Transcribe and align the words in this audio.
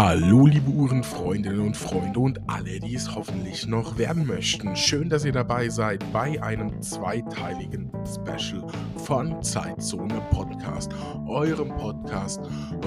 Hallo, 0.00 0.46
liebe 0.46 0.70
Uhrenfreundinnen 0.70 1.58
und 1.58 1.76
Freunde 1.76 2.20
und 2.20 2.40
alle, 2.48 2.78
die 2.78 2.94
es 2.94 3.16
hoffentlich 3.16 3.66
noch 3.66 3.98
werden 3.98 4.28
möchten. 4.28 4.76
Schön, 4.76 5.08
dass 5.08 5.24
ihr 5.24 5.32
dabei 5.32 5.70
seid 5.70 6.04
bei 6.12 6.40
einem 6.40 6.80
zweiteiligen 6.80 7.90
Special 8.06 8.64
von 8.94 9.42
Zeitzone 9.42 10.22
Podcast, 10.30 10.92
eurem 11.26 11.70
Podcast 11.76 12.40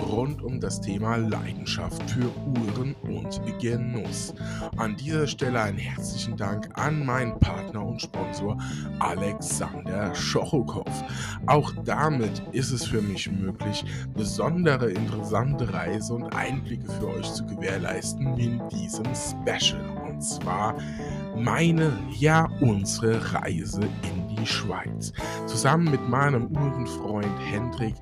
rund 0.09 0.41
um 0.41 0.61
das 0.61 0.79
Thema 0.79 1.18
Leidenschaft 1.18 2.01
für 2.09 2.32
Uhren 2.45 2.95
und 3.04 3.41
Genuss. 3.59 4.33
An 4.78 4.96
dieser 4.96 5.28
Stelle 5.28 5.59
einen 5.59 5.79
herzlichen 5.79 6.37
Dank 6.37 6.69
an 6.75 7.05
meinen 7.05 7.37
Partner 7.39 7.86
und 7.86 8.01
Sponsor 8.01 8.57
Alexander 9.00 10.15
Schochokow. 10.15 10.87
Auch 11.46 11.73
damit 11.83 12.41
ist 12.54 12.71
es 12.71 12.86
für 12.86 13.01
mich 13.01 13.29
möglich, 13.29 13.83
besondere 14.14 14.91
interessante 14.91 15.73
Reise 15.73 16.14
und 16.14 16.33
Einblicke 16.33 16.89
für 16.89 17.00
euch 17.07 17.33
zu 17.33 17.46
gewährleisten 17.46 18.37
in 18.37 18.61
diesem 18.69 19.05
Special. 19.15 19.82
Und 20.07 20.21
zwar 20.21 20.75
meine, 21.36 21.91
ja 22.11 22.50
unsere 22.60 23.33
Reise 23.33 23.82
in 23.82 24.36
die 24.36 24.46
Schweiz. 24.46 25.14
Zusammen 25.47 25.91
mit 25.91 26.07
meinem 26.07 26.47
Uhrenfreund 26.55 27.27
Hendrik 27.51 27.96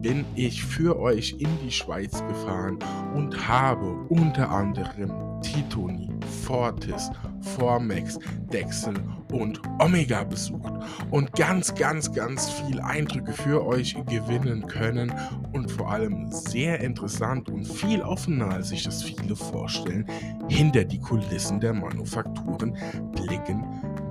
bin 0.00 0.24
ich 0.34 0.64
für 0.64 0.98
euch 0.98 1.36
in 1.38 1.48
die 1.64 1.70
Schweiz 1.70 2.22
gefahren 2.26 2.78
und 3.14 3.48
habe 3.48 4.06
unter 4.08 4.50
anderem 4.50 5.40
Titoni, 5.42 6.09
Fortis, 6.30 7.10
Formex, 7.56 8.18
Dexel 8.52 8.94
und 9.32 9.60
Omega 9.78 10.24
besucht 10.24 10.72
und 11.10 11.32
ganz, 11.32 11.74
ganz, 11.74 12.12
ganz 12.12 12.50
viel 12.50 12.80
Eindrücke 12.80 13.32
für 13.32 13.64
euch 13.66 13.96
gewinnen 14.06 14.66
können 14.66 15.12
und 15.52 15.70
vor 15.70 15.90
allem 15.90 16.30
sehr 16.30 16.80
interessant 16.80 17.48
und 17.48 17.66
viel 17.66 18.02
offener, 18.02 18.50
als 18.50 18.70
sich 18.70 18.84
das 18.84 19.02
viele 19.02 19.36
vorstellen, 19.36 20.06
hinter 20.48 20.84
die 20.84 20.98
Kulissen 20.98 21.60
der 21.60 21.74
Manufakturen 21.74 22.76
blicken 23.12 23.64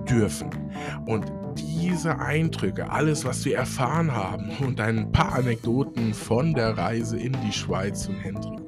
dürfen. 0.09 0.49
Und 1.05 1.31
diese 1.57 2.19
Eindrücke, 2.19 2.89
alles, 2.89 3.25
was 3.25 3.43
wir 3.45 3.57
erfahren 3.57 4.11
haben 4.11 4.51
und 4.59 4.79
ein 4.79 5.11
paar 5.11 5.33
Anekdoten 5.33 6.13
von 6.13 6.53
der 6.53 6.77
Reise 6.77 7.17
in 7.17 7.35
die 7.45 7.51
Schweiz 7.51 8.07
und 8.07 8.15
Hendrik 8.15 8.58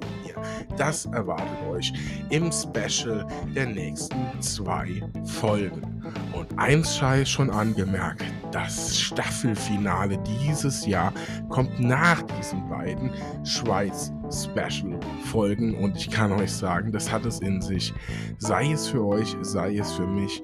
das 0.77 1.05
erwartet 1.05 1.47
euch 1.69 1.93
im 2.29 2.51
Special 2.51 3.25
der 3.55 3.67
nächsten 3.67 4.41
zwei 4.41 5.01
Folgen. 5.23 6.03
Und 6.33 6.47
eins 6.57 6.97
sei 6.97 7.23
schon 7.25 7.49
angemerkt, 7.49 8.25
das 8.51 8.99
Staffelfinale 8.99 10.17
dieses 10.19 10.85
Jahr 10.85 11.13
kommt 11.49 11.79
nach 11.79 12.21
diesen 12.23 12.67
beiden 12.69 13.09
Schweiz-Special-Folgen 13.45 15.75
und 15.75 15.95
ich 15.97 16.09
kann 16.09 16.31
euch 16.31 16.51
sagen, 16.51 16.91
das 16.91 17.11
hat 17.11 17.25
es 17.25 17.39
in 17.39 17.61
sich. 17.61 17.93
Sei 18.37 18.71
es 18.71 18.87
für 18.87 19.05
euch, 19.05 19.35
sei 19.41 19.77
es 19.77 19.91
für 19.93 20.07
mich 20.07 20.43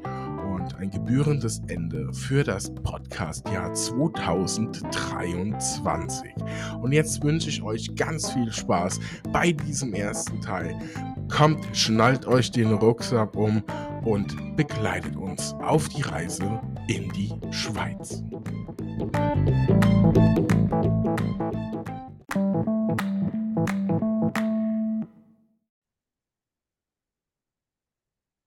ein 0.76 0.92
gebührendes 0.92 1.62
Ende 1.68 2.12
für 2.14 2.44
das 2.44 2.74
Podcast-Jahr 2.74 3.74
2023. 3.74 6.34
Und 6.82 6.92
jetzt 6.92 7.24
wünsche 7.24 7.50
ich 7.50 7.62
euch 7.62 7.96
ganz 7.96 8.32
viel 8.32 8.52
Spaß 8.52 9.00
bei 9.32 9.52
diesem 9.52 9.94
ersten 9.94 10.42
Teil. 10.42 10.76
Kommt, 11.30 11.64
schnallt 11.74 12.26
euch 12.26 12.50
den 12.52 12.74
Rucksack 12.74 13.36
um 13.36 13.64
und 14.04 14.36
begleitet 14.56 15.16
uns 15.16 15.54
auf 15.62 15.88
die 15.90 16.02
Reise 16.02 16.60
in 16.88 17.12
die 17.14 17.32
Schweiz. 17.52 18.24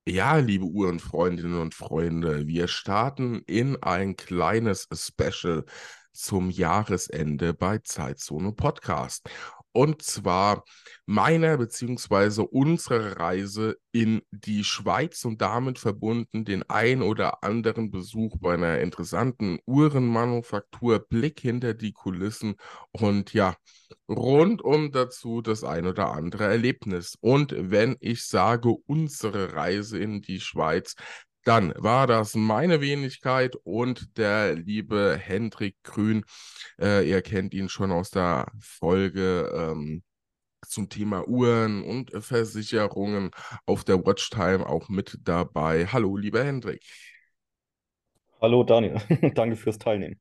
Ja, 0.07 0.37
liebe 0.37 0.65
Uhrenfreundinnen 0.65 1.61
und 1.61 1.75
Freunde, 1.75 2.47
wir 2.47 2.69
starten 2.69 3.43
in 3.47 3.81
ein 3.83 4.17
kleines 4.17 4.89
Special 4.93 5.65
zum 6.13 6.51
Jahresende 6.51 7.55
bei 7.55 7.79
Zeitzone 7.79 8.53
Podcast. 8.53 9.29
Und 9.73 10.03
zwar 10.03 10.65
meiner 11.07 11.57
bzw. 11.57 12.43
unsere 12.43 13.19
Reise 13.19 13.77
in 13.93 14.23
die 14.31 14.65
Schweiz 14.65 15.25
und 15.25 15.41
damit 15.41 15.79
verbunden 15.79 16.45
den 16.45 16.69
ein 16.69 17.03
oder 17.03 17.45
anderen 17.45 17.91
Besuch 17.91 18.37
bei 18.41 18.55
einer 18.55 18.81
interessanten 18.81 19.59
Uhrenmanufaktur, 19.67 20.99
Blick 21.01 21.41
hinter 21.41 21.75
die 21.75 21.93
Kulissen 21.93 22.57
und 22.93 23.33
ja, 23.33 23.57
rundum 24.09 24.93
dazu 24.93 25.43
das 25.43 25.65
ein 25.65 25.87
oder 25.87 26.13
andere 26.13 26.45
Erlebnis. 26.45 27.17
Und 27.21 27.55
wenn 27.57 27.97
ich 28.01 28.25
sage 28.25 28.71
unsere 28.87 29.55
Reise 29.55 29.99
in 29.99 30.21
die 30.21 30.41
Schweiz, 30.41 30.95
dann 31.45 31.73
war 31.77 32.07
das 32.07 32.35
meine 32.35 32.81
Wenigkeit 32.81 33.57
und 33.65 34.17
der 34.19 34.55
liebe 34.55 35.19
Hendrik 35.19 35.77
Grün. 35.83 36.25
Äh, 36.81 37.09
ihr 37.09 37.23
kennt 37.23 37.55
ihn 37.55 37.69
schon 37.69 37.93
aus 37.93 38.11
der 38.11 38.47
Folge 38.61 39.51
ähm, 39.55 40.03
zum 40.67 40.89
Thema 40.89 41.27
Uhren 41.27 41.83
und 41.83 42.13
Versicherungen 42.23 43.31
auf 43.67 43.85
der 43.85 44.05
Watchtime 44.05 44.67
auch 44.67 44.89
mit 44.89 45.19
dabei. 45.23 45.87
Hallo, 45.87 46.17
lieber 46.17 46.45
Hendrik. 46.45 46.85
Hallo 48.41 48.65
Daniel, 48.65 48.97
danke 49.35 49.57
fürs 49.57 49.79
Teilnehmen. 49.79 50.21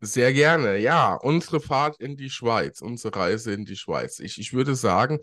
Sehr 0.00 0.32
gerne. 0.32 0.78
Ja, 0.78 1.14
unsere 1.14 1.60
Fahrt 1.60 2.00
in 2.00 2.16
die 2.16 2.30
Schweiz, 2.30 2.80
unsere 2.80 3.14
Reise 3.14 3.52
in 3.52 3.64
die 3.64 3.76
Schweiz. 3.76 4.18
Ich, 4.18 4.38
ich 4.38 4.52
würde 4.52 4.74
sagen, 4.74 5.20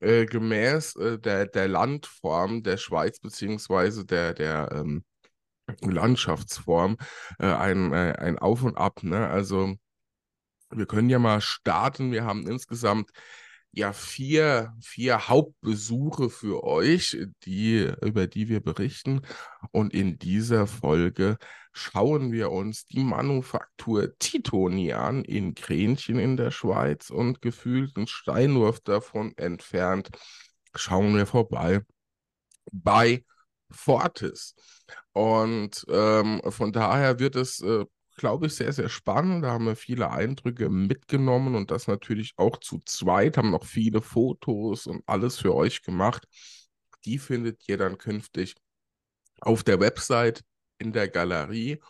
äh, 0.00 0.26
gemäß 0.26 0.96
äh, 0.96 1.18
der, 1.18 1.46
der 1.46 1.68
Landform 1.68 2.62
der 2.62 2.76
Schweiz 2.76 3.18
beziehungsweise 3.20 4.04
der, 4.04 4.34
der 4.34 4.70
ähm, 4.72 5.04
Landschaftsform 5.82 6.96
äh, 7.38 7.46
ein, 7.46 7.92
äh, 7.92 8.14
ein 8.18 8.38
Auf 8.38 8.62
und 8.62 8.76
Ab. 8.76 9.02
Ne? 9.02 9.26
Also 9.26 9.74
wir 10.70 10.86
können 10.86 11.10
ja 11.10 11.18
mal 11.18 11.40
starten. 11.40 12.12
Wir 12.12 12.24
haben 12.24 12.46
insgesamt 12.46 13.10
ja 13.72 13.92
vier, 13.92 14.74
vier 14.80 15.28
Hauptbesuche 15.28 16.30
für 16.30 16.64
euch, 16.64 17.16
die, 17.44 17.92
über 18.02 18.26
die 18.26 18.48
wir 18.48 18.60
berichten. 18.60 19.22
Und 19.70 19.92
in 19.92 20.18
dieser 20.18 20.66
Folge 20.66 21.36
schauen 21.76 22.32
wir 22.32 22.50
uns 22.50 22.86
die 22.86 23.04
Manufaktur 23.04 24.18
Titoni 24.18 24.92
an 24.92 25.24
in 25.24 25.54
Kränchen 25.54 26.18
in 26.18 26.36
der 26.36 26.50
Schweiz 26.50 27.10
und 27.10 27.42
gefühlt 27.42 27.96
einen 27.96 28.06
Steinwurf 28.06 28.80
davon 28.80 29.36
entfernt 29.36 30.10
schauen 30.74 31.16
wir 31.16 31.26
vorbei 31.26 31.82
bei 32.72 33.24
Fortis. 33.70 34.54
Und 35.12 35.84
ähm, 35.88 36.40
von 36.48 36.72
daher 36.72 37.18
wird 37.18 37.36
es 37.36 37.60
äh, 37.60 37.84
glaube 38.16 38.46
ich, 38.46 38.54
sehr, 38.54 38.72
sehr 38.72 38.88
spannend. 38.88 39.44
Da 39.44 39.50
haben 39.50 39.66
wir 39.66 39.76
viele 39.76 40.10
Eindrücke 40.10 40.68
mitgenommen 40.68 41.54
und 41.54 41.70
das 41.70 41.86
natürlich 41.86 42.32
auch 42.36 42.58
zu 42.58 42.80
zweit, 42.84 43.36
haben 43.36 43.50
noch 43.50 43.64
viele 43.66 44.00
Fotos 44.00 44.86
und 44.86 45.02
alles 45.06 45.38
für 45.38 45.54
euch 45.54 45.82
gemacht. 45.82 46.26
Die 47.04 47.18
findet 47.18 47.68
ihr 47.68 47.76
dann 47.76 47.98
künftig 47.98 48.54
auf 49.40 49.62
der 49.62 49.80
Website, 49.80 50.42
in 50.78 50.92
der 50.92 51.08
Galerie 51.08 51.80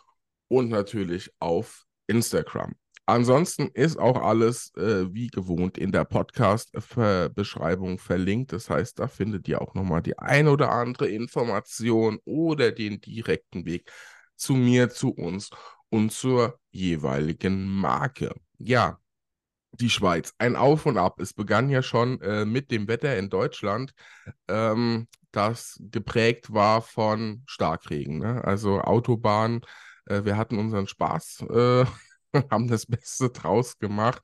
und 0.47 0.69
natürlich 0.69 1.31
auf 1.39 1.85
Instagram. 2.07 2.75
Ansonsten 3.09 3.69
ist 3.69 3.97
auch 3.97 4.21
alles 4.21 4.73
äh, 4.75 5.13
wie 5.13 5.27
gewohnt 5.27 5.77
in 5.77 5.93
der 5.93 6.03
Podcast-Beschreibung 6.03 7.99
verlinkt. 7.99 8.51
Das 8.51 8.69
heißt, 8.69 8.99
da 8.99 9.07
findet 9.07 9.47
ihr 9.47 9.61
auch 9.61 9.73
nochmal 9.75 10.01
die 10.01 10.19
ein 10.19 10.49
oder 10.49 10.71
andere 10.71 11.07
Information 11.07 12.19
oder 12.25 12.73
den 12.73 12.99
direkten 12.99 13.65
Weg 13.65 13.89
zu 14.35 14.55
mir, 14.55 14.89
zu 14.89 15.11
uns 15.11 15.51
und 15.89 16.11
zur 16.11 16.59
jeweiligen 16.69 17.65
Marke. 17.65 18.33
Ja, 18.57 18.99
die 19.71 19.89
Schweiz. 19.89 20.33
Ein 20.37 20.57
Auf 20.57 20.85
und 20.85 20.97
Ab. 20.97 21.21
Es 21.21 21.33
begann 21.33 21.69
ja 21.69 21.81
schon 21.81 22.19
äh, 22.21 22.43
mit 22.43 22.71
dem 22.71 22.89
Wetter 22.89 23.17
in 23.17 23.29
Deutschland, 23.29 23.93
ähm, 24.49 25.07
das 25.37 25.79
geprägt 25.91 26.51
war 26.51 26.81
von 26.81 27.43
Starkregen. 27.45 28.17
Ne? 28.17 28.43
Also 28.43 28.81
Autobahn, 28.81 29.61
äh, 30.07 30.25
wir 30.25 30.35
hatten 30.35 30.57
unseren 30.57 30.87
Spaß, 30.87 31.45
äh, 31.49 31.85
haben 32.51 32.67
das 32.67 32.87
Beste 32.87 33.29
draus 33.29 33.77
gemacht, 33.77 34.21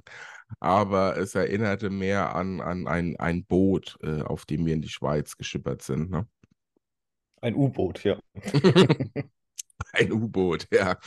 aber 0.60 1.18
es 1.18 1.36
erinnerte 1.36 1.90
mehr 1.90 2.36
an, 2.36 2.62
an 2.62 2.88
ein, 2.88 3.16
ein 3.18 3.46
Boot, 3.46 3.98
äh, 4.02 4.22
auf 4.24 4.46
dem 4.46 4.66
wir 4.66 4.74
in 4.74 4.82
die 4.82 4.90
Schweiz 4.90 5.38
geschippert 5.38 5.84
sind. 5.84 6.10
Ne? 6.10 6.28
Ein 7.42 7.56
U-Boot, 7.56 8.04
ja. 8.04 8.18
Ein 9.94 10.12
U-Boot, 10.12 10.68
ja. 10.72 10.98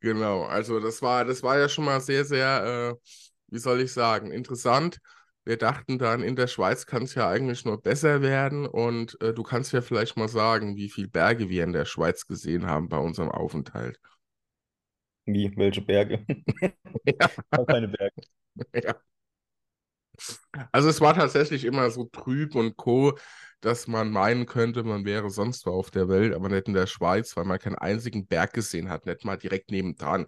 Genau. 0.00 0.44
Also 0.44 0.80
das 0.80 1.02
war, 1.02 1.24
das 1.24 1.42
war 1.42 1.58
ja 1.58 1.68
schon 1.68 1.84
mal 1.84 2.00
sehr, 2.00 2.24
sehr, 2.24 2.96
äh, 2.96 3.06
wie 3.48 3.58
soll 3.58 3.80
ich 3.82 3.92
sagen, 3.92 4.30
interessant. 4.30 4.98
Wir 5.44 5.56
dachten 5.56 5.98
dann, 5.98 6.22
in 6.22 6.36
der 6.36 6.46
Schweiz 6.46 6.86
kann 6.86 7.02
es 7.04 7.14
ja 7.14 7.28
eigentlich 7.28 7.64
nur 7.64 7.80
besser 7.80 8.22
werden. 8.22 8.66
Und 8.66 9.20
äh, 9.20 9.32
du 9.34 9.42
kannst 9.42 9.72
ja 9.72 9.82
vielleicht 9.82 10.16
mal 10.16 10.28
sagen, 10.28 10.76
wie 10.76 10.88
viele 10.90 11.08
Berge 11.08 11.48
wir 11.48 11.64
in 11.64 11.72
der 11.72 11.84
Schweiz 11.86 12.26
gesehen 12.26 12.66
haben 12.66 12.88
bei 12.88 12.98
unserem 12.98 13.30
Aufenthalt. 13.30 13.98
Wie? 15.26 15.50
Welche 15.56 15.80
Berge? 15.82 16.24
Ja. 17.04 17.30
keine 17.66 17.88
Berge. 17.88 18.22
Ja. 18.74 18.94
Also 20.72 20.88
es 20.88 21.00
war 21.00 21.14
tatsächlich 21.14 21.64
immer 21.64 21.90
so 21.90 22.04
trüb 22.04 22.54
und 22.54 22.76
co, 22.76 23.16
dass 23.60 23.86
man 23.86 24.10
meinen 24.10 24.46
könnte, 24.46 24.82
man 24.82 25.04
wäre 25.04 25.30
sonst 25.30 25.66
wo 25.66 25.70
auf 25.70 25.90
der 25.90 26.08
Welt, 26.08 26.34
aber 26.34 26.48
nicht 26.48 26.66
in 26.68 26.74
der 26.74 26.86
Schweiz, 26.86 27.36
weil 27.36 27.44
man 27.44 27.58
keinen 27.58 27.76
einzigen 27.76 28.26
Berg 28.26 28.52
gesehen 28.52 28.88
hat, 28.88 29.06
nicht 29.06 29.24
mal 29.24 29.36
direkt 29.36 29.70
nebendran. 29.70 30.26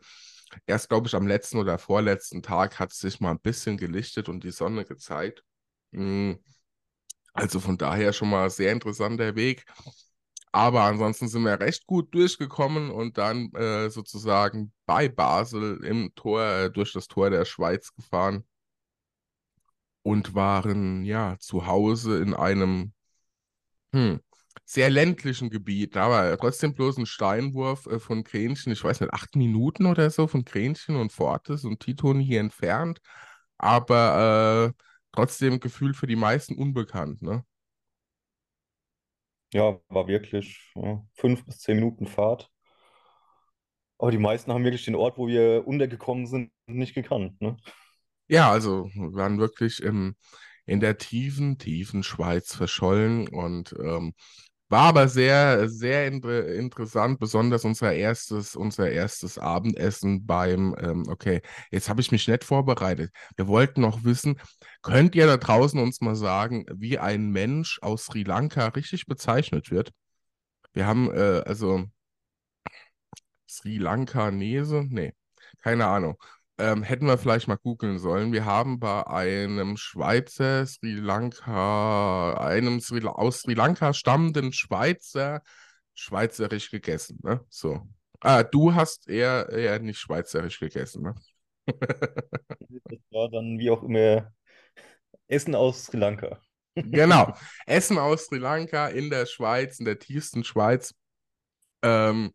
Erst, 0.66 0.88
glaube 0.88 1.08
ich, 1.08 1.14
am 1.14 1.26
letzten 1.26 1.58
oder 1.58 1.78
vorletzten 1.78 2.42
Tag 2.42 2.78
hat 2.78 2.92
es 2.92 2.98
sich 2.98 3.20
mal 3.20 3.32
ein 3.32 3.40
bisschen 3.40 3.76
gelichtet 3.76 4.28
und 4.28 4.44
die 4.44 4.50
Sonne 4.50 4.84
gezeigt. 4.84 5.44
Hm. 5.92 6.38
Also 7.34 7.60
von 7.60 7.78
daher 7.78 8.12
schon 8.12 8.30
mal 8.30 8.50
sehr 8.50 8.72
interessanter 8.72 9.34
Weg. 9.36 9.64
Aber 10.52 10.82
ansonsten 10.82 11.28
sind 11.28 11.44
wir 11.44 11.58
recht 11.60 11.86
gut 11.86 12.14
durchgekommen 12.14 12.90
und 12.90 13.16
dann 13.16 13.50
äh, 13.54 13.88
sozusagen 13.90 14.72
bei 14.86 15.08
Basel 15.08 15.82
im 15.84 16.14
Tor, 16.14 16.42
äh, 16.44 16.70
durch 16.70 16.92
das 16.92 17.08
Tor 17.08 17.30
der 17.30 17.46
Schweiz 17.46 17.94
gefahren 17.94 18.44
und 20.02 20.34
waren 20.34 21.04
ja 21.04 21.36
zu 21.38 21.66
Hause 21.66 22.20
in 22.20 22.34
einem 22.34 22.92
hm, 23.92 24.20
sehr 24.72 24.88
ländlichen 24.88 25.50
Gebiet. 25.50 25.96
Da 25.96 26.08
war 26.08 26.36
trotzdem 26.38 26.74
bloß 26.74 26.96
ein 26.96 27.06
Steinwurf 27.06 27.86
äh, 27.86 27.98
von 27.98 28.24
Grenchen, 28.24 28.72
ich 28.72 28.82
weiß 28.82 29.00
nicht, 29.00 29.12
acht 29.12 29.36
Minuten 29.36 29.84
oder 29.84 30.08
so 30.08 30.26
von 30.26 30.44
Grenchen 30.44 30.96
und 30.96 31.12
Fortes 31.12 31.64
und 31.64 31.80
Titon 31.80 32.20
hier 32.20 32.40
entfernt. 32.40 33.00
Aber 33.58 34.72
äh, 34.74 34.82
trotzdem 35.12 35.60
gefühlt 35.60 35.94
für 35.94 36.06
die 36.06 36.16
meisten 36.16 36.56
unbekannt, 36.56 37.20
ne? 37.20 37.44
Ja, 39.52 39.78
war 39.88 40.08
wirklich 40.08 40.72
ja, 40.74 41.04
fünf 41.12 41.44
bis 41.44 41.58
zehn 41.58 41.76
Minuten 41.76 42.06
Fahrt. 42.06 42.50
Aber 43.98 44.10
die 44.10 44.18
meisten 44.18 44.50
haben 44.52 44.64
wirklich 44.64 44.86
den 44.86 44.94
Ort, 44.94 45.18
wo 45.18 45.28
wir 45.28 45.66
untergekommen 45.66 46.26
sind, 46.26 46.50
nicht 46.66 46.94
gekannt. 46.94 47.38
Ne? 47.42 47.58
Ja, 48.26 48.50
also 48.50 48.86
wir 48.94 49.12
waren 49.12 49.38
wirklich 49.38 49.82
im, 49.82 50.16
in 50.64 50.80
der 50.80 50.96
tiefen, 50.96 51.58
tiefen 51.58 52.02
Schweiz 52.02 52.54
verschollen 52.54 53.28
und 53.28 53.74
ähm, 53.78 54.14
war 54.72 54.84
aber 54.88 55.08
sehr, 55.08 55.68
sehr 55.68 56.06
inter 56.08 56.46
interessant, 56.48 57.20
besonders 57.20 57.64
unser 57.64 57.92
erstes, 57.94 58.56
unser 58.56 58.90
erstes 58.90 59.38
Abendessen 59.38 60.26
beim, 60.26 60.74
ähm, 60.80 61.04
okay, 61.08 61.42
jetzt 61.70 61.88
habe 61.90 62.00
ich 62.00 62.10
mich 62.10 62.26
nicht 62.26 62.42
vorbereitet. 62.44 63.12
Wir 63.36 63.46
wollten 63.48 63.82
noch 63.82 64.02
wissen, 64.04 64.40
könnt 64.82 65.14
ihr 65.14 65.26
da 65.26 65.36
draußen 65.36 65.78
uns 65.78 66.00
mal 66.00 66.16
sagen, 66.16 66.64
wie 66.74 66.98
ein 66.98 67.30
Mensch 67.30 67.78
aus 67.82 68.06
Sri 68.06 68.22
Lanka 68.24 68.68
richtig 68.68 69.06
bezeichnet 69.06 69.70
wird? 69.70 69.92
Wir 70.72 70.86
haben, 70.86 71.10
äh, 71.12 71.42
also 71.46 71.84
Sri 73.48 73.78
Lankanese? 73.78 74.84
Nee, 74.88 75.12
keine 75.62 75.86
Ahnung. 75.86 76.16
Ähm, 76.62 76.84
hätten 76.84 77.06
wir 77.06 77.18
vielleicht 77.18 77.48
mal 77.48 77.56
googeln 77.56 77.98
sollen. 77.98 78.32
Wir 78.32 78.44
haben 78.44 78.78
bei 78.78 79.04
einem 79.04 79.76
Schweizer 79.76 80.64
Sri 80.64 80.92
Lanka, 80.92 82.34
einem 82.34 82.78
Sri, 82.78 83.04
aus 83.04 83.40
Sri 83.40 83.54
Lanka 83.54 83.92
stammenden 83.92 84.52
Schweizer 84.52 85.42
schweizerisch 85.92 86.70
gegessen. 86.70 87.18
Ne? 87.24 87.44
So. 87.48 87.80
Ah, 88.20 88.44
du 88.44 88.72
hast 88.72 89.08
eher, 89.08 89.48
eher 89.48 89.80
nicht 89.80 89.98
schweizerisch 89.98 90.60
gegessen, 90.60 91.02
ne? 91.02 91.14
Das 92.84 93.00
war 93.10 93.28
dann 93.28 93.58
wie 93.58 93.68
auch 93.68 93.82
immer 93.82 94.32
Essen 95.26 95.56
aus 95.56 95.86
Sri 95.86 95.96
Lanka. 95.96 96.40
Genau. 96.76 97.34
Essen 97.66 97.98
aus 97.98 98.26
Sri 98.26 98.38
Lanka 98.38 98.86
in 98.86 99.10
der 99.10 99.26
Schweiz, 99.26 99.80
in 99.80 99.84
der 99.84 99.98
tiefsten 99.98 100.44
Schweiz. 100.44 100.94
Ähm, 101.82 102.32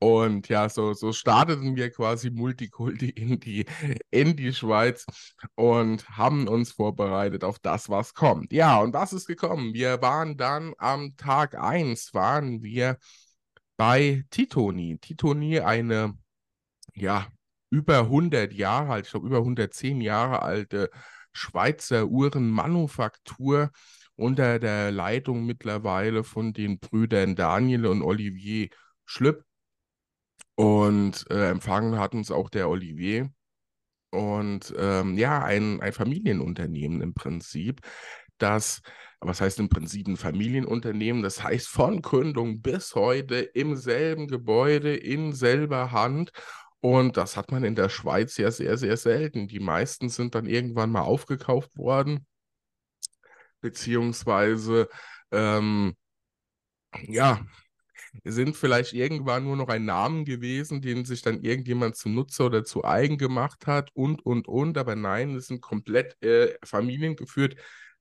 und 0.00 0.48
ja, 0.48 0.68
so, 0.68 0.92
so 0.94 1.12
starteten 1.12 1.74
wir 1.76 1.90
quasi 1.90 2.30
Multikulti 2.30 3.10
in 3.16 3.40
die, 3.40 3.66
in 4.10 4.36
die 4.36 4.52
Schweiz 4.52 5.06
und 5.54 6.08
haben 6.10 6.48
uns 6.48 6.72
vorbereitet 6.72 7.44
auf 7.44 7.58
das, 7.58 7.88
was 7.88 8.14
kommt. 8.14 8.52
Ja, 8.52 8.78
und 8.78 8.94
was 8.94 9.12
ist 9.12 9.26
gekommen? 9.26 9.74
Wir 9.74 10.00
waren 10.02 10.36
dann 10.36 10.74
am 10.78 11.16
Tag 11.16 11.58
1, 11.58 12.14
waren 12.14 12.62
wir 12.62 12.98
bei 13.76 14.24
Titoni. 14.30 14.98
Titoni, 15.00 15.60
eine, 15.60 16.16
ja, 16.94 17.26
über 17.70 18.00
100 18.00 18.52
Jahre 18.52 18.92
alt, 18.92 19.06
ich 19.06 19.10
glaube 19.12 19.26
über 19.26 19.38
110 19.38 20.00
Jahre 20.00 20.42
alte 20.42 20.90
Schweizer 21.32 22.06
Uhrenmanufaktur 22.08 23.70
unter 24.16 24.58
der 24.58 24.90
Leitung 24.90 25.46
mittlerweile 25.46 26.24
von 26.24 26.52
den 26.52 26.78
Brüdern 26.80 27.36
Daniel 27.36 27.86
und 27.86 28.02
Olivier 28.02 28.68
Schlüpp. 29.04 29.44
Und 30.58 31.24
äh, 31.30 31.50
empfangen 31.50 32.00
hat 32.00 32.14
uns 32.14 32.32
auch 32.32 32.50
der 32.50 32.68
Olivier. 32.68 33.30
Und 34.10 34.74
ähm, 34.76 35.16
ja, 35.16 35.44
ein, 35.44 35.80
ein 35.80 35.92
Familienunternehmen 35.92 37.00
im 37.00 37.14
Prinzip, 37.14 37.80
das, 38.38 38.82
was 39.20 39.40
heißt 39.40 39.60
im 39.60 39.68
Prinzip 39.68 40.08
ein 40.08 40.16
Familienunternehmen, 40.16 41.22
das 41.22 41.44
heißt 41.44 41.68
von 41.68 42.02
Gründung 42.02 42.60
bis 42.60 42.96
heute 42.96 43.36
im 43.36 43.76
selben 43.76 44.26
Gebäude, 44.26 44.96
in 44.96 45.32
selber 45.32 45.92
Hand. 45.92 46.32
Und 46.80 47.16
das 47.16 47.36
hat 47.36 47.52
man 47.52 47.62
in 47.62 47.76
der 47.76 47.88
Schweiz 47.88 48.36
ja 48.36 48.50
sehr, 48.50 48.76
sehr 48.78 48.96
selten. 48.96 49.46
Die 49.46 49.60
meisten 49.60 50.08
sind 50.08 50.34
dann 50.34 50.46
irgendwann 50.46 50.90
mal 50.90 51.02
aufgekauft 51.02 51.76
worden, 51.78 52.26
beziehungsweise 53.60 54.88
ähm, 55.30 55.94
ja, 57.06 57.46
sind 58.24 58.56
vielleicht 58.56 58.92
irgendwann 58.92 59.44
nur 59.44 59.56
noch 59.56 59.68
ein 59.68 59.84
Namen 59.84 60.24
gewesen, 60.24 60.80
den 60.80 61.04
sich 61.04 61.22
dann 61.22 61.42
irgendjemand 61.42 61.96
zunutze 61.96 62.44
oder 62.44 62.64
zu 62.64 62.84
eigen 62.84 63.18
gemacht 63.18 63.66
hat 63.66 63.90
und, 63.94 64.24
und, 64.24 64.48
und. 64.48 64.78
Aber 64.78 64.96
nein, 64.96 65.34
es 65.34 65.48
sind 65.48 65.60
komplett 65.60 66.20
äh, 66.22 66.54
familiengeführt 66.64 67.56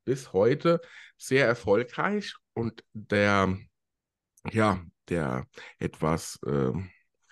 bis 0.06 0.33
heute, 0.33 0.81
sehr 1.18 1.45
erfolgreich. 1.45 2.33
Und 2.54 2.83
der, 2.94 3.57
ja, 4.51 4.81
der 5.09 5.48
etwas 5.80 6.39
äh, 6.45 6.71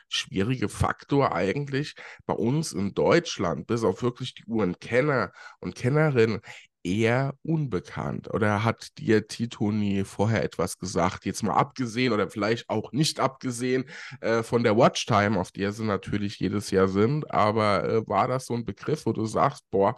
schwierige 0.10 0.70
Faktor 0.70 1.34
eigentlich 1.34 1.96
bei 2.26 2.34
uns 2.34 2.72
in 2.74 2.94
Deutschland, 2.94 3.68
bis 3.68 3.84
auf 3.84 4.02
wirklich 4.04 4.34
die 4.36 4.46
Uhrenkenner 4.46 5.32
und 5.60 5.76
Kennerinnen, 5.76 6.42
eher 6.86 7.34
unbekannt? 7.44 8.34
Oder 8.34 8.64
hat 8.64 8.98
dir 9.00 9.28
Titoni 9.28 10.06
vorher 10.06 10.44
etwas 10.44 10.78
gesagt? 10.78 11.26
Jetzt 11.26 11.44
mal 11.44 11.56
abgesehen 11.56 12.14
oder 12.14 12.30
vielleicht 12.30 12.70
auch 12.70 12.92
nicht 12.92 13.20
abgesehen 13.20 13.86
äh, 14.22 14.44
von 14.44 14.64
der 14.64 14.78
Watchtime, 14.78 15.40
auf 15.40 15.52
der 15.52 15.72
sie 15.72 15.84
natürlich 15.84 16.40
jedes 16.40 16.72
Jahr 16.72 16.88
sind. 16.88 17.32
Aber 17.32 17.84
äh, 17.84 18.08
war 18.08 18.28
das 18.28 18.46
so 18.46 18.54
ein 18.54 18.66
Begriff, 18.66 19.06
wo 19.06 19.14
du 19.14 19.26
sagst, 19.26 19.70
boah, 19.72 19.96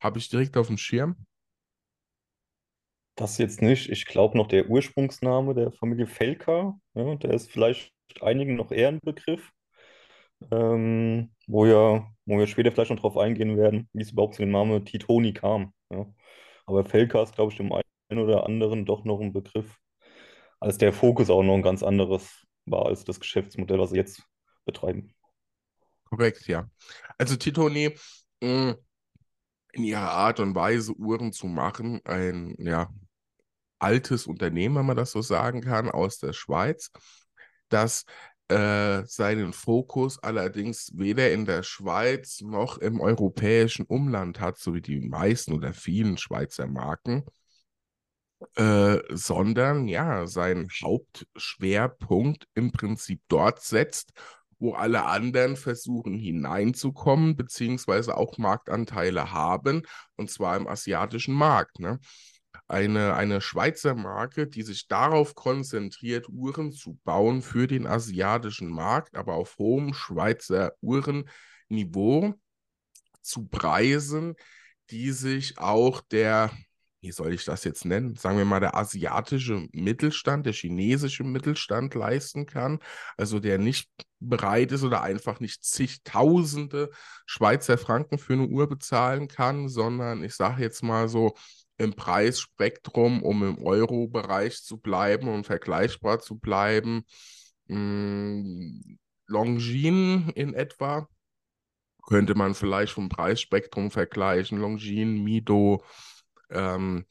habe 0.00 0.18
ich 0.18 0.28
direkt 0.28 0.56
auf 0.56 0.68
dem 0.68 0.78
Schirm? 0.78 1.16
Das 3.14 3.36
jetzt 3.36 3.60
nicht. 3.60 3.90
Ich 3.90 4.06
glaube 4.06 4.38
noch 4.38 4.48
der 4.48 4.68
Ursprungsname 4.70 5.54
der 5.54 5.70
Familie 5.70 6.06
Felka, 6.06 6.74
ja, 6.94 7.14
der 7.16 7.34
ist 7.34 7.50
vielleicht 7.50 7.92
einigen 8.22 8.56
noch 8.56 8.72
eher 8.72 8.88
ein 8.88 9.00
Begriff, 9.00 9.50
ähm, 10.50 11.30
wo, 11.46 11.66
ja, 11.66 12.06
wo 12.24 12.38
wir 12.38 12.46
später 12.46 12.72
vielleicht 12.72 12.90
noch 12.90 13.00
drauf 13.00 13.18
eingehen 13.18 13.56
werden, 13.58 13.88
wie 13.92 14.02
es 14.02 14.12
überhaupt 14.12 14.34
zu 14.34 14.42
dem 14.42 14.50
Namen 14.50 14.84
Titoni 14.84 15.34
kam. 15.34 15.74
Ja. 15.92 16.06
Aber 16.66 16.84
Felka 16.84 17.22
ist, 17.22 17.34
glaube 17.34 17.52
ich, 17.52 17.58
dem 17.58 17.72
einen 17.72 18.20
oder 18.22 18.46
anderen 18.46 18.84
doch 18.86 19.04
noch 19.04 19.20
ein 19.20 19.32
Begriff, 19.32 19.78
als 20.60 20.78
der 20.78 20.92
Fokus 20.92 21.30
auch 21.30 21.42
noch 21.42 21.54
ein 21.54 21.62
ganz 21.62 21.82
anderes 21.82 22.46
war 22.66 22.86
als 22.86 23.04
das 23.04 23.20
Geschäftsmodell, 23.20 23.78
was 23.78 23.90
sie 23.90 23.96
jetzt 23.96 24.22
betreiben. 24.64 25.14
Korrekt, 26.04 26.46
ja. 26.46 26.70
Also 27.18 27.36
Titoni 27.36 27.96
mh, 28.40 28.76
in 29.72 29.84
ihrer 29.84 30.10
Art 30.10 30.40
und 30.40 30.54
Weise 30.54 30.92
Uhren 30.94 31.32
zu 31.32 31.46
machen, 31.46 32.00
ein 32.04 32.54
ja, 32.58 32.90
altes 33.78 34.26
Unternehmen, 34.26 34.76
wenn 34.76 34.86
man 34.86 34.96
das 34.96 35.12
so 35.12 35.22
sagen 35.22 35.60
kann, 35.62 35.90
aus 35.90 36.18
der 36.18 36.32
Schweiz, 36.32 36.90
das 37.68 38.04
äh, 38.52 39.06
seinen 39.06 39.52
Fokus 39.52 40.22
allerdings 40.22 40.92
weder 40.94 41.32
in 41.32 41.46
der 41.46 41.62
Schweiz 41.62 42.40
noch 42.42 42.78
im 42.78 43.00
europäischen 43.00 43.86
Umland 43.86 44.40
hat, 44.40 44.58
so 44.58 44.74
wie 44.74 44.82
die 44.82 45.00
meisten 45.00 45.54
oder 45.54 45.72
vielen 45.72 46.18
Schweizer 46.18 46.66
Marken, 46.66 47.24
äh, 48.56 48.98
sondern 49.10 49.88
ja, 49.88 50.26
seinen 50.26 50.68
Hauptschwerpunkt 50.82 52.46
im 52.54 52.72
Prinzip 52.72 53.22
dort 53.28 53.62
setzt, 53.62 54.12
wo 54.58 54.74
alle 54.74 55.04
anderen 55.06 55.56
versuchen 55.56 56.14
hineinzukommen, 56.14 57.36
beziehungsweise 57.36 58.16
auch 58.16 58.36
Marktanteile 58.36 59.32
haben, 59.32 59.82
und 60.16 60.30
zwar 60.30 60.56
im 60.56 60.68
asiatischen 60.68 61.34
Markt. 61.34 61.80
Ne? 61.80 61.98
Eine, 62.72 63.14
eine 63.14 63.40
Schweizer 63.40 63.94
Marke, 63.94 64.46
die 64.46 64.62
sich 64.62 64.88
darauf 64.88 65.34
konzentriert, 65.34 66.28
Uhren 66.28 66.72
zu 66.72 66.98
bauen 67.04 67.42
für 67.42 67.66
den 67.66 67.86
asiatischen 67.86 68.68
Markt, 68.68 69.16
aber 69.16 69.34
auf 69.34 69.58
hohem 69.58 69.94
Schweizer 69.94 70.72
Uhrenniveau 70.80 72.34
zu 73.20 73.46
Preisen, 73.46 74.34
die 74.90 75.12
sich 75.12 75.58
auch 75.58 76.00
der 76.00 76.50
wie 77.02 77.10
soll 77.10 77.34
ich 77.34 77.44
das 77.44 77.64
jetzt 77.64 77.84
nennen? 77.84 78.14
Sagen 78.14 78.38
wir 78.38 78.44
mal, 78.44 78.60
der 78.60 78.76
asiatische 78.76 79.66
Mittelstand, 79.72 80.46
der 80.46 80.52
chinesische 80.52 81.24
Mittelstand 81.24 81.94
leisten 81.94 82.46
kann, 82.46 82.78
also 83.16 83.40
der 83.40 83.58
nicht 83.58 83.90
bereit 84.20 84.70
ist 84.70 84.84
oder 84.84 85.02
einfach 85.02 85.40
nicht 85.40 85.64
zigtausende 85.64 86.90
Schweizer 87.26 87.76
Franken 87.76 88.18
für 88.18 88.34
eine 88.34 88.46
Uhr 88.46 88.68
bezahlen 88.68 89.26
kann, 89.26 89.68
sondern 89.68 90.22
ich 90.22 90.34
sage 90.36 90.62
jetzt 90.62 90.84
mal 90.84 91.08
so 91.08 91.34
im 91.78 91.94
Preisspektrum, 91.94 93.22
um 93.22 93.42
im 93.42 93.58
Euro-Bereich 93.64 94.62
zu 94.62 94.78
bleiben 94.78 95.28
und 95.28 95.44
vergleichbar 95.44 96.20
zu 96.20 96.38
bleiben, 96.38 97.04
mh, 97.66 97.76
hm, 97.76 98.98
Longines 99.26 100.32
in 100.34 100.54
etwa 100.54 101.08
könnte 102.06 102.34
man 102.34 102.54
vielleicht 102.54 102.92
vom 102.92 103.08
Preisspektrum 103.08 103.90
vergleichen, 103.90 104.58
Longines, 104.58 105.22
Mido, 105.22 105.82
ähm, 106.50 107.06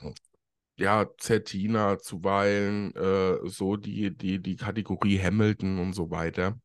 ja, 0.76 1.06
Certina 1.20 2.00
zuweilen, 2.00 2.94
äh, 2.96 3.38
so 3.48 3.78
die, 3.78 4.16
die, 4.16 4.40
die 4.42 4.56
Kategorie 4.56 5.20
Hamilton 5.20 5.80
und 5.80 5.94
so 5.94 6.12
weiter. 6.12 6.60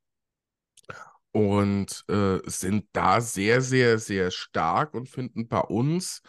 Und 1.32 2.04
äh, 2.08 2.38
sind 2.46 2.86
da 2.92 3.20
sehr, 3.20 3.60
sehr, 3.60 3.98
sehr 3.98 4.30
stark 4.30 4.94
und 4.94 5.08
finden 5.08 5.48
bei 5.48 5.60
uns 5.60 6.22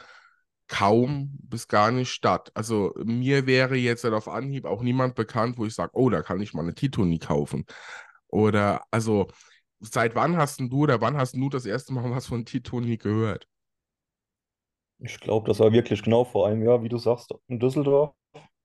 kaum 0.68 1.38
bis 1.42 1.68
gar 1.68 1.92
nicht 1.92 2.10
statt. 2.10 2.52
Also 2.54 2.94
mir 3.04 3.46
wäre 3.48 3.76
jetzt 3.76 4.04
halt 4.04 4.14
auf 4.14 4.28
Anhieb 4.28 4.66
auch 4.66 4.82
niemand 4.82 5.16
bekannt, 5.16 5.58
wo 5.58 5.66
ich 5.66 5.76
sage, 5.76 5.92
oh, 5.94 6.10
da 6.10 6.22
kann 6.22 6.42
ich 6.42 6.54
mal 6.54 6.62
eine 6.62 6.76
Titoni 6.76 7.20
kaufen. 7.20 7.66
Oder 8.28 8.84
also 8.92 9.28
seit 9.80 10.16
wann 10.16 10.38
hast 10.38 10.60
du 10.60 10.84
oder 10.84 11.02
wann 11.02 11.18
hast 11.18 11.36
du 11.36 11.50
das 11.50 11.66
erste 11.66 11.94
Mal 11.94 12.10
was 12.12 12.28
von 12.28 12.46
Titoni 12.46 12.98
gehört? 12.98 13.48
Ich 15.00 15.20
glaube, 15.20 15.48
das 15.48 15.60
war 15.60 15.72
wirklich 15.72 16.02
genau 16.04 16.26
vor 16.26 16.48
einem 16.48 16.64
Jahr, 16.64 16.82
wie 16.84 16.90
du 16.90 16.98
sagst, 16.98 17.34
in 17.48 17.60
Düsseldorf 17.60 18.16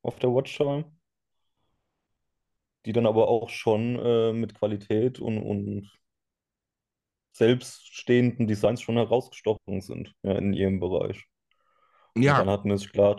auf 0.02 0.18
der 0.18 0.30
Watchtime. 0.30 0.90
Die 2.85 2.92
dann 2.92 3.06
aber 3.06 3.28
auch 3.28 3.49
schon 3.49 3.99
äh, 3.99 4.32
mit 4.32 4.54
Qualität 4.54 5.21
und, 5.21 5.38
und 5.38 5.90
selbststehenden 7.32 8.49
Designs 8.49 8.82
schon 8.82 8.97
herausgestochen 8.97 9.80
sind 9.80 10.14
ja, 10.23 10.32
in 10.32 10.52
ihrem 10.52 10.80
Bereich. 10.80 11.28
Und 12.25 12.25
Ja, 12.25 12.38
dann 12.38 12.50
hatten 12.50 12.69
wir 12.69 12.78
sich 12.78 12.92
klar 12.92 13.16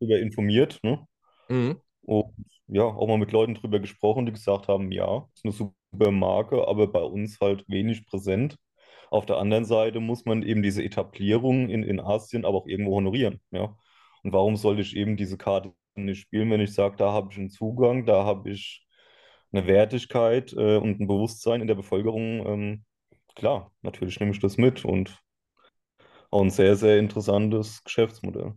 darüber 0.00 0.18
informiert, 0.18 0.78
ne? 0.82 1.06
mhm. 1.48 1.80
Und 2.02 2.34
ja, 2.68 2.82
auch 2.84 3.06
mal 3.06 3.18
mit 3.18 3.32
Leuten 3.32 3.54
drüber 3.54 3.80
gesprochen, 3.80 4.26
die 4.26 4.32
gesagt 4.32 4.68
haben, 4.68 4.92
ja, 4.92 5.28
ist 5.34 5.44
eine 5.44 5.52
super 5.52 6.10
Marke, 6.10 6.66
aber 6.68 6.86
bei 6.88 7.02
uns 7.02 7.40
halt 7.40 7.64
wenig 7.68 8.06
präsent. 8.06 8.56
Auf 9.10 9.26
der 9.26 9.38
anderen 9.38 9.64
Seite 9.64 10.00
muss 10.00 10.24
man 10.24 10.42
eben 10.42 10.62
diese 10.62 10.82
Etablierung 10.84 11.68
in, 11.70 11.82
in 11.82 12.00
Asien 12.00 12.44
aber 12.44 12.58
auch 12.58 12.66
irgendwo 12.66 12.94
honorieren, 12.96 13.40
ja. 13.50 13.76
Und 14.24 14.32
warum 14.32 14.56
sollte 14.56 14.82
ich 14.82 14.96
eben 14.96 15.16
diese 15.16 15.38
Karte 15.38 15.72
nicht 15.94 16.20
spielen, 16.20 16.50
wenn 16.50 16.60
ich 16.60 16.74
sage, 16.74 16.96
da 16.96 17.12
habe 17.12 17.28
ich 17.32 17.38
einen 17.38 17.50
Zugang, 17.50 18.04
da 18.06 18.24
habe 18.24 18.50
ich 18.50 18.86
eine 19.52 19.66
Wertigkeit 19.66 20.52
äh, 20.52 20.76
und 20.76 21.00
ein 21.00 21.06
Bewusstsein 21.08 21.60
in 21.60 21.68
der 21.68 21.74
Bevölkerung. 21.76 22.46
Ähm, 22.46 22.84
klar, 23.34 23.72
natürlich 23.82 24.20
nehme 24.20 24.32
ich 24.32 24.40
das 24.40 24.56
mit 24.58 24.84
und 24.84 25.18
auch 26.30 26.42
ein 26.42 26.50
sehr, 26.50 26.76
sehr 26.76 26.98
interessantes 26.98 27.82
Geschäftsmodell. 27.84 28.54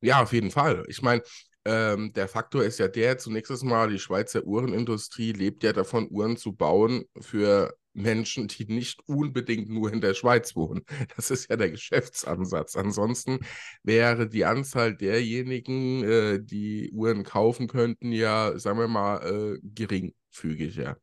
Ja, 0.00 0.22
auf 0.22 0.32
jeden 0.32 0.50
Fall. 0.50 0.84
Ich 0.88 1.02
meine, 1.02 1.22
ähm, 1.64 2.12
der 2.14 2.26
Faktor 2.28 2.64
ist 2.64 2.78
ja 2.78 2.88
der, 2.88 3.18
zunächst 3.18 3.62
mal, 3.64 3.90
die 3.90 3.98
Schweizer 3.98 4.44
Uhrenindustrie 4.44 5.32
lebt 5.32 5.62
ja 5.62 5.72
davon, 5.72 6.08
Uhren 6.10 6.36
zu 6.36 6.52
bauen 6.52 7.04
für 7.20 7.74
Menschen, 7.92 8.48
die 8.48 8.66
nicht 8.66 9.00
unbedingt 9.06 9.68
nur 9.68 9.92
in 9.92 10.00
der 10.00 10.14
Schweiz 10.14 10.56
wohnen. 10.56 10.82
Das 11.16 11.30
ist 11.30 11.50
ja 11.50 11.56
der 11.56 11.70
Geschäftsansatz. 11.70 12.76
Ansonsten 12.76 13.40
wäre 13.82 14.28
die 14.28 14.44
Anzahl 14.44 14.96
derjenigen, 14.96 16.04
äh, 16.04 16.40
die 16.42 16.90
Uhren 16.92 17.24
kaufen 17.24 17.66
könnten, 17.68 18.12
ja, 18.12 18.58
sagen 18.58 18.78
wir 18.78 18.88
mal, 18.88 19.56
äh, 19.56 19.58
geringfügiger. 19.62 20.96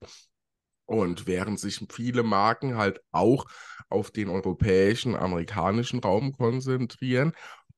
Und 0.87 1.27
während 1.27 1.59
sich 1.59 1.85
viele 1.91 2.23
Marken 2.23 2.75
halt 2.75 3.01
auch 3.11 3.45
auf 3.89 4.09
den 4.09 4.29
europäischen, 4.29 5.15
amerikanischen 5.15 5.99
Raum 5.99 6.31
konzentrieren, 6.33 7.33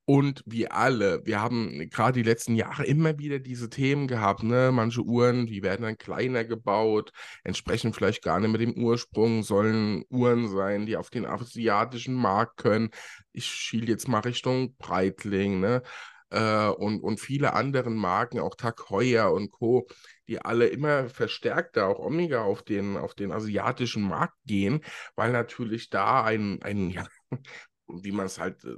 und 0.09 0.41
wir 0.47 0.73
alle, 0.73 1.23
wir 1.27 1.39
haben 1.39 1.87
gerade 1.91 2.13
die 2.13 2.27
letzten 2.27 2.55
Jahre 2.55 2.83
immer 2.83 3.19
wieder 3.19 3.37
diese 3.37 3.69
Themen 3.69 4.07
gehabt, 4.07 4.41
ne? 4.41 4.71
Manche 4.73 5.03
Uhren, 5.03 5.45
die 5.45 5.61
werden 5.61 5.83
dann 5.83 5.99
kleiner 5.99 6.45
gebaut, 6.45 7.11
entsprechen 7.43 7.93
vielleicht 7.93 8.23
gar 8.23 8.39
nicht 8.39 8.49
mit 8.49 8.59
dem 8.59 8.73
Ursprung, 8.73 9.43
sollen 9.43 10.03
Uhren 10.09 10.49
sein, 10.49 10.87
die 10.87 10.97
auf 10.97 11.11
den 11.11 11.27
asiatischen 11.27 12.15
Markt 12.15 12.57
können. 12.57 12.89
Ich 13.33 13.45
schiele 13.45 13.85
jetzt 13.85 14.07
mal 14.07 14.21
Richtung 14.21 14.75
Breitling, 14.77 15.59
ne? 15.59 15.83
Äh, 16.31 16.69
und, 16.69 17.01
und 17.01 17.19
viele 17.19 17.53
anderen 17.53 17.93
Marken, 17.93 18.39
auch 18.39 18.55
Tag 18.55 18.89
Heuer 18.89 19.31
und 19.31 19.51
Co., 19.51 19.87
die 20.29 20.39
alle 20.39 20.67
immer 20.67 21.09
verstärkter, 21.09 21.87
auch 21.87 21.99
Omega, 21.99 22.43
auf 22.43 22.61
den, 22.61 22.97
auf 22.97 23.15
den 23.15 23.31
asiatischen 23.31 24.03
Markt 24.03 24.37
gehen, 24.45 24.81
weil 25.15 25.31
natürlich 25.31 25.89
da 25.89 26.23
ein, 26.23 26.61
ein 26.61 26.91
ja, 26.91 27.07
wie 27.87 28.11
man 28.11 28.27
es 28.27 28.39
halt 28.39 28.63
äh, 28.63 28.75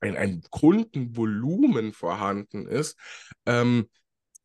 ein, 0.00 0.16
ein 0.16 0.42
Kundenvolumen 0.50 1.92
vorhanden 1.92 2.66
ist, 2.66 2.98
ähm, 3.46 3.88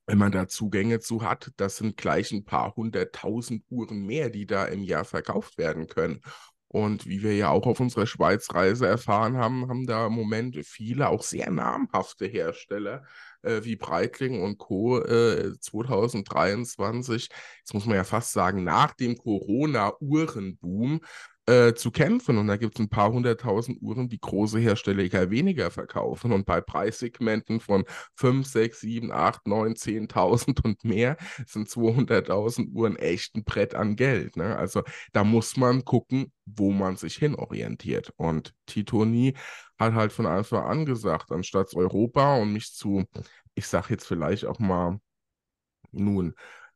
wenn 0.05 0.17
man 0.17 0.31
da 0.31 0.47
Zugänge 0.47 0.99
zu 0.99 1.23
hat, 1.23 1.51
das 1.57 1.77
sind 1.77 1.97
gleich 1.97 2.31
ein 2.31 2.45
paar 2.45 2.75
hunderttausend 2.75 3.63
Uhren 3.69 4.05
mehr, 4.05 4.29
die 4.29 4.45
da 4.45 4.65
im 4.65 4.83
Jahr 4.83 5.05
verkauft 5.05 5.57
werden 5.57 5.87
können. 5.87 6.21
Und 6.67 7.07
wie 7.07 7.23
wir 7.23 7.35
ja 7.35 7.49
auch 7.49 7.65
auf 7.65 7.79
unserer 7.79 8.05
Schweizreise 8.05 8.87
erfahren 8.87 9.37
haben, 9.37 9.69
haben 9.69 9.87
da 9.87 10.07
im 10.07 10.13
Moment 10.13 10.57
viele, 10.65 11.09
auch 11.09 11.23
sehr 11.23 11.49
namhafte 11.51 12.25
Hersteller 12.25 13.05
äh, 13.43 13.63
wie 13.63 13.75
Breitling 13.75 14.41
und 14.41 14.57
Co. 14.57 14.99
Äh, 14.99 15.53
2023, 15.59 17.29
jetzt 17.59 17.73
muss 17.73 17.85
man 17.85 17.95
ja 17.95 18.03
fast 18.03 18.31
sagen, 18.31 18.63
nach 18.63 18.93
dem 18.93 19.17
Corona-Uhrenboom 19.17 21.01
äh, 21.45 21.73
zu 21.73 21.91
kämpfen. 21.91 22.37
Und 22.37 22.47
da 22.47 22.57
gibt 22.57 22.75
es 22.75 22.79
ein 22.79 22.89
paar 22.89 23.11
hunderttausend 23.11 23.81
Uhren, 23.81 24.07
die 24.09 24.19
große 24.19 24.59
Hersteller 24.59 25.03
eher 25.03 25.29
weniger 25.29 25.71
verkaufen. 25.71 26.31
Und 26.31 26.45
bei 26.45 26.61
Preissegmenten 26.61 27.59
von 27.59 27.83
5, 28.15 28.47
6, 28.47 28.79
7, 28.79 29.11
8, 29.11 29.47
9, 29.47 29.75
10.000 29.75 30.63
und 30.63 30.83
mehr 30.83 31.17
sind 31.45 31.67
200.000 31.67 32.71
Uhren 32.71 32.95
echt 32.95 33.35
ein 33.35 33.43
Brett 33.43 33.75
an 33.75 33.95
Geld. 33.95 34.37
Ne? 34.37 34.55
Also 34.55 34.83
da 35.11 35.23
muss 35.23 35.57
man 35.57 35.83
gucken, 35.85 36.31
wo 36.45 36.71
man 36.71 36.95
sich 36.95 37.17
hinorientiert. 37.17 38.13
Und 38.17 38.53
Titoni 38.65 39.33
hat 39.77 39.93
halt 39.93 40.13
von 40.13 40.25
Anfang 40.25 40.63
an 40.63 40.85
gesagt, 40.85 41.31
anstatt 41.31 41.73
Europa 41.75 42.37
und 42.37 42.53
mich 42.53 42.73
zu, 42.73 43.03
ich 43.55 43.67
sag 43.67 43.89
jetzt 43.89 44.05
vielleicht 44.05 44.45
auch 44.45 44.59
mal, 44.59 44.99
nun, 45.91 46.33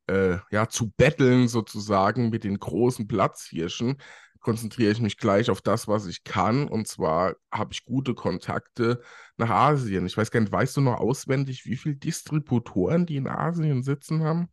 äh, 0.08 0.38
ja, 0.52 0.70
zu 0.70 0.92
betteln 0.92 1.48
sozusagen 1.48 2.30
mit 2.30 2.44
den 2.44 2.60
großen 2.60 3.08
Platzhirschen, 3.08 3.98
konzentriere 4.40 4.92
ich 4.92 5.00
mich 5.02 5.18
gleich 5.18 5.50
auf 5.50 5.62
das, 5.62 5.88
was 5.88 6.06
ich 6.08 6.24
kann. 6.24 6.68
Und 6.68 6.88
zwar 6.88 7.36
habe 7.52 7.74
ich 7.74 7.86
gute 7.86 8.14
Kontakte 8.16 9.02
nach 9.38 9.50
Asien. 9.50 10.06
Ich 10.06 10.18
weiß 10.18 10.32
gar 10.32 10.40
nicht, 10.42 10.52
weißt 10.52 10.78
du 10.78 10.82
noch 10.82 11.00
auswendig, 11.00 11.66
wie 11.66 11.78
viele 11.78 11.96
Distributoren 11.96 13.06
die 13.06 13.18
in 13.18 13.28
Asien 13.28 13.84
sitzen 13.84 14.24
haben? 14.24 14.50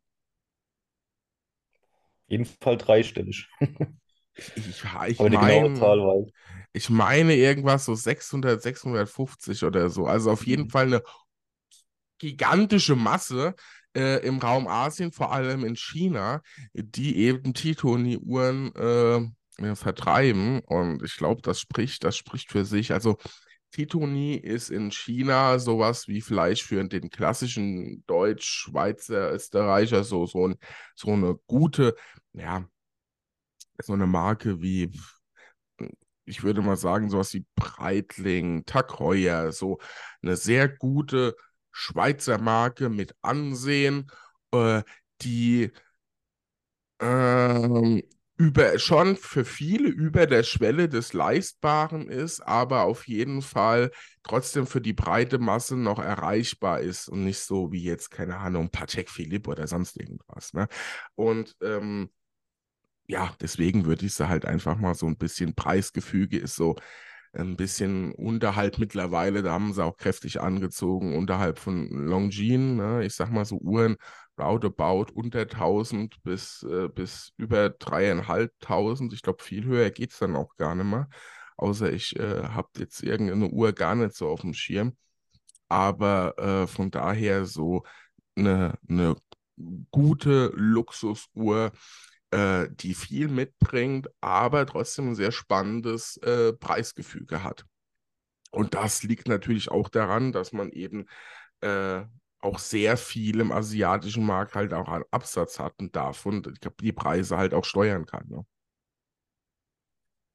Jedenfalls 2.29 2.83
dreistellig. 2.85 3.49
Ich, 4.37 4.53
ich, 4.57 4.83
ich 5.07 5.25
Aber 5.25 5.31
die 5.31 5.39
meine, 5.39 5.73
Zahl 5.75 5.99
weiß. 5.99 6.33
ich 6.73 6.91
meine 6.91 7.35
irgendwas 7.37 7.85
so 7.87 7.95
600, 7.95 8.63
650 8.63 9.65
oder 9.65 9.91
so. 9.91 10.07
Also 10.07 10.31
auf 10.33 10.47
jeden 10.47 10.67
Mhm. 10.67 10.71
Fall 10.71 10.87
eine 10.87 11.03
gigantische 12.19 12.97
Masse 12.97 13.55
äh, 13.97 14.25
im 14.27 14.39
Raum 14.39 14.67
Asien, 14.67 15.13
vor 15.13 15.33
allem 15.33 15.65
in 15.65 15.77
China, 15.77 16.43
die 16.73 17.17
eben 17.19 17.55
Titoni-Uhren 17.55 18.75
äh, 18.75 19.21
ja, 19.21 19.31
vertreiben. 19.75 20.61
Und 20.61 21.03
ich 21.03 21.17
glaube, 21.17 21.43
das 21.43 21.61
spricht, 21.61 22.05
das 22.05 22.17
spricht 22.17 22.51
für 22.51 22.65
sich. 22.65 22.93
Also 22.93 23.17
Titoni 23.71 24.37
ist 24.37 24.71
in 24.71 24.91
China 24.93 25.59
sowas 25.59 26.07
wie 26.09 26.21
vielleicht 26.21 26.63
für 26.63 26.85
den 26.85 27.11
klassischen 27.11 28.05
Deutsch, 28.07 28.47
Schweizer, 28.47 29.33
Österreicher 29.33 30.05
so, 30.05 30.27
so, 30.27 30.49
ein, 30.49 30.57
so 30.95 31.11
eine 31.11 31.37
gute, 31.47 31.97
ja, 32.33 32.65
so 33.83 33.93
eine 33.93 34.07
Marke 34.07 34.63
wie, 34.63 34.91
ich 36.25 36.43
würde 36.43 36.63
mal 36.63 36.77
sagen, 36.77 37.11
sowas 37.11 37.35
wie 37.35 37.45
Breitling, 37.57 38.65
Tag 38.65 38.99
Heuer, 38.99 39.53
so 39.53 39.79
eine 40.23 40.37
sehr 40.37 40.69
gute 40.69 41.37
Schweizer 41.73 42.39
Marke 42.39 42.89
mit 42.89 43.17
Ansehen, 43.23 44.11
äh, 44.53 44.83
die 45.23 45.73
ähm, 47.01 48.03
über, 48.37 48.79
schon 48.79 49.17
für 49.17 49.45
viele 49.45 49.89
über 49.89 50.27
der 50.27 50.43
Schwelle 50.43 50.89
des 50.89 51.13
Leistbaren 51.13 52.09
ist, 52.09 52.41
aber 52.41 52.83
auf 52.83 53.07
jeden 53.07 53.43
Fall 53.43 53.91
trotzdem 54.25 54.67
für 54.67 54.81
die 54.81 54.93
breite 54.93 55.39
Masse 55.39 55.77
noch 55.77 56.01
erreichbar 56.01 56.81
ist 56.81 57.09
und 57.09 57.25
nicht 57.25 57.39
so 57.39 57.71
wie 57.71 57.83
jetzt, 57.83 58.11
keine 58.11 58.39
Ahnung, 58.39 58.71
Patek 58.71 59.09
Philippe 59.09 59.51
oder 59.51 59.67
sonst 59.69 59.97
irgendwas. 60.01 60.53
Ne? 60.53 60.67
Und 61.15 61.55
ähm, 61.63 62.11
ja, 63.07 63.35
deswegen 63.41 63.85
würde 63.85 64.07
ich 64.07 64.15
sie 64.15 64.29
halt 64.29 64.47
einfach 64.47 64.77
mal 64.77 64.95
so 64.95 65.07
ein 65.07 65.17
bisschen 65.17 65.55
Preisgefüge 65.55 66.39
ist 66.39 66.57
so 66.57 66.77
ein 67.33 67.57
bisschen 67.57 68.13
unterhalb 68.13 68.79
mittlerweile, 68.79 69.43
da 69.43 69.53
haben 69.53 69.73
sie 69.73 69.85
auch 69.85 69.97
kräftig 69.97 70.41
angezogen, 70.41 71.17
unterhalb 71.17 71.59
von 71.59 71.89
Longines, 71.89 72.77
ne? 72.77 73.05
ich 73.05 73.15
sag 73.15 73.31
mal 73.31 73.45
so 73.45 73.57
Uhren 73.59 73.97
roundabout 74.39 75.13
unter 75.15 75.47
1000 75.47 76.23
bis, 76.23 76.63
äh, 76.65 76.89
bis 76.89 77.33
über 77.37 77.71
dreieinhalbtausend. 77.71 79.13
Ich 79.13 79.23
glaube, 79.23 79.43
viel 79.43 79.65
höher 79.65 79.91
geht 79.91 80.13
es 80.13 80.19
dann 80.19 80.37
auch 80.37 80.57
gar 80.57 80.75
nicht 80.75 80.87
mehr. 80.87 81.09
Außer 81.57 81.93
ich 81.93 82.17
äh, 82.19 82.43
habe 82.45 82.69
jetzt 82.79 83.03
irgendeine 83.03 83.49
Uhr 83.49 83.73
gar 83.73 83.95
nicht 83.95 84.15
so 84.15 84.29
auf 84.29 84.41
dem 84.41 84.55
Schirm. 84.55 84.97
Aber 85.69 86.39
äh, 86.39 86.67
von 86.67 86.91
daher 86.91 87.47
so 87.47 87.85
eine, 88.37 88.79
eine 88.89 89.17
gute 89.91 90.53
Luxusuhr, 90.55 91.73
äh, 92.31 92.69
die 92.71 92.95
viel 92.95 93.29
mitbringt, 93.29 94.09
aber 94.21 94.67
trotzdem 94.67 95.11
ein 95.11 95.15
sehr 95.15 95.33
spannendes 95.33 96.17
äh, 96.19 96.53
Preisgefüge 96.53 97.43
hat. 97.43 97.65
Und 98.51 98.75
das 98.75 99.03
liegt 99.03 99.29
natürlich 99.29 99.71
auch 99.71 99.89
daran, 99.89 100.33
dass 100.33 100.53
man 100.53 100.71
eben 100.71 101.07
äh, 101.61 102.03
auch 102.45 102.59
sehr 102.59 102.97
viel 102.97 103.41
im 103.41 103.53
asiatischen 103.53 104.25
Markt 104.27 104.55
halt 104.55 104.73
auch 104.75 104.89
an 104.89 105.05
Absatz 105.11 105.59
hat 105.59 105.75
und 105.79 105.97
davon 105.97 106.43
die 106.81 106.93
Preise 106.93 107.37
halt 107.37 107.55
auch 107.55 107.65
steuern 107.65 108.07
kann. 108.07 108.29
Ne? 108.29 108.47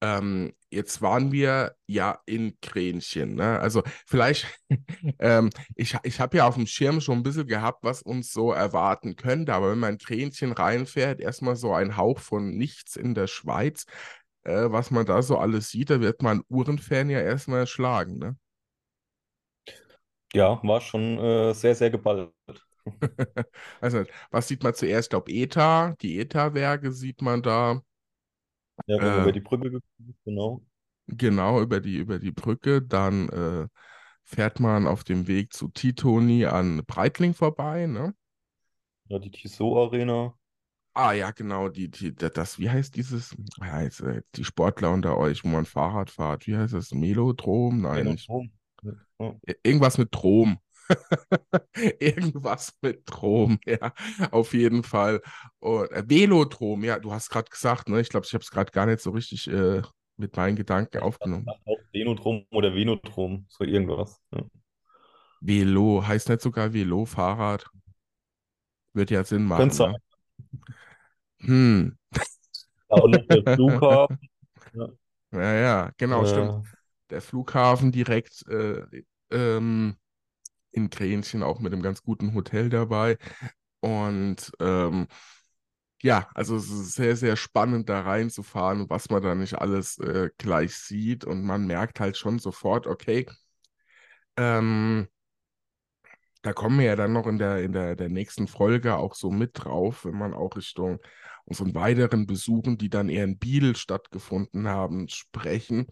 Ähm, 0.02 0.54
jetzt 0.70 1.02
waren 1.02 1.32
wir 1.32 1.76
ja 1.86 2.20
in 2.26 2.58
Kränchen. 2.62 3.36
Ne? 3.36 3.60
Also 3.60 3.84
vielleicht, 4.06 4.48
ähm, 5.20 5.50
ich, 5.76 5.96
ich 6.04 6.20
habe 6.20 6.38
ja 6.38 6.48
auf 6.48 6.56
dem 6.56 6.68
Schirm 6.68 7.02
schon 7.02 7.20
ein 7.20 7.24
bisschen 7.24 7.48
gehabt, 7.48 7.84
was 7.84 8.02
uns 8.02 8.32
so 8.32 8.52
erwarten 8.54 9.16
könnte, 9.16 9.54
aber 9.54 9.72
wenn 9.72 9.80
man 9.80 9.94
in 9.94 10.00
Kränchen 10.00 10.54
reinfährt, 10.54 11.20
erstmal 11.20 11.56
so 11.58 11.74
ein 11.74 11.98
Hauch 11.98 12.20
von 12.20 12.56
nichts 12.58 12.96
in 12.96 13.14
der 13.14 13.28
Schweiz, 13.28 13.86
äh, 14.44 14.72
was 14.72 14.92
man 14.92 15.06
da 15.06 15.22
so 15.22 15.38
alles 15.38 15.70
sieht, 15.70 15.90
da 15.90 16.00
wird 16.02 16.22
man 16.22 16.44
Uhrenfan 16.50 17.10
ja 17.10 17.20
erstmal 17.20 17.62
erschlagen. 17.62 18.18
Ne? 18.20 18.38
Ja, 20.34 20.60
war 20.64 20.82
schon 20.82 21.18
äh, 21.20 21.54
sehr, 21.54 21.76
sehr 21.76 21.90
geballt. 21.90 22.32
also, 23.82 24.06
was 24.32 24.48
sieht 24.48 24.64
man 24.64 24.74
zuerst? 24.74 25.08
Ich 25.08 25.10
glaube, 25.10 25.32
ETA, 25.32 25.96
die 26.02 26.20
ETA-Werke 26.20 26.92
sieht 26.92 27.22
man 27.22 27.42
da. 27.42 27.82
Ja, 28.88 28.98
Äh, 28.98 29.06
über 29.14 29.32
die 29.32 29.40
Brücke 29.40 29.72
gekommen 29.72 30.18
genau. 30.26 30.62
Genau, 31.08 31.62
über 31.62 31.80
die, 31.82 31.98
über 31.98 32.20
die 32.20 32.32
Brücke. 32.32 32.82
Dann 32.82 33.30
äh, 33.30 33.68
fährt 34.24 34.60
man 34.60 34.88
auf 34.88 35.04
dem 35.04 35.28
Weg 35.28 35.54
zu 35.54 35.70
Titoni 35.70 36.46
an 36.46 36.84
Breitling 36.86 37.34
vorbei, 37.34 37.88
ne? 37.88 38.14
Ja, 39.10 39.20
die 39.20 39.30
Tissot 39.32 39.78
Arena. 39.78 40.34
Ah 40.94 41.14
ja, 41.14 41.32
genau, 41.32 41.70
die, 41.70 41.90
die, 41.90 42.14
da- 42.14 42.30
das, 42.30 42.60
wie 42.60 42.70
heißt 42.70 42.96
dieses? 42.96 43.36
Ja, 43.60 43.82
jetzt, 43.82 44.02
äh, 44.02 44.22
die 44.36 44.44
Sportler 44.44 44.92
unter 44.92 45.18
euch, 45.18 45.44
wo 45.44 45.48
man 45.48 45.66
Fahrrad 45.66 46.10
fährt, 46.10 46.46
wie 46.48 46.58
heißt 46.58 46.74
das? 46.74 46.92
Melodrom? 46.92 47.82
Nein, 47.82 48.08
nicht. 48.08 48.32
Velodrom. 49.20 49.40
Ir- 49.46 49.58
Irgendwas 49.64 49.98
mit 49.98 50.10
Strom. 50.10 50.60
Irgendwas 52.00 52.74
mit 52.82 53.02
Strom, 53.08 53.60
ja, 53.66 53.94
auf 54.32 54.54
jeden 54.54 54.84
Fall. 54.84 55.22
Und, 55.60 55.92
äh, 55.92 56.04
Velodrom, 56.08 56.84
ja, 56.84 57.00
du 57.00 57.12
hast 57.12 57.30
gerade 57.30 57.50
gesagt, 57.50 57.90
ne? 57.90 58.02
Ich 58.02 58.10
glaube, 58.10 58.26
ich 58.26 58.34
habe 58.34 58.44
es 58.44 58.50
gerade 58.52 58.72
gar 58.72 58.86
nicht 58.86 59.02
so 59.02 59.12
richtig 59.12 59.48
äh, 59.48 59.82
mit 60.18 60.36
meinen 60.36 60.56
Gedanken 60.56 61.00
aufgenommen. 61.00 61.46
auch 61.48 61.78
Venodrom 61.94 62.46
oder 62.52 62.74
Venodrom, 62.74 63.46
so 63.50 63.64
irgendwas. 63.64 64.20
Ja. 64.34 64.44
Velo, 65.42 66.02
heißt 66.08 66.30
nicht 66.30 66.40
sogar 66.42 66.72
Velo, 66.74 67.06
Fahrrad? 67.06 67.66
Wird 68.94 69.12
ja 69.12 69.24
Sinn 69.24 69.48
Könnte 69.48 69.48
machen, 69.48 69.72
sein. 69.72 69.92
ne? 69.92 70.02
Hm. 71.42 71.98
Ja, 72.90 72.98
und 72.98 73.12
noch 73.12 73.26
der 73.28 73.44
Flughafen. 73.56 74.20
Ja. 74.74 74.88
Ja, 75.32 75.54
ja, 75.54 75.92
genau, 75.98 76.26
stimmt. 76.26 76.52
Äh, 76.66 76.70
Der 77.10 77.22
Flughafen 77.22 77.92
direkt 77.92 78.46
äh, 78.50 78.84
ähm, 79.32 79.96
in 80.72 80.90
Grenchen, 80.90 81.44
auch 81.44 81.60
mit 81.60 81.74
einem 81.74 81.82
ganz 81.82 82.04
guten 82.04 82.34
Hotel 82.34 82.70
dabei. 82.70 83.18
Und 83.82 84.52
ähm, 84.60 85.08
ja, 86.02 86.30
also 86.34 86.56
es 86.56 86.70
ist 86.70 86.94
sehr, 86.94 87.16
sehr 87.16 87.36
spannend, 87.36 87.90
da 87.90 88.02
reinzufahren 88.02 88.82
und 88.82 88.90
was 88.90 89.10
man 89.10 89.22
da 89.22 89.36
nicht 89.36 89.56
alles 89.56 89.98
äh, 90.00 90.30
gleich 90.38 90.76
sieht. 90.76 91.26
Und 91.26 91.44
man 91.44 91.68
merkt 91.68 92.00
halt 92.00 92.18
schon 92.18 92.40
sofort, 92.40 92.88
okay, 92.88 93.26
ähm, 94.38 95.08
da 96.42 96.54
kommen 96.54 96.80
wir 96.80 96.86
ja 96.86 96.96
dann 96.96 97.14
noch 97.14 97.28
in 97.28 97.38
der, 97.38 97.62
in 97.64 97.74
der, 97.74 97.96
der 97.96 98.10
nächsten 98.10 98.48
Folge 98.48 98.96
auch 98.96 99.14
so 99.16 99.30
mit 99.30 99.52
drauf, 99.54 100.06
wenn 100.06 100.18
man 100.18 100.34
auch 100.34 100.56
Richtung 100.56 101.00
unseren 101.46 101.76
weiteren 101.76 102.28
Besuchen, 102.28 102.78
die 102.78 102.90
dann 102.90 103.10
eher 103.10 103.26
in 103.26 103.38
Biel 103.38 103.76
stattgefunden 103.76 104.68
haben, 104.68 105.10
sprechen. 105.10 105.88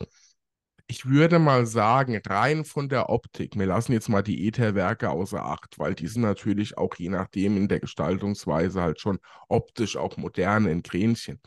Ich 0.90 1.06
würde 1.06 1.38
mal 1.38 1.66
sagen, 1.66 2.18
rein 2.26 2.64
von 2.64 2.88
der 2.88 3.10
Optik, 3.10 3.58
wir 3.58 3.66
lassen 3.66 3.92
jetzt 3.92 4.08
mal 4.08 4.22
die 4.22 4.48
Etherwerke 4.48 5.10
außer 5.10 5.44
Acht, 5.44 5.78
weil 5.80 5.96
die 5.96 6.08
sind 6.08 6.22
natürlich 6.22 6.78
auch 6.78 6.96
je 6.96 7.10
nachdem 7.10 7.58
in 7.58 7.68
der 7.68 7.82
Gestaltungsweise 7.82 8.82
halt 8.82 9.02
schon 9.02 9.20
optisch 9.50 9.98
auch 9.98 10.16
modern 10.16 10.66
in 10.66 10.84
Kränchen. 10.84 11.42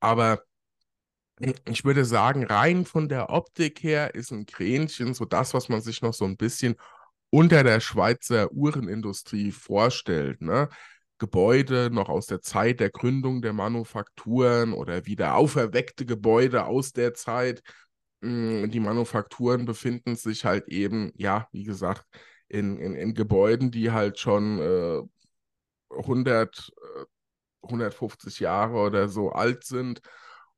Aber 0.00 0.40
ich 1.66 1.84
würde 1.84 2.04
sagen, 2.04 2.44
rein 2.44 2.84
von 2.84 3.08
der 3.08 3.30
Optik 3.30 3.82
her 3.82 4.14
ist 4.14 4.30
ein 4.30 4.46
Kränchen 4.46 5.14
so 5.14 5.24
das, 5.24 5.54
was 5.54 5.68
man 5.68 5.80
sich 5.80 6.02
noch 6.02 6.14
so 6.14 6.24
ein 6.24 6.36
bisschen 6.36 6.76
unter 7.30 7.62
der 7.62 7.80
Schweizer 7.80 8.52
Uhrenindustrie 8.52 9.52
vorstellt. 9.52 10.42
Ne? 10.42 10.68
Gebäude 11.18 11.90
noch 11.92 12.08
aus 12.08 12.26
der 12.26 12.40
Zeit 12.40 12.80
der 12.80 12.90
Gründung 12.90 13.42
der 13.42 13.52
Manufakturen 13.52 14.72
oder 14.72 15.06
wieder 15.06 15.34
auferweckte 15.34 16.06
Gebäude 16.06 16.64
aus 16.64 16.92
der 16.92 17.14
Zeit. 17.14 17.62
Mm, 18.20 18.70
Die 18.70 18.80
Manufakturen 18.80 19.64
befinden 19.64 20.16
sich 20.16 20.44
halt 20.44 20.68
eben, 20.68 21.12
ja, 21.16 21.48
wie 21.52 21.64
gesagt, 21.64 22.04
in, 22.48 22.78
in, 22.78 22.94
in 22.94 23.14
Gebäuden, 23.14 23.70
die 23.70 23.90
halt 23.92 24.18
schon 24.18 24.58
äh, 24.60 25.00
100, 25.90 26.72
äh, 27.00 27.04
150 27.68 28.40
Jahre 28.40 28.78
oder 28.78 29.08
so 29.08 29.30
alt 29.32 29.64
sind. 29.64 30.00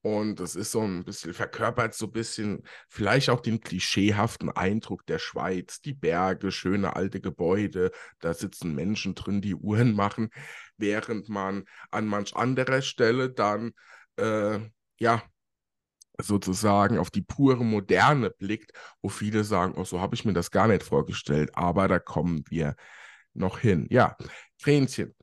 Und 0.02 0.40
das 0.40 0.56
ist 0.56 0.72
so 0.72 0.80
ein 0.82 1.04
bisschen, 1.04 1.32
verkörpert 1.34 1.94
so 1.94 2.06
ein 2.06 2.12
bisschen 2.12 2.64
vielleicht 2.88 3.30
auch 3.30 3.40
den 3.40 3.60
klischeehaften 3.60 4.50
Eindruck 4.50 5.06
der 5.06 5.18
Schweiz. 5.20 5.80
Die 5.80 5.94
Berge, 5.94 6.50
schöne 6.50 6.96
alte 6.96 7.20
Gebäude, 7.20 7.92
da 8.20 8.34
sitzen 8.34 8.74
Menschen 8.74 9.14
drin, 9.14 9.40
die 9.40 9.54
Uhren 9.54 9.94
machen, 9.94 10.30
während 10.76 11.28
man 11.28 11.64
an 11.92 12.06
manch 12.08 12.34
anderer 12.34 12.82
Stelle 12.82 13.30
dann, 13.30 13.72
äh, 14.16 14.58
ja, 14.98 15.22
sozusagen 16.22 16.98
auf 16.98 17.10
die 17.10 17.22
pure 17.22 17.64
Moderne 17.64 18.30
blickt, 18.30 18.72
wo 19.00 19.08
viele 19.08 19.44
sagen, 19.44 19.74
oh, 19.76 19.84
so 19.84 20.00
habe 20.00 20.14
ich 20.14 20.24
mir 20.24 20.32
das 20.32 20.50
gar 20.50 20.68
nicht 20.68 20.82
vorgestellt, 20.82 21.50
aber 21.54 21.88
da 21.88 21.98
kommen 21.98 22.44
wir 22.48 22.74
noch 23.34 23.58
hin. 23.58 23.86
Ja, 23.90 24.16
Kränchen. 24.62 25.14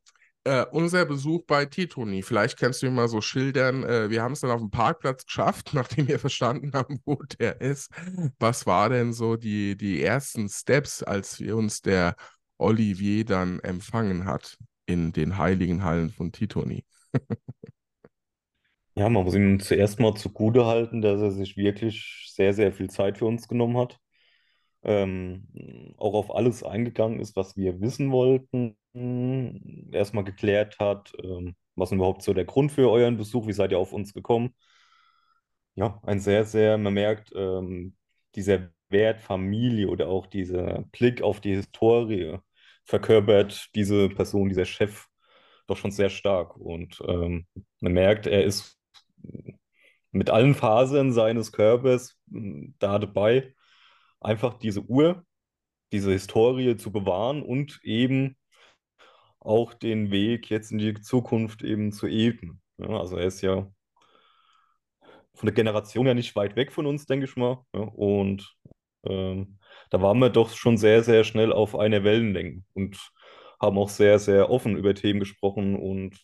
Äh, 0.46 0.66
unser 0.72 1.06
Besuch 1.06 1.46
bei 1.46 1.66
Titoni, 1.66 2.24
vielleicht 2.24 2.58
kannst 2.58 2.82
du 2.82 2.86
mir 2.88 2.94
mal 2.94 3.08
so 3.10 3.20
schildern, 3.20 3.84
äh, 3.84 4.10
wir 4.10 4.24
haben 4.24 4.32
es 4.32 4.40
dann 4.40 4.52
auf 4.52 4.62
dem 4.62 4.72
Parkplatz 4.72 5.26
geschafft, 5.26 5.72
nachdem 5.74 6.08
wir 6.08 6.18
verstanden 6.18 6.72
haben, 6.74 7.00
wo 7.06 7.16
der 7.40 7.60
ist. 7.62 7.92
Was 8.40 8.66
war 8.66 8.90
denn 8.90 9.14
so 9.14 9.36
die, 9.36 9.76
die 9.76 10.02
ersten 10.02 10.48
Steps, 10.50 11.04
als 11.04 11.40
wir 11.40 11.58
uns 11.58 11.82
der 11.82 12.16
Olivier 12.58 13.26
dann 13.26 13.60
empfangen 13.60 14.26
hat 14.26 14.58
in 14.86 15.12
den 15.12 15.38
heiligen 15.38 15.84
Hallen 15.84 16.10
von 16.10 16.32
Titoni? 16.32 16.86
ja, 19.00 19.08
man 19.10 19.24
muss 19.24 19.34
ihm 19.36 19.60
zuerst 19.62 20.00
mal 20.02 20.14
zugute 20.16 20.66
halten, 20.66 21.02
dass 21.02 21.22
er 21.22 21.32
sich 21.32 21.56
wirklich 21.56 22.30
sehr, 22.36 22.54
sehr 22.54 22.74
viel 22.74 22.90
Zeit 22.90 23.18
für 23.18 23.26
uns 23.26 23.48
genommen 23.48 23.78
hat. 23.78 23.98
Ähm, 24.84 25.48
auch 25.98 26.14
auf 26.16 26.36
alles 26.36 26.64
eingegangen 26.64 27.20
ist, 27.22 27.36
was 27.38 27.56
wir 27.58 27.80
wissen 27.82 28.12
wollten. 28.12 28.78
Erstmal 29.94 30.26
geklärt 30.26 30.80
hat, 30.80 31.14
ähm, 31.24 31.56
was 31.76 31.94
überhaupt 31.94 32.24
so 32.24 32.34
der 32.34 32.44
Grund 32.46 32.72
für 32.74 32.90
euren 32.92 33.16
Besuch, 33.18 33.48
wie 33.48 33.54
seid 33.54 33.72
ihr 33.72 33.80
auf 33.80 33.94
uns 33.94 34.14
gekommen? 34.14 34.54
Ja, 35.76 36.00
ein 36.04 36.20
sehr, 36.20 36.44
sehr, 36.46 36.78
man 36.78 36.94
merkt, 36.94 37.32
ähm, 37.36 37.96
dieser 38.36 38.70
Wert 38.90 39.22
Familie 39.22 39.88
oder 39.88 40.08
auch 40.10 40.28
dieser 40.28 40.84
Blick 40.92 41.22
auf 41.22 41.40
die 41.42 41.56
Historie 41.56 42.38
verkörpert 42.86 43.70
diese 43.76 44.10
Person, 44.10 44.50
dieser 44.50 44.66
Chef 44.66 45.08
doch 45.68 45.78
schon 45.78 45.92
sehr 45.92 46.10
stark. 46.10 46.58
Und 46.58 47.02
ähm, 47.08 47.48
man 47.80 47.94
merkt, 47.94 48.28
er 48.28 48.44
ist 48.44 48.79
mit 50.12 50.30
allen 50.30 50.56
Fasern 50.56 51.12
seines 51.14 51.52
Körpers 51.52 52.18
mh, 52.28 52.74
da 52.80 53.00
dabei, 53.00 53.54
einfach 54.22 54.56
diese 54.60 54.82
Uhr, 54.84 55.26
diese 55.94 56.12
Historie 56.12 56.78
zu 56.78 56.92
bewahren 56.92 57.44
und 57.44 57.80
eben 57.84 58.38
auch 59.40 59.74
den 59.74 60.12
Weg 60.12 60.50
jetzt 60.50 60.72
in 60.72 60.78
die 60.78 60.94
Zukunft 61.02 61.64
eben 61.64 61.92
zu 61.92 62.08
ebnen. 62.08 62.62
Ja, 62.78 62.88
also 63.00 63.18
er 63.18 63.28
ist 63.28 63.42
ja 63.42 63.70
von 65.34 65.48
der 65.48 65.54
Generation 65.54 66.06
ja 66.08 66.14
nicht 66.14 66.36
weit 66.36 66.56
weg 66.56 66.72
von 66.72 66.86
uns, 66.86 67.06
denke 67.06 67.26
ich 67.26 67.36
mal. 67.36 67.64
Ja, 67.74 67.82
und 67.82 68.56
ähm, 69.06 69.60
da 69.90 70.02
waren 70.02 70.20
wir 70.20 70.30
doch 70.30 70.50
schon 70.56 70.78
sehr, 70.78 71.04
sehr 71.04 71.24
schnell 71.24 71.54
auf 71.54 71.76
einer 71.78 72.04
Wellenlänge 72.04 72.64
und 72.74 72.98
haben 73.62 73.78
auch 73.78 73.90
sehr, 73.90 74.20
sehr 74.20 74.50
offen 74.50 74.76
über 74.78 74.94
Themen 74.96 75.20
gesprochen. 75.20 75.76
Und 75.76 76.18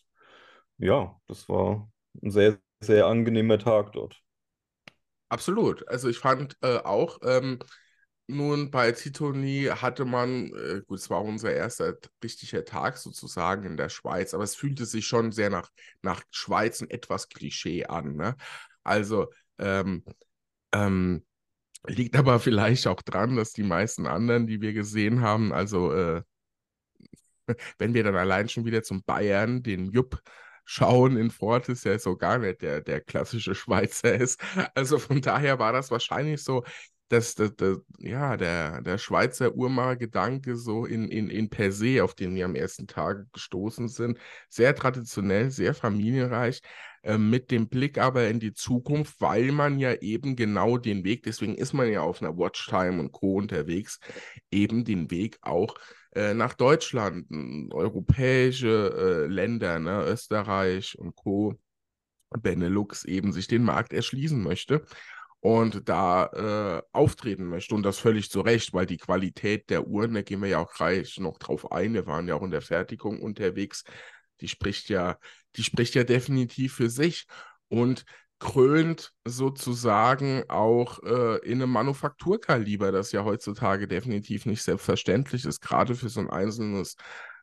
ja, 0.78 1.20
das 1.28 1.48
war 1.48 1.90
ein 2.22 2.30
sehr, 2.30 2.58
sehr 2.80 3.06
angenehmer 3.06 3.58
Tag 3.58 3.92
dort. 3.92 4.22
Absolut. 5.28 5.86
Also 5.88 6.08
ich 6.08 6.18
fand 6.18 6.56
äh, 6.62 6.78
auch, 6.78 7.18
ähm, 7.22 7.58
nun 8.28 8.70
bei 8.70 8.90
Titoni 8.92 9.68
hatte 9.70 10.04
man, 10.04 10.52
äh, 10.52 10.82
gut, 10.86 10.98
es 10.98 11.10
war 11.10 11.22
unser 11.22 11.52
erster 11.52 11.94
richtiger 12.22 12.64
Tag 12.64 12.96
sozusagen 12.96 13.64
in 13.64 13.76
der 13.76 13.88
Schweiz, 13.88 14.34
aber 14.34 14.44
es 14.44 14.56
fühlte 14.56 14.84
sich 14.84 15.06
schon 15.06 15.30
sehr 15.32 15.50
nach, 15.50 15.70
nach 16.02 16.22
Schweiz 16.30 16.80
und 16.80 16.90
etwas 16.90 17.28
Klischee 17.28 17.86
an. 17.86 18.16
Ne? 18.16 18.36
Also 18.82 19.28
ähm, 19.58 20.04
ähm, 20.72 21.24
liegt 21.86 22.16
aber 22.16 22.40
vielleicht 22.40 22.86
auch 22.88 23.02
dran, 23.02 23.36
dass 23.36 23.52
die 23.52 23.62
meisten 23.62 24.06
anderen, 24.06 24.46
die 24.46 24.60
wir 24.60 24.72
gesehen 24.72 25.20
haben, 25.20 25.52
also 25.52 25.92
äh, 25.92 26.22
wenn 27.78 27.94
wir 27.94 28.04
dann 28.04 28.16
allein 28.16 28.48
schon 28.48 28.64
wieder 28.64 28.82
zum 28.82 29.02
Bayern, 29.04 29.62
den 29.62 29.90
Jupp, 29.92 30.20
schauen 30.66 31.16
in 31.16 31.30
Fortis, 31.30 31.82
der 31.82 31.98
so 31.98 32.16
gar 32.16 32.38
nicht 32.38 32.60
der, 32.60 32.82
der 32.82 33.00
klassische 33.00 33.54
Schweizer 33.56 34.14
ist. 34.14 34.40
Also 34.74 34.98
von 34.98 35.22
daher 35.22 35.58
war 35.58 35.72
das 35.72 35.90
wahrscheinlich 35.90 36.42
so, 36.42 36.64
dass, 37.08 37.36
dass, 37.36 37.54
dass 37.54 37.78
ja, 37.98 38.36
der, 38.36 38.82
der 38.82 38.98
Schweizer 38.98 39.54
Uhrmacher-Gedanke 39.54 40.56
so 40.56 40.84
in, 40.84 41.08
in, 41.08 41.30
in 41.30 41.48
per 41.48 41.70
se, 41.70 42.02
auf 42.02 42.14
den 42.14 42.34
wir 42.34 42.44
am 42.44 42.56
ersten 42.56 42.88
Tag 42.88 43.32
gestoßen 43.32 43.88
sind, 43.88 44.18
sehr 44.48 44.74
traditionell, 44.74 45.50
sehr 45.50 45.72
familienreich, 45.72 46.60
äh, 47.02 47.16
mit 47.16 47.52
dem 47.52 47.68
Blick 47.68 47.98
aber 47.98 48.28
in 48.28 48.40
die 48.40 48.54
Zukunft, 48.54 49.20
weil 49.20 49.52
man 49.52 49.78
ja 49.78 49.94
eben 49.94 50.34
genau 50.34 50.78
den 50.78 51.04
Weg, 51.04 51.22
deswegen 51.22 51.54
ist 51.54 51.72
man 51.72 51.90
ja 51.90 52.00
auf 52.00 52.20
einer 52.20 52.36
Watchtime 52.36 52.98
und 52.98 53.12
Co. 53.12 53.36
unterwegs, 53.36 54.00
eben 54.50 54.84
den 54.84 55.10
Weg 55.10 55.38
auch 55.42 55.76
äh, 56.16 56.34
nach 56.34 56.54
Deutschland, 56.54 57.26
europäische 57.72 59.26
äh, 59.26 59.32
Länder, 59.32 59.78
ne, 59.78 60.04
Österreich 60.06 60.98
und 60.98 61.14
Co., 61.14 61.54
Benelux 62.40 63.04
eben 63.04 63.32
sich 63.32 63.46
den 63.46 63.62
Markt 63.62 63.92
erschließen 63.92 64.42
möchte 64.42 64.84
und 65.40 65.88
da 65.88 66.26
äh, 66.26 66.82
auftreten 66.92 67.46
möchte. 67.46 67.74
Und 67.74 67.84
das 67.84 67.98
völlig 67.98 68.30
zu 68.30 68.40
Recht, 68.40 68.72
weil 68.72 68.86
die 68.86 68.96
Qualität 68.96 69.70
der 69.70 69.86
Uhren, 69.86 70.14
da 70.14 70.22
gehen 70.22 70.40
wir 70.42 70.48
ja 70.48 70.58
auch 70.58 70.72
gleich 70.72 71.18
noch 71.20 71.38
drauf 71.38 71.70
ein, 71.70 71.94
wir 71.94 72.06
waren 72.06 72.26
ja 72.26 72.34
auch 72.34 72.42
in 72.42 72.50
der 72.50 72.62
Fertigung 72.62 73.20
unterwegs, 73.20 73.84
die 74.40 74.48
spricht 74.48 74.88
ja, 74.88 75.18
die 75.56 75.62
spricht 75.62 75.94
ja 75.94 76.04
definitiv 76.04 76.74
für 76.74 76.90
sich. 76.90 77.26
Und 77.68 78.04
krönt 78.38 79.12
sozusagen 79.24 80.44
auch 80.48 81.02
äh, 81.02 81.38
in 81.38 81.62
einem 81.62 81.72
Manufakturkaliber, 81.72 82.92
das 82.92 83.12
ja 83.12 83.24
heutzutage 83.24 83.88
definitiv 83.88 84.46
nicht 84.46 84.62
selbstverständlich 84.62 85.44
ist, 85.46 85.60
gerade 85.60 85.94
für 85.94 86.08
so 86.08 86.20
ein 86.20 86.30
einzelnes 86.30 86.96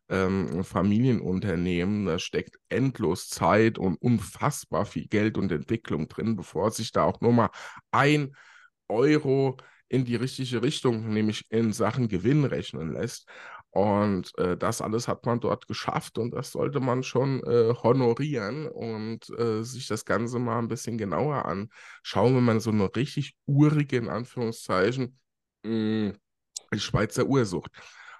ähm, 0.09 0.63
Familienunternehmen. 0.63 2.05
Da 2.05 2.19
steckt 2.19 2.57
endlos 2.69 3.27
Zeit 3.29 3.79
und 3.79 3.95
unfassbar 4.01 4.85
viel 4.85 5.07
Geld 5.07 5.37
und 5.37 5.51
Entwicklung 5.51 6.07
drin, 6.07 6.35
bevor 6.35 6.71
sich 6.71 6.91
da 6.91 7.03
auch 7.03 7.21
nur 7.21 7.33
mal 7.33 7.49
ein 7.91 8.35
Euro 8.87 9.57
in 9.89 10.05
die 10.05 10.15
richtige 10.15 10.61
Richtung, 10.61 11.09
nämlich 11.09 11.45
in 11.49 11.73
Sachen 11.73 12.07
Gewinn 12.07 12.45
rechnen 12.45 12.91
lässt. 12.91 13.27
Und 13.73 14.37
äh, 14.37 14.55
das 14.55 14.81
alles 14.81 15.07
hat 15.07 15.25
man 15.25 15.39
dort 15.39 15.67
geschafft 15.67 16.19
und 16.19 16.31
das 16.31 16.51
sollte 16.51 16.79
man 16.79 17.01
schon 17.01 17.41
äh, 17.43 17.73
honorieren 17.73 18.67
und 18.67 19.27
äh, 19.31 19.63
sich 19.63 19.87
das 19.87 20.05
Ganze 20.05 20.37
mal 20.37 20.59
ein 20.59 20.67
bisschen 20.67 20.99
genauer 20.99 21.45
anschauen, 21.45 22.35
wenn 22.35 22.43
man 22.43 22.59
so 22.59 22.69
eine 22.69 22.95
richtig 22.95 23.35
urige, 23.47 23.97
in 23.97 24.09
Anführungszeichen, 24.09 25.17
mh, 25.63 26.13
hm, 26.71 26.79
Schweizer 26.79 27.25
Uhr 27.25 27.45
sucht. 27.45 27.71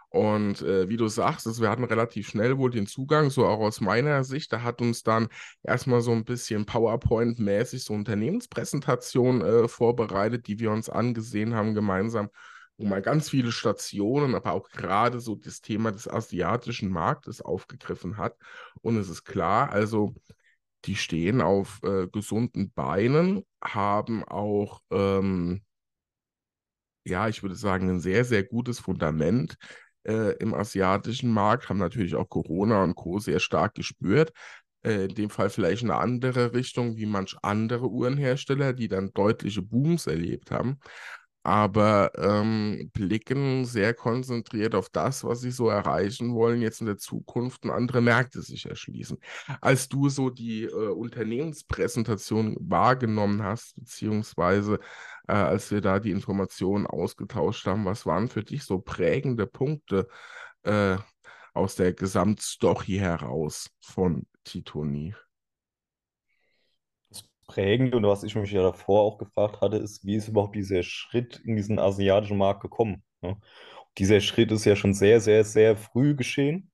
Und 0.09 0.61
äh, 0.63 0.89
wie 0.89 0.97
du 0.97 1.07
sagst, 1.07 1.61
wir 1.61 1.69
hatten 1.69 1.83
relativ 1.83 2.29
schnell 2.29 2.57
wohl 2.57 2.71
den 2.71 2.87
Zugang, 2.87 3.29
so 3.29 3.45
auch 3.45 3.59
aus 3.59 3.79
meiner 3.79 4.23
Sicht. 4.23 4.51
Da 4.53 4.63
hat 4.63 4.81
uns 4.81 5.03
dann 5.03 5.27
erstmal 5.63 6.01
so 6.01 6.11
ein 6.11 6.25
bisschen 6.25 6.65
PowerPoint-mäßig 6.65 7.83
so 7.83 7.93
Unternehmenspräsentation 7.93 9.41
äh, 9.41 9.67
vorbereitet, 9.67 10.47
die 10.47 10.59
wir 10.59 10.71
uns 10.71 10.89
angesehen 10.89 11.53
haben 11.55 11.75
gemeinsam, 11.75 12.29
wo 12.77 12.86
man 12.86 13.01
ganz 13.01 13.29
viele 13.29 13.51
Stationen, 13.51 14.36
aber 14.36 14.53
auch 14.53 14.69
gerade 14.69 15.19
so 15.19 15.36
das 15.36 15.62
Thema 15.62 15.91
des 15.91 16.07
asiatischen 16.07 16.89
Marktes 16.89 17.41
aufgegriffen 17.41 18.17
hat. 18.17 18.36
Und 18.81 18.97
es 18.97 19.09
ist 19.09 19.25
klar, 19.25 19.71
also 19.71 20.15
die 20.86 20.95
stehen 20.95 21.41
auf 21.41 21.79
äh, 21.83 22.07
gesunden 22.07 22.71
Beinen, 22.71 23.45
haben 23.63 24.23
auch 24.23 24.81
ähm, 24.91 25.62
ja, 27.05 27.27
ich 27.27 27.43
würde 27.43 27.55
sagen, 27.55 27.89
ein 27.89 27.99
sehr, 27.99 28.25
sehr 28.25 28.43
gutes 28.43 28.79
Fundament 28.79 29.57
äh, 30.03 30.36
im 30.38 30.53
asiatischen 30.53 31.31
Markt, 31.31 31.69
haben 31.69 31.79
natürlich 31.79 32.15
auch 32.15 32.29
Corona 32.29 32.83
und 32.83 32.95
Co. 32.95 33.19
sehr 33.19 33.39
stark 33.39 33.75
gespürt. 33.75 34.31
Äh, 34.83 35.05
in 35.05 35.15
dem 35.15 35.29
Fall 35.29 35.49
vielleicht 35.49 35.83
eine 35.83 35.95
andere 35.95 36.53
Richtung 36.53 36.97
wie 36.97 37.05
manch 37.05 37.36
andere 37.41 37.89
Uhrenhersteller, 37.89 38.73
die 38.73 38.88
dann 38.88 39.12
deutliche 39.13 39.62
Booms 39.62 40.07
erlebt 40.07 40.51
haben 40.51 40.79
aber 41.43 42.12
ähm, 42.17 42.89
blicken 42.93 43.65
sehr 43.65 43.93
konzentriert 43.93 44.75
auf 44.75 44.89
das, 44.89 45.23
was 45.25 45.41
sie 45.41 45.51
so 45.51 45.67
erreichen 45.67 46.34
wollen, 46.34 46.62
jetzt 46.62 46.79
in 46.79 46.88
der 46.88 46.97
Zukunft 46.97 47.65
und 47.65 47.71
andere 47.71 48.01
Märkte 48.01 48.41
sich 48.41 48.65
erschließen. 48.65 49.17
Als 49.62 49.89
du 49.89 50.08
so 50.08 50.29
die 50.29 50.63
äh, 50.63 50.69
Unternehmenspräsentation 50.69 52.56
wahrgenommen 52.60 53.43
hast, 53.43 53.75
beziehungsweise 53.75 54.79
äh, 55.27 55.34
als 55.34 55.69
wir 55.71 55.82
da 55.82 55.99
die 55.99 56.12
Informationen 56.12 56.88
ausgetauscht 56.88 57.67
haben, 57.67 57.86
was 57.86 58.06
waren 58.06 58.29
für 58.29 58.43
dich 58.43 58.63
so 58.63 58.79
prägende 58.79 59.45
Punkte 59.45 60.08
äh, 60.63 60.97
aus 61.53 61.75
der 61.75 61.93
Gesamtstory 61.93 62.97
heraus 62.97 63.69
von 63.82 64.25
Titoni? 64.45 65.13
Prägend 67.47 67.95
und 67.95 68.03
was 68.06 68.23
ich 68.23 68.36
mich 68.36 68.51
ja 68.51 68.62
davor 68.63 69.01
auch 69.03 69.17
gefragt 69.17 69.62
hatte, 69.62 69.77
ist, 69.77 70.06
wie 70.06 70.15
ist 70.15 70.27
überhaupt 70.27 70.56
dieser 70.56 70.84
Schritt 70.84 71.41
in 71.45 71.56
diesen 71.56 71.79
asiatischen 71.79 72.38
Markt 72.38 72.62
gekommen? 72.62 73.03
Ne? 73.21 73.38
Dieser 73.97 74.21
Schritt 74.21 74.51
ist 74.51 74.65
ja 74.65 74.75
schon 74.75 74.93
sehr, 74.93 75.21
sehr, 75.21 75.43
sehr 75.43 75.77
früh 75.77 76.15
geschehen, 76.15 76.71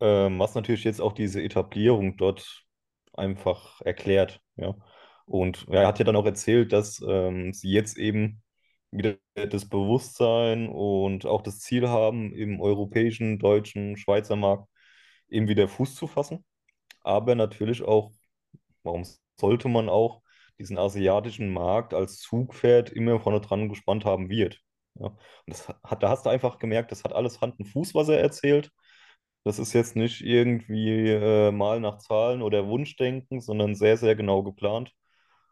ähm, 0.00 0.38
was 0.38 0.54
natürlich 0.54 0.84
jetzt 0.84 1.00
auch 1.00 1.12
diese 1.12 1.42
Etablierung 1.42 2.16
dort 2.16 2.64
einfach 3.14 3.80
erklärt. 3.82 4.40
Ja? 4.56 4.74
Und 5.26 5.66
er 5.70 5.86
hat 5.86 5.98
ja 5.98 6.04
dann 6.04 6.16
auch 6.16 6.26
erzählt, 6.26 6.72
dass 6.72 7.02
ähm, 7.06 7.52
sie 7.52 7.70
jetzt 7.70 7.98
eben 7.98 8.42
wieder 8.90 9.16
das 9.34 9.68
Bewusstsein 9.68 10.68
und 10.68 11.26
auch 11.26 11.42
das 11.42 11.60
Ziel 11.60 11.88
haben, 11.88 12.34
im 12.34 12.60
europäischen, 12.60 13.38
deutschen, 13.38 13.96
Schweizer 13.96 14.36
Markt 14.36 14.68
eben 15.28 15.48
wieder 15.48 15.68
Fuß 15.68 15.94
zu 15.94 16.06
fassen, 16.06 16.44
aber 17.02 17.34
natürlich 17.34 17.82
auch 17.82 18.12
Warum 18.82 19.04
sollte 19.36 19.68
man 19.68 19.88
auch 19.88 20.22
diesen 20.58 20.78
asiatischen 20.78 21.52
Markt 21.52 21.94
als 21.94 22.18
Zugpferd 22.20 22.90
immer 22.90 23.20
vorne 23.20 23.40
dran 23.40 23.68
gespannt 23.68 24.04
haben 24.04 24.28
wird? 24.28 24.60
Ja, 24.94 25.06
und 25.08 25.18
das 25.46 25.68
hat, 25.68 26.02
da 26.02 26.10
hast 26.10 26.26
du 26.26 26.30
einfach 26.30 26.58
gemerkt, 26.58 26.92
das 26.92 27.04
hat 27.04 27.12
alles 27.12 27.40
Hand 27.40 27.58
und 27.58 27.66
Fuß, 27.66 27.94
was 27.94 28.08
er 28.08 28.20
erzählt. 28.20 28.70
Das 29.44 29.58
ist 29.58 29.72
jetzt 29.72 29.96
nicht 29.96 30.20
irgendwie 30.22 31.08
äh, 31.10 31.50
mal 31.50 31.80
nach 31.80 31.98
Zahlen 31.98 32.42
oder 32.42 32.66
Wunschdenken, 32.68 33.40
sondern 33.40 33.74
sehr, 33.74 33.96
sehr 33.96 34.14
genau 34.16 34.42
geplant 34.42 34.92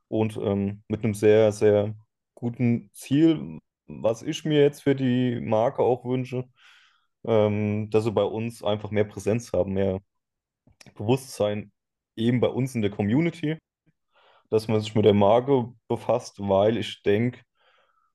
und 0.09 0.37
ähm, 0.39 0.83
mit 0.89 1.05
einem 1.05 1.15
sehr, 1.15 1.53
sehr 1.53 1.95
guten 2.35 2.91
Ziel, 2.95 3.61
was 3.87 4.23
ich 4.23 4.45
mir 4.45 4.63
jetzt 4.63 4.83
für 4.83 4.95
die 4.95 5.41
Marke 5.41 5.83
auch 5.83 6.05
wünsche, 6.05 6.45
ähm, 7.27 7.91
dass 7.91 8.05
sie 8.05 8.13
bei 8.13 8.25
uns 8.25 8.63
einfach 8.65 8.91
mehr 8.91 9.05
Präsenz 9.05 9.53
haben, 9.53 9.75
mehr 9.75 10.01
Bewusstsein 10.95 11.73
eben 12.19 12.41
bei 12.41 12.49
uns 12.49 12.75
in 12.75 12.83
der 12.83 12.91
Community, 12.91 13.59
dass 14.51 14.69
man 14.69 14.81
sich 14.81 14.95
mit 14.95 15.05
der 15.05 15.15
Marke 15.15 15.73
befasst, 15.89 16.39
weil 16.41 16.77
ich 16.79 17.03
denke, 17.03 17.41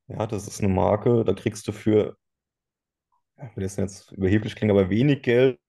ja, 0.08 0.28
das 0.28 0.48
ist 0.48 0.62
eine 0.62 0.74
Marke, 0.74 1.24
da 1.26 1.34
kriegst 1.34 1.68
du 1.68 1.72
für, 1.72 2.18
ich 3.38 3.56
will 3.56 3.64
das 3.64 3.76
jetzt 3.78 4.12
überheblich 4.12 4.56
klingen, 4.56 4.72
aber 4.76 4.90
wenig 4.90 5.22
Geld, 5.22 5.60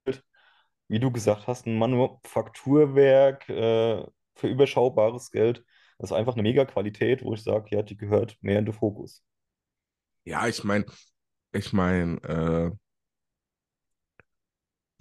wie 0.88 1.00
du 1.00 1.10
gesagt 1.10 1.46
hast, 1.46 1.66
ein 1.66 1.78
Manufakturwerk 1.78 3.48
äh, 3.48 4.04
für 4.34 4.48
überschaubares 4.48 5.30
Geld. 5.30 5.64
Das 5.98 6.10
ist 6.10 6.16
einfach 6.16 6.34
eine 6.34 6.42
Mega-Qualität, 6.42 7.22
wo 7.24 7.34
ich 7.34 7.42
sage, 7.42 7.74
ja, 7.74 7.82
die 7.82 7.96
gehört 7.96 8.36
mehr 8.42 8.58
in 8.58 8.66
den 8.66 8.74
Fokus. 8.74 9.24
Ja, 10.24 10.46
ich 10.48 10.64
meine, 10.64 10.86
ich 11.52 11.72
meine, 11.72 12.16
äh, 12.22 12.70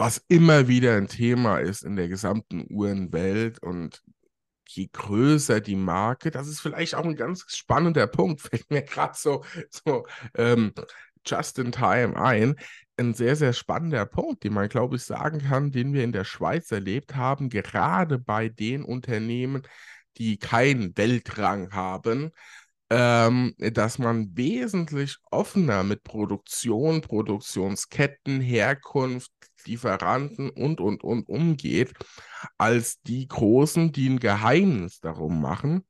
was 0.03 0.21
immer 0.27 0.67
wieder 0.67 0.97
ein 0.97 1.07
Thema 1.07 1.59
ist 1.59 1.85
in 1.85 1.95
der 1.95 2.09
gesamten 2.09 2.67
Uhrenwelt 2.69 3.59
und 3.63 4.03
je 4.67 4.89
größer 4.91 5.61
die 5.61 5.77
Marke, 5.77 6.29
das 6.29 6.49
ist 6.49 6.59
vielleicht 6.59 6.95
auch 6.95 7.05
ein 7.05 7.15
ganz 7.15 7.45
spannender 7.47 8.05
Punkt, 8.07 8.41
fällt 8.49 8.69
mir 8.69 8.81
gerade 8.81 9.13
so, 9.15 9.45
so 9.69 10.05
ähm, 10.35 10.73
just 11.25 11.57
in 11.57 11.71
time 11.71 12.21
ein. 12.21 12.57
Ein 12.97 13.13
sehr, 13.13 13.37
sehr 13.37 13.53
spannender 13.53 14.05
Punkt, 14.05 14.43
den 14.43 14.51
man, 14.51 14.67
glaube 14.67 14.97
ich, 14.97 15.03
sagen 15.03 15.39
kann, 15.39 15.71
den 15.71 15.93
wir 15.93 16.03
in 16.03 16.11
der 16.11 16.25
Schweiz 16.25 16.69
erlebt 16.73 17.15
haben, 17.15 17.47
gerade 17.47 18.19
bei 18.19 18.49
den 18.49 18.83
Unternehmen, 18.83 19.61
die 20.17 20.37
keinen 20.37 20.97
Weltrang 20.97 21.71
haben, 21.71 22.31
ähm, 22.89 23.55
dass 23.57 23.99
man 23.99 24.35
wesentlich 24.37 25.17
offener 25.31 25.83
mit 25.83 26.03
Produktion, 26.03 27.01
Produktionsketten, 27.01 28.41
Herkunft, 28.41 29.31
Lieferanten 29.65 30.49
und, 30.49 30.81
und, 30.81 31.03
und 31.03 31.29
umgeht, 31.29 31.93
als 32.57 33.01
die 33.01 33.27
Großen, 33.27 33.91
die 33.91 34.09
ein 34.09 34.19
Geheimnis 34.19 34.99
darum 34.99 35.41
machen, 35.41 35.85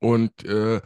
Und 0.00 0.44
äh, 0.44 0.80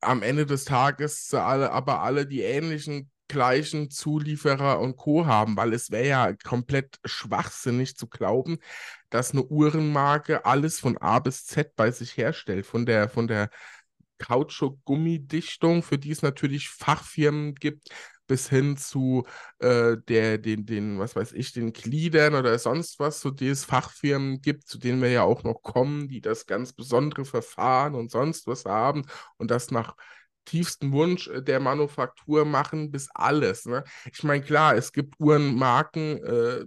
am 0.00 0.22
Ende 0.22 0.46
des 0.46 0.64
Tages 0.64 1.32
alle, 1.34 1.72
aber 1.72 2.02
alle 2.02 2.26
die 2.26 2.42
ähnlichen 2.42 3.10
gleichen 3.28 3.90
Zulieferer 3.90 4.80
und 4.80 4.96
Co. 4.96 5.26
haben, 5.26 5.56
weil 5.56 5.72
es 5.72 5.90
wäre 5.90 6.08
ja 6.08 6.32
komplett 6.34 6.98
schwachsinnig 7.04 7.96
zu 7.96 8.08
glauben, 8.08 8.58
dass 9.10 9.32
eine 9.32 9.44
Uhrenmarke 9.44 10.44
alles 10.44 10.80
von 10.80 10.98
A 10.98 11.18
bis 11.20 11.46
Z 11.46 11.74
bei 11.76 11.90
sich 11.92 12.16
herstellt, 12.16 12.66
von 12.66 12.86
der, 12.86 13.08
von 13.08 13.28
der 13.28 13.50
Kautschuk-Gummidichtung, 14.22 15.82
für 15.82 15.98
die 15.98 16.12
es 16.12 16.22
natürlich 16.22 16.70
Fachfirmen 16.70 17.54
gibt, 17.54 17.88
bis 18.26 18.48
hin 18.48 18.76
zu 18.78 19.26
äh, 19.58 19.96
der, 20.08 20.38
den, 20.38 20.64
den, 20.64 20.98
was 20.98 21.14
weiß 21.16 21.32
ich, 21.32 21.52
den 21.52 21.72
Gliedern 21.74 22.34
oder 22.34 22.58
sonst 22.58 22.98
was, 22.98 23.20
so 23.20 23.30
die 23.30 23.48
es 23.48 23.64
Fachfirmen 23.64 24.40
gibt, 24.40 24.68
zu 24.68 24.78
denen 24.78 25.02
wir 25.02 25.10
ja 25.10 25.22
auch 25.22 25.42
noch 25.42 25.60
kommen, 25.62 26.08
die 26.08 26.20
das 26.20 26.46
ganz 26.46 26.72
besondere 26.72 27.24
Verfahren 27.26 27.94
und 27.94 28.10
sonst 28.10 28.46
was 28.46 28.64
haben 28.64 29.04
und 29.36 29.50
das 29.50 29.70
nach 29.70 29.96
tiefsten 30.44 30.92
Wunsch 30.92 31.28
äh, 31.28 31.42
der 31.42 31.60
Manufaktur 31.60 32.44
machen, 32.44 32.90
bis 32.90 33.08
alles. 33.14 33.66
Ne? 33.66 33.84
Ich 34.10 34.22
meine, 34.22 34.42
klar, 34.42 34.76
es 34.76 34.92
gibt 34.92 35.20
Uhrenmarken, 35.20 36.24
äh, 36.24 36.64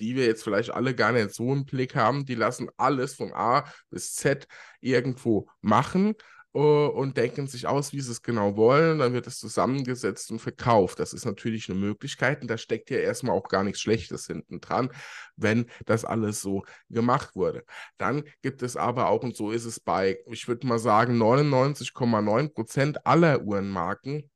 die 0.00 0.16
wir 0.16 0.26
jetzt 0.26 0.42
vielleicht 0.42 0.70
alle 0.70 0.94
gar 0.94 1.12
nicht 1.12 1.32
so 1.32 1.52
im 1.52 1.64
Blick 1.64 1.94
haben, 1.94 2.24
die 2.26 2.34
lassen 2.34 2.68
alles 2.76 3.14
von 3.14 3.32
A 3.32 3.64
bis 3.90 4.14
Z 4.14 4.48
irgendwo 4.80 5.48
machen 5.60 6.14
und 6.54 7.16
denken 7.16 7.48
sich 7.48 7.66
aus, 7.66 7.92
wie 7.92 8.00
sie 8.00 8.12
es 8.12 8.22
genau 8.22 8.56
wollen. 8.56 9.00
Dann 9.00 9.12
wird 9.12 9.26
es 9.26 9.38
zusammengesetzt 9.38 10.30
und 10.30 10.38
verkauft. 10.38 11.00
Das 11.00 11.12
ist 11.12 11.24
natürlich 11.24 11.68
eine 11.68 11.78
Möglichkeit 11.78 12.42
und 12.42 12.48
da 12.48 12.56
steckt 12.56 12.90
ja 12.90 12.98
erstmal 12.98 13.36
auch 13.36 13.48
gar 13.48 13.64
nichts 13.64 13.80
Schlechtes 13.80 14.28
hinten 14.28 14.60
dran, 14.60 14.90
wenn 15.34 15.66
das 15.84 16.04
alles 16.04 16.40
so 16.40 16.62
gemacht 16.88 17.34
wurde. 17.34 17.64
Dann 17.98 18.22
gibt 18.40 18.62
es 18.62 18.76
aber 18.76 19.08
auch, 19.08 19.24
und 19.24 19.34
so 19.34 19.50
ist 19.50 19.64
es 19.64 19.80
bei, 19.80 20.20
ich 20.30 20.46
würde 20.46 20.66
mal 20.68 20.78
sagen, 20.78 21.20
99,9 21.20 22.54
Prozent 22.54 23.04
aller 23.04 23.42
Uhrenmarken, 23.42 24.30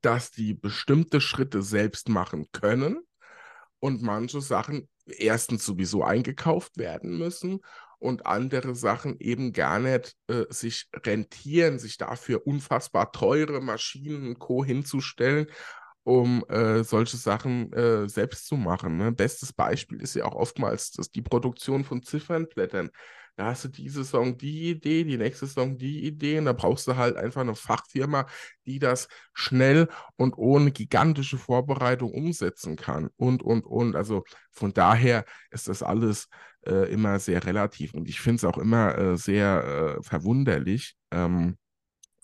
dass 0.00 0.30
die 0.30 0.54
bestimmte 0.54 1.20
Schritte 1.20 1.60
selbst 1.60 2.08
machen 2.08 2.46
können 2.52 3.00
und 3.80 4.00
manche 4.00 4.40
Sachen 4.40 4.88
erstens 5.04 5.66
sowieso 5.66 6.04
eingekauft 6.04 6.78
werden 6.78 7.18
müssen 7.18 7.60
und 7.98 8.26
andere 8.26 8.74
Sachen 8.74 9.16
eben 9.18 9.52
gar 9.52 9.78
nicht 9.78 10.14
äh, 10.28 10.44
sich 10.50 10.88
rentieren, 11.04 11.78
sich 11.78 11.96
dafür 11.96 12.46
unfassbar 12.46 13.12
teure 13.12 13.60
Maschinen 13.60 14.28
und 14.28 14.38
Co. 14.38 14.64
hinzustellen, 14.64 15.46
um 16.04 16.44
äh, 16.48 16.84
solche 16.84 17.16
Sachen 17.16 17.72
äh, 17.72 18.08
selbst 18.08 18.46
zu 18.46 18.56
machen. 18.56 18.96
Ne? 18.96 19.12
Bestes 19.12 19.52
Beispiel 19.52 20.00
ist 20.00 20.14
ja 20.14 20.24
auch 20.24 20.34
oftmals 20.34 20.92
das, 20.92 21.10
die 21.10 21.22
Produktion 21.22 21.84
von 21.84 22.02
Ziffernblättern. 22.02 22.90
Da 23.38 23.46
hast 23.46 23.62
du 23.62 23.68
diese 23.68 24.02
Saison 24.02 24.36
die 24.36 24.70
Idee, 24.70 25.04
die 25.04 25.16
nächste 25.16 25.46
Saison 25.46 25.78
die 25.78 26.04
Idee 26.04 26.40
und 26.40 26.46
da 26.46 26.52
brauchst 26.52 26.88
du 26.88 26.96
halt 26.96 27.16
einfach 27.16 27.42
eine 27.42 27.54
Fachfirma, 27.54 28.26
die 28.66 28.80
das 28.80 29.06
schnell 29.32 29.86
und 30.16 30.36
ohne 30.36 30.72
gigantische 30.72 31.38
Vorbereitung 31.38 32.10
umsetzen 32.10 32.74
kann 32.74 33.10
und, 33.16 33.44
und, 33.44 33.64
und. 33.64 33.94
Also 33.94 34.24
von 34.50 34.74
daher 34.74 35.24
ist 35.52 35.68
das 35.68 35.84
alles 35.84 36.26
äh, 36.66 36.92
immer 36.92 37.20
sehr 37.20 37.44
relativ. 37.46 37.94
Und 37.94 38.08
ich 38.08 38.20
finde 38.20 38.38
es 38.38 38.44
auch 38.44 38.58
immer 38.58 38.98
äh, 38.98 39.16
sehr 39.16 39.98
äh, 39.98 40.02
verwunderlich, 40.02 40.96
ähm, 41.12 41.58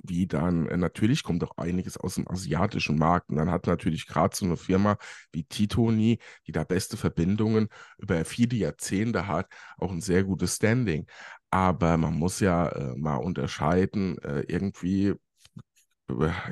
wie 0.02 0.26
dann, 0.26 0.66
äh, 0.68 0.76
natürlich 0.76 1.22
kommt 1.22 1.44
auch 1.44 1.56
einiges 1.56 1.96
aus 1.96 2.16
dem 2.16 2.28
asiatischen 2.28 2.98
Markt. 2.98 3.30
Und 3.30 3.36
dann 3.36 3.50
hat 3.50 3.66
natürlich 3.66 4.06
gerade 4.06 4.34
so 4.36 4.44
eine 4.44 4.56
Firma 4.56 4.96
wie 5.32 5.44
Titoni, 5.44 6.18
die 6.46 6.52
da 6.52 6.64
beste 6.64 6.96
Verbindungen 6.96 7.68
über 7.98 8.24
viele 8.24 8.56
Jahrzehnte 8.56 9.26
hat, 9.26 9.46
auch 9.78 9.90
ein 9.90 10.00
sehr 10.00 10.24
gutes 10.24 10.56
Standing. 10.56 11.06
Aber 11.50 11.96
man 11.96 12.14
muss 12.14 12.40
ja 12.40 12.68
äh, 12.68 12.96
mal 12.96 13.16
unterscheiden, 13.16 14.18
äh, 14.18 14.40
irgendwie 14.48 15.14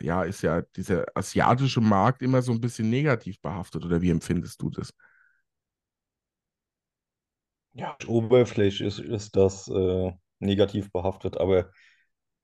ja, 0.00 0.22
ist 0.22 0.42
ja 0.42 0.62
dieser 0.76 1.04
asiatische 1.14 1.80
Markt 1.80 2.22
immer 2.22 2.42
so 2.42 2.52
ein 2.52 2.60
bisschen 2.60 2.88
negativ 2.90 3.40
behaftet, 3.40 3.84
oder 3.84 4.00
wie 4.00 4.10
empfindest 4.10 4.60
du 4.62 4.70
das? 4.70 4.92
Ja, 7.74 7.96
oberflächlich 8.06 8.80
ist, 8.86 8.98
ist 8.98 9.36
das 9.36 9.68
äh, 9.68 10.12
negativ 10.40 10.92
behaftet, 10.92 11.38
aber 11.38 11.70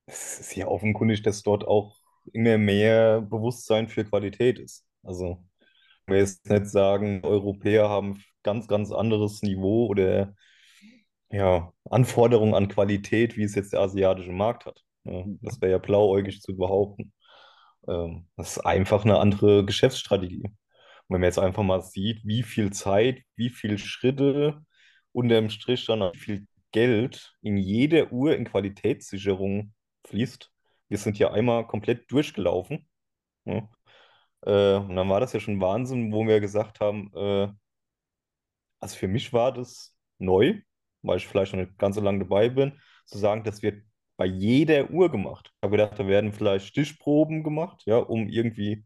es 0.09 0.39
ist 0.39 0.55
ja 0.55 0.67
offenkundig, 0.67 1.23
dass 1.23 1.43
dort 1.43 1.67
auch 1.67 1.97
immer 2.33 2.57
mehr 2.57 3.21
Bewusstsein 3.21 3.87
für 3.87 4.05
Qualität 4.05 4.59
ist. 4.59 4.85
Also, 5.03 5.43
wir 6.07 6.17
jetzt 6.17 6.49
nicht 6.49 6.67
sagen, 6.67 7.21
Europäer 7.23 7.89
haben 7.89 8.23
ganz, 8.43 8.67
ganz 8.67 8.91
anderes 8.91 9.41
Niveau 9.43 9.87
oder 9.87 10.35
ja, 11.31 11.71
Anforderungen 11.89 12.55
an 12.55 12.67
Qualität, 12.67 13.37
wie 13.37 13.43
es 13.43 13.55
jetzt 13.55 13.73
der 13.73 13.81
asiatische 13.81 14.31
Markt 14.31 14.65
hat. 14.65 14.83
Das 15.03 15.61
wäre 15.61 15.73
ja 15.73 15.77
blauäugig 15.77 16.41
zu 16.41 16.55
behaupten. 16.57 17.13
Ähm, 17.87 18.27
das 18.35 18.57
ist 18.57 18.65
einfach 18.65 19.05
eine 19.05 19.19
andere 19.19 19.65
Geschäftsstrategie. 19.65 20.43
Und 20.43 20.53
wenn 21.15 21.21
man 21.21 21.27
jetzt 21.27 21.39
einfach 21.39 21.63
mal 21.63 21.81
sieht, 21.81 22.25
wie 22.25 22.43
viel 22.43 22.71
Zeit, 22.71 23.21
wie 23.35 23.49
viele 23.49 23.77
Schritte 23.77 24.61
unterm 25.11 25.49
Strich 25.49 25.85
dann 25.85 26.01
wie 26.13 26.19
viel 26.19 26.47
Geld 26.71 27.33
in 27.41 27.57
jeder 27.57 28.11
Uhr 28.11 28.35
in 28.35 28.45
Qualitätssicherung 28.45 29.73
fließt. 30.07 30.51
Wir 30.89 30.97
sind 30.97 31.19
ja 31.19 31.31
einmal 31.31 31.67
komplett 31.67 32.11
durchgelaufen. 32.11 32.87
Ja. 33.45 33.69
Äh, 34.45 34.75
und 34.77 34.95
dann 34.95 35.09
war 35.09 35.19
das 35.19 35.33
ja 35.33 35.39
schon 35.39 35.61
Wahnsinn, 35.61 36.11
wo 36.13 36.25
wir 36.27 36.39
gesagt 36.39 36.79
haben, 36.79 37.11
äh, 37.15 37.49
also 38.79 38.95
für 38.97 39.07
mich 39.07 39.33
war 39.33 39.51
das 39.53 39.95
neu, 40.17 40.61
weil 41.01 41.17
ich 41.17 41.27
vielleicht 41.27 41.53
noch 41.53 41.59
nicht 41.61 41.77
ganz 41.77 41.95
so 41.95 42.01
lange 42.01 42.19
dabei 42.19 42.49
bin, 42.49 42.79
zu 43.05 43.17
sagen, 43.17 43.43
das 43.43 43.61
wird 43.61 43.83
bei 44.17 44.25
jeder 44.25 44.89
Uhr 44.91 45.11
gemacht. 45.11 45.51
Ich 45.55 45.63
habe 45.63 45.77
gedacht, 45.77 45.99
da 45.99 46.07
werden 46.07 46.33
vielleicht 46.33 46.67
Stichproben 46.67 47.43
gemacht, 47.43 47.83
ja, 47.85 47.97
um 47.97 48.27
irgendwie 48.27 48.85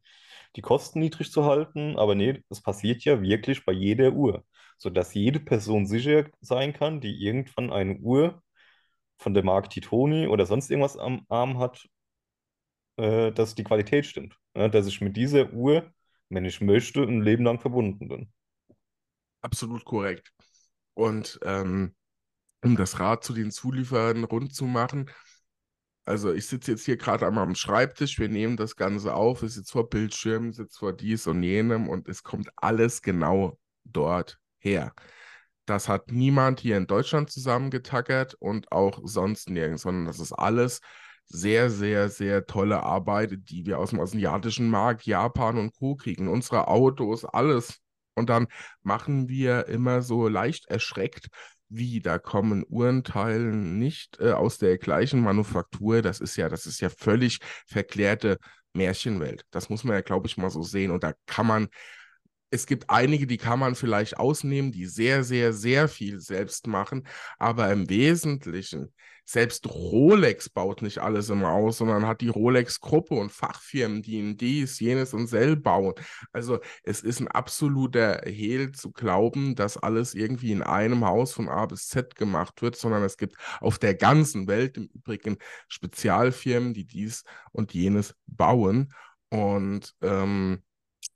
die 0.55 0.61
Kosten 0.61 0.99
niedrig 0.99 1.31
zu 1.31 1.45
halten, 1.45 1.97
aber 1.97 2.15
nee, 2.15 2.43
das 2.49 2.61
passiert 2.61 3.03
ja 3.03 3.21
wirklich 3.21 3.65
bei 3.65 3.73
jeder 3.73 4.13
Uhr 4.13 4.45
sodass 4.83 5.13
jede 5.13 5.39
Person 5.39 5.85
sicher 5.85 6.25
sein 6.41 6.73
kann, 6.73 7.01
die 7.01 7.23
irgendwann 7.23 7.71
eine 7.71 7.97
Uhr 7.99 8.42
von 9.17 9.33
der 9.33 9.43
Marke 9.43 9.69
Titoni 9.69 10.27
oder 10.27 10.45
sonst 10.45 10.69
irgendwas 10.69 10.97
am 10.97 11.25
Arm 11.29 11.59
hat, 11.59 11.87
äh, 12.97 13.31
dass 13.31 13.55
die 13.55 13.63
Qualität 13.63 14.05
stimmt. 14.05 14.37
Ja, 14.55 14.67
dass 14.67 14.87
ich 14.87 15.01
mit 15.01 15.17
dieser 15.17 15.51
Uhr, 15.53 15.91
wenn 16.29 16.45
ich 16.45 16.61
möchte, 16.61 17.01
ein 17.03 17.21
Leben 17.21 17.43
lang 17.43 17.59
verbunden 17.59 18.07
bin. 18.07 18.31
Absolut 19.41 19.83
korrekt. 19.85 20.31
Und 20.93 21.39
ähm, 21.43 21.95
um 22.63 22.75
das 22.77 22.99
Rad 22.99 23.23
zu 23.23 23.33
den 23.33 23.51
Zulieferern 23.51 24.23
rund 24.23 24.53
zu 24.53 24.65
machen, 24.65 25.09
also 26.05 26.33
ich 26.33 26.47
sitze 26.47 26.71
jetzt 26.71 26.85
hier 26.85 26.97
gerade 26.97 27.25
einmal 27.25 27.45
am 27.45 27.55
Schreibtisch, 27.55 28.19
wir 28.19 28.29
nehmen 28.29 28.57
das 28.57 28.75
Ganze 28.75 29.13
auf, 29.13 29.41
ich 29.43 29.53
sitze 29.53 29.71
vor 29.71 29.89
Bildschirm, 29.89 30.51
sitze 30.51 30.77
vor 30.77 30.93
dies 30.93 31.27
und 31.27 31.43
jenem 31.43 31.87
und 31.87 32.07
es 32.09 32.23
kommt 32.23 32.49
alles 32.57 33.01
genau 33.01 33.57
dort 33.85 34.39
her. 34.59 34.93
Das 35.65 35.87
hat 35.87 36.11
niemand 36.11 36.59
hier 36.59 36.77
in 36.77 36.87
Deutschland 36.87 37.29
zusammengetackert 37.31 38.35
und 38.35 38.71
auch 38.71 38.99
sonst 39.03 39.49
nirgends, 39.49 39.83
sondern 39.83 40.05
das 40.05 40.19
ist 40.19 40.33
alles 40.33 40.81
sehr, 41.25 41.69
sehr, 41.69 42.09
sehr 42.09 42.45
tolle 42.45 42.83
Arbeit, 42.83 43.31
die 43.49 43.65
wir 43.65 43.79
aus 43.79 43.91
dem 43.91 43.99
asiatischen 43.99 44.69
Markt, 44.69 45.05
Japan 45.05 45.57
und 45.57 45.73
Co. 45.73 45.95
kriegen. 45.95 46.27
Unsere 46.27 46.67
Autos, 46.67 47.25
alles. 47.25 47.79
Und 48.15 48.29
dann 48.29 48.47
machen 48.81 49.29
wir 49.29 49.67
immer 49.67 50.01
so 50.01 50.27
leicht 50.27 50.67
erschreckt, 50.67 51.27
wie 51.69 52.01
da 52.01 52.19
kommen 52.19 52.63
Uhrenteile 52.67 53.55
nicht 53.55 54.19
äh, 54.19 54.31
aus 54.33 54.59
der 54.59 54.77
gleichen 54.77 55.21
Manufaktur. 55.21 56.01
Das 56.01 56.19
ist 56.19 56.35
ja, 56.35 56.49
das 56.49 56.65
ist 56.65 56.81
ja 56.81 56.89
völlig 56.89 57.39
verklärte 57.67 58.37
Märchenwelt. 58.73 59.45
Das 59.51 59.69
muss 59.69 59.83
man 59.83 59.95
ja, 59.95 60.01
glaube 60.01 60.27
ich, 60.27 60.37
mal 60.37 60.49
so 60.49 60.61
sehen. 60.61 60.91
Und 60.91 61.03
da 61.03 61.13
kann 61.25 61.47
man 61.47 61.69
es 62.53 62.67
gibt 62.67 62.89
einige, 62.91 63.25
die 63.25 63.37
kann 63.37 63.57
man 63.57 63.73
vielleicht 63.73 64.19
ausnehmen, 64.19 64.71
die 64.71 64.85
sehr, 64.85 65.23
sehr, 65.23 65.53
sehr 65.53 65.87
viel 65.87 66.19
selbst 66.19 66.67
machen, 66.67 67.07
aber 67.39 67.71
im 67.71 67.89
Wesentlichen, 67.89 68.93
selbst 69.25 69.65
Rolex 69.67 70.49
baut 70.49 70.83
nicht 70.83 70.99
alles 70.99 71.29
immer 71.29 71.49
aus, 71.49 71.77
sondern 71.77 72.05
hat 72.05 72.21
die 72.21 72.27
Rolex-Gruppe 72.27 73.15
und 73.15 73.31
Fachfirmen, 73.31 74.03
die 74.03 74.19
in 74.19 74.37
dies, 74.37 74.79
jenes 74.79 75.13
und 75.15 75.27
sel 75.27 75.55
bauen. 75.55 75.93
Also 76.31 76.59
es 76.83 77.01
ist 77.01 77.21
ein 77.21 77.27
absoluter 77.29 78.21
Hehl 78.25 78.71
zu 78.73 78.91
glauben, 78.91 79.55
dass 79.55 79.77
alles 79.77 80.13
irgendwie 80.13 80.51
in 80.51 80.61
einem 80.61 81.05
Haus 81.05 81.33
von 81.33 81.49
A 81.49 81.65
bis 81.65 81.87
Z 81.87 82.15
gemacht 82.15 82.61
wird, 82.61 82.75
sondern 82.75 83.01
es 83.01 83.17
gibt 83.17 83.35
auf 83.61 83.79
der 83.79 83.95
ganzen 83.95 84.47
Welt 84.47 84.77
im 84.77 84.89
Übrigen 84.93 85.37
Spezialfirmen, 85.69 86.73
die 86.73 86.85
dies 86.85 87.23
und 87.51 87.73
jenes 87.73 88.13
bauen. 88.27 88.93
Und 89.29 89.95
ähm, 90.01 90.61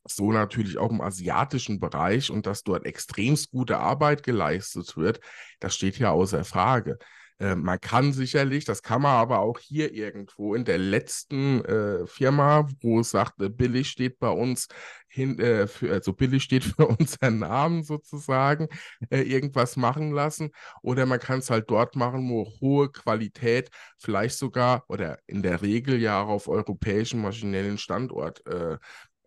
so 0.08 0.32
natürlich 0.32 0.78
auch 0.78 0.92
im 0.92 1.02
asiatischen 1.02 1.80
Bereich 1.80 2.32
und 2.32 2.46
dass 2.46 2.64
dort 2.64 2.86
extremst 2.86 3.52
gute 3.52 3.78
Arbeit 3.78 4.24
geleistet 4.24 4.98
wird, 4.98 5.20
das 5.60 5.76
steht 5.76 5.98
ja 6.00 6.12
außer 6.12 6.44
Frage. 6.44 6.98
Äh, 7.40 7.56
man 7.56 7.80
kann 7.80 8.14
sicherlich, 8.14 8.66
das 8.66 8.82
kann 8.82 9.02
man 9.04 9.12
aber 9.14 9.40
auch 9.40 9.60
hier 9.60 9.94
irgendwo 9.94 10.56
in 10.56 10.66
der 10.66 10.80
letzten 10.80 11.64
äh, 11.66 12.08
Firma, 12.08 12.68
wo 12.82 13.00
es 13.02 13.12
sagt, 13.12 13.42
äh, 13.42 13.50
billig 13.50 13.90
steht 13.90 14.18
bei 14.20 14.30
uns 14.30 14.68
hin, 15.08 15.40
äh, 15.40 15.68
für, 15.68 15.92
also 15.92 16.14
billig 16.14 16.44
steht 16.44 16.64
für 16.64 16.88
unseren 17.00 17.40
Namen 17.40 17.84
sozusagen, 17.84 18.68
äh, 19.12 19.22
irgendwas 19.22 19.76
machen 19.78 20.12
lassen. 20.12 20.50
Oder 20.82 21.06
man 21.06 21.20
kann 21.20 21.40
es 21.40 21.50
halt 21.52 21.70
dort 21.70 21.96
machen, 21.96 22.30
wo 22.30 22.46
hohe 22.60 22.92
Qualität 22.92 23.70
vielleicht 24.00 24.38
sogar 24.38 24.84
oder 24.88 25.20
in 25.28 25.44
der 25.44 25.62
Regel 25.62 26.00
ja 26.02 26.22
auch 26.24 26.30
auf 26.30 26.48
europäischem 26.48 27.22
maschinellen 27.22 27.78
Standort 27.78 28.46
äh, 28.48 28.78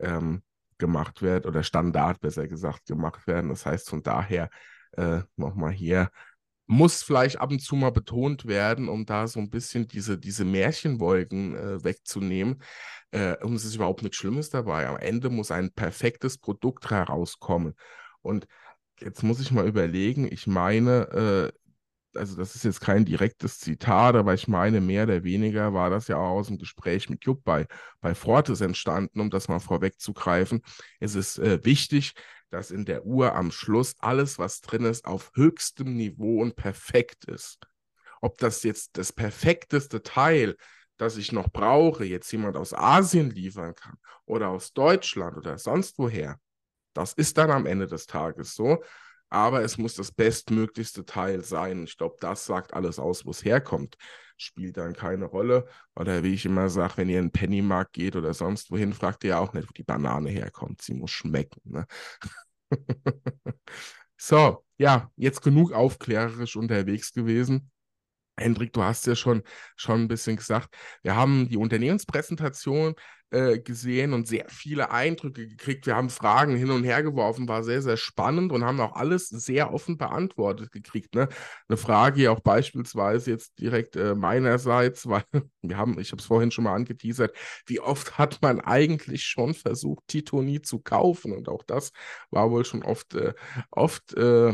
ähm, 0.01 0.43
gemacht 0.81 1.23
wird 1.23 1.47
oder 1.47 1.63
Standard 1.63 2.21
besser 2.21 2.49
gesagt 2.49 2.87
gemacht 2.87 3.29
werden. 3.29 3.51
Das 3.51 3.65
heißt 3.65 3.89
von 3.89 4.03
daher 4.03 4.51
äh, 4.97 5.21
nochmal 5.37 5.71
hier 5.71 6.11
muss 6.71 7.03
vielleicht 7.03 7.41
ab 7.41 7.51
und 7.51 7.59
zu 7.59 7.75
mal 7.75 7.91
betont 7.91 8.47
werden, 8.47 8.89
um 8.89 9.05
da 9.05 9.27
so 9.27 9.41
ein 9.41 9.51
bisschen 9.51 9.89
diese, 9.89 10.17
diese 10.19 10.45
Märchenwolken 10.45 11.57
äh, 11.57 11.83
wegzunehmen. 11.83 12.63
Äh, 13.11 13.37
und 13.45 13.55
es 13.55 13.65
ist 13.65 13.75
überhaupt 13.75 14.03
nichts 14.03 14.19
Schlimmes 14.19 14.51
dabei. 14.51 14.87
Am 14.87 14.97
Ende 14.97 15.31
muss 15.31 15.51
ein 15.51 15.73
perfektes 15.73 16.39
Produkt 16.39 16.89
herauskommen. 16.89 17.75
Und 18.23 18.47
jetzt 19.01 19.25
muss 19.25 19.41
ich 19.41 19.51
mal 19.51 19.67
überlegen, 19.67 20.31
ich 20.31 20.47
meine, 20.47 21.53
äh, 21.53 21.60
also 22.15 22.37
das 22.37 22.55
ist 22.55 22.65
jetzt 22.65 22.81
kein 22.81 23.05
direktes 23.05 23.59
Zitat, 23.59 24.15
aber 24.15 24.35
ich 24.35 24.49
meine, 24.49 24.81
mehr 24.81 25.05
oder 25.05 25.23
weniger 25.25 25.73
war 25.75 25.91
das 25.91 26.09
ja 26.09 26.17
auch 26.17 26.31
aus 26.39 26.49
dem 26.49 26.59
Gespräch 26.59 27.09
mit 27.09 27.25
Jupp 27.25 27.45
bei, 27.45 27.67
bei 28.01 28.15
Fortis 28.15 28.61
entstanden, 28.61 29.21
um 29.21 29.31
das 29.31 29.49
mal 29.49 29.61
vorwegzugreifen. 29.61 30.63
Es 30.99 31.15
ist 31.15 31.39
äh, 31.39 31.65
wichtig, 31.65 32.15
dass 32.51 32.71
in 32.71 32.85
der 32.85 33.07
Uhr 33.07 33.35
am 33.35 33.51
Schluss 33.51 33.95
alles, 33.99 34.39
was 34.39 34.61
drin 34.61 34.85
ist, 34.85 35.05
auf 35.05 35.31
höchstem 35.35 35.97
Niveau 35.97 36.43
und 36.43 36.57
perfekt 36.57 37.25
ist. 37.25 37.59
Ob 38.21 38.39
das 38.39 38.63
jetzt 38.65 38.99
das 38.99 39.13
perfekteste 39.13 40.03
Teil, 40.03 40.57
das 40.97 41.17
ich 41.17 41.33
noch 41.33 41.49
brauche, 41.51 42.05
jetzt 42.05 42.31
jemand 42.33 42.57
aus 42.57 42.75
Asien 42.75 43.31
liefern 43.31 43.75
kann 43.75 43.97
oder 44.27 44.49
aus 44.49 44.73
Deutschland 44.73 45.37
oder 45.37 45.57
sonst 45.59 45.99
woher, 45.99 46.39
das 46.93 47.13
ist 47.15 47.39
dann 47.39 47.51
am 47.51 47.67
Ende 47.67 47.87
des 47.87 48.07
Tages 48.07 48.55
so. 48.55 48.83
Aber 49.31 49.63
es 49.63 49.79
muss 49.79 49.95
das 49.95 50.13
bestmöglichste 50.13 51.05
Teil 51.07 51.43
sein. 51.45 51.85
Ich 51.85 51.97
glaube, 51.97 52.17
das 52.21 52.45
sagt 52.47 52.75
alles 52.75 52.99
aus, 52.99 53.25
wo 53.25 53.31
es 53.31 53.45
herkommt. 53.45 53.97
Spielt 54.37 54.77
dann 54.77 54.95
keine 54.95 55.27
Rolle. 55.27 55.67
Oder 55.95 56.25
wie 56.25 56.35
ich 56.35 56.45
immer 56.45 56.69
sage, 56.69 56.97
wenn 56.97 57.09
ihr 57.09 57.19
in 57.19 57.27
den 57.27 57.33
Pennymarkt 57.33 57.93
geht 57.93 58.17
oder 58.17 58.35
sonst 58.35 58.71
wohin, 58.71 58.93
fragt 58.93 59.23
ihr 59.25 59.39
auch 59.39 59.53
nicht, 59.53 59.69
wo 59.69 59.73
die 59.73 59.85
Banane 59.85 60.31
herkommt. 60.31 60.83
Sie 60.83 60.95
muss 60.95 61.13
schmecken. 61.13 61.61
Ne? 61.65 61.87
so, 64.17 64.65
ja, 64.79 65.11
jetzt 65.17 65.43
genug 65.43 65.73
aufklärerisch 65.73 66.57
unterwegs 66.57 67.13
gewesen. 67.13 67.71
Hendrik, 68.37 68.73
du 68.73 68.83
hast 68.83 69.07
ja 69.07 69.15
schon, 69.15 69.43
schon 69.77 70.03
ein 70.03 70.09
bisschen 70.09 70.37
gesagt, 70.37 70.75
wir 71.03 71.15
haben 71.15 71.49
die 71.49 71.57
Unternehmenspräsentation 71.59 72.95
äh, 73.31 73.59
gesehen 73.59 74.13
und 74.13 74.27
sehr 74.27 74.47
viele 74.49 74.91
Eindrücke 74.91 75.47
gekriegt. 75.47 75.87
Wir 75.87 75.97
haben 75.97 76.11
Fragen 76.11 76.57
hin 76.57 76.71
und 76.71 76.85
her 76.85 77.03
geworfen, 77.03 77.49
war 77.49 77.63
sehr, 77.63 77.83
sehr 77.83 77.97
spannend 77.97 78.53
und 78.53 78.65
haben 78.65 78.81
auch 78.81 78.97
alles 78.97 79.29
sehr 79.29 79.73
offen 79.73 79.97
beantwortet 79.97 80.73
gekriegt. 80.73 81.15
Ne? 81.15 81.29
Eine 81.69 81.77
Frage 81.77 82.31
auch 82.31 82.41
beispielsweise 82.41 83.31
jetzt 83.31 83.59
direkt 83.59 83.97
äh, 83.97 84.15
meinerseits, 84.15 85.07
weil 85.09 85.25
wir 85.63 85.77
haben, 85.77 85.99
ich 85.99 86.13
habe 86.13 86.21
es 86.21 86.27
vorhin 86.27 86.51
schon 86.51 86.65
mal 86.65 86.75
angeteasert, 86.75 87.37
wie 87.67 87.81
oft 87.81 88.19
hat 88.19 88.43
man 88.43 88.61
eigentlich 88.61 89.25
schon 89.25 89.55
versucht, 89.55 90.03
Titoni 90.09 90.63
zu 90.63 90.81
kaufen? 90.81 91.33
Und 91.33 91.49
auch 91.49 91.63
das 91.63 91.93
war 92.31 92.51
wohl 92.51 92.65
schon 92.65 92.83
oft, 92.83 93.15
äh, 93.15 93.35
oft, 93.71 94.15
äh, 94.15 94.51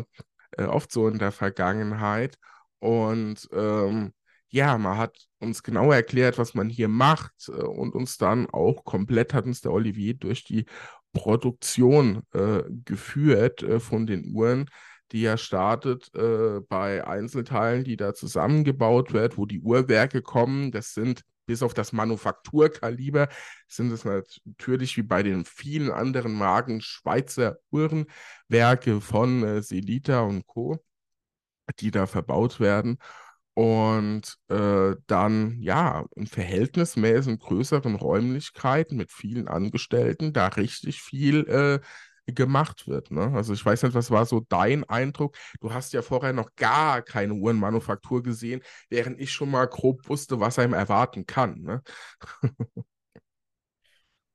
äh, 0.52 0.64
oft 0.64 0.92
so 0.92 1.08
in 1.08 1.18
der 1.18 1.32
Vergangenheit. 1.32 2.36
Und 2.78 3.48
ähm, 3.52 4.12
ja, 4.48 4.78
man 4.78 4.96
hat 4.98 5.16
uns 5.38 5.62
genau 5.62 5.92
erklärt, 5.92 6.38
was 6.38 6.54
man 6.54 6.68
hier 6.68 6.88
macht 6.88 7.48
äh, 7.48 7.52
und 7.52 7.94
uns 7.94 8.18
dann 8.18 8.48
auch 8.50 8.84
komplett 8.84 9.34
hat 9.34 9.46
uns 9.46 9.60
der 9.60 9.72
Olivier 9.72 10.14
durch 10.14 10.44
die 10.44 10.66
Produktion 11.12 12.22
äh, 12.32 12.62
geführt 12.84 13.62
äh, 13.62 13.80
von 13.80 14.06
den 14.06 14.34
Uhren, 14.34 14.68
die 15.12 15.22
ja 15.22 15.36
startet 15.36 16.14
äh, 16.14 16.60
bei 16.68 17.06
Einzelteilen, 17.06 17.84
die 17.84 17.96
da 17.96 18.14
zusammengebaut 18.14 19.12
wird, 19.12 19.38
wo 19.38 19.46
die 19.46 19.60
Uhrwerke 19.60 20.22
kommen. 20.22 20.72
Das 20.72 20.94
sind 20.94 21.22
bis 21.46 21.62
auf 21.62 21.74
das 21.74 21.92
Manufakturkaliber 21.92 23.28
sind 23.68 23.92
es 23.92 24.04
natürlich 24.04 24.96
wie 24.96 25.02
bei 25.02 25.22
den 25.22 25.44
vielen 25.44 25.90
anderen 25.92 26.32
Marken 26.34 26.80
Schweizer 26.80 27.58
Uhrenwerke 27.70 29.00
von 29.00 29.42
äh, 29.44 29.62
Selita 29.62 30.20
und 30.22 30.46
Co 30.46 30.82
die 31.80 31.90
da 31.90 32.06
verbaut 32.06 32.60
werden. 32.60 32.98
Und 33.56 34.36
äh, 34.48 34.96
dann, 35.06 35.56
ja, 35.62 36.04
in 36.14 36.26
verhältnismäßig 36.26 37.38
größeren 37.40 37.94
Räumlichkeiten 37.94 38.98
mit 38.98 39.10
vielen 39.12 39.48
Angestellten 39.48 40.34
da 40.34 40.48
richtig 40.48 41.00
viel 41.00 41.48
äh, 41.48 41.80
gemacht 42.32 42.86
wird. 42.86 43.10
Ne? 43.10 43.32
Also 43.34 43.54
ich 43.54 43.64
weiß 43.64 43.84
nicht, 43.84 43.94
was 43.94 44.10
war 44.10 44.26
so 44.26 44.40
dein 44.48 44.84
Eindruck? 44.84 45.36
Du 45.60 45.72
hast 45.72 45.94
ja 45.94 46.02
vorher 46.02 46.34
noch 46.34 46.54
gar 46.56 47.00
keine 47.02 47.32
Uhrenmanufaktur 47.34 48.22
gesehen, 48.22 48.62
während 48.90 49.18
ich 49.20 49.32
schon 49.32 49.50
mal 49.50 49.66
grob 49.66 50.06
wusste, 50.08 50.38
was 50.40 50.58
einem 50.58 50.74
erwarten 50.74 51.24
kann. 51.26 51.62
Ne? 51.62 51.82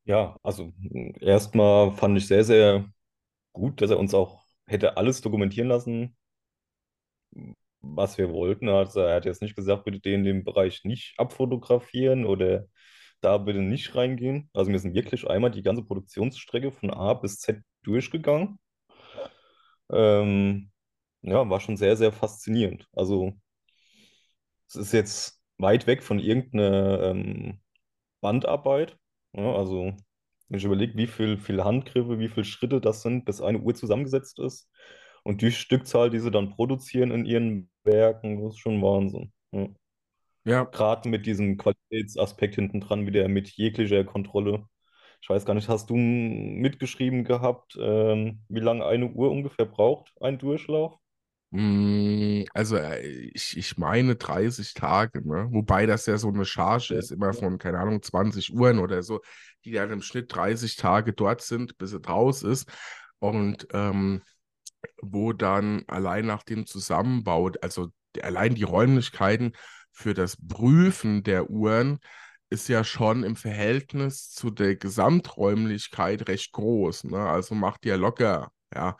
Ja, 0.05 0.37
also 0.43 0.73
erstmal 1.19 1.91
fand 1.95 2.17
ich 2.17 2.27
sehr, 2.27 2.43
sehr 2.43 2.91
gut, 3.53 3.81
dass 3.81 3.91
er 3.91 3.99
uns 3.99 4.13
auch 4.13 4.45
hätte 4.67 4.97
alles 4.97 5.21
dokumentieren 5.21 5.69
lassen, 5.69 6.17
was 7.81 8.17
wir 8.17 8.31
wollten. 8.31 8.69
Also 8.69 9.01
er 9.01 9.15
hat 9.15 9.25
jetzt 9.25 9.41
nicht 9.41 9.55
gesagt, 9.55 9.85
bitte 9.85 9.99
den 9.99 10.21
in 10.21 10.23
dem 10.25 10.43
Bereich 10.43 10.83
nicht 10.83 11.13
abfotografieren 11.17 12.25
oder 12.25 12.65
da 13.21 13.37
bitte 13.37 13.59
nicht 13.61 13.95
reingehen. 13.95 14.49
Also 14.53 14.71
wir 14.71 14.79
sind 14.79 14.95
wirklich 14.95 15.27
einmal 15.27 15.51
die 15.51 15.63
ganze 15.63 15.83
Produktionsstrecke 15.83 16.71
von 16.71 16.91
A 16.91 17.13
bis 17.13 17.39
Z 17.39 17.61
durchgegangen. 17.83 18.59
Ähm, 19.91 20.71
ja, 21.21 21.49
war 21.49 21.59
schon 21.59 21.77
sehr, 21.77 21.95
sehr 21.97 22.11
faszinierend. 22.11 22.87
Also 22.93 23.33
es 24.67 24.75
ist 24.75 24.93
jetzt 24.93 25.41
weit 25.57 25.87
weg 25.87 26.03
von 26.03 26.19
irgendeiner 26.19 27.01
ähm, 27.03 27.59
Bandarbeit. 28.21 28.97
Ja, 29.33 29.55
also 29.55 29.93
wenn 30.49 30.57
ich 30.57 30.65
überlege, 30.65 30.97
wie 30.97 31.07
viel, 31.07 31.37
viel 31.37 31.63
Handgriffe, 31.63 32.19
wie 32.19 32.29
viele 32.29 32.45
Schritte 32.45 32.81
das 32.81 33.01
sind, 33.03 33.25
bis 33.25 33.41
eine 33.41 33.59
Uhr 33.59 33.73
zusammengesetzt 33.75 34.39
ist. 34.39 34.69
Und 35.23 35.41
die 35.41 35.51
Stückzahl, 35.51 36.09
die 36.09 36.19
sie 36.19 36.31
dann 36.31 36.49
produzieren 36.51 37.11
in 37.11 37.25
ihren 37.25 37.69
Werken, 37.83 38.41
das 38.43 38.53
ist 38.55 38.59
schon 38.59 38.81
Wahnsinn. 38.81 39.31
Ja. 39.51 39.67
Ja. 40.43 40.71
Gerade 40.71 41.09
mit 41.09 41.25
diesem 41.25 41.57
Qualitätsaspekt 41.57 42.55
hinten 42.55 42.81
dran, 42.81 43.05
wieder 43.07 43.27
mit 43.27 43.49
jeglicher 43.49 44.03
Kontrolle. 44.05 44.65
Ich 45.21 45.29
weiß 45.29 45.45
gar 45.45 45.53
nicht, 45.53 45.69
hast 45.69 45.89
du 45.89 45.95
mitgeschrieben 45.95 47.23
gehabt, 47.25 47.77
ähm, 47.79 48.43
wie 48.49 48.59
lange 48.59 48.85
eine 48.85 49.07
Uhr 49.11 49.31
ungefähr 49.31 49.65
braucht, 49.65 50.13
ein 50.21 50.39
Durchlauf? 50.39 50.97
Mm, 51.51 52.43
Also 52.53 52.77
äh, 52.77 53.01
ich, 53.33 53.57
ich 53.57 53.77
meine 53.77 54.15
30 54.15 54.73
Tage, 54.73 55.27
ne? 55.27 55.47
Wobei 55.51 55.85
das 55.85 56.05
ja 56.05 56.17
so 56.17 56.29
eine 56.29 56.45
Charge 56.45 56.93
ist, 56.95 57.11
immer 57.11 57.33
von, 57.33 57.57
keine 57.57 57.79
Ahnung, 57.79 58.01
20 58.01 58.53
Uhren 58.53 58.79
oder 58.79 59.03
so, 59.03 59.19
die 59.65 59.71
dann 59.71 59.91
im 59.91 60.01
Schnitt 60.01 60.33
30 60.33 60.77
Tage 60.77 61.11
dort 61.13 61.41
sind, 61.41 61.77
bis 61.77 61.91
sie 61.91 61.99
draus 61.99 62.43
ist. 62.43 62.69
Und 63.19 63.67
ähm, 63.73 64.21
wo 65.01 65.33
dann 65.33 65.83
allein 65.87 66.25
nach 66.25 66.43
dem 66.43 66.65
Zusammenbau, 66.65 67.51
also 67.61 67.89
allein 68.21 68.55
die 68.55 68.63
Räumlichkeiten 68.63 69.53
für 69.91 70.13
das 70.13 70.37
Prüfen 70.47 71.23
der 71.23 71.49
Uhren 71.49 71.99
ist 72.49 72.67
ja 72.67 72.83
schon 72.83 73.23
im 73.23 73.35
Verhältnis 73.35 74.29
zu 74.29 74.49
der 74.51 74.75
Gesamträumlichkeit 74.75 76.27
recht 76.27 76.51
groß. 76.51 77.05
Ne? 77.05 77.19
Also 77.19 77.55
macht 77.55 77.85
ja 77.85 77.95
locker, 77.95 78.51
ja, 78.73 78.97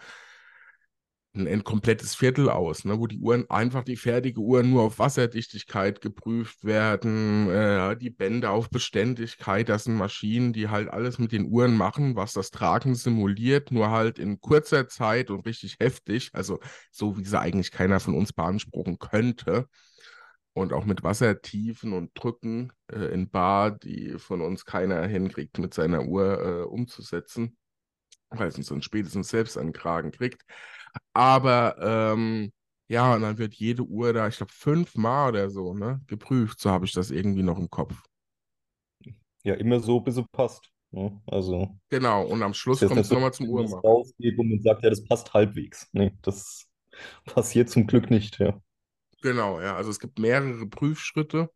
ein, 1.34 1.48
ein 1.48 1.64
komplettes 1.64 2.16
Viertel 2.16 2.50
aus, 2.50 2.86
ne, 2.86 3.00
wo 3.00 3.08
die 3.08 3.20
Uhren 3.20 3.50
einfach 3.50 3.84
die 3.84 3.96
fertige 3.96 4.42
Uhren 4.42 4.70
nur 4.70 4.84
auf 4.84 5.00
Wasserdichtigkeit 5.00 6.02
geprüft 6.02 6.64
werden, 6.64 7.50
äh, 7.50 7.96
die 7.98 8.10
Bänder 8.10 8.52
auf 8.52 8.70
Beständigkeit, 8.70 9.70
das 9.70 9.86
sind 9.86 9.96
Maschinen, 9.96 10.54
die 10.54 10.70
halt 10.70 10.90
alles 10.90 11.20
mit 11.20 11.32
den 11.32 11.46
Uhren 11.46 11.78
machen, 11.78 12.16
was 12.16 12.34
das 12.34 12.52
Tragen 12.52 12.96
simuliert, 12.96 13.72
nur 13.72 13.92
halt 13.92 14.20
in 14.20 14.42
kurzer 14.42 14.88
Zeit 14.88 15.30
und 15.32 15.46
richtig 15.46 15.78
heftig, 15.80 16.32
also 16.34 16.60
so 16.92 17.18
wie 17.18 17.26
sie 17.26 17.40
eigentlich 17.40 17.72
keiner 17.72 18.00
von 18.00 18.16
uns 18.16 18.34
beanspruchen 18.34 19.00
könnte. 19.00 19.68
Und 20.54 20.74
auch 20.74 20.84
mit 20.84 21.02
Wassertiefen 21.02 21.94
und 21.94 22.12
Drücken 22.14 22.74
äh, 22.92 23.14
in 23.14 23.30
Bar, 23.30 23.72
die 23.72 24.20
von 24.20 24.42
uns 24.42 24.66
keiner 24.66 25.08
hinkriegt, 25.08 25.58
mit 25.60 25.74
seiner 25.74 26.04
Uhr 26.04 26.42
äh, 26.42 26.64
umzusetzen, 26.64 27.56
weil 28.30 28.50
es 28.50 28.58
uns 28.58 28.68
dann 28.68 28.82
spätestens 28.82 29.30
selbst 29.30 29.58
an 29.58 29.72
Kragen 29.72 30.12
kriegt. 30.12 30.44
Aber 31.14 31.76
ähm, 31.80 32.52
ja, 32.88 33.16
und 33.16 33.22
dann 33.22 33.38
wird 33.38 33.54
jede 33.54 33.84
Uhr 33.84 34.14
da, 34.14 34.28
ich 34.28 34.38
glaube, 34.38 34.52
fünfmal 34.54 35.30
oder 35.30 35.50
so, 35.50 35.74
ne, 35.74 36.02
geprüft. 36.08 36.60
So 36.60 36.70
habe 36.70 36.86
ich 36.86 36.94
das 36.94 37.12
irgendwie 37.12 37.44
noch 37.44 37.58
im 37.58 37.70
Kopf. 37.70 37.96
Ja, 39.44 39.56
immer 39.56 39.80
so, 39.80 40.00
bis 40.02 40.18
es 40.18 40.26
passt. 40.32 40.72
Ne? 40.92 41.22
Also, 41.26 41.78
Genau, 41.90 42.26
und 42.26 42.44
am 42.44 42.54
Schluss 42.54 42.80
kommt 42.82 42.98
es 42.98 43.08
so, 43.08 43.16
nochmal 43.16 43.34
zum 43.34 43.48
rausgeht 43.50 44.38
und 44.38 44.50
man 44.50 44.62
sagt, 44.62 44.84
ja, 44.84 44.90
das 44.90 45.04
passt 45.06 45.34
halbwegs. 45.34 45.88
Nee, 45.94 46.12
das 46.22 46.68
passiert 47.26 47.70
zum 47.70 47.88
Glück 47.88 48.10
nicht, 48.10 48.40
ja. 48.40 48.60
Genau, 49.22 49.62
ja. 49.62 49.76
Also 49.76 49.90
es 49.90 50.00
gibt 50.00 50.20
mehrere 50.20 50.66
Prüfschritte, 50.68 51.50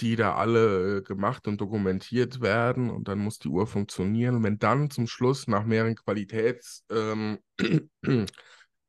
die 0.00 0.16
da 0.16 0.34
alle 0.34 0.98
äh, 0.98 1.02
gemacht 1.02 1.46
und 1.48 1.60
dokumentiert 1.60 2.40
werden 2.40 2.90
und 2.90 3.08
dann 3.08 3.18
muss 3.18 3.38
die 3.38 3.48
Uhr 3.48 3.66
funktionieren. 3.66 4.36
Und 4.36 4.42
wenn 4.44 4.58
dann 4.58 4.90
zum 4.90 5.06
Schluss 5.06 5.46
nach 5.48 5.64
mehreren 5.64 5.94
Qualitäts, 5.96 6.84
ähm, 6.90 7.38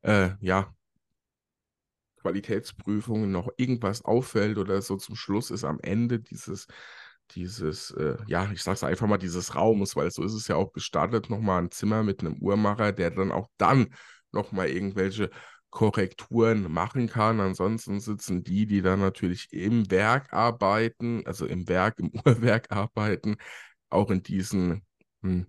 äh, 0.04 0.30
ja, 0.40 0.74
Qualitätsprüfungen 2.22 3.32
noch 3.32 3.50
irgendwas 3.58 4.06
auffällt 4.06 4.58
oder 4.58 4.82
so 4.82 4.96
zum 4.98 5.16
Schluss 5.16 5.52
ist 5.52 5.64
am 5.64 5.80
Ende 5.82 6.20
dieses, 6.20 6.68
dieses, 7.32 7.92
äh, 7.92 8.18
ja, 8.28 8.50
ich 8.52 8.62
sag's 8.64 8.84
einfach 8.84 9.08
mal, 9.08 9.18
dieses 9.18 9.56
Raumes, 9.56 9.96
weil 9.96 10.12
so 10.12 10.24
ist 10.24 10.34
es 10.34 10.48
ja 10.48 10.56
auch 10.56 10.72
gestartet, 10.74 11.30
nochmal 11.30 11.62
ein 11.62 11.72
Zimmer 11.72 12.04
mit 12.04 12.22
einem 12.22 12.38
Uhrmacher, 12.42 12.92
der 12.92 13.12
dann 13.12 13.32
auch 13.32 13.50
dann 13.58 13.88
nochmal 14.32 14.70
irgendwelche 14.70 15.30
Korrekturen 15.72 16.72
machen 16.72 17.08
kann. 17.10 17.40
Ansonsten 17.40 18.00
sitzen 18.00 18.44
die, 18.44 18.68
die 18.68 18.82
dann 18.84 19.00
natürlich 19.00 19.52
im 19.54 19.90
Werk 19.92 20.34
arbeiten, 20.34 21.24
also 21.26 21.46
im 21.48 21.68
Werk, 21.70 22.00
im 22.00 22.12
Uhrwerk 22.26 22.72
arbeiten, 22.72 23.38
auch 23.90 24.12
in 24.12 24.24
diesen 24.24 24.84
hm, 25.24 25.48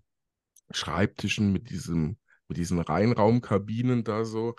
Schreibtischen 0.70 1.52
mit 1.52 1.70
diesem, 1.70 2.16
mit 2.48 2.56
diesen 2.58 2.78
Reinraumkabinen 2.80 4.04
da 4.04 4.24
so. 4.24 4.56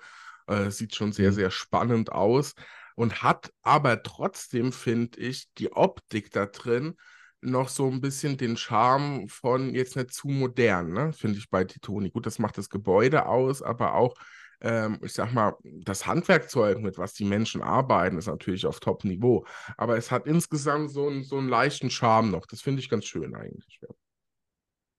Äh, 0.48 0.72
sieht 0.72 0.96
schon 0.96 1.14
sehr, 1.14 1.32
Mhm. 1.32 1.36
sehr 1.36 1.52
spannend 1.52 2.12
aus 2.12 2.54
und 2.96 3.24
hat 3.24 3.52
aber 3.62 4.04
trotzdem, 4.04 4.72
finde 4.74 5.20
ich, 5.20 5.48
die 5.58 5.72
Optik 5.74 6.32
da 6.32 6.46
drin 6.46 6.98
noch 7.42 7.70
so 7.70 7.90
ein 7.90 8.02
bisschen 8.02 8.38
den 8.38 8.58
Charme 8.58 9.28
von 9.28 9.74
jetzt 9.76 9.96
nicht 9.96 10.14
zu 10.14 10.28
modern, 10.30 10.94
ne? 10.94 11.14
Finde 11.14 11.38
ich 11.40 11.50
bei 11.50 11.64
Titoni. 11.66 12.10
Gut, 12.10 12.26
das 12.26 12.40
macht 12.40 12.58
das 12.58 12.70
Gebäude 12.70 13.26
aus, 13.26 13.62
aber 13.62 13.96
auch, 13.96 14.16
ähm, 14.64 15.00
ich 15.04 15.14
sag 15.14 15.34
mal, 15.34 15.56
das 15.64 16.08
Handwerkzeug, 16.08 16.80
mit 16.80 16.98
was 16.98 17.14
die 17.14 17.26
Menschen 17.26 17.62
arbeiten, 17.62 18.18
ist 18.18 18.28
natürlich 18.28 18.66
auf 18.66 18.80
Top-Niveau. 18.80 19.46
Aber 19.78 19.98
es 19.98 20.10
hat 20.10 20.26
insgesamt 20.26 20.92
so 20.92 21.08
einen, 21.08 21.24
so 21.24 21.38
einen 21.38 21.50
leichten 21.50 21.90
Charme 21.90 22.32
noch. 22.32 22.46
Das 22.46 22.62
finde 22.62 22.82
ich 22.82 22.90
ganz 22.90 23.06
schön 23.06 23.36
eigentlich. 23.36 23.80
Ja. 23.82 23.90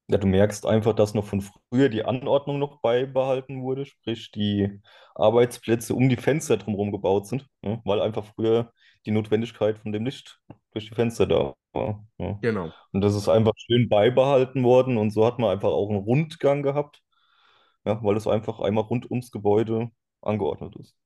Ja, 0.08 0.18
du 0.18 0.26
merkst 0.26 0.66
einfach, 0.66 0.94
dass 0.94 1.14
noch 1.14 1.24
von 1.24 1.40
früher 1.40 1.88
die 1.88 2.04
Anordnung 2.04 2.58
noch 2.58 2.82
beibehalten 2.82 3.62
wurde, 3.62 3.86
sprich 3.86 4.30
die 4.32 4.82
Arbeitsplätze 5.14 5.94
um 5.94 6.10
die 6.10 6.16
Fenster 6.16 6.58
drumherum 6.58 6.92
gebaut 6.92 7.26
sind, 7.26 7.46
ne? 7.62 7.80
Weil 7.84 8.02
einfach 8.02 8.26
früher 8.34 8.70
die 9.06 9.12
Notwendigkeit 9.12 9.78
von 9.78 9.92
dem 9.92 10.04
Licht 10.04 10.40
durch 10.72 10.88
die 10.88 10.94
Fenster 10.94 11.26
da 11.26 11.54
war. 11.72 12.06
Ja. 12.18 12.38
Genau. 12.42 12.70
Und 12.92 13.00
das 13.00 13.14
ist 13.14 13.30
einfach 13.30 13.54
schön 13.56 13.88
beibehalten 13.88 14.62
worden 14.62 14.98
und 14.98 15.10
so 15.10 15.24
hat 15.24 15.38
man 15.38 15.50
einfach 15.50 15.70
auch 15.70 15.88
einen 15.88 16.00
Rundgang 16.00 16.62
gehabt, 16.62 17.00
ja, 17.84 18.02
weil 18.02 18.16
es 18.16 18.26
einfach 18.26 18.60
einmal 18.60 18.84
rund 18.84 19.10
ums 19.10 19.30
Gebäude 19.30 19.90
angeordnet 20.20 20.76
ist. 20.76 20.96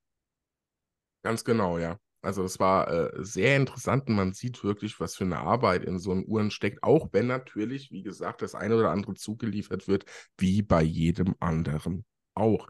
Ganz 1.23 1.45
genau, 1.45 1.79
ja. 1.79 1.99
Also 2.21 2.43
es 2.43 2.59
war 2.59 2.89
äh, 2.89 3.25
sehr 3.25 3.57
interessant 3.57 4.09
und 4.09 4.17
man 4.17 4.33
sieht 4.33 4.65
wirklich, 4.65 4.99
was 4.99 5.15
für 5.15 5.25
eine 5.25 5.39
Arbeit 5.39 5.85
in 5.85 5.99
so 5.99 6.11
einen 6.11 6.25
Uhren 6.27 6.51
steckt, 6.51 6.83
auch 6.83 7.09
wenn 7.13 7.29
natürlich, 7.29 7.93
wie 7.93 8.03
gesagt, 8.03 8.43
das 8.43 8.55
eine 8.55 8.77
oder 8.77 8.91
andere 8.91 9.15
zugeliefert 9.15 9.87
wird, 9.87 10.05
wie 10.37 10.63
bei 10.63 10.83
jedem 10.83 11.37
anderen 11.39 12.05
auch. 12.35 12.69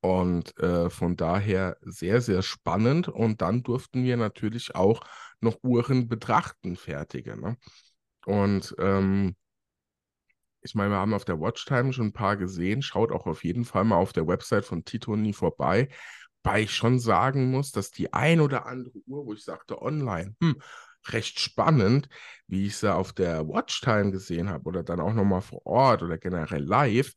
Und 0.00 0.56
äh, 0.58 0.90
von 0.90 1.16
daher 1.16 1.78
sehr, 1.80 2.20
sehr 2.20 2.42
spannend. 2.42 3.08
Und 3.08 3.40
dann 3.40 3.62
durften 3.62 4.04
wir 4.04 4.18
natürlich 4.18 4.74
auch 4.74 5.00
noch 5.40 5.56
Uhren 5.62 6.08
betrachten, 6.08 6.76
fertige. 6.76 7.40
Ne? 7.40 7.56
Und 8.26 8.74
ähm, 8.78 9.34
ich 10.64 10.74
meine, 10.74 10.90
wir 10.90 10.96
haben 10.96 11.14
auf 11.14 11.26
der 11.26 11.40
Watchtime 11.40 11.92
schon 11.92 12.06
ein 12.06 12.12
paar 12.12 12.36
gesehen. 12.36 12.82
Schaut 12.82 13.12
auch 13.12 13.26
auf 13.26 13.44
jeden 13.44 13.64
Fall 13.64 13.84
mal 13.84 13.96
auf 13.96 14.12
der 14.12 14.26
Website 14.26 14.64
von 14.64 14.84
Titoni 14.84 15.32
vorbei. 15.34 15.88
Weil 16.42 16.64
ich 16.64 16.74
schon 16.74 16.98
sagen 16.98 17.50
muss, 17.50 17.70
dass 17.70 17.90
die 17.90 18.12
ein 18.12 18.40
oder 18.40 18.66
andere 18.66 18.98
Uhr, 19.06 19.26
wo 19.26 19.32
ich 19.34 19.44
sagte 19.44 19.80
online, 19.80 20.34
hm, 20.40 20.60
recht 21.08 21.38
spannend, 21.38 22.08
wie 22.46 22.66
ich 22.66 22.76
sie 22.78 22.94
auf 22.94 23.12
der 23.12 23.46
Watchtime 23.46 24.10
gesehen 24.10 24.48
habe 24.48 24.64
oder 24.64 24.82
dann 24.82 25.00
auch 25.00 25.12
nochmal 25.12 25.42
vor 25.42 25.64
Ort 25.66 26.02
oder 26.02 26.18
generell 26.18 26.62
live, 26.62 27.12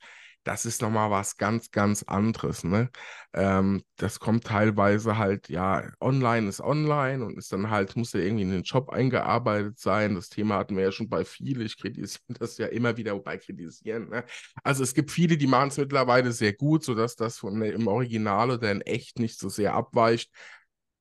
das 0.47 0.65
ist 0.65 0.81
nochmal 0.81 1.11
was 1.11 1.35
ganz, 1.35 1.71
ganz 1.71 2.03
anderes. 2.03 2.63
Ne? 2.63 2.89
Ähm, 3.33 3.83
das 3.97 4.19
kommt 4.19 4.45
teilweise 4.45 5.17
halt, 5.17 5.49
ja, 5.49 5.83
online 5.99 6.47
ist 6.47 6.61
online 6.61 7.25
und 7.25 7.37
ist 7.37 7.51
dann 7.51 7.69
halt, 7.69 7.97
muss 7.97 8.13
ja 8.13 8.21
irgendwie 8.21 8.43
in 8.43 8.51
den 8.51 8.63
Job 8.63 8.89
eingearbeitet 8.89 9.77
sein. 9.77 10.15
Das 10.15 10.29
Thema 10.29 10.55
hatten 10.57 10.77
wir 10.77 10.83
ja 10.83 10.91
schon 10.93 11.09
bei 11.09 11.25
vielen. 11.25 11.65
Ich 11.65 11.77
kritisiere 11.77 12.21
das 12.39 12.57
ja 12.57 12.67
immer 12.67 12.95
wieder, 12.95 13.13
wobei 13.15 13.37
kritisieren. 13.37 14.09
Ne? 14.09 14.23
Also 14.63 14.83
es 14.83 14.93
gibt 14.93 15.11
viele, 15.11 15.37
die 15.37 15.47
machen 15.47 15.67
es 15.67 15.77
mittlerweile 15.77 16.31
sehr 16.31 16.53
gut, 16.53 16.83
sodass 16.83 17.17
das 17.17 17.37
von 17.39 17.61
im 17.61 17.87
Original 17.87 18.51
oder 18.51 18.71
in 18.71 18.81
echt 18.81 19.19
nicht 19.19 19.37
so 19.39 19.49
sehr 19.49 19.73
abweicht. 19.73 20.31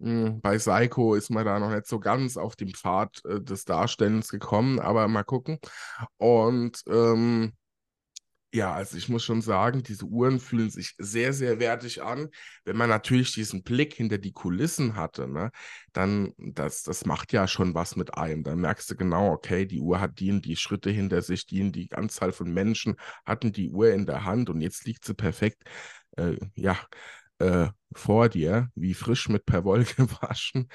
Hm, 0.01 0.41
Bei 0.41 0.59
Psycho 0.59 1.15
ist 1.15 1.31
man 1.31 1.45
da 1.47 1.59
noch 1.61 1.71
nicht 1.71 1.87
so 1.87 2.01
ganz 2.01 2.37
auf 2.37 2.57
dem 2.57 2.69
Pfad 2.75 3.25
äh, 3.25 3.41
des 3.41 3.65
Darstellens 3.65 4.29
gekommen, 4.29 4.81
aber 4.81 5.07
mal 5.09 5.23
gucken. 5.25 5.59
Und 6.19 6.83
ähm, 6.89 7.53
ja, 8.57 8.73
also 8.73 8.97
ich 8.97 9.09
muss 9.09 9.23
schon 9.23 9.43
sagen, 9.43 9.83
diese 9.83 10.07
Uhren 10.07 10.41
fühlen 10.41 10.71
sich 10.71 10.95
sehr, 10.99 11.33
sehr 11.35 11.61
wertig 11.61 12.03
an. 12.03 12.31
Wenn 12.65 12.77
man 12.77 12.89
natürlich 12.89 13.33
diesen 13.35 13.63
Blick 13.63 13.95
hinter 13.95 14.17
die 14.19 14.33
Kulissen 14.33 14.97
hatte, 14.97 15.29
ne, 15.29 15.51
dann, 15.93 16.33
das, 16.39 16.83
das 16.83 17.05
macht 17.05 17.33
ja 17.33 17.47
schon 17.49 17.75
was 17.75 17.97
mit 17.97 18.15
einem. 18.17 18.45
Dann 18.45 18.61
merkst 18.61 18.91
du 18.91 18.97
genau, 18.97 19.33
okay, 19.33 19.67
die 19.67 19.81
Uhr 19.81 20.01
hat 20.01 20.19
die 20.21 20.31
und 20.31 20.45
die 20.47 20.57
Schritte 20.57 20.91
hinter 20.91 21.21
sich, 21.23 21.47
die 21.47 21.61
und 21.63 21.73
die 21.73 21.93
Anzahl 21.93 22.33
von 22.33 22.53
Menschen 22.53 22.97
hatten 23.27 23.53
die 23.53 23.71
Uhr 23.71 23.93
in 23.93 24.07
der 24.07 24.25
Hand 24.25 24.49
und 24.49 24.63
jetzt 24.63 24.87
liegt 24.87 25.05
sie 25.05 25.15
perfekt, 25.15 25.63
äh, 26.17 26.37
ja, 26.55 26.79
äh, 27.39 27.69
vor 27.95 28.29
dir, 28.29 28.71
wie 28.75 28.95
frisch 28.95 29.29
mit 29.29 29.47
Perwoll 29.47 29.85
gewaschen. 29.97 30.69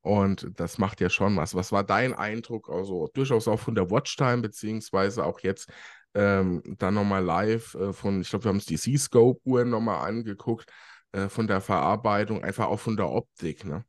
Und 0.00 0.48
das 0.56 0.78
macht 0.78 1.00
ja 1.00 1.10
schon 1.10 1.36
was. 1.36 1.54
Was 1.54 1.72
war 1.72 1.84
dein 1.84 2.14
Eindruck? 2.14 2.68
Also 2.68 3.08
durchaus 3.14 3.48
auch 3.48 3.60
von 3.60 3.74
der 3.74 3.90
Watchtime, 3.90 4.42
beziehungsweise 4.42 5.24
auch 5.24 5.40
jetzt 5.40 5.70
ähm, 6.14 6.62
dann 6.78 6.94
nochmal 6.94 7.24
live 7.24 7.74
äh, 7.74 7.92
von, 7.92 8.20
ich 8.20 8.30
glaube, 8.30 8.44
wir 8.44 8.48
haben 8.50 8.56
uns 8.56 8.66
die 8.66 8.76
C-Scope-Uhren 8.76 9.70
nochmal 9.70 10.08
angeguckt, 10.08 10.70
äh, 11.12 11.28
von 11.28 11.46
der 11.46 11.60
Verarbeitung, 11.60 12.42
einfach 12.42 12.66
auch 12.66 12.80
von 12.80 12.96
der 12.96 13.10
Optik, 13.10 13.64
ne? 13.64 13.84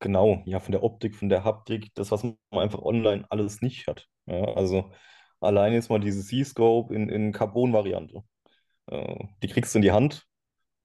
Genau, 0.00 0.42
ja, 0.46 0.60
von 0.60 0.72
der 0.72 0.82
Optik, 0.82 1.14
von 1.14 1.28
der 1.28 1.44
Haptik, 1.44 1.94
das, 1.94 2.10
was 2.10 2.22
man 2.22 2.36
einfach 2.52 2.80
online 2.80 3.26
alles 3.28 3.60
nicht 3.60 3.86
hat. 3.86 4.06
Ja, 4.26 4.44
also 4.54 4.90
allein 5.40 5.74
jetzt 5.74 5.90
mal 5.90 6.00
diese 6.00 6.24
C-Scope 6.24 6.94
in, 6.94 7.08
in 7.10 7.32
Carbon-Variante. 7.32 8.22
Äh, 8.86 9.24
die 9.42 9.48
kriegst 9.48 9.74
du 9.74 9.78
in 9.78 9.82
die 9.82 9.92
Hand 9.92 10.26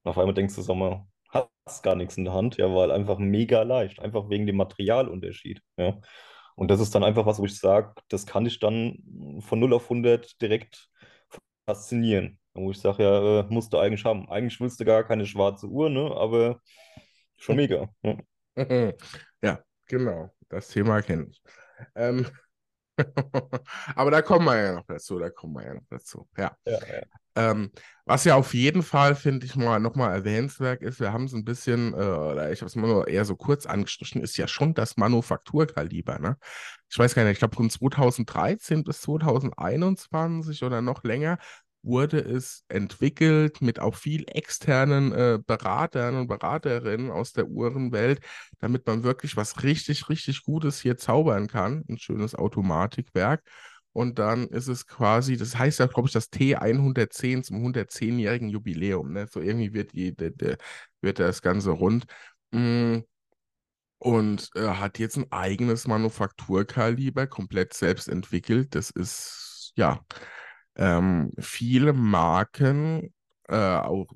und 0.03 0.11
auf 0.11 0.18
einmal 0.18 0.34
denkst 0.34 0.55
du, 0.55 0.61
sag 0.61 0.76
mal, 0.76 1.07
hast 1.66 1.84
gar 1.84 1.95
nichts 1.95 2.18
in 2.18 2.26
der 2.26 2.34
Hand, 2.34 2.57
ja, 2.57 2.74
weil 2.74 2.91
einfach 2.91 3.18
mega 3.18 3.63
leicht, 3.63 3.99
einfach 3.99 4.30
wegen 4.30 4.45
dem 4.45 4.57
Materialunterschied. 4.57 5.61
Ja. 5.78 5.99
Und 6.55 6.69
das 6.69 6.79
ist 6.79 6.95
dann 6.95 7.03
einfach 7.03 7.25
was, 7.25 7.39
wo 7.39 7.45
ich 7.45 7.57
sage, 7.59 7.93
das 8.09 8.25
kann 8.25 8.45
ich 8.45 8.59
dann 8.59 9.41
von 9.41 9.59
0 9.59 9.73
auf 9.73 9.89
100 9.89 10.41
direkt 10.41 10.89
faszinieren. 11.67 12.39
Wo 12.53 12.71
ich 12.71 12.79
sage, 12.79 13.03
ja, 13.03 13.41
äh, 13.41 13.45
musst 13.49 13.73
du 13.73 13.77
eigentlich 13.79 14.05
haben. 14.05 14.29
Eigentlich 14.29 14.59
willst 14.61 14.79
du 14.79 14.85
gar 14.85 15.03
keine 15.03 15.25
schwarze 15.25 15.67
Uhr, 15.67 15.89
ne? 15.89 16.11
Aber 16.15 16.61
schon 17.37 17.55
mega. 17.57 17.89
Ja. 18.03 18.17
Ja, 19.41 19.59
genau. 19.87 20.33
Das 20.49 20.69
Thema 20.69 21.01
kenne 21.01 21.27
ich. 21.29 21.41
Ähm, 21.95 22.25
aber 23.95 24.11
da 24.11 24.21
kommen 24.21 24.45
wir 24.45 24.57
ja 24.57 24.73
noch 24.73 24.85
dazu, 24.85 25.19
da 25.19 25.29
kommen 25.29 25.53
wir 25.55 25.65
ja 25.65 25.73
noch 25.73 25.85
dazu. 25.89 26.27
Ja. 26.37 26.55
Ja, 26.65 26.73
ja. 26.73 27.01
Ähm, 27.37 27.71
was 28.05 28.23
ja 28.23 28.35
auf 28.35 28.53
jeden 28.53 28.81
Fall, 28.81 29.13
finde 29.13 29.45
ich 29.45 29.57
mal, 29.57 29.79
nochmal 29.79 30.13
erwähnenswert 30.13 30.81
ist, 30.81 31.01
wir 31.01 31.11
haben 31.11 31.25
es 31.25 31.33
ein 31.33 31.43
bisschen, 31.43 31.93
äh, 31.93 31.97
oder 31.97 32.51
ich 32.51 32.61
habe 32.61 32.67
es 32.67 32.75
mal 32.75 32.87
nur 32.87 33.07
eher 33.09 33.25
so 33.25 33.35
kurz 33.35 33.65
angestrichen, 33.65 34.21
ist 34.21 34.37
ja 34.37 34.47
schon 34.47 34.73
das 34.73 34.95
Manufakturkaliber, 34.95 36.19
ne? 36.19 36.37
Ich 36.89 36.97
weiß 36.97 37.13
gar 37.13 37.23
nicht, 37.23 37.33
ich 37.33 37.39
glaube 37.39 37.55
von 37.55 37.69
2013 37.69 38.85
bis 38.85 39.01
2021 39.01 40.63
oder 40.63 40.81
noch 40.81 41.03
länger 41.03 41.37
wurde 41.86 42.19
es 42.19 42.63
entwickelt 42.67 43.61
mit 43.61 43.79
auch 43.79 43.95
viel 43.95 44.25
externen 44.27 45.11
äh, 45.13 45.39
Beratern 45.45 46.15
und 46.15 46.27
Beraterinnen 46.27 47.11
aus 47.11 47.33
der 47.33 47.47
Uhrenwelt, 47.47 48.19
damit 48.59 48.86
man 48.88 49.03
wirklich 49.03 49.38
was 49.38 49.63
richtig, 49.63 50.09
richtig 50.09 50.43
Gutes 50.43 50.81
hier 50.81 50.97
zaubern 50.97 51.47
kann. 51.47 51.83
Ein 51.89 51.97
schönes 51.97 52.36
Automatikwerk. 52.36 53.43
Und 53.93 54.19
dann 54.19 54.47
ist 54.49 54.67
es 54.67 54.88
quasi, 54.88 55.38
das 55.38 55.57
heißt 55.57 55.79
ja, 55.79 55.86
glaube 55.88 56.07
ich, 56.07 56.13
das 56.13 56.29
T110 56.31 57.43
zum 57.43 57.57
110-jährigen 57.57 58.49
Jubiläum. 58.49 59.13
Ne? 59.13 59.27
So 59.31 59.39
irgendwie 59.39 59.73
wird, 59.73 59.93
die, 59.93 60.13
de, 60.15 60.31
de, 60.31 60.57
wird 61.01 61.19
das 61.19 61.41
Ganze 61.41 61.71
rund. 61.71 62.05
Mm, 62.51 62.99
Und 63.97 64.49
äh, 64.55 64.67
hat 64.67 64.99
jetzt 64.99 65.17
ein 65.17 65.31
eigenes 65.31 65.88
Manufakturkaliber, 65.88 67.27
komplett 67.27 67.73
selbst 67.73 68.07
entwickelt. 68.07 68.75
Das 68.75 68.89
ist, 68.91 69.73
ja, 69.75 70.05
ähm, 70.76 71.32
viele 71.39 71.93
Marken, 71.93 73.13
äh, 73.47 73.55
auch 73.55 74.07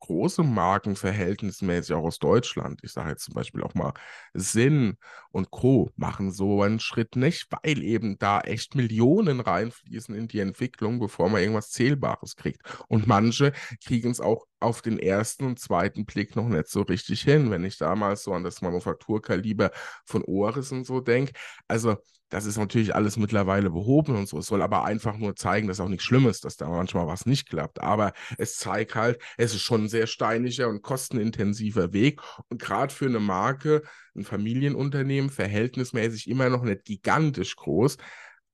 große 0.00 0.42
Marken 0.42 0.96
verhältnismäßig 0.96 1.94
auch 1.94 2.02
aus 2.04 2.18
Deutschland, 2.18 2.80
ich 2.82 2.90
sage 2.92 3.10
jetzt 3.10 3.24
zum 3.24 3.34
Beispiel 3.34 3.62
auch 3.62 3.74
mal 3.74 3.92
Sinn 4.34 4.96
und 5.30 5.50
Co., 5.52 5.90
machen 5.94 6.32
so 6.32 6.62
einen 6.62 6.80
Schritt 6.80 7.14
nicht, 7.14 7.46
weil 7.50 7.82
eben 7.84 8.18
da 8.18 8.40
echt 8.40 8.74
Millionen 8.74 9.38
reinfließen 9.40 10.12
in 10.14 10.26
die 10.26 10.40
Entwicklung, 10.40 10.98
bevor 10.98 11.28
man 11.28 11.40
irgendwas 11.40 11.70
Zählbares 11.70 12.34
kriegt. 12.34 12.62
Und 12.88 13.06
manche 13.06 13.52
kriegen 13.84 14.10
es 14.10 14.20
auch 14.20 14.46
auf 14.58 14.82
den 14.82 14.98
ersten 14.98 15.44
und 15.44 15.60
zweiten 15.60 16.04
Blick 16.04 16.34
noch 16.34 16.48
nicht 16.48 16.68
so 16.68 16.82
richtig 16.82 17.22
hin, 17.22 17.50
wenn 17.52 17.64
ich 17.64 17.78
damals 17.78 18.24
so 18.24 18.32
an 18.32 18.42
das 18.44 18.60
Manufakturkaliber 18.60 19.70
von 20.04 20.24
Oris 20.24 20.72
und 20.72 20.84
so 20.84 21.00
denke. 21.00 21.32
Also, 21.68 21.96
das 22.32 22.46
ist 22.46 22.56
natürlich 22.56 22.94
alles 22.94 23.18
mittlerweile 23.18 23.68
behoben 23.68 24.16
und 24.16 24.26
so. 24.26 24.38
Es 24.38 24.46
soll 24.46 24.62
aber 24.62 24.84
einfach 24.84 25.18
nur 25.18 25.36
zeigen, 25.36 25.68
dass 25.68 25.80
auch 25.80 25.88
nichts 25.88 26.04
Schlimmes, 26.04 26.40
dass 26.40 26.56
da 26.56 26.66
manchmal 26.66 27.06
was 27.06 27.26
nicht 27.26 27.46
klappt. 27.50 27.82
Aber 27.82 28.14
es 28.38 28.56
zeigt 28.56 28.94
halt, 28.94 29.20
es 29.36 29.54
ist 29.54 29.60
schon 29.60 29.84
ein 29.84 29.88
sehr 29.88 30.06
steiniger 30.06 30.68
und 30.68 30.80
kostenintensiver 30.80 31.92
Weg. 31.92 32.22
Und 32.48 32.60
gerade 32.62 32.92
für 32.92 33.04
eine 33.04 33.20
Marke, 33.20 33.82
ein 34.16 34.24
Familienunternehmen, 34.24 35.28
verhältnismäßig 35.28 36.26
immer 36.26 36.48
noch 36.48 36.62
nicht 36.62 36.86
gigantisch 36.86 37.54
groß, 37.54 37.98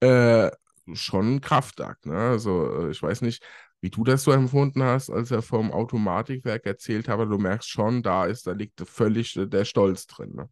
äh, 0.01 0.51
schon 0.95 1.37
ein 1.37 1.41
Kraftakt. 1.41 2.07
Ne? 2.07 2.17
Also, 2.17 2.89
äh, 2.89 2.91
ich 2.91 3.01
weiß 3.01 3.21
nicht, 3.21 3.45
wie 3.81 3.91
du 3.91 4.03
das 4.03 4.25
so 4.25 4.33
empfunden 4.33 4.83
hast, 4.83 5.09
als 5.09 5.31
er 5.31 5.41
vom 5.41 5.71
Automatikwerk 5.71 6.67
erzählt 6.67 7.09
habe, 7.09 7.29
du 7.29 7.39
merkst 7.39 7.71
schon, 7.71 8.03
da 8.03 8.27
ist, 8.27 8.49
da 8.49 8.53
liegt 8.53 8.81
völlig 8.89 9.37
äh, 9.37 9.47
der 9.47 9.65
Stolz 9.65 10.09
drin. 10.09 10.33
Ne? 10.35 10.49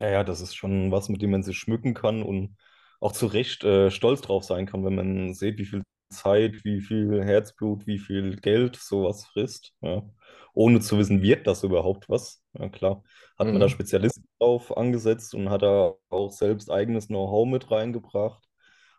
Ja, 0.00 0.08
ja, 0.10 0.24
das 0.24 0.40
ist 0.40 0.54
schon 0.56 0.90
was, 0.90 1.08
mit 1.08 1.20
dem 1.22 1.30
man 1.30 1.42
sich 1.42 1.58
schmücken 1.58 1.94
kann 1.94 2.22
und 2.22 2.56
auch 3.00 3.12
zu 3.12 3.26
Recht 3.26 3.64
äh, 3.64 3.90
stolz 3.90 4.20
drauf 4.22 4.44
sein 4.44 4.66
kann, 4.66 4.84
wenn 4.84 4.94
man 4.94 5.34
sieht, 5.34 5.58
wie 5.58 5.64
viel 5.66 5.82
Zeit, 6.10 6.64
wie 6.64 6.80
viel 6.80 7.22
Herzblut, 7.24 7.86
wie 7.86 7.98
viel 7.98 8.36
Geld 8.36 8.76
sowas 8.76 9.26
frisst. 9.26 9.74
Ja. 9.80 10.02
Ohne 10.54 10.80
zu 10.80 10.98
wissen, 10.98 11.22
wird 11.22 11.46
das 11.46 11.62
überhaupt 11.62 12.08
was? 12.08 12.42
Ja, 12.54 12.68
klar. 12.68 13.02
Hat 13.38 13.52
man 13.52 13.60
da 13.60 13.68
Mhm. 13.68 13.68
Spezialisten 13.68 14.24
drauf 14.38 14.76
angesetzt 14.76 15.34
und 15.34 15.50
hat 15.50 15.62
da 15.62 15.94
auch 16.08 16.30
selbst 16.32 16.70
eigenes 16.70 17.06
Know-how 17.08 17.46
mit 17.46 17.70
reingebracht. 17.70 18.42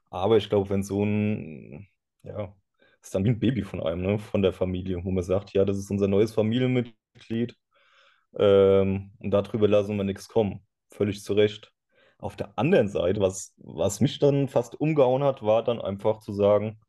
Aber 0.10 0.38
ich 0.38 0.50
glaube, 0.50 0.70
wenn 0.70 0.84
so 0.84 1.04
ein, 1.04 1.88
ja, 2.24 2.56
ist 3.02 3.16
dann 3.16 3.26
wie 3.26 3.30
ein 3.30 3.40
Baby 3.40 3.64
von 3.64 3.82
einem, 3.82 4.02
ne, 4.02 4.20
von 4.20 4.42
der 4.42 4.54
Familie, 4.54 5.04
wo 5.04 5.12
man 5.12 5.24
sagt, 5.24 5.54
ja, 5.54 5.66
das 5.66 5.78
ist 5.78 5.92
unser 5.92 6.08
neues 6.08 6.34
Familienmitglied, 6.34 7.56
ähm, 8.38 9.12
und 9.20 9.32
darüber 9.32 9.68
lassen 9.68 9.98
wir 9.98 10.04
nichts 10.04 10.28
kommen. 10.28 10.66
Völlig 10.92 11.24
zu 11.24 11.34
Recht. 11.34 11.74
Auf 12.20 12.36
der 12.36 12.58
anderen 12.60 12.88
Seite, 12.90 13.20
was, 13.22 13.54
was 13.58 14.00
mich 14.00 14.20
dann 14.20 14.48
fast 14.48 14.80
umgehauen 14.80 15.24
hat, 15.24 15.42
war 15.44 15.64
dann 15.64 15.82
einfach 15.82 16.20
zu 16.20 16.34
sagen, 16.34 16.80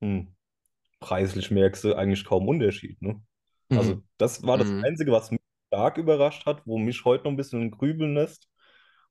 hm, 0.00 0.34
preislich 1.00 1.50
merkst 1.50 1.84
du 1.84 1.94
eigentlich 1.96 2.24
kaum 2.24 2.48
Unterschied, 2.48 3.00
ne? 3.02 3.22
Mhm. 3.70 3.76
Also 3.76 4.02
das 4.18 4.42
war 4.44 4.58
das 4.58 4.68
Mhm. 4.68 4.82
Einzige, 4.82 5.12
was 5.12 5.30
mich 5.30 5.40
stark 5.68 5.98
überrascht 5.98 6.46
hat, 6.46 6.66
wo 6.66 6.78
mich 6.78 7.04
heute 7.04 7.24
noch 7.26 7.32
ein 7.32 7.36
bisschen 7.38 7.70
grübeln 7.72 8.14
lässt, 8.14 8.48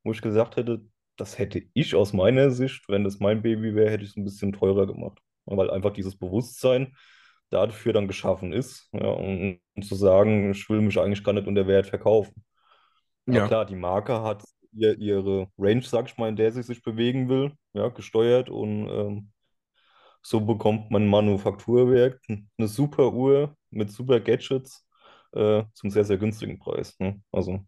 wo 0.03 0.11
ich 0.13 0.21
gesagt 0.21 0.57
hätte, 0.57 0.81
das 1.17 1.39
hätte 1.39 1.63
ich 1.73 1.95
aus 1.95 2.13
meiner 2.13 2.51
Sicht, 2.51 2.89
wenn 2.89 3.03
das 3.05 3.19
mein 3.19 3.41
Baby 3.43 3.75
wäre, 3.75 3.91
hätte 3.91 4.03
ich 4.05 4.11
es 4.11 4.17
ein 4.17 4.25
bisschen 4.25 4.53
teurer 4.53 4.87
gemacht. 4.87 5.19
Weil 5.45 5.71
einfach 5.71 5.93
dieses 5.93 6.17
Bewusstsein 6.17 6.95
dafür 7.51 7.93
dann 7.93 8.07
geschaffen 8.09 8.53
ist, 8.53 8.89
ja, 8.93 9.07
und, 9.07 9.61
und 9.75 9.83
zu 9.85 9.95
sagen, 9.95 10.51
ich 10.51 10.69
will 10.69 10.81
mich 10.81 10.99
eigentlich 10.99 11.23
gar 11.25 11.33
nicht 11.33 11.47
unter 11.47 11.67
Wert 11.67 11.87
verkaufen. 11.87 12.43
Ja 13.27 13.39
Ja, 13.39 13.47
klar, 13.47 13.65
die 13.65 13.75
Marke 13.75 14.21
hat 14.21 14.43
ihr, 14.73 14.97
ihre 14.97 15.49
Range, 15.57 15.81
sag 15.83 16.07
ich 16.09 16.17
mal, 16.17 16.29
in 16.29 16.35
der 16.35 16.51
sie 16.51 16.63
sich 16.63 16.81
bewegen 16.81 17.29
will, 17.29 17.53
ja, 17.73 17.89
gesteuert 17.89 18.49
und 18.49 18.87
ähm, 18.89 19.31
so 20.21 20.41
bekommt 20.41 20.91
man 20.91 21.03
ein 21.03 21.09
Manufakturwerk 21.09 22.21
eine 22.29 22.67
super 22.67 23.13
Uhr 23.13 23.55
mit 23.71 23.91
super 23.91 24.19
Gadgets 24.19 24.85
äh, 25.33 25.63
zum 25.73 25.89
sehr, 25.91 26.05
sehr 26.05 26.17
günstigen 26.17 26.59
Preis. 26.59 26.95
Ne? 26.99 27.21
Also, 27.31 27.65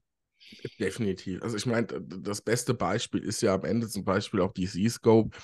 definitiv. 0.79 1.41
Also 1.43 1.57
ich 1.57 1.65
meine, 1.65 1.87
das 1.87 2.41
beste 2.41 2.73
Beispiel 2.73 3.21
ist 3.23 3.41
ja 3.41 3.53
am 3.55 3.65
Ende 3.65 3.87
zum 3.87 4.03
Beispiel 4.05 4.41
auch 4.41 4.53
die 4.53 4.67
Z-Scope. 4.67 5.37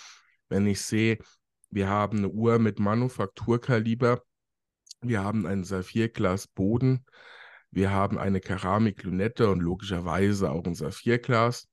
Wenn 0.49 0.67
ich 0.67 0.81
sehe, 0.81 1.17
wir 1.69 1.89
haben 1.89 2.19
eine 2.19 2.29
Uhr 2.29 2.59
mit 2.59 2.79
Manufakturkaliber, 2.79 4.21
wir 5.01 5.23
haben 5.23 5.45
einen 5.47 5.63
Saphirglas 5.63 6.47
Boden, 6.47 7.05
wir 7.75 7.91
haben 7.91 8.17
eine 8.17 8.39
Keramiklünette 8.39 9.49
und 9.49 9.59
logischerweise 9.59 10.49
auch 10.49 10.63
ein 10.63 10.75
Saphirglas, 10.75 11.67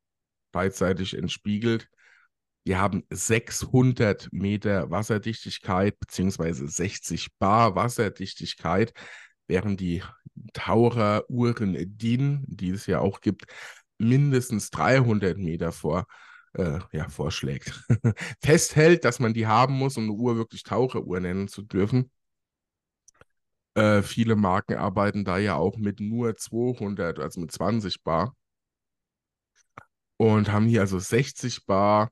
beidseitig 0.50 1.16
entspiegelt. 1.16 1.88
Wir 2.64 2.80
haben 2.80 3.04
600 3.08 4.28
Meter 4.32 4.90
Wasserdichtigkeit 4.90 5.98
beziehungsweise 6.00 6.66
60 6.66 7.28
Bar 7.38 7.76
Wasserdichtigkeit, 7.76 8.92
während 9.46 9.78
die 9.78 10.02
Taucheruhren 10.52 11.76
DIN, 11.78 12.44
die 12.48 12.70
es 12.70 12.86
ja 12.86 12.98
auch 12.98 13.20
gibt, 13.20 13.44
mindestens 13.98 14.70
300 14.70 15.38
Meter 15.38 15.70
vor, 15.70 16.06
äh, 16.54 16.80
ja, 16.90 17.08
vorschlägt. 17.10 17.80
Festhält, 18.42 19.04
dass 19.04 19.20
man 19.20 19.34
die 19.34 19.46
haben 19.46 19.74
muss, 19.74 19.96
um 19.96 20.04
eine 20.04 20.12
Uhr 20.14 20.36
wirklich 20.36 20.64
Taucheruhr 20.64 21.20
nennen 21.20 21.46
zu 21.46 21.62
dürfen. 21.62 22.10
Äh, 23.74 24.02
viele 24.02 24.36
Marken 24.36 24.76
arbeiten 24.76 25.24
da 25.24 25.38
ja 25.38 25.56
auch 25.56 25.76
mit 25.78 26.00
nur 26.00 26.36
200, 26.36 27.18
also 27.18 27.40
mit 27.40 27.52
20 27.52 28.02
Bar 28.02 28.36
und 30.16 30.52
haben 30.52 30.66
hier 30.66 30.80
also 30.82 30.98
60 30.98 31.66
Bar 31.66 32.10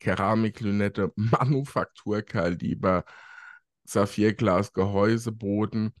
Keramiklünette, 0.00 1.12
Manufakturkaliber, 1.16 3.04
Saphirglas, 3.84 4.72
Gehäuseboden. 4.72 5.94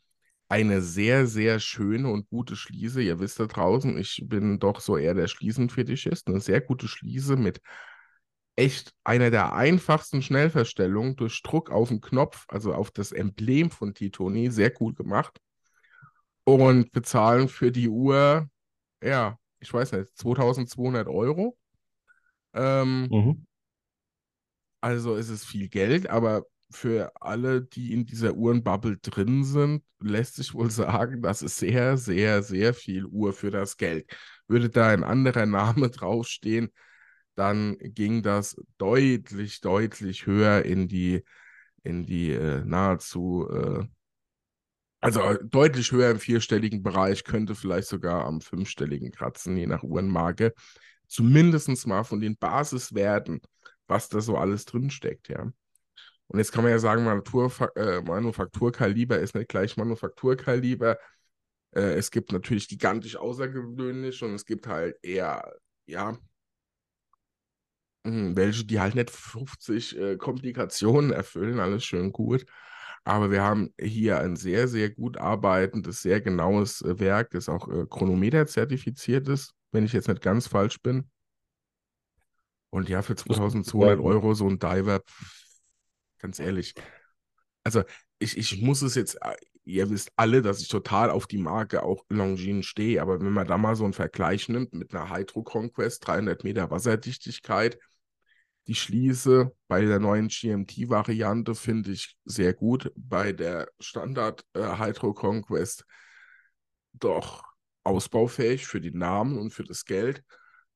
Eine 0.48 0.80
sehr, 0.82 1.26
sehr 1.26 1.60
schöne 1.60 2.10
und 2.10 2.28
gute 2.30 2.56
Schließe. 2.56 3.02
Ihr 3.02 3.18
wisst 3.20 3.38
da 3.40 3.46
draußen, 3.46 3.98
ich 3.98 4.22
bin 4.26 4.58
doch 4.58 4.80
so 4.80 4.96
eher 4.96 5.14
der 5.14 5.28
Schließenfetischist. 5.28 6.28
Eine 6.28 6.40
sehr 6.40 6.60
gute 6.60 6.88
Schließe 6.88 7.36
mit 7.36 7.60
echt 8.58 8.92
einer 9.04 9.30
der 9.30 9.52
einfachsten 9.52 10.20
Schnellverstellungen 10.20 11.14
durch 11.14 11.40
Druck 11.42 11.70
auf 11.70 11.88
den 11.88 12.00
Knopf, 12.00 12.44
also 12.48 12.74
auf 12.74 12.90
das 12.90 13.12
Emblem 13.12 13.70
von 13.70 13.94
Titoni. 13.94 14.50
Sehr 14.50 14.70
gut 14.70 14.96
gemacht. 14.96 15.38
Und 16.42 16.90
bezahlen 16.90 17.48
für 17.48 17.70
die 17.70 17.88
Uhr, 17.88 18.48
ja, 19.02 19.38
ich 19.60 19.72
weiß 19.72 19.92
nicht, 19.92 20.16
2200 20.16 21.06
Euro. 21.06 21.56
Ähm, 22.52 23.06
mhm. 23.10 23.46
Also 24.80 25.14
es 25.14 25.28
ist 25.28 25.44
viel 25.44 25.68
Geld, 25.68 26.10
aber 26.10 26.44
für 26.70 27.12
alle, 27.20 27.62
die 27.62 27.92
in 27.92 28.06
dieser 28.06 28.34
Uhrenbubble 28.34 28.98
drin 28.98 29.44
sind, 29.44 29.84
lässt 30.00 30.34
sich 30.34 30.52
wohl 30.52 30.70
sagen, 30.70 31.22
das 31.22 31.42
ist 31.42 31.58
sehr, 31.58 31.96
sehr, 31.96 32.42
sehr 32.42 32.74
viel 32.74 33.06
Uhr 33.06 33.32
für 33.32 33.52
das 33.52 33.76
Geld. 33.76 34.10
Würde 34.48 34.68
da 34.68 34.88
ein 34.88 35.04
anderer 35.04 35.46
Name 35.46 35.90
draufstehen, 35.90 36.72
dann 37.38 37.78
ging 37.78 38.22
das 38.22 38.56
deutlich, 38.78 39.60
deutlich 39.60 40.26
höher 40.26 40.64
in 40.64 40.88
die, 40.88 41.24
in 41.84 42.04
die 42.04 42.32
äh, 42.32 42.64
nahezu, 42.64 43.48
äh, 43.48 43.84
also 45.00 45.34
deutlich 45.44 45.92
höher 45.92 46.10
im 46.10 46.18
vierstelligen 46.18 46.82
Bereich, 46.82 47.22
könnte 47.22 47.54
vielleicht 47.54 47.86
sogar 47.86 48.24
am 48.24 48.40
fünfstelligen 48.40 49.12
kratzen, 49.12 49.56
je 49.56 49.68
nach 49.68 49.84
Uhrenmarke. 49.84 50.52
Zumindest 51.06 51.86
mal 51.86 52.02
von 52.02 52.20
den 52.20 52.36
Basiswerten, 52.36 53.40
was 53.86 54.08
da 54.08 54.20
so 54.20 54.36
alles 54.36 54.64
drinsteckt, 54.64 55.28
ja. 55.28 55.50
Und 56.26 56.38
jetzt 56.38 56.52
kann 56.52 56.64
man 56.64 56.72
ja 56.72 56.78
sagen, 56.78 57.04
Manufaktur, 57.04 57.76
äh, 57.76 58.02
Manufakturkaliber 58.02 59.18
ist 59.18 59.34
nicht 59.34 59.48
gleich 59.48 59.76
Manufakturkaliber. 59.76 60.98
Äh, 61.70 61.94
es 61.94 62.10
gibt 62.10 62.32
natürlich 62.32 62.68
gigantisch 62.68 63.16
außergewöhnlich 63.16 64.22
und 64.22 64.34
es 64.34 64.44
gibt 64.44 64.66
halt 64.66 64.96
eher, 65.02 65.54
ja, 65.86 66.18
welche, 68.36 68.64
die 68.64 68.80
halt 68.80 68.94
nicht 68.94 69.10
50 69.10 69.98
äh, 69.98 70.16
Komplikationen 70.16 71.12
erfüllen, 71.12 71.60
alles 71.60 71.84
schön 71.84 72.12
gut. 72.12 72.44
Aber 73.04 73.30
wir 73.30 73.42
haben 73.42 73.72
hier 73.80 74.18
ein 74.18 74.36
sehr, 74.36 74.68
sehr 74.68 74.90
gut 74.90 75.16
arbeitendes, 75.16 76.02
sehr 76.02 76.20
genaues 76.20 76.82
äh, 76.82 76.98
Werk, 76.98 77.30
das 77.30 77.48
auch 77.48 77.68
äh, 77.68 77.86
Chronometer 77.88 78.46
zertifiziert 78.46 79.28
ist, 79.28 79.54
wenn 79.72 79.84
ich 79.84 79.92
jetzt 79.92 80.08
nicht 80.08 80.20
ganz 80.20 80.46
falsch 80.46 80.82
bin. 80.82 81.10
Und 82.70 82.88
ja, 82.88 83.02
für 83.02 83.14
Das, 83.14 83.24
2200 83.24 83.98
ja, 83.98 84.04
Euro 84.04 84.34
so 84.34 84.46
ein 84.46 84.58
Diver, 84.58 85.00
ganz 86.18 86.38
ehrlich, 86.38 86.74
also 87.64 87.82
ich, 88.18 88.36
ich 88.36 88.60
muss 88.60 88.82
es 88.82 88.94
jetzt, 88.94 89.14
äh, 89.22 89.36
ihr 89.64 89.90
wisst 89.90 90.12
alle, 90.16 90.42
dass 90.42 90.60
ich 90.60 90.68
total 90.68 91.10
auf 91.10 91.26
die 91.26 91.38
Marke 91.38 91.82
auch 91.82 92.04
Longines 92.08 92.66
stehe, 92.66 93.00
aber 93.00 93.20
wenn 93.20 93.32
man 93.32 93.46
da 93.46 93.58
mal 93.58 93.76
so 93.76 93.84
einen 93.84 93.92
Vergleich 93.92 94.48
nimmt 94.48 94.74
mit 94.74 94.94
einer 94.94 95.10
Hydro 95.10 95.42
Conquest, 95.42 96.06
300 96.06 96.44
Meter 96.44 96.70
Wasserdichtigkeit, 96.70 97.78
die 98.68 98.74
Schließe. 98.74 99.52
Bei 99.66 99.84
der 99.84 99.98
neuen 99.98 100.28
GMT-Variante 100.28 101.54
finde 101.54 101.90
ich 101.90 102.16
sehr 102.24 102.54
gut, 102.54 102.92
bei 102.94 103.32
der 103.32 103.68
Standard 103.80 104.44
äh, 104.52 104.78
Hydro 104.78 105.14
Conquest 105.14 105.84
doch 106.92 107.44
ausbaufähig 107.82 108.66
für 108.66 108.80
den 108.80 108.98
Namen 108.98 109.38
und 109.38 109.50
für 109.50 109.64
das 109.64 109.84
Geld. 109.84 110.22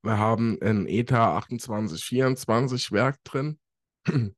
Wir 0.03 0.19
haben 0.19 0.59
ein 0.63 0.87
ETA 0.87 1.41
2824 1.43 2.91
Werk 2.91 3.23
drin. 3.25 3.59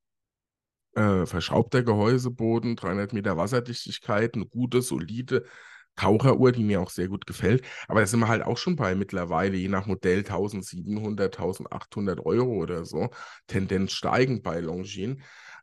Äh, 0.96 1.26
verschraubter 1.26 1.82
Gehäuseboden, 1.82 2.76
300 2.76 3.12
Meter 3.14 3.36
Wasserdichtigkeit, 3.36 4.36
eine 4.36 4.46
gute, 4.46 4.80
solide 4.80 5.44
Taucheruhr, 5.96 6.52
die 6.52 6.64
mir 6.64 6.80
auch 6.80 6.90
sehr 6.90 7.08
gut 7.08 7.26
gefällt. 7.26 7.64
Aber 7.88 8.00
da 8.00 8.06
sind 8.06 8.20
wir 8.20 8.28
halt 8.28 8.42
auch 8.42 8.58
schon 8.58 8.76
bei 8.76 8.94
mittlerweile, 8.94 9.56
je 9.56 9.68
nach 9.68 9.86
Modell, 9.86 10.24
1700, 10.24 11.38
1800 11.38 12.20
Euro 12.26 12.52
oder 12.62 12.84
so. 12.84 13.10
Tendenz 13.46 13.92
steigend 13.92 14.42
bei 14.42 14.60
Longines. 14.60 15.18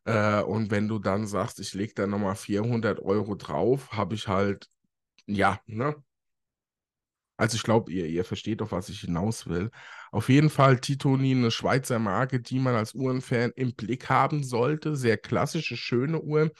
Äh, 0.06 0.42
und 0.42 0.72
wenn 0.72 0.88
du 0.88 1.00
dann 1.00 1.28
sagst, 1.28 1.60
ich 1.60 1.74
lege 1.74 1.94
da 1.96 2.08
nochmal 2.08 2.36
400 2.36 3.00
Euro 3.02 3.36
drauf, 3.36 3.92
habe 3.92 4.16
ich 4.16 4.28
halt, 4.28 4.70
ja, 5.28 5.60
ne? 5.68 5.96
Also 7.38 7.56
ich 7.56 7.64
glaube, 7.64 7.92
ihr, 7.92 8.06
ihr 8.06 8.24
versteht 8.24 8.62
doch, 8.62 8.72
was 8.72 8.90
ich 8.90 9.02
hinaus 9.02 9.48
will. 9.48 9.72
Auf 10.12 10.30
jeden 10.30 10.52
Fall 10.52 10.80
Titoni, 10.80 11.32
eine 11.32 11.50
Schweizer 11.50 11.98
Marke, 11.98 12.40
die 12.40 12.60
man 12.60 12.76
als 12.76 12.94
Uhrenfan 12.94 13.52
im 13.56 13.74
Blick 13.74 14.10
haben 14.10 14.44
sollte. 14.44 14.96
Sehr 14.96 15.18
klassische, 15.18 15.76
schöne 15.76 16.22
Uhren. 16.22 16.52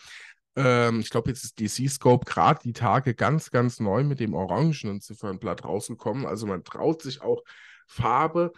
Ähm, 0.56 1.00
ich 1.00 1.10
glaube, 1.10 1.30
jetzt 1.30 1.44
ist 1.44 1.60
die 1.60 1.70
C-Scope 1.70 2.26
gerade 2.26 2.60
die 2.64 2.74
Tage 2.74 3.14
ganz, 3.16 3.52
ganz 3.52 3.80
neu 3.80 4.04
mit 4.04 4.20
dem 4.20 4.34
orangenen 4.34 5.02
Ziffernblatt 5.02 5.64
rausgekommen. 5.64 6.26
Also 6.26 6.46
man 6.48 6.64
traut 6.64 7.02
sich 7.02 7.22
auch 7.22 7.44
Farbe 7.88 8.52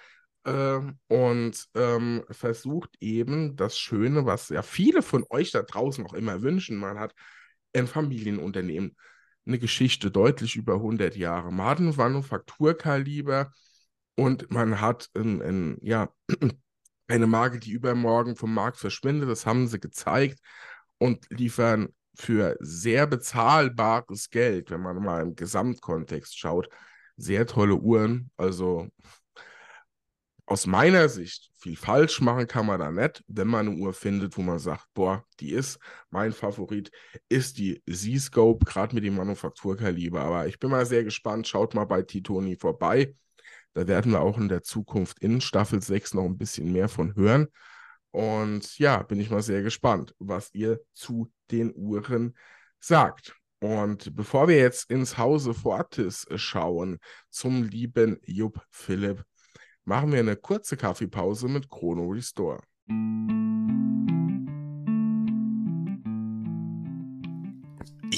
ähm, 0.46 1.00
und 1.08 1.68
ähm, 1.76 2.24
versucht 2.30 2.96
eben 3.00 3.56
das 3.56 3.78
Schöne, 3.78 4.26
was 4.26 4.50
ja 4.50 4.62
viele 4.64 5.02
von 5.02 5.26
euch 5.30 5.52
da 5.52 5.62
draußen 5.62 6.06
auch 6.06 6.14
immer 6.14 6.42
wünschen. 6.42 6.78
Man 6.78 7.00
hat 7.00 7.14
ein 7.74 7.88
Familienunternehmen, 7.88 8.96
eine 9.46 9.60
Geschichte 9.60 10.12
deutlich 10.12 10.56
über 10.56 10.76
100 10.76 11.16
Jahre. 11.16 11.52
Man 11.52 11.68
hat 11.68 11.80
ein 11.80 11.96
Manufakturkaliber 11.96 13.52
und 14.16 14.52
man 14.52 14.82
hat 14.82 15.10
ein, 15.16 15.42
ein, 15.42 15.78
ja, 15.82 16.10
eine 17.08 17.28
Marke, 17.28 17.60
die 17.60 17.72
übermorgen 17.72 18.36
vom 18.36 18.54
Markt 18.54 18.78
verschwindet. 18.78 19.30
Das 19.30 19.46
haben 19.46 19.68
sie 19.68 19.80
gezeigt 19.80 20.40
und 21.04 21.26
liefern 21.32 21.90
für 22.16 22.56
sehr 22.62 23.08
bezahlbares 23.08 24.30
Geld, 24.30 24.72
wenn 24.72 24.80
man 24.80 25.04
mal 25.04 25.22
im 25.22 25.36
Gesamtkontext 25.36 26.40
schaut, 26.40 26.70
sehr 27.18 27.46
tolle 27.46 27.76
Uhren. 27.76 28.32
Also 28.38 28.88
aus 30.46 30.66
meiner 30.66 31.10
Sicht, 31.10 31.52
viel 31.58 31.76
falsch 31.76 32.22
machen 32.22 32.48
kann 32.48 32.66
man 32.66 32.80
da 32.80 32.90
nicht, 32.90 33.22
wenn 33.28 33.50
man 33.50 33.68
eine 33.68 33.78
Uhr 33.78 33.94
findet, 33.94 34.38
wo 34.38 34.44
man 34.44 34.60
sagt, 34.60 34.86
boah, 34.94 35.26
die 35.42 35.52
ist 35.52 35.78
mein 36.10 36.32
Favorit, 36.32 36.90
ist 37.28 37.58
die 37.58 37.84
Z-Scope, 37.86 38.64
gerade 38.64 38.96
mit 38.96 39.04
dem 39.04 39.18
Manufakturkaliber. 39.18 40.22
Aber 40.22 40.48
ich 40.48 40.58
bin 40.58 40.70
mal 40.70 40.86
sehr 40.86 41.04
gespannt, 41.04 41.50
schaut 41.50 41.74
mal 41.74 41.84
bei 41.84 42.02
Titoni 42.04 42.56
vorbei. 42.56 43.14
Da 43.74 43.88
werden 43.88 44.14
wir 44.14 44.22
auch 44.22 44.38
in 44.38 44.48
der 44.48 44.64
Zukunft 44.64 45.20
in 45.20 45.42
Staffel 45.42 45.82
6 45.82 46.14
noch 46.14 46.24
ein 46.24 46.38
bisschen 46.38 46.72
mehr 46.72 46.88
von 46.88 47.14
hören. 47.16 47.48
Und 48.14 48.78
ja, 48.78 49.02
bin 49.02 49.20
ich 49.20 49.32
mal 49.32 49.42
sehr 49.42 49.64
gespannt, 49.64 50.14
was 50.20 50.54
ihr 50.54 50.80
zu 50.94 51.32
den 51.50 51.74
Uhren 51.76 52.38
sagt. 52.80 53.36
Und 53.60 54.16
bevor 54.16 54.48
wir 54.48 54.58
jetzt 54.58 54.92
ins 54.92 55.18
Hause 55.18 55.56
Fortis 55.56 56.28
schauen, 56.36 57.00
zum 57.30 57.64
lieben 57.64 58.20
Jupp 58.24 58.62
Philipp, 58.70 59.24
machen 59.84 60.12
wir 60.12 60.20
eine 60.20 60.36
kurze 60.36 60.78
Kaffeepause 60.78 61.48
mit 61.48 61.70
Chrono 61.70 62.08
Restore. 62.10 62.62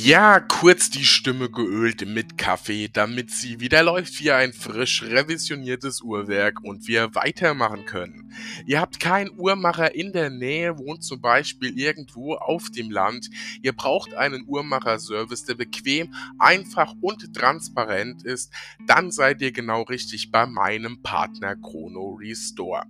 Ja, 0.05 0.39
kurz 0.39 0.91
die 0.91 1.03
Stimme 1.03 1.49
geölt 1.49 2.07
mit 2.07 2.37
Kaffee, 2.37 2.89
damit 2.93 3.31
sie 3.31 3.59
wieder 3.59 3.81
läuft 3.81 4.19
wie 4.19 4.31
ein 4.31 4.53
frisch 4.53 5.01
revisioniertes 5.01 6.03
Uhrwerk 6.03 6.63
und 6.63 6.87
wir 6.87 7.15
weitermachen 7.15 7.87
können. 7.87 8.31
Ihr 8.67 8.81
habt 8.81 8.99
keinen 8.99 9.31
Uhrmacher 9.35 9.95
in 9.95 10.13
der 10.13 10.29
Nähe, 10.29 10.77
wohnt 10.77 11.03
zum 11.03 11.21
Beispiel 11.21 11.75
irgendwo 11.75 12.35
auf 12.35 12.69
dem 12.69 12.91
Land. 12.91 13.31
Ihr 13.63 13.73
braucht 13.73 14.13
einen 14.13 14.45
Uhrmacher-Service, 14.47 15.45
der 15.45 15.55
bequem, 15.55 16.13
einfach 16.37 16.93
und 17.01 17.33
transparent 17.33 18.23
ist. 18.23 18.53
Dann 18.85 19.09
seid 19.09 19.41
ihr 19.41 19.53
genau 19.53 19.81
richtig 19.81 20.31
bei 20.31 20.45
meinem 20.45 21.01
Partner 21.01 21.55
Chrono 21.55 22.19
Restore. 22.21 22.83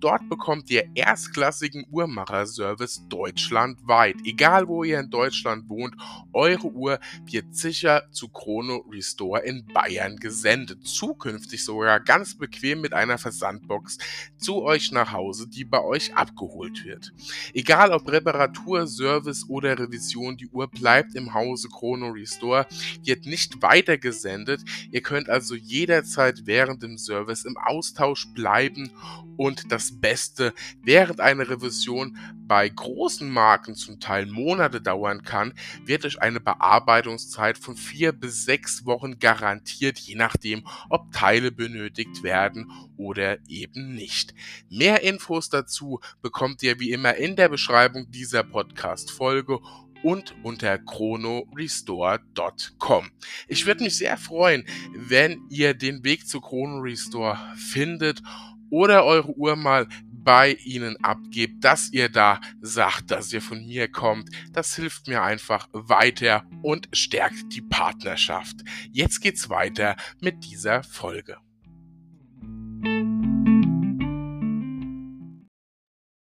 Dort 0.00 0.26
bekommt 0.30 0.70
ihr 0.70 0.88
erstklassigen 0.94 1.84
Uhrmacher-Service 1.90 3.08
deutschlandweit. 3.10 4.16
Egal 4.24 4.68
wo 4.68 4.84
ihr 4.84 5.00
in 5.00 5.10
Deutschland 5.10 5.68
wohnt, 5.68 5.94
eure 6.32 6.61
eure 6.62 6.72
Uhr 6.72 6.98
wird 7.24 7.54
sicher 7.54 8.04
zu 8.10 8.28
Chrono 8.28 8.84
Restore 8.90 9.42
in 9.42 9.66
Bayern 9.66 10.16
gesendet. 10.16 10.86
Zukünftig 10.86 11.64
sogar 11.64 12.00
ganz 12.00 12.36
bequem 12.36 12.80
mit 12.80 12.92
einer 12.92 13.18
Versandbox 13.18 13.98
zu 14.38 14.62
euch 14.62 14.92
nach 14.92 15.12
Hause, 15.12 15.48
die 15.48 15.64
bei 15.64 15.82
euch 15.82 16.14
abgeholt 16.14 16.84
wird. 16.84 17.12
Egal 17.52 17.92
ob 17.92 18.10
Reparatur, 18.10 18.86
Service 18.86 19.48
oder 19.48 19.78
Revision, 19.78 20.36
die 20.36 20.48
Uhr 20.48 20.68
bleibt 20.68 21.14
im 21.14 21.34
Hause 21.34 21.68
Chrono 21.68 22.10
Restore, 22.10 22.66
wird 23.02 23.26
nicht 23.26 23.62
weitergesendet. 23.62 24.62
Ihr 24.90 25.02
könnt 25.02 25.28
also 25.28 25.54
jederzeit 25.54 26.42
während 26.44 26.82
dem 26.82 26.98
Service 26.98 27.44
im 27.44 27.56
Austausch 27.56 28.26
bleiben 28.34 28.90
und 29.36 29.72
das 29.72 30.00
Beste, 30.00 30.52
während 30.82 31.20
eine 31.20 31.48
Revision 31.48 32.16
bei 32.46 32.68
großen 32.68 33.30
Marken 33.30 33.74
zum 33.74 33.98
Teil 33.98 34.26
Monate 34.26 34.80
dauern 34.80 35.22
kann, 35.22 35.54
wird 35.84 36.04
euch 36.04 36.20
eine 36.20 36.38
Bearbeitungszeit 36.52 37.56
von 37.56 37.76
vier 37.76 38.12
bis 38.12 38.44
sechs 38.44 38.84
Wochen 38.84 39.18
garantiert, 39.18 39.98
je 39.98 40.14
nachdem, 40.14 40.66
ob 40.90 41.10
Teile 41.12 41.50
benötigt 41.50 42.22
werden 42.22 42.70
oder 42.96 43.38
eben 43.48 43.94
nicht. 43.94 44.34
Mehr 44.68 45.02
Infos 45.02 45.48
dazu 45.48 46.00
bekommt 46.20 46.62
ihr 46.62 46.78
wie 46.78 46.90
immer 46.90 47.14
in 47.14 47.36
der 47.36 47.48
Beschreibung 47.48 48.10
dieser 48.10 48.42
Podcast-Folge 48.42 49.60
und 50.02 50.34
unter 50.42 50.76
chronorestore.com. 50.78 53.10
Ich 53.48 53.64
würde 53.66 53.84
mich 53.84 53.96
sehr 53.96 54.18
freuen, 54.18 54.66
wenn 54.94 55.40
ihr 55.48 55.72
den 55.74 56.04
Weg 56.04 56.28
zu 56.28 56.40
Chrono 56.40 56.80
Restore 56.80 57.38
findet 57.56 58.22
oder 58.68 59.04
eure 59.04 59.34
Uhr 59.36 59.56
mal 59.56 59.86
bei 60.24 60.54
ihnen 60.64 60.96
abgebt, 61.04 61.64
dass 61.64 61.90
ihr 61.92 62.08
da 62.08 62.40
sagt, 62.60 63.10
dass 63.10 63.32
ihr 63.32 63.42
von 63.42 63.64
mir 63.66 63.90
kommt. 63.90 64.28
Das 64.52 64.74
hilft 64.76 65.08
mir 65.08 65.22
einfach 65.22 65.68
weiter 65.72 66.44
und 66.62 66.88
stärkt 66.92 67.52
die 67.52 67.62
Partnerschaft. 67.62 68.56
Jetzt 68.90 69.20
geht's 69.20 69.48
weiter 69.48 69.96
mit 70.20 70.44
dieser 70.44 70.82
Folge. 70.82 71.36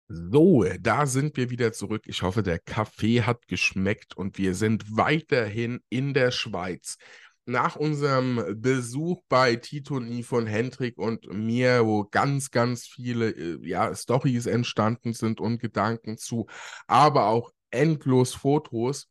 So, 0.09 0.65
da 0.81 1.07
sind 1.07 1.37
wir 1.37 1.51
wieder 1.51 1.73
zurück. 1.73 2.05
Ich 2.07 2.23
hoffe, 2.23 2.43
der 2.43 2.59
Kaffee 2.59 3.23
hat 3.23 3.49
geschmeckt 3.49 4.17
und 4.17 4.39
wir 4.39 4.55
sind 4.55 4.97
weiterhin 4.97 5.81
in 5.89 6.15
der 6.15 6.31
Schweiz 6.31 6.97
nach 7.45 7.77
unserem 7.77 8.61
Besuch 8.61 9.23
bei 9.29 9.57
Titoni 9.57 10.23
von 10.23 10.47
Hendrik 10.47 10.99
und 10.99 11.27
mir, 11.33 11.85
wo 11.85 12.05
ganz, 12.05 12.51
ganz 12.51 12.87
viele 12.87 13.31
äh, 13.31 13.59
ja, 13.67 13.95
Stories 13.95 14.47
entstanden 14.47 15.13
sind 15.13 15.41
und 15.41 15.59
Gedanken 15.59 16.19
zu, 16.19 16.47
aber 16.87 17.27
auch 17.27 17.51
endlos 17.71 18.35
Fotos, 18.35 19.09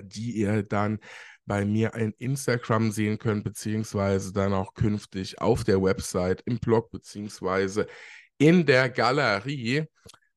die 0.00 0.32
ihr 0.32 0.62
dann 0.62 0.98
bei 1.46 1.64
mir 1.64 1.94
in 1.94 2.12
Instagram 2.18 2.92
sehen 2.92 3.18
könnt, 3.18 3.44
beziehungsweise 3.44 4.32
dann 4.32 4.52
auch 4.52 4.74
künftig 4.74 5.40
auf 5.40 5.64
der 5.64 5.82
Website, 5.82 6.42
im 6.44 6.58
Blog, 6.58 6.90
beziehungsweise 6.90 7.86
in 8.36 8.66
der 8.66 8.90
Galerie. 8.90 9.86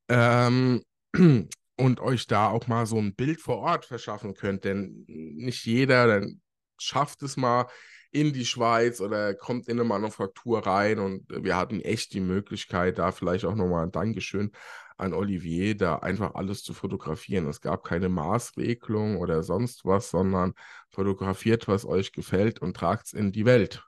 Ähm, 0.08 0.82
und 1.76 2.00
euch 2.00 2.26
da 2.26 2.48
auch 2.48 2.66
mal 2.68 2.86
so 2.86 2.98
ein 2.98 3.14
Bild 3.14 3.40
vor 3.40 3.58
Ort 3.58 3.86
verschaffen 3.86 4.34
könnt, 4.34 4.64
denn 4.64 5.04
nicht 5.06 5.64
jeder, 5.64 6.06
dann 6.06 6.41
schafft 6.82 7.22
es 7.22 7.36
mal 7.36 7.66
in 8.10 8.32
die 8.32 8.44
Schweiz 8.44 9.00
oder 9.00 9.34
kommt 9.34 9.68
in 9.68 9.78
eine 9.80 9.88
Manufaktur 9.88 10.66
rein 10.66 10.98
und 10.98 11.24
wir 11.30 11.56
hatten 11.56 11.80
echt 11.80 12.12
die 12.12 12.20
Möglichkeit, 12.20 12.98
da 12.98 13.10
vielleicht 13.10 13.46
auch 13.46 13.54
nochmal 13.54 13.84
ein 13.84 13.92
Dankeschön 13.92 14.52
an 14.98 15.14
Olivier, 15.14 15.76
da 15.76 15.96
einfach 15.96 16.34
alles 16.34 16.62
zu 16.62 16.74
fotografieren. 16.74 17.48
Es 17.48 17.60
gab 17.60 17.84
keine 17.84 18.08
Maßregelung 18.08 19.16
oder 19.16 19.42
sonst 19.42 19.84
was, 19.84 20.10
sondern 20.10 20.54
fotografiert, 20.90 21.68
was 21.68 21.86
euch 21.86 22.12
gefällt 22.12 22.60
und 22.60 22.76
tragt 22.76 23.06
es 23.06 23.12
in 23.14 23.32
die 23.32 23.46
Welt. 23.46 23.82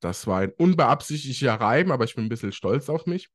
Das 0.00 0.26
war 0.26 0.40
ein 0.40 0.52
unbeabsichtigter 0.52 1.54
Reim, 1.54 1.90
aber 1.90 2.04
ich 2.04 2.14
bin 2.14 2.26
ein 2.26 2.28
bisschen 2.28 2.52
stolz 2.52 2.88
auf 2.88 3.06
mich. 3.06 3.30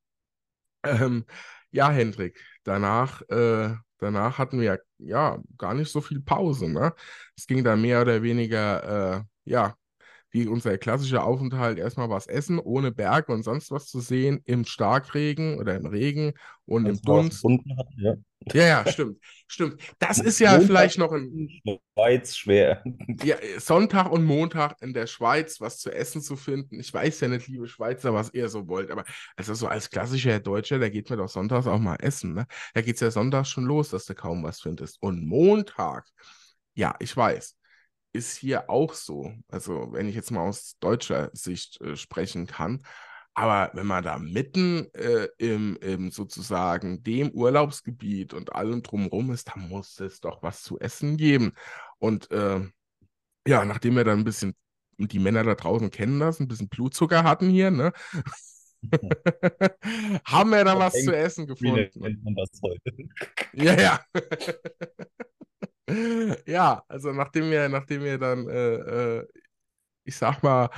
Ähm, 0.84 1.26
ja, 1.72 1.90
Hendrik, 1.90 2.40
danach 2.64 3.22
äh, 3.30 3.76
danach 4.00 4.38
hatten 4.38 4.60
wir 4.60 4.80
ja 4.98 5.40
gar 5.58 5.74
nicht 5.74 5.92
so 5.92 6.02
viel 6.02 6.22
Pause. 6.22 6.70
Ne? 6.70 6.94
Es 7.38 7.48
ging 7.48 7.64
dann 7.64 7.82
mehr 7.82 8.02
oder 8.02 8.22
weniger, 8.24 9.20
äh, 9.20 9.24
ja, 9.46 9.76
wie 10.32 10.48
unser 10.48 10.78
klassischer 10.78 11.24
Aufenthalt, 11.24 11.80
erstmal 11.80 12.10
was 12.10 12.28
essen, 12.28 12.60
ohne 12.60 12.92
Berge 12.92 13.32
und 13.32 13.44
sonst 13.44 13.72
was 13.72 13.88
zu 13.88 14.00
sehen, 14.00 14.42
im 14.46 14.66
Starkregen 14.66 15.58
oder 15.58 15.76
im 15.76 15.86
Regen 15.86 16.34
und 16.66 16.86
im 16.86 17.02
Dunst. 17.02 17.44
Hat, 17.44 17.88
ja. 17.98 18.14
ja, 18.54 18.68
ja, 18.68 18.92
stimmt. 18.92 19.18
Stimmt. 19.48 19.82
Das 19.98 20.20
ist 20.20 20.40
ja 20.40 20.52
Montag 20.52 20.68
vielleicht 20.68 20.98
noch 21.00 21.12
ein. 21.12 21.50
Schweiz 21.94 22.36
schwer. 22.36 22.84
Ja, 23.24 23.36
Sonntag 23.58 24.12
und 24.12 24.24
Montag 24.24 24.76
in 24.82 24.94
der 24.94 25.08
Schweiz 25.08 25.60
was 25.60 25.80
zu 25.80 25.92
essen 25.92 26.22
zu 26.22 26.36
finden. 26.36 26.80
Ich 26.80 26.94
weiß 26.94 27.20
ja 27.22 27.28
nicht, 27.28 27.48
liebe 27.48 27.68
Schweizer, 27.68 28.14
was 28.14 28.34
ihr 28.34 28.48
so 28.50 28.68
wollt, 28.68 28.92
aber 28.92 29.04
also 29.36 29.54
so 29.56 29.68
als 29.68 29.90
klassischer 29.90 30.40
Deutscher, 30.40 30.80
da 30.80 30.90
geht 30.90 31.10
man 31.10 31.20
doch 31.20 31.28
sonntags 31.28 31.68
auch 31.68 31.80
mal 31.80 31.98
essen. 32.00 32.34
Ne? 32.34 32.46
Da 32.74 32.82
geht 32.82 32.96
es 32.96 33.02
ja 33.02 33.12
sonntags 33.12 33.50
schon 33.50 33.66
los, 33.66 33.90
dass 33.90 34.06
du 34.06 34.16
kaum 34.16 34.44
was 34.44 34.62
findest. 34.62 35.02
Und 35.02 35.26
Montag, 35.26 36.08
ja, 36.76 36.96
ich 37.00 37.16
weiß 37.18 37.59
ist 38.14 38.38
hier 38.38 38.70
auch 38.70 38.94
so. 38.94 39.34
Also, 39.50 39.92
wenn 39.92 40.08
ich 40.08 40.16
jetzt 40.16 40.32
mal 40.32 40.48
aus 40.48 40.78
deutscher 40.80 41.30
Sicht 41.34 41.80
äh, 41.82 41.96
sprechen 41.96 42.48
kann. 42.48 42.84
Aber 43.34 43.72
wenn 43.74 43.88
man 43.88 44.04
da 44.04 44.18
mitten 44.18 44.94
äh, 44.94 45.28
im, 45.38 45.78
im 45.78 46.12
sozusagen 46.12 47.04
dem 47.04 47.30
Urlaubsgebiet 47.32 48.34
und 48.34 48.54
allem 48.54 48.84
drumherum 48.84 49.32
ist, 49.32 49.50
dann 49.50 49.70
muss 49.70 50.00
es 50.00 50.20
doch 50.20 50.44
was 50.44 50.64
zu 50.64 50.80
essen 50.80 51.16
geben. 51.16 51.54
Und 52.00 52.30
äh, 52.32 52.60
ja, 53.48 53.64
nachdem 53.64 53.96
wir 53.96 54.04
dann 54.04 54.20
ein 54.20 54.26
bisschen 54.26 54.56
die 54.98 55.20
Männer 55.20 55.44
da 55.44 55.56
draußen 55.56 55.92
kennen 55.92 56.20
das, 56.20 56.40
ein 56.40 56.48
bisschen 56.50 56.68
Blutzucker 56.68 57.24
hatten 57.24 57.50
hier, 57.50 57.72
ne? 57.72 57.94
haben 60.26 60.50
wir 60.52 60.64
dann 60.66 60.80
was 60.80 60.94
zu 60.94 61.16
essen 61.16 61.48
gefunden. 61.48 61.90
Ja, 63.54 63.80
ja. 63.80 64.00
ja, 66.46 66.84
also 66.88 67.12
nachdem 67.12 67.52
wir, 67.52 67.70
nachdem 67.70 68.04
wir 68.04 68.18
dann, 68.18 68.48
äh, 68.48 69.20
äh, 69.20 69.28
ich 70.04 70.16
sag 70.16 70.44
mal, 70.44 70.70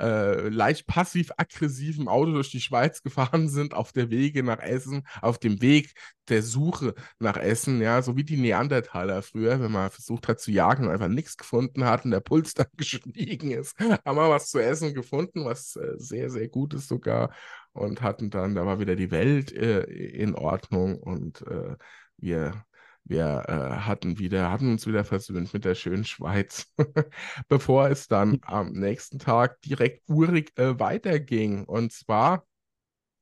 äh, 0.00 0.48
leicht 0.48 0.86
passiv-aggressiven 0.86 2.06
Auto 2.08 2.32
durch 2.32 2.50
die 2.50 2.60
Schweiz 2.60 3.02
gefahren 3.02 3.48
sind, 3.48 3.74
auf 3.74 3.92
der 3.92 4.10
Wege 4.10 4.42
nach 4.42 4.60
Essen, 4.60 5.02
auf 5.22 5.38
dem 5.38 5.60
Weg 5.60 5.94
der 6.28 6.42
Suche 6.42 6.94
nach 7.18 7.36
Essen, 7.36 7.80
ja, 7.80 8.00
so 8.02 8.16
wie 8.16 8.24
die 8.24 8.36
Neandertaler 8.36 9.22
früher, 9.22 9.60
wenn 9.60 9.72
man 9.72 9.90
versucht 9.90 10.28
hat 10.28 10.40
zu 10.40 10.50
jagen 10.52 10.84
und 10.84 10.92
einfach 10.92 11.08
nichts 11.08 11.36
gefunden 11.36 11.84
hat 11.84 12.04
und 12.04 12.12
der 12.12 12.20
Puls 12.20 12.54
dann 12.54 12.68
gestiegen 12.76 13.50
ist, 13.50 13.78
haben 13.80 14.16
wir 14.16 14.30
was 14.30 14.50
zu 14.50 14.58
essen 14.60 14.94
gefunden, 14.94 15.44
was 15.44 15.76
äh, 15.76 15.94
sehr, 15.96 16.30
sehr 16.30 16.48
gut 16.48 16.74
ist 16.74 16.88
sogar 16.88 17.32
und 17.72 18.02
hatten 18.02 18.30
dann, 18.30 18.54
da 18.54 18.66
war 18.66 18.80
wieder 18.80 18.96
die 18.96 19.10
Welt 19.10 19.52
äh, 19.52 19.82
in 19.82 20.34
Ordnung 20.34 20.98
und 20.98 21.42
äh, 21.42 21.76
wir 22.18 22.64
wir 23.08 23.44
äh, 23.48 23.76
hatten 23.80 24.18
wieder, 24.18 24.50
hatten 24.50 24.70
uns 24.72 24.86
wieder 24.86 25.04
versöhnt 25.04 25.52
mit 25.52 25.64
der 25.64 25.74
schönen 25.74 26.04
Schweiz, 26.04 26.66
bevor 27.48 27.88
es 27.88 28.08
dann 28.08 28.38
am 28.42 28.72
nächsten 28.72 29.18
Tag 29.18 29.60
direkt 29.62 30.02
urig 30.08 30.52
äh, 30.58 30.78
weiterging. 30.78 31.64
Und 31.64 31.92
zwar, 31.92 32.46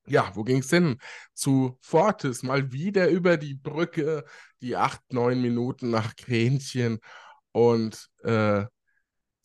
ja, 0.06 0.30
wo 0.34 0.44
ging 0.44 0.58
es 0.58 0.70
hin? 0.70 0.98
Zu 1.34 1.78
Fortis, 1.80 2.42
mal 2.42 2.72
wieder 2.72 3.08
über 3.08 3.36
die 3.36 3.54
Brücke, 3.54 4.24
die 4.60 4.76
acht, 4.76 5.00
neun 5.12 5.40
Minuten 5.42 5.90
nach 5.90 6.16
Kränchen. 6.16 6.98
Und 7.52 8.08
äh, 8.22 8.64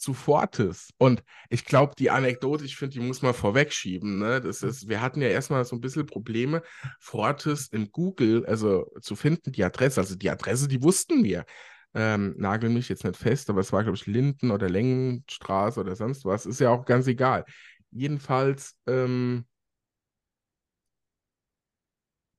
zu 0.02 0.14
Fortis. 0.14 0.90
Und 0.98 1.24
ich 1.50 1.66
glaube, 1.66 1.94
die 1.98 2.10
Anekdote, 2.10 2.66
ich 2.66 2.76
finde, 2.76 2.94
die 2.94 3.00
muss 3.00 3.22
man 3.22 3.34
vorwegschieben. 3.34 4.20
Ne? 4.20 4.42
Das 4.42 4.64
ist, 4.64 4.90
wir 4.90 5.02
hatten 5.02 5.22
ja 5.22 5.30
erstmal 5.30 5.64
so 5.64 5.76
ein 5.76 5.82
bisschen 5.82 6.06
Probleme, 6.06 6.64
Fortis 7.00 7.68
in 7.68 7.92
Google, 7.92 8.46
also 8.46 8.92
zu 9.02 9.16
finden, 9.16 9.52
die 9.52 9.64
Adresse. 9.64 10.02
Also 10.02 10.16
die 10.16 10.30
Adresse, 10.30 10.68
die 10.68 10.84
wussten 10.84 11.24
wir. 11.24 11.46
Ähm, 11.94 12.36
nagel 12.38 12.70
mich 12.70 12.90
jetzt 12.90 13.04
nicht 13.04 13.18
fest, 13.18 13.50
aber 13.50 13.60
es 13.62 13.74
war, 13.74 13.84
glaube 13.84 13.98
ich, 13.98 14.08
Linden 14.08 14.52
oder 14.52 14.70
Längenstraße 14.70 15.80
oder 15.80 15.96
sonst 15.96 16.26
was. 16.26 16.46
Ist 16.46 16.60
ja 16.60 16.70
auch 16.70 16.86
ganz 16.86 17.08
egal. 17.08 17.46
Jedenfalls, 17.92 18.78
ähm, 18.88 19.46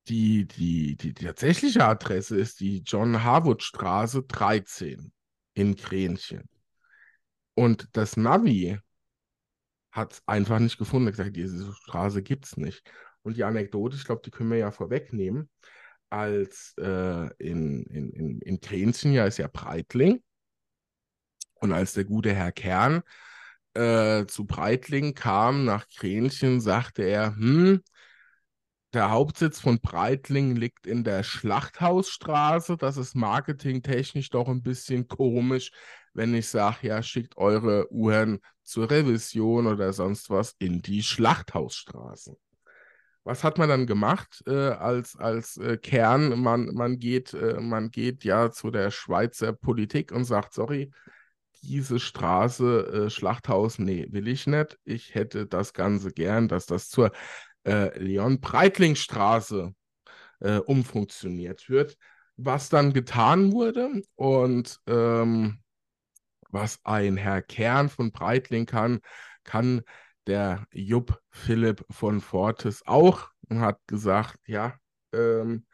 die, 0.09 0.47
die, 0.47 0.97
die, 0.97 1.15
die 1.15 1.25
tatsächliche 1.25 1.85
Adresse 1.85 2.37
ist 2.37 2.61
die 2.61 2.83
John 2.85 3.23
Harwood 3.23 3.63
Straße 3.63 4.23
13 4.25 5.13
in 5.55 5.77
Kränchen. 5.77 6.49
Und 7.55 7.89
das 7.93 8.17
Navi 8.17 8.79
hat 9.91 10.15
es 10.15 10.23
einfach 10.27 10.59
nicht 10.59 10.79
gefunden. 10.79 11.07
Er 11.07 11.09
hat 11.09 11.17
gesagt, 11.17 11.37
diese 11.37 11.73
Straße 11.73 12.23
gibt 12.23 12.47
es 12.47 12.57
nicht. 12.57 12.83
Und 13.23 13.37
die 13.37 13.45
Anekdote, 13.45 13.97
ich 13.97 14.05
glaube, 14.05 14.23
die 14.25 14.31
können 14.31 14.51
wir 14.51 14.59
ja 14.59 14.71
vorwegnehmen, 14.71 15.51
als 16.11 16.75
äh, 16.79 17.27
in, 17.39 17.85
in, 17.85 18.11
in, 18.13 18.41
in 18.41 18.61
Kränchen 18.61 19.13
ja 19.13 19.27
ist 19.27 19.39
ja 19.39 19.49
Breitling. 19.49 20.23
Und 21.55 21.73
als 21.73 21.93
der 21.93 22.05
gute 22.05 22.35
Herr 22.35 22.53
Kern 22.53 23.03
äh, 23.75 24.27
zu 24.27 24.45
Breitling 24.45 25.15
kam 25.15 25.65
nach 25.65 25.87
Kränchen, 25.89 26.61
sagte 26.61 27.03
er, 27.05 27.37
hm, 27.37 27.83
der 28.93 29.11
Hauptsitz 29.11 29.61
von 29.61 29.81
Breitling 29.81 30.55
liegt 30.55 30.87
in 30.87 31.05
der 31.05 31.23
Schlachthausstraße. 31.23 32.77
Das 32.77 32.97
ist 32.97 33.15
marketingtechnisch 33.15 34.29
doch 34.31 34.49
ein 34.49 34.63
bisschen 34.63 35.09
komisch, 35.09 35.71
wenn 36.15 36.35
ich 36.35 36.49
sage, 36.49 36.89
ja, 36.89 37.03
schickt 37.03 37.37
eure 37.37 37.91
Uhren 37.93 38.41
zur 38.63 38.91
Revision 38.91 39.67
oder 39.67 39.93
sonst 39.93 40.31
was 40.31 40.55
in 40.59 40.83
die 40.83 41.03
Schlachthausstraße. 41.03 42.37
Was 43.25 43.45
hat 43.45 43.59
man 43.59 43.69
dann 43.69 43.87
gemacht 43.87 44.43
äh, 44.47 44.71
als, 44.71 45.17
als 45.17 45.57
äh, 45.57 45.77
Kern? 45.77 46.41
Man, 46.41 46.75
man, 46.75 46.99
geht, 46.99 47.35
äh, 47.35 47.61
man 47.61 47.91
geht 47.91 48.25
ja 48.25 48.51
zu 48.51 48.71
der 48.71 48.91
Schweizer 48.91 49.53
Politik 49.53 50.11
und 50.11 50.25
sagt, 50.25 50.55
sorry, 50.55 50.91
diese 51.63 52.01
Straße, 52.01 53.07
äh, 53.07 53.11
Schlachthaus, 53.11 53.79
nee, 53.79 54.09
will 54.11 54.27
ich 54.27 54.47
nicht. 54.49 54.79
Ich 54.85 55.15
hätte 55.15 55.47
das 55.47 55.73
Ganze 55.73 56.11
gern, 56.11 56.49
dass 56.49 56.67
das 56.67 56.89
zur 56.89 57.13
äh, 57.65 57.97
Leon-Breitling-Straße 57.97 59.73
äh, 60.41 60.59
umfunktioniert 60.59 61.69
wird. 61.69 61.97
Was 62.37 62.71
dann 62.71 62.93
getan 62.93 63.53
wurde 63.53 64.03
und 64.17 64.81
ähm, 64.89 65.61
was 66.53 66.79
ein 66.85 67.17
Herr 67.17 67.43
Kern 67.43 67.89
von 67.89 68.13
Breitling 68.13 68.67
kann, 68.67 69.01
kann 69.45 69.83
der 70.27 70.67
Jupp 70.73 71.21
Philipp 71.31 71.85
von 71.91 72.21
Fortes 72.21 72.87
auch 72.87 73.31
und 73.49 73.61
hat 73.61 73.81
gesagt, 73.87 74.39
ja, 74.47 74.75
ähm, 75.13 75.67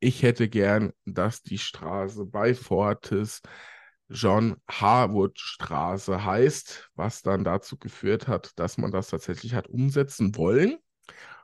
ich 0.00 0.22
hätte 0.22 0.48
gern, 0.48 0.92
dass 1.04 1.42
die 1.42 1.58
Straße 1.58 2.24
bei 2.24 2.54
Fortes 2.54 3.42
John 4.08 4.56
Harwood 4.68 5.38
Straße 5.38 6.24
heißt, 6.24 6.90
was 6.94 7.22
dann 7.22 7.44
dazu 7.44 7.78
geführt 7.78 8.28
hat, 8.28 8.52
dass 8.56 8.78
man 8.78 8.90
das 8.90 9.08
tatsächlich 9.08 9.54
hat 9.54 9.68
umsetzen 9.68 10.36
wollen 10.36 10.78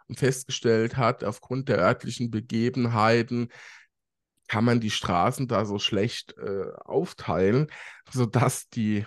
und 0.09 0.19
festgestellt 0.19 0.97
hat, 0.97 1.25
aufgrund 1.25 1.69
der 1.69 1.79
örtlichen 1.79 2.31
Begebenheiten, 2.31 3.49
kann 4.49 4.65
man 4.65 4.81
die 4.81 4.91
Straßen 4.91 5.47
da 5.47 5.65
so 5.65 5.79
schlecht 5.79 6.37
äh, 6.39 6.73
aufteilen, 6.85 7.69
sodass 8.11 8.69
die 8.69 9.07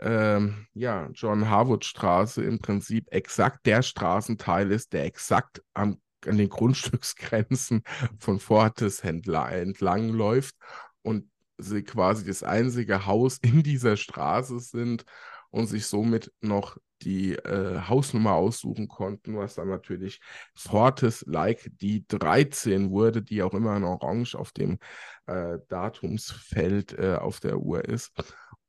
ähm, 0.00 0.66
ja, 0.74 1.08
John 1.14 1.48
Harwood 1.48 1.84
Straße 1.84 2.42
im 2.42 2.58
Prinzip 2.58 3.06
exakt 3.10 3.64
der 3.64 3.82
Straßenteil 3.82 4.70
ist, 4.70 4.92
der 4.92 5.04
exakt 5.04 5.62
am, 5.72 6.00
an 6.26 6.36
den 6.36 6.48
Grundstücksgrenzen 6.48 7.82
von 8.18 8.40
Fortes 8.40 9.00
entlang 9.00 10.08
läuft 10.08 10.56
und 11.02 11.30
sie 11.58 11.82
quasi 11.82 12.26
das 12.26 12.42
einzige 12.42 13.06
Haus 13.06 13.38
in 13.40 13.62
dieser 13.62 13.96
Straße 13.96 14.58
sind 14.58 15.04
und 15.50 15.68
sich 15.68 15.86
somit 15.86 16.32
noch 16.40 16.76
die 17.04 17.34
äh, 17.34 17.80
Hausnummer 17.88 18.32
aussuchen 18.32 18.88
konnten, 18.88 19.36
was 19.36 19.54
dann 19.56 19.68
natürlich 19.68 20.20
Fortes 20.54 21.24
like 21.26 21.70
die 21.80 22.06
13 22.08 22.90
wurde, 22.90 23.22
die 23.22 23.42
auch 23.42 23.54
immer 23.54 23.76
in 23.76 23.84
Orange 23.84 24.34
auf 24.34 24.52
dem 24.52 24.78
äh, 25.26 25.58
Datumsfeld 25.68 26.98
äh, 26.98 27.16
auf 27.16 27.40
der 27.40 27.58
Uhr 27.58 27.84
ist. 27.84 28.12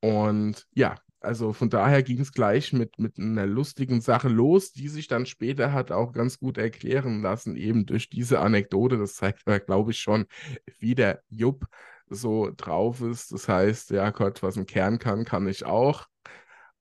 Und 0.01 0.67
ja, 0.73 0.95
also 1.25 1.53
von 1.53 1.69
daher 1.69 2.03
ging 2.03 2.19
es 2.21 2.31
gleich 2.31 2.71
mit, 2.71 2.99
mit 2.99 3.17
einer 3.17 3.47
lustigen 3.47 3.99
Sache 4.01 4.29
los, 4.29 4.71
die 4.71 4.87
sich 4.87 5.07
dann 5.07 5.25
später 5.25 5.73
hat 5.73 5.91
auch 5.91 6.13
ganz 6.13 6.39
gut 6.39 6.57
erklären 6.57 7.21
lassen, 7.21 7.55
eben 7.55 7.85
durch 7.85 8.09
diese 8.09 8.39
Anekdote. 8.39 8.97
Das 8.97 9.15
zeigt 9.15 9.47
mir, 9.47 9.59
glaube 9.59 9.91
ich, 9.91 9.99
schon, 9.99 10.25
wie 10.79 10.95
der 10.95 11.21
Jupp 11.29 11.65
so 12.07 12.51
drauf 12.55 13.01
ist. 13.01 13.31
Das 13.31 13.47
heißt, 13.47 13.89
ja 13.91 14.11
Gott, 14.11 14.43
was 14.43 14.57
ein 14.57 14.67
Kern 14.67 14.99
kann, 14.99 15.25
kann 15.25 15.47
ich 15.47 15.65
auch 15.65 16.05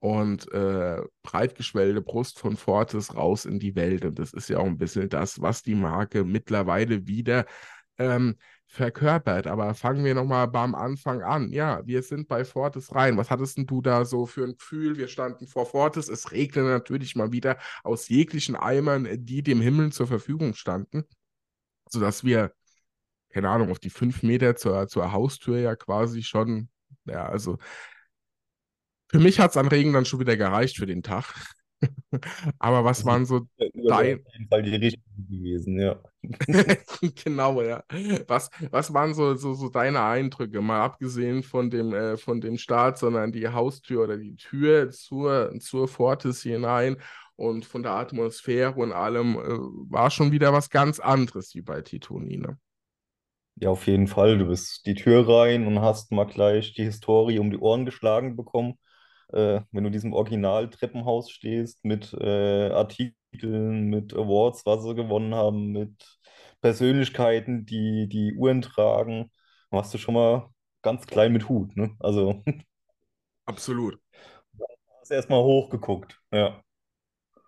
und 0.04 0.52
äh, 0.52 1.00
breitgeschwellte 1.22 2.02
Brust 2.02 2.38
von 2.38 2.58
Fortis 2.58 3.16
raus 3.16 3.46
in 3.46 3.58
die 3.58 3.74
Welt. 3.74 4.04
Und 4.04 4.18
das 4.18 4.34
ist 4.34 4.50
ja 4.50 4.58
auch 4.58 4.66
ein 4.66 4.76
bisschen 4.76 5.08
das, 5.08 5.40
was 5.40 5.62
die 5.62 5.74
Marke 5.74 6.24
mittlerweile 6.24 7.06
wieder 7.06 7.46
ähm, 7.96 8.36
verkörpert. 8.66 9.46
Aber 9.46 9.72
fangen 9.72 10.04
wir 10.04 10.14
nochmal 10.14 10.46
beim 10.46 10.74
Anfang 10.74 11.22
an. 11.22 11.48
Ja, 11.48 11.80
wir 11.86 12.02
sind 12.02 12.28
bei 12.28 12.44
Fortis 12.44 12.94
rein. 12.94 13.16
Was 13.16 13.30
hattest 13.30 13.58
du 13.58 13.80
da 13.80 14.04
so 14.04 14.26
für 14.26 14.44
ein 14.44 14.58
Gefühl? 14.58 14.98
Wir 14.98 15.08
standen 15.08 15.46
vor 15.46 15.64
Fortis. 15.64 16.10
Es 16.10 16.32
regnete 16.32 16.68
natürlich 16.68 17.16
mal 17.16 17.32
wieder 17.32 17.56
aus 17.82 18.10
jeglichen 18.10 18.56
Eimern, 18.56 19.08
die 19.24 19.42
dem 19.42 19.62
Himmel 19.62 19.90
zur 19.90 20.06
Verfügung 20.06 20.52
standen, 20.52 21.04
sodass 21.88 22.24
wir, 22.24 22.52
keine 23.30 23.48
Ahnung, 23.48 23.70
auf 23.70 23.78
die 23.78 23.88
fünf 23.88 24.22
Meter 24.22 24.54
zur, 24.54 24.86
zur 24.86 25.12
Haustür 25.12 25.60
ja 25.60 25.76
quasi 25.76 26.22
schon, 26.22 26.68
ja, 27.06 27.24
also 27.26 27.56
für 29.14 29.20
mich 29.20 29.38
hat 29.38 29.52
es 29.52 29.56
an 29.56 29.68
Regen 29.68 29.92
dann 29.92 30.04
schon 30.04 30.18
wieder 30.18 30.36
gereicht 30.36 30.76
für 30.76 30.86
den 30.86 31.04
Tag. 31.04 31.32
Aber 32.58 32.84
was 32.84 33.04
waren 33.04 33.26
so 33.26 33.42
dein... 33.58 34.18
Auf 34.18 34.32
jeden 34.32 34.48
Fall 34.48 34.62
die 34.64 34.74
richtigen 34.74 35.28
gewesen, 35.28 35.78
ja. 35.78 36.02
genau, 37.24 37.62
ja. 37.62 37.84
Was, 38.26 38.50
was 38.72 38.92
waren 38.92 39.14
so, 39.14 39.36
so, 39.36 39.54
so 39.54 39.68
deine 39.68 40.02
Eindrücke, 40.02 40.60
mal 40.60 40.82
abgesehen 40.82 41.44
von 41.44 41.70
dem, 41.70 41.94
äh, 41.94 42.16
von 42.16 42.40
dem 42.40 42.58
Start, 42.58 42.98
sondern 42.98 43.30
die 43.30 43.46
Haustür 43.46 44.02
oder 44.02 44.16
die 44.16 44.34
Tür 44.34 44.90
zur, 44.90 45.54
zur 45.60 45.86
Fortis 45.86 46.42
hinein 46.42 46.96
und 47.36 47.64
von 47.64 47.84
der 47.84 47.92
Atmosphäre 47.92 48.74
und 48.74 48.90
allem 48.90 49.36
äh, 49.36 49.92
war 49.92 50.10
schon 50.10 50.32
wieder 50.32 50.52
was 50.52 50.70
ganz 50.70 50.98
anderes 50.98 51.54
wie 51.54 51.62
bei 51.62 51.82
Titonine. 51.82 52.58
Ja, 53.60 53.68
auf 53.68 53.86
jeden 53.86 54.08
Fall. 54.08 54.38
Du 54.38 54.46
bist 54.46 54.84
die 54.86 54.96
Tür 54.96 55.28
rein 55.28 55.68
und 55.68 55.80
hast 55.80 56.10
mal 56.10 56.24
gleich 56.24 56.74
die 56.74 56.82
Historie 56.82 57.38
um 57.38 57.52
die 57.52 57.58
Ohren 57.58 57.84
geschlagen 57.84 58.34
bekommen 58.34 58.76
äh, 59.32 59.60
wenn 59.70 59.84
du 59.84 59.88
in 59.88 59.92
diesem 59.92 60.12
Original-Treppenhaus 60.12 61.30
stehst 61.30 61.84
mit 61.84 62.12
äh, 62.14 62.70
Artikeln, 62.70 63.88
mit 63.88 64.14
Awards, 64.14 64.64
was 64.66 64.82
sie 64.82 64.94
gewonnen 64.94 65.34
haben, 65.34 65.72
mit 65.72 66.18
Persönlichkeiten, 66.60 67.66
die 67.66 68.08
die 68.08 68.34
Uhren 68.34 68.62
tragen, 68.62 69.30
machst 69.70 69.92
du 69.94 69.98
schon 69.98 70.14
mal 70.14 70.48
ganz 70.82 71.06
klein 71.06 71.32
mit 71.32 71.48
Hut. 71.48 71.76
Ne? 71.76 71.96
Also 72.00 72.42
Absolut. 73.46 73.98
hast 75.00 75.10
erstmal 75.10 75.42
hochgeguckt. 75.42 76.20
Ja. 76.30 76.62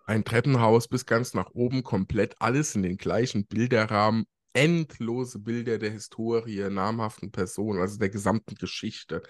Ein 0.05 0.23
Treppenhaus 0.23 0.87
bis 0.87 1.05
ganz 1.05 1.33
nach 1.33 1.51
oben, 1.53 1.83
komplett 1.83 2.35
alles 2.39 2.75
in 2.75 2.83
den 2.83 2.97
gleichen 2.97 3.45
Bilderrahmen, 3.45 4.25
endlose 4.53 5.39
Bilder 5.39 5.77
der 5.77 5.91
Historie, 5.91 6.69
namhaften 6.69 7.31
Personen, 7.31 7.79
also 7.79 7.99
der 7.99 8.09
gesamten 8.09 8.55
Geschichte. 8.55 9.21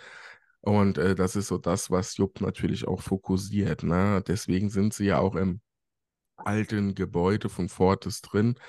Und 0.68 0.98
äh, 0.98 1.16
das 1.16 1.38
ist 1.38 1.48
so 1.48 1.58
das, 1.58 1.92
was 1.92 2.18
Jupp 2.18 2.42
natürlich 2.42 2.86
auch 2.90 3.02
fokussiert. 3.02 3.84
Ne? 3.84 4.22
Deswegen 4.28 4.70
sind 4.70 4.94
sie 4.94 5.06
ja 5.06 5.18
auch 5.18 5.36
im 5.36 5.62
alten 6.36 6.94
Gebäude 6.94 7.48
von 7.48 7.70
Fortis 7.70 8.22
drin, 8.22 8.60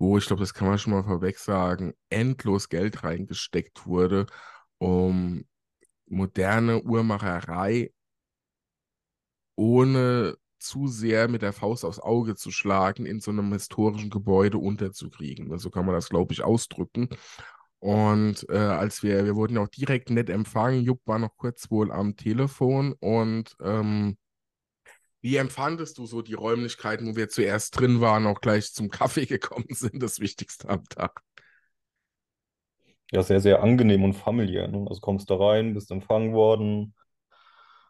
wo 0.00 0.18
ich 0.18 0.26
glaube, 0.26 0.40
das 0.40 0.54
kann 0.54 0.66
man 0.66 0.78
schon 0.78 0.92
mal 0.92 1.04
vorweg 1.04 1.38
sagen, 1.38 1.94
endlos 2.08 2.68
Geld 2.68 3.04
reingesteckt 3.04 3.86
wurde, 3.86 4.26
um 4.78 5.44
moderne 6.06 6.82
Uhrmacherei 6.82 7.92
ohne 9.54 10.36
zu 10.58 10.88
sehr 10.88 11.28
mit 11.28 11.42
der 11.42 11.52
Faust 11.52 11.84
aufs 11.84 12.00
Auge 12.00 12.34
zu 12.34 12.50
schlagen, 12.50 13.06
in 13.06 13.20
so 13.20 13.30
einem 13.30 13.52
historischen 13.52 14.10
Gebäude 14.10 14.58
unterzukriegen. 14.58 15.56
So 15.60 15.70
kann 15.70 15.86
man 15.86 15.94
das, 15.94 16.08
glaube 16.08 16.32
ich, 16.32 16.42
ausdrücken. 16.42 17.08
Und 17.80 18.46
äh, 18.50 18.56
als 18.56 19.02
wir, 19.02 19.24
wir 19.24 19.36
wurden 19.36 19.58
auch 19.58 19.68
direkt 19.68 20.10
nett 20.10 20.28
empfangen, 20.28 20.82
Jupp 20.82 21.00
war 21.06 21.18
noch 21.18 21.36
kurz 21.36 21.70
wohl 21.70 21.90
am 21.90 22.14
Telefon 22.14 22.94
und 23.00 23.56
ähm, 23.62 24.18
wie 25.22 25.36
empfandest 25.36 25.98
du 25.98 26.06
so 26.06 26.22
die 26.22 26.34
Räumlichkeiten, 26.34 27.06
wo 27.06 27.16
wir 27.16 27.28
zuerst 27.28 27.78
drin 27.78 28.00
waren, 28.00 28.26
auch 28.26 28.40
gleich 28.40 28.72
zum 28.72 28.88
Kaffee 28.90 29.26
gekommen 29.26 29.66
sind, 29.70 30.02
das 30.02 30.20
Wichtigste 30.20 30.68
am 30.68 30.84
Tag? 30.84 31.22
Ja, 33.12 33.22
sehr, 33.22 33.40
sehr 33.40 33.62
angenehm 33.62 34.04
und 34.04 34.14
familiär. 34.14 34.68
Ne? 34.68 34.86
Also 34.88 35.00
kommst 35.00 35.30
da 35.30 35.36
rein, 35.36 35.74
bist 35.74 35.90
empfangen 35.90 36.32
worden, 36.32 36.94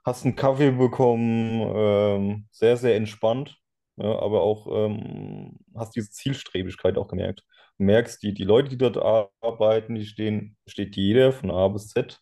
hast 0.05 0.24
einen 0.24 0.36
Kaffee 0.36 0.70
bekommen, 0.70 1.61
ähm, 1.74 2.49
sehr, 2.51 2.76
sehr 2.76 2.97
entspannt, 2.97 3.59
ja, 3.97 4.18
aber 4.18 4.43
auch 4.43 4.66
ähm, 4.70 5.59
hast 5.74 5.95
diese 5.95 6.11
Zielstrebigkeit 6.11 6.97
auch 6.97 7.09
gemerkt. 7.09 7.45
Merkst, 7.80 8.22
die, 8.22 8.34
die 8.34 8.44
Leute, 8.44 8.68
die 8.68 8.78
dort 8.78 8.96
arbeiten, 9.42 9.94
die 9.94 10.06
stehen, 10.06 10.56
steht 10.66 10.96
jeder 10.96 11.32
von 11.32 11.50
A 11.50 11.68
bis 11.68 11.88
Z 11.88 12.20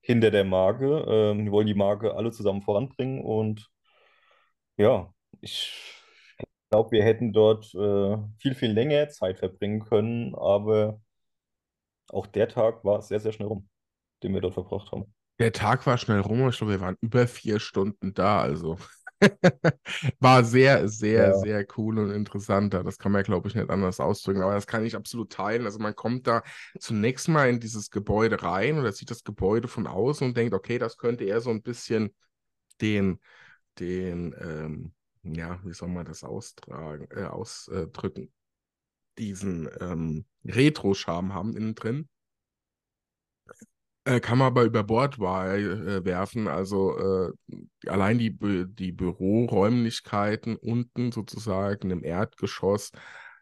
hinter 0.00 0.30
der 0.30 0.44
Marke. 0.44 1.04
Ähm, 1.08 1.44
die 1.46 1.52
wollen 1.52 1.66
die 1.66 1.74
Marke 1.74 2.14
alle 2.14 2.30
zusammen 2.32 2.62
voranbringen 2.62 3.24
und 3.24 3.68
ja, 4.76 5.12
ich 5.40 5.72
glaube, 6.70 6.90
wir 6.92 7.04
hätten 7.04 7.32
dort 7.32 7.72
äh, 7.74 8.18
viel, 8.38 8.54
viel 8.54 8.72
länger 8.72 9.08
Zeit 9.08 9.38
verbringen 9.38 9.80
können, 9.80 10.34
aber 10.34 11.00
auch 12.08 12.26
der 12.26 12.48
Tag 12.48 12.84
war 12.84 13.02
sehr, 13.02 13.20
sehr 13.20 13.32
schnell 13.32 13.48
rum, 13.48 13.68
den 14.22 14.34
wir 14.34 14.40
dort 14.40 14.54
verbracht 14.54 14.92
haben. 14.92 15.12
Der 15.38 15.52
Tag 15.52 15.86
war 15.86 15.98
schnell 15.98 16.20
rum. 16.20 16.48
Ich 16.48 16.58
glaube, 16.58 16.72
wir 16.74 16.80
waren 16.80 16.96
über 17.00 17.26
vier 17.26 17.60
Stunden 17.60 18.14
da. 18.14 18.40
Also 18.40 18.78
war 20.20 20.44
sehr, 20.44 20.88
sehr, 20.88 21.32
Ja, 21.32 21.34
sehr 21.34 21.66
cool 21.76 21.98
und 21.98 22.10
interessant. 22.10 22.74
da. 22.74 22.82
Das 22.82 22.98
kann 22.98 23.12
man, 23.12 23.22
glaube 23.22 23.48
ich, 23.48 23.54
nicht 23.54 23.70
anders 23.70 24.00
ausdrücken. 24.00 24.42
Aber 24.42 24.54
das 24.54 24.66
kann 24.66 24.84
ich 24.84 24.96
absolut 24.96 25.32
teilen. 25.32 25.64
Also 25.64 25.78
man 25.78 25.94
kommt 25.96 26.26
da 26.26 26.42
zunächst 26.78 27.28
mal 27.28 27.48
in 27.48 27.60
dieses 27.60 27.90
Gebäude 27.90 28.42
rein 28.42 28.78
oder 28.78 28.92
sieht 28.92 29.10
das 29.10 29.24
Gebäude 29.24 29.68
von 29.68 29.86
außen 29.86 30.26
und 30.28 30.36
denkt, 30.36 30.54
okay, 30.54 30.78
das 30.78 30.96
könnte 30.98 31.24
eher 31.24 31.40
so 31.40 31.50
ein 31.50 31.62
bisschen 31.62 32.14
den, 32.80 33.20
den, 33.78 34.34
ähm, 34.40 34.92
ja, 35.24 35.60
wie 35.64 35.74
soll 35.74 35.88
man 35.88 36.06
das 36.06 36.24
austragen, 36.24 37.08
äh, 37.10 37.24
ausdrücken? 37.24 38.32
Diesen 39.18 39.68
ähm, 39.80 40.26
Retro-Charme 40.44 41.34
haben 41.34 41.56
innen 41.56 41.74
drin. 41.74 42.08
Äh, 44.06 44.20
kann 44.20 44.38
man 44.38 44.46
aber 44.46 44.62
über 44.62 44.84
Bord 44.84 45.18
äh, 45.18 46.04
werfen. 46.04 46.46
Also 46.46 46.96
äh, 46.96 47.88
allein 47.88 48.18
die, 48.18 48.36
die 48.68 48.92
Büroräumlichkeiten 48.92 50.54
unten 50.54 51.10
sozusagen 51.10 51.90
im 51.90 52.04
Erdgeschoss 52.04 52.92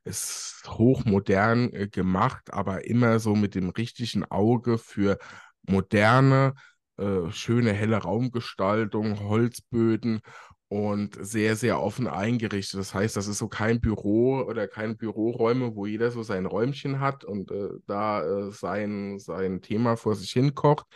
ist 0.04 0.62
hochmodern 0.66 1.70
äh, 1.74 1.88
gemacht, 1.88 2.50
aber 2.54 2.86
immer 2.86 3.18
so 3.18 3.34
mit 3.36 3.54
dem 3.54 3.68
richtigen 3.68 4.24
Auge 4.24 4.78
für 4.78 5.18
moderne, 5.68 6.54
äh, 6.96 7.30
schöne 7.30 7.74
helle 7.74 7.98
Raumgestaltung, 7.98 9.20
Holzböden 9.20 10.22
und 10.68 11.16
sehr, 11.24 11.56
sehr 11.56 11.80
offen 11.80 12.08
eingerichtet. 12.08 12.80
Das 12.80 12.94
heißt, 12.94 13.16
das 13.16 13.26
ist 13.28 13.38
so 13.38 13.48
kein 13.48 13.80
Büro 13.80 14.40
oder 14.40 14.66
keine 14.66 14.94
Büroräume, 14.94 15.76
wo 15.76 15.86
jeder 15.86 16.10
so 16.10 16.22
sein 16.22 16.46
Räumchen 16.46 17.00
hat 17.00 17.24
und 17.24 17.50
äh, 17.50 17.68
da 17.86 18.24
äh, 18.24 18.50
sein, 18.50 19.18
sein 19.18 19.60
Thema 19.62 19.96
vor 19.96 20.16
sich 20.16 20.32
hin 20.32 20.54
kocht, 20.54 20.86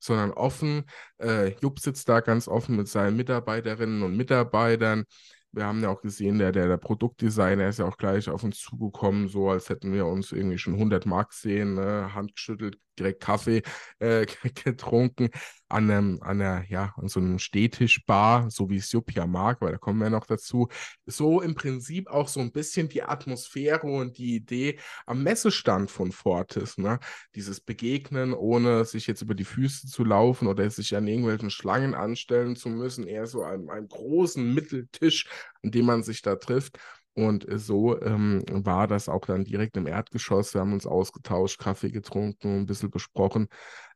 sondern 0.00 0.32
offen. 0.32 0.84
Äh, 1.18 1.54
Jupp 1.60 1.80
sitzt 1.80 2.08
da 2.08 2.20
ganz 2.20 2.48
offen 2.48 2.76
mit 2.76 2.88
seinen 2.88 3.16
Mitarbeiterinnen 3.16 4.02
und 4.02 4.16
Mitarbeitern. 4.16 5.04
Wir 5.52 5.64
haben 5.66 5.82
ja 5.82 5.88
auch 5.90 6.02
gesehen, 6.02 6.38
der, 6.38 6.52
der, 6.52 6.68
der 6.68 6.76
Produktdesigner 6.76 7.68
ist 7.68 7.78
ja 7.78 7.86
auch 7.86 7.96
gleich 7.96 8.28
auf 8.28 8.44
uns 8.44 8.58
zugekommen, 8.60 9.28
so 9.28 9.50
als 9.50 9.68
hätten 9.70 9.92
wir 9.92 10.06
uns 10.06 10.32
irgendwie 10.32 10.58
schon 10.58 10.74
100 10.74 11.06
Mark 11.06 11.32
sehen, 11.32 11.74
ne? 11.74 12.14
Hand 12.14 12.34
geschüttelt, 12.34 12.78
direkt 12.98 13.22
Kaffee 13.22 13.62
äh, 13.98 14.26
getrunken 14.64 15.30
an 15.68 15.90
einem, 15.90 16.22
an 16.22 16.40
einer, 16.40 16.64
ja, 16.68 16.94
an 16.96 17.08
so 17.08 17.18
einem 17.18 17.38
Stehtischbar, 17.38 18.50
so 18.50 18.70
wie 18.70 18.76
es 18.76 18.92
Jupp 18.92 19.12
ja 19.12 19.26
mag, 19.26 19.60
weil 19.60 19.72
da 19.72 19.78
kommen 19.78 20.00
wir 20.00 20.10
noch 20.10 20.26
dazu. 20.26 20.68
So 21.06 21.40
im 21.40 21.54
Prinzip 21.54 22.08
auch 22.08 22.28
so 22.28 22.40
ein 22.40 22.52
bisschen 22.52 22.88
die 22.88 23.02
Atmosphäre 23.02 23.86
und 23.86 24.18
die 24.18 24.36
Idee 24.36 24.78
am 25.06 25.22
Messestand 25.22 25.90
von 25.90 26.12
Fortis, 26.12 26.78
ne? 26.78 27.00
Dieses 27.34 27.60
Begegnen, 27.60 28.32
ohne 28.32 28.84
sich 28.84 29.06
jetzt 29.06 29.22
über 29.22 29.34
die 29.34 29.44
Füße 29.44 29.88
zu 29.88 30.04
laufen 30.04 30.46
oder 30.46 30.68
sich 30.70 30.94
an 30.96 31.08
irgendwelchen 31.08 31.50
Schlangen 31.50 31.94
anstellen 31.94 32.54
zu 32.54 32.68
müssen, 32.68 33.06
eher 33.06 33.26
so 33.26 33.42
einem, 33.42 33.68
einem 33.68 33.88
großen 33.88 34.54
Mitteltisch, 34.54 35.28
an 35.62 35.72
dem 35.72 35.86
man 35.86 36.02
sich 36.02 36.22
da 36.22 36.36
trifft. 36.36 36.78
Und 37.16 37.46
so 37.50 38.00
ähm, 38.02 38.44
war 38.46 38.86
das 38.86 39.08
auch 39.08 39.24
dann 39.24 39.44
direkt 39.44 39.76
im 39.78 39.86
Erdgeschoss. 39.86 40.52
Wir 40.52 40.60
haben 40.60 40.74
uns 40.74 40.86
ausgetauscht, 40.86 41.58
Kaffee 41.58 41.90
getrunken, 41.90 42.60
ein 42.60 42.66
bisschen 42.66 42.90
besprochen. 42.90 43.48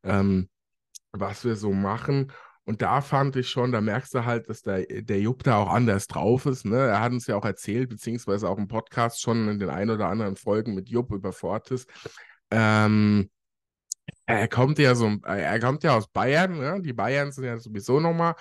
Ähm, 0.02 0.48
was 1.12 1.44
wir 1.44 1.56
so 1.56 1.72
machen. 1.72 2.32
Und 2.64 2.82
da 2.82 3.00
fand 3.00 3.36
ich 3.36 3.48
schon, 3.48 3.72
da 3.72 3.80
merkst 3.80 4.14
du 4.14 4.24
halt, 4.24 4.48
dass 4.48 4.62
der, 4.62 4.84
der 4.86 5.20
Jupp 5.20 5.42
da 5.42 5.56
auch 5.56 5.70
anders 5.70 6.06
drauf 6.06 6.46
ist. 6.46 6.64
Ne? 6.64 6.78
Er 6.78 7.00
hat 7.00 7.12
uns 7.12 7.26
ja 7.26 7.36
auch 7.36 7.44
erzählt, 7.44 7.88
beziehungsweise 7.88 8.48
auch 8.48 8.58
im 8.58 8.68
Podcast 8.68 9.20
schon 9.20 9.48
in 9.48 9.58
den 9.58 9.70
ein 9.70 9.90
oder 9.90 10.08
anderen 10.08 10.36
Folgen 10.36 10.74
mit 10.74 10.88
Jupp 10.88 11.12
über 11.12 11.32
Fortis. 11.32 11.86
Ähm, 12.50 13.30
er 14.26 14.48
kommt 14.48 14.78
ja 14.78 14.94
so, 14.94 15.08
er 15.24 15.60
kommt 15.60 15.82
ja 15.82 15.96
aus 15.96 16.08
Bayern, 16.08 16.58
ne? 16.58 16.80
Die 16.80 16.92
Bayern 16.92 17.32
sind 17.32 17.44
ja 17.44 17.58
sowieso 17.58 18.00
nochmal 18.00 18.34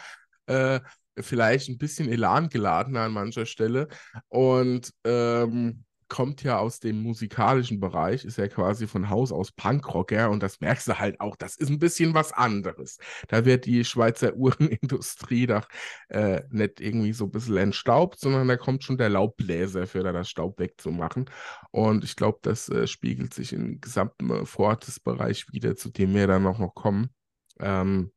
äh, 0.46 0.80
vielleicht 1.20 1.70
ein 1.70 1.78
bisschen 1.78 2.10
Elan 2.10 2.50
geladener 2.50 3.02
an 3.02 3.14
mancher 3.14 3.46
Stelle. 3.46 3.88
Und 4.30 4.94
ähm, 5.04 5.86
kommt 6.10 6.44
ja 6.44 6.58
aus 6.58 6.80
dem 6.80 7.02
musikalischen 7.02 7.80
Bereich, 7.80 8.26
ist 8.26 8.38
ja 8.38 8.48
quasi 8.48 8.88
von 8.88 9.10
Haus 9.10 9.32
aus 9.32 9.52
Punkrocker 9.52 10.30
und 10.32 10.44
das 10.44 10.60
merkst 10.60 10.88
du 10.90 11.00
halt 11.00 11.22
auch, 11.22 11.36
das 11.36 11.56
ist 11.56 11.70
ein 11.70 11.80
bisschen 11.80 12.14
was 12.14 12.34
anderes. 12.34 12.98
Da 13.28 13.46
wird 13.46 13.66
die 13.66 13.86
Schweizer 13.86 14.34
Uhrenindustrie 14.36 15.48
doch 15.48 15.68
äh, 16.10 16.42
nicht 16.50 16.82
irgendwie 16.82 17.14
so 17.14 17.26
ein 17.26 17.32
bisschen 17.32 17.58
entstaubt, 17.58 18.20
sondern 18.20 18.48
da 18.48 18.58
kommt 18.58 18.84
schon 18.84 18.98
der 18.98 19.10
Laubbläser 19.10 19.88
für 19.88 20.04
da 20.04 20.12
das 20.12 20.30
Staub 20.30 20.60
wegzumachen. 20.60 21.30
Und 21.72 22.04
ich 22.04 22.16
glaube, 22.16 22.40
das 22.42 22.68
äh, 22.70 22.88
spiegelt 22.88 23.34
sich 23.34 23.54
im 23.54 23.80
gesamten 23.80 24.32
äh, 24.32 24.46
Fortis-Bereich 24.46 25.54
wieder, 25.54 25.76
zu 25.76 25.90
dem 25.90 26.14
wir 26.16 26.28
dann 26.28 26.48
auch 26.48 26.60
noch 26.60 26.74
kommen. 26.74 27.14
Ähm, 27.60 28.12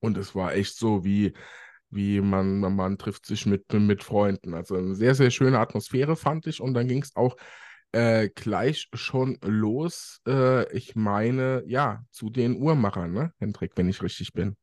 und 0.00 0.18
es 0.18 0.34
war 0.34 0.54
echt 0.54 0.76
so 0.76 1.04
wie 1.04 1.34
wie 1.94 2.20
man, 2.20 2.60
man 2.60 2.98
trifft 2.98 3.26
sich 3.26 3.46
mit, 3.46 3.72
mit 3.72 4.02
Freunden. 4.02 4.54
Also 4.54 4.76
eine 4.76 4.94
sehr, 4.94 5.14
sehr 5.14 5.30
schöne 5.30 5.58
Atmosphäre 5.58 6.16
fand 6.16 6.46
ich. 6.46 6.60
Und 6.60 6.74
dann 6.74 6.88
ging 6.88 7.02
es 7.02 7.14
auch 7.16 7.36
äh, 7.92 8.28
gleich 8.34 8.88
schon 8.94 9.38
los. 9.42 10.20
Äh, 10.26 10.72
ich 10.76 10.96
meine, 10.96 11.62
ja, 11.66 12.02
zu 12.10 12.30
den 12.30 12.56
Uhrmachern, 12.56 13.12
ne, 13.12 13.32
Hendrik, 13.38 13.72
wenn 13.76 13.88
ich 13.88 14.02
richtig 14.02 14.32
bin. 14.32 14.56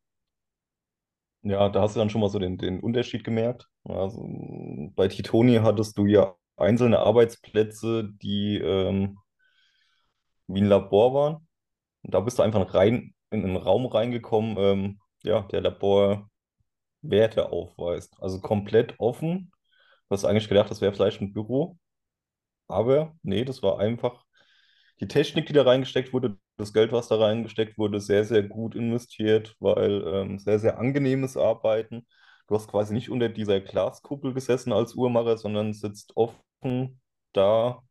ja, 1.42 1.68
da 1.68 1.82
hast 1.82 1.96
du 1.96 2.00
dann 2.00 2.10
schon 2.10 2.20
mal 2.20 2.30
so 2.30 2.38
den, 2.38 2.58
den 2.58 2.80
Unterschied 2.80 3.24
gemerkt. 3.24 3.68
Also 3.84 4.28
bei 4.94 5.08
Titoni 5.08 5.56
hattest 5.56 5.98
du 5.98 6.06
ja 6.06 6.36
einzelne 6.56 7.00
Arbeitsplätze, 7.00 8.10
die 8.22 8.58
ähm, 8.58 9.18
wie 10.46 10.60
ein 10.60 10.66
Labor 10.66 11.14
waren. 11.14 11.48
Und 12.02 12.14
da 12.14 12.20
bist 12.20 12.38
du 12.38 12.42
einfach 12.42 12.74
rein 12.74 13.14
in 13.30 13.44
einen 13.44 13.56
Raum 13.56 13.86
reingekommen, 13.86 14.56
ähm, 14.58 15.00
ja, 15.22 15.42
der 15.42 15.60
Laborwerte 17.02 17.50
aufweist. 17.52 18.16
Also 18.20 18.40
komplett 18.40 18.94
offen. 18.98 19.52
Du 20.08 20.14
hast 20.14 20.24
eigentlich 20.24 20.48
gedacht, 20.48 20.70
das 20.70 20.80
wäre 20.80 20.92
vielleicht 20.92 21.20
ein 21.20 21.32
Büro, 21.32 21.78
aber 22.68 23.14
nee, 23.22 23.44
das 23.44 23.62
war 23.62 23.78
einfach 23.80 24.24
die 25.00 25.08
Technik, 25.08 25.46
die 25.46 25.52
da 25.54 25.62
reingesteckt 25.64 26.12
wurde. 26.12 26.38
das 26.58 26.72
Geld, 26.72 26.92
was 26.92 27.08
da 27.08 27.16
reingesteckt 27.16 27.78
wurde, 27.78 28.00
sehr, 28.00 28.24
sehr 28.24 28.42
gut 28.44 28.74
investiert, 28.76 29.56
weil 29.60 30.02
ähm, 30.06 30.38
sehr, 30.38 30.58
sehr 30.60 30.78
angenehmes 30.78 31.36
Arbeiten. 31.36 32.06
Du 32.48 32.54
hast 32.56 32.68
quasi 32.68 32.94
nicht 32.94 33.10
unter 33.10 33.28
dieser 33.28 33.60
Glaskuppel 33.60 34.34
gesessen 34.34 34.72
als 34.72 34.94
Uhrmacher, 34.94 35.38
sondern 35.38 35.72
sitzt 35.74 36.16
offen 36.16 37.00
da, 37.32 37.82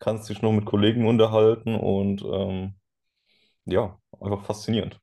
kannst 0.00 0.28
dich 0.30 0.42
noch 0.42 0.52
mit 0.52 0.66
Kollegen 0.66 1.06
unterhalten 1.06 1.74
und 1.76 2.22
ähm, 2.24 2.74
ja, 3.66 3.98
einfach 4.20 4.44
faszinierend. 4.44 5.00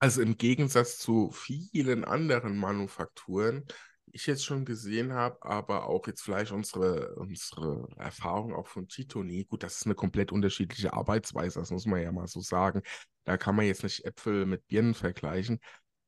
Also 0.00 0.22
im 0.22 0.38
Gegensatz 0.38 0.98
zu 0.98 1.30
vielen 1.30 2.04
anderen 2.04 2.56
Manufakturen, 2.56 3.66
die 4.06 4.16
ich 4.16 4.26
jetzt 4.26 4.46
schon 4.46 4.64
gesehen 4.64 5.12
habe, 5.12 5.42
aber 5.42 5.86
auch 5.86 6.06
jetzt 6.06 6.22
vielleicht 6.22 6.52
unsere, 6.52 7.14
unsere 7.16 7.86
Erfahrung 7.96 8.54
auch 8.54 8.66
von 8.66 8.88
Titoni. 8.88 9.44
Gut, 9.44 9.62
das 9.62 9.76
ist 9.76 9.84
eine 9.84 9.94
komplett 9.94 10.32
unterschiedliche 10.32 10.94
Arbeitsweise, 10.94 11.60
das 11.60 11.70
muss 11.70 11.84
man 11.84 12.02
ja 12.02 12.10
mal 12.12 12.26
so 12.26 12.40
sagen. 12.40 12.80
Da 13.24 13.36
kann 13.36 13.54
man 13.54 13.66
jetzt 13.66 13.82
nicht 13.82 14.06
Äpfel 14.06 14.46
mit 14.46 14.66
Birnen 14.68 14.94
vergleichen. 14.94 15.60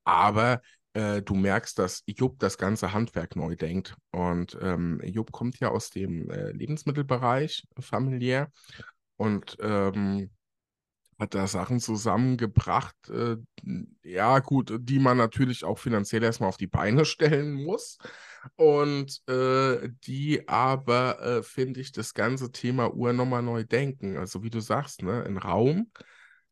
Aber 0.04 0.62
äh, 0.94 1.20
du 1.20 1.34
merkst, 1.34 1.78
dass 1.78 2.02
Jupp 2.06 2.38
das 2.38 2.56
ganze 2.56 2.94
Handwerk 2.94 3.36
neu 3.36 3.56
denkt. 3.56 3.94
Und 4.10 4.56
ähm, 4.62 5.00
Jupp 5.04 5.32
kommt 5.32 5.60
ja 5.60 5.68
aus 5.68 5.90
dem 5.90 6.30
äh, 6.30 6.50
Lebensmittelbereich 6.52 7.66
familiär 7.78 8.50
und 9.16 9.56
ähm, 9.60 10.30
hat 11.22 11.34
da 11.34 11.46
Sachen 11.46 11.80
zusammengebracht, 11.80 12.96
äh, 13.08 13.36
ja 14.02 14.40
gut, 14.40 14.74
die 14.80 14.98
man 14.98 15.16
natürlich 15.16 15.64
auch 15.64 15.78
finanziell 15.78 16.22
erstmal 16.22 16.48
auf 16.48 16.56
die 16.56 16.66
Beine 16.66 17.04
stellen 17.06 17.54
muss. 17.54 17.98
Und 18.56 19.22
äh, 19.28 19.88
die 20.04 20.48
aber, 20.48 21.20
äh, 21.22 21.42
finde 21.44 21.80
ich, 21.80 21.92
das 21.92 22.12
ganze 22.12 22.50
Thema 22.50 22.92
Uhr 22.92 23.12
nochmal 23.12 23.42
neu 23.42 23.64
denken. 23.64 24.16
Also 24.16 24.42
wie 24.42 24.50
du 24.50 24.60
sagst, 24.60 25.02
ne, 25.02 25.22
ein 25.24 25.38
Raum 25.38 25.92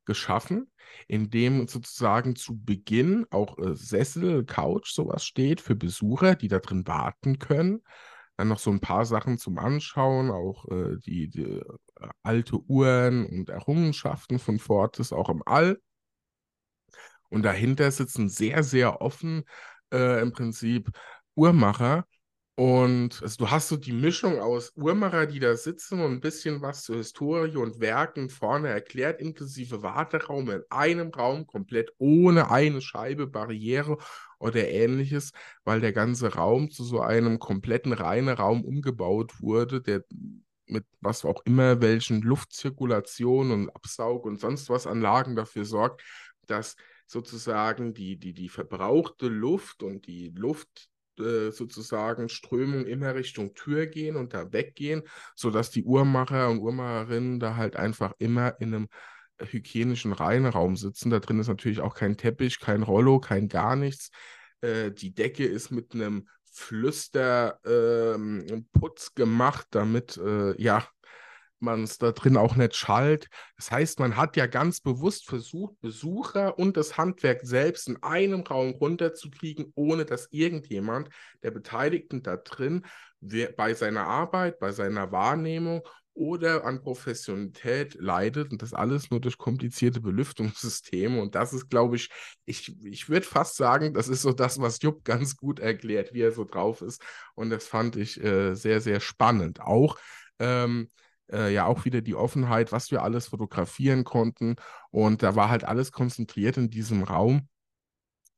geschaffen, 0.05 0.71
in 1.09 1.31
dem 1.31 1.67
sozusagen 1.67 2.37
zu 2.37 2.59
Beginn 2.59 3.27
auch 3.31 3.59
äh, 3.59 3.75
Sessel, 3.75 4.45
Couch, 4.45 4.93
sowas 4.93 5.25
steht 5.25 5.61
für 5.61 5.75
Besucher, 5.75 6.37
die 6.37 6.49
da 6.49 6.61
drin 6.61 6.87
warten 6.87 7.41
können. 7.41 7.83
Dann 8.41 8.49
noch 8.49 8.59
so 8.59 8.71
ein 8.71 8.81
paar 8.81 9.05
Sachen 9.05 9.37
zum 9.37 9.59
Anschauen, 9.59 10.31
auch 10.31 10.67
äh, 10.71 10.97
die, 10.97 11.29
die 11.29 11.43
äh, 11.43 11.63
alte 12.23 12.57
Uhren 12.57 13.27
und 13.27 13.51
Errungenschaften 13.51 14.39
von 14.39 14.59
Fortis, 14.59 15.13
auch 15.13 15.29
im 15.29 15.43
All. 15.45 15.79
Und 17.29 17.43
dahinter 17.43 17.91
sitzen 17.91 18.31
sehr, 18.31 18.63
sehr 18.63 19.03
offen 19.03 19.45
äh, 19.93 20.23
im 20.23 20.33
Prinzip 20.33 20.89
Uhrmacher, 21.35 22.07
und 22.61 23.23
also 23.23 23.37
du 23.39 23.51
hast 23.51 23.69
so 23.69 23.79
die 23.79 23.93
Mischung 23.93 24.39
aus 24.39 24.73
Uhrmacher, 24.77 25.27
die 25.27 25.39
da 25.39 25.57
sitzen 25.57 26.01
und 26.01 26.13
ein 26.13 26.21
bisschen 26.21 26.61
was 26.61 26.83
zur 26.83 26.97
Historie 26.97 27.57
und 27.57 27.81
Werken 27.81 28.29
vorne 28.29 28.69
erklärt, 28.69 29.19
inklusive 29.19 29.83
Warteraum 29.83 30.51
in 30.51 30.63
einem 30.69 31.09
Raum, 31.09 31.47
komplett 31.47 31.95
ohne 31.97 32.51
eine 32.51 32.83
Scheibe, 32.83 33.27
Barriere 33.27 33.97
oder 34.41 34.69
ähnliches, 34.69 35.33
weil 35.65 35.81
der 35.81 35.93
ganze 35.93 36.35
Raum 36.35 36.71
zu 36.71 36.83
so 36.83 37.01
einem 37.01 37.39
kompletten 37.39 37.93
reinen 37.93 38.35
Raum 38.35 38.65
umgebaut 38.65 39.41
wurde, 39.41 39.81
der 39.81 40.05
mit 40.67 40.85
was 41.01 41.25
auch 41.25 41.43
immer, 41.45 41.81
welchen 41.81 42.23
Luftzirkulation 42.23 43.51
und 43.51 43.71
Absaug 43.71 44.25
und 44.25 44.41
sonst 44.41 44.71
was 44.71 44.87
Anlagen 44.87 45.37
dafür 45.37 45.65
sorgt, 45.65 46.03
dass 46.47 46.77
sozusagen 47.07 47.93
die, 47.93 48.17
die, 48.17 48.33
die 48.33 48.49
verbrauchte 48.49 49.29
Luft 49.29 49.83
und 49.83 50.07
die 50.07 50.33
Luft, 50.35 50.89
äh, 51.19 51.51
sozusagen 51.51 52.29
Strömung 52.29 52.87
immer 52.87 53.15
Richtung 53.15 53.55
Tür 53.55 53.87
gehen 53.87 54.17
und 54.17 54.33
da 54.33 54.53
weggehen, 54.53 55.03
sodass 55.35 55.71
die 55.71 55.85
Uhrmacher 55.85 56.49
und 56.49 56.61
Uhrmacherinnen 56.61 57.41
da 57.41 57.57
halt 57.57 57.77
einfach 57.77 58.15
immer 58.19 58.59
in 58.61 58.75
einem 58.75 58.89
hygienischen 59.45 60.13
Reinraum 60.13 60.77
sitzen. 60.77 61.11
Da 61.11 61.21
drin 61.21 61.41
ist 61.41 61.49
natürlich 61.49 61.81
auch 61.81 61.95
kein 61.95 62.17
Teppich, 62.17 62.61
kein 62.61 62.83
Rollo, 62.83 63.21
kein 63.21 63.49
gar 63.49 63.77
nichts. 63.77 64.11
Äh, 64.61 64.91
die 64.93 65.15
Decke 65.15 65.45
ist 65.45 65.71
mit 65.71 65.95
einem 65.95 66.29
Flüsterputz 66.53 67.63
ähm, 67.67 69.15
gemacht, 69.15 69.67
damit 69.71 70.17
äh, 70.19 70.61
ja 70.61 70.87
man 71.61 71.85
es 71.85 71.99
da 71.99 72.13
drin 72.13 72.37
auch 72.37 72.57
nicht 72.57 72.75
schallt. 72.75 73.29
Das 73.57 73.71
heißt, 73.71 74.01
man 74.01 74.17
hat 74.17 74.37
ja 74.37 74.47
ganz 74.47 74.81
bewusst 74.81 75.27
versucht, 75.27 75.81
Besucher 75.81 76.59
und 76.59 76.77
das 76.77 76.97
Handwerk 76.97 77.41
selbst 77.43 77.89
in 77.89 78.03
einem 78.03 78.41
Raum 78.41 78.71
runterzukriegen, 78.73 79.73
ohne 79.75 80.05
dass 80.05 80.29
irgendjemand 80.31 81.11
der 81.43 81.51
Beteiligten 81.51 82.23
da 82.23 82.37
drin 82.37 82.87
bei 83.21 83.75
seiner 83.75 84.07
Arbeit, 84.07 84.59
bei 84.59 84.73
seiner 84.73 85.13
Wahrnehmung 85.13 85.83
oder 86.15 86.65
an 86.65 86.83
Professionalität 86.83 87.95
leidet 87.95 88.53
und 88.53 88.63
das 88.63 88.75
alles 88.75 89.11
nur 89.11 89.21
durch 89.21 89.39
komplizierte 89.39 90.01
Belüftungssysteme. 90.01 91.21
Und 91.21 91.35
das 91.35 91.53
ist, 91.53 91.71
glaube 91.71 91.97
ich, 91.97 92.11
ich, 92.45 92.77
ich 92.85 93.09
würde 93.09 93.27
fast 93.27 93.57
sagen, 93.57 93.95
das 93.95 94.09
ist 94.09 94.23
so 94.23 94.33
das, 94.33 94.61
was 94.61 94.83
Jupp 94.83 95.05
ganz 95.05 95.37
gut 95.37 95.61
erklärt, 95.61 96.13
wie 96.13 96.23
er 96.23 96.33
so 96.33 96.45
drauf 96.45 96.83
ist. 96.83 97.03
Und 97.35 97.51
das 97.51 97.67
fand 97.67 97.97
ich 97.97 98.23
äh, 98.23 98.55
sehr, 98.55 98.81
sehr 98.81 99.01
spannend. 99.01 99.61
Auch 99.61 99.99
ähm, 100.39 100.89
äh, 101.33 101.53
ja 101.53 101.67
auch 101.67 101.85
wieder 101.85 102.01
die 102.01 102.15
Offenheit, 102.15 102.73
was 102.73 102.91
wir 102.91 103.03
alles 103.03 103.29
fotografieren 103.29 104.05
konnten. 104.05 104.57
Und 104.91 105.23
da 105.23 105.37
war 105.37 105.49
halt 105.49 105.65
alles 105.65 105.93
konzentriert 105.93 106.57
in 106.57 106.71
diesem 106.71 107.03
Raum. 107.03 107.49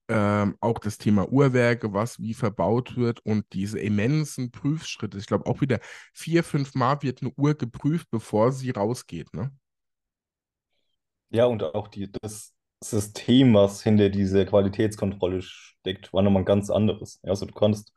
Ähm, 0.08 0.56
auch 0.60 0.78
das 0.78 0.98
Thema 0.98 1.30
Uhrwerke, 1.32 1.92
was 1.92 2.18
wie 2.20 2.34
verbaut 2.34 2.96
wird 2.96 3.24
und 3.24 3.46
diese 3.52 3.78
immensen 3.78 4.50
Prüfschritte. 4.50 5.16
Ich 5.18 5.26
glaube, 5.26 5.46
auch 5.46 5.60
wieder 5.60 5.78
vier, 6.12 6.44
fünf 6.44 6.74
Mal 6.74 7.02
wird 7.02 7.22
eine 7.22 7.32
Uhr 7.36 7.54
geprüft, 7.54 8.08
bevor 8.10 8.52
sie 8.52 8.70
rausgeht. 8.70 9.32
Ne? 9.32 9.52
Ja, 11.30 11.46
und 11.46 11.62
auch 11.62 11.88
die, 11.88 12.10
das 12.20 12.54
System, 12.82 13.54
was 13.54 13.82
hinter 13.82 14.10
dieser 14.10 14.44
Qualitätskontrolle 14.44 15.40
steckt, 15.42 16.12
war 16.12 16.22
nochmal 16.22 16.42
ein 16.42 16.46
ganz 16.46 16.68
anderes. 16.70 17.20
Also 17.22 17.46
du 17.46 17.54
kannst 17.54 17.92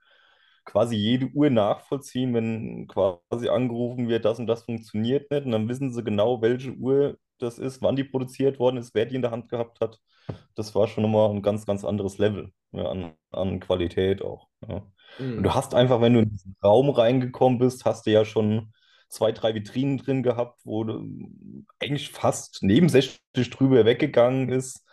quasi 0.65 0.95
jede 0.95 1.27
Uhr 1.27 1.49
nachvollziehen, 1.49 2.33
wenn 2.33 2.87
quasi 2.87 3.49
angerufen 3.49 4.07
wird, 4.09 4.25
das 4.25 4.39
und 4.39 4.47
das 4.47 4.63
funktioniert 4.63 5.29
nicht. 5.31 5.45
Und 5.45 5.51
dann 5.51 5.67
wissen 5.69 5.93
sie 5.93 6.03
genau, 6.03 6.41
welche 6.41 6.71
Uhr 6.73 7.17
das 7.39 7.59
ist, 7.59 7.81
wann 7.81 7.95
die 7.95 8.03
produziert 8.03 8.59
worden 8.59 8.77
ist, 8.77 8.93
wer 8.93 9.05
die 9.05 9.15
in 9.15 9.21
der 9.21 9.31
Hand 9.31 9.49
gehabt 9.49 9.79
hat. 9.81 9.99
Das 10.55 10.73
war 10.73 10.87
schon 10.87 11.03
nochmal 11.03 11.29
ein 11.29 11.41
ganz, 11.41 11.65
ganz 11.65 11.83
anderes 11.83 12.17
Level 12.17 12.51
ja, 12.71 12.89
an, 12.89 13.13
an 13.31 13.59
Qualität 13.59 14.21
auch. 14.21 14.47
Ja. 14.67 14.83
Mhm. 15.19 15.37
Und 15.37 15.43
du 15.43 15.53
hast 15.53 15.75
einfach, 15.75 16.01
wenn 16.01 16.13
du 16.13 16.19
in 16.21 16.29
diesen 16.29 16.55
Raum 16.63 16.89
reingekommen 16.89 17.59
bist, 17.59 17.85
hast 17.85 18.05
du 18.05 18.11
ja 18.11 18.25
schon 18.25 18.73
zwei, 19.09 19.31
drei 19.31 19.53
Vitrinen 19.53 19.97
drin 19.97 20.23
gehabt, 20.23 20.61
wo 20.63 20.83
du 20.83 21.05
eigentlich 21.79 22.11
fast 22.11 22.63
nebensächlich 22.63 23.19
drüber 23.51 23.85
weggegangen 23.85 24.49
ist. 24.49 24.85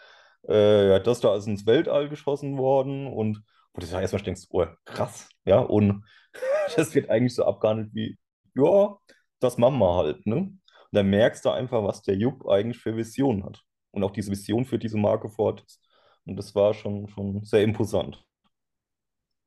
Äh, 0.49 0.89
ja, 0.89 0.99
das 0.99 1.21
da 1.21 1.37
ist 1.37 1.47
ins 1.47 1.67
Weltall 1.67 2.09
geschossen 2.09 2.59
worden 2.59 3.07
und 3.07 3.43
wo 3.75 3.81
du 3.81 3.87
erstmal 3.87 4.23
denkst, 4.23 4.43
oh, 4.51 4.67
krass, 4.85 5.29
ja, 5.45 5.61
und 5.61 6.05
das 6.77 6.95
wird 6.95 7.11
eigentlich 7.11 7.35
so 7.35 7.45
abgehandelt 7.45 7.91
wie, 7.95 8.19
ja, 8.55 8.97
das 9.41 9.59
machen 9.59 9.79
wir 9.79 9.95
halt, 9.97 10.27
ne? 10.27 10.53
Und 10.93 10.97
dann 10.99 11.09
merkst 11.11 11.45
du 11.45 11.51
einfach, 11.51 11.83
was 11.83 12.03
der 12.03 12.17
Jupp 12.17 12.47
eigentlich 12.47 12.79
für 12.79 12.95
Vision 12.97 13.45
hat. 13.45 13.63
Und 13.93 14.05
auch 14.05 14.11
diese 14.11 14.31
Vision 14.31 14.65
für 14.65 14.79
diese 14.79 14.99
Marke 14.99 15.31
fort 15.31 15.65
ist. 15.67 15.81
Und 16.27 16.37
das 16.37 16.55
war 16.55 16.75
schon, 16.75 17.09
schon 17.09 17.43
sehr 17.43 17.63
imposant. 17.63 18.23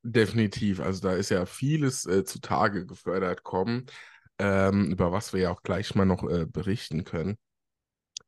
Definitiv. 0.01 0.79
Also 0.79 1.07
da 1.07 1.15
ist 1.15 1.29
ja 1.29 1.45
vieles 1.45 2.05
äh, 2.05 2.23
zutage 2.25 2.85
gefördert 2.85 3.43
kommen, 3.43 3.85
ähm, 4.39 4.91
über 4.91 5.11
was 5.11 5.33
wir 5.33 5.41
ja 5.41 5.51
auch 5.51 5.63
gleich 5.63 5.95
mal 5.95 6.05
noch 6.05 6.27
äh, 6.29 6.45
berichten 6.45 7.03
können. 7.03 7.37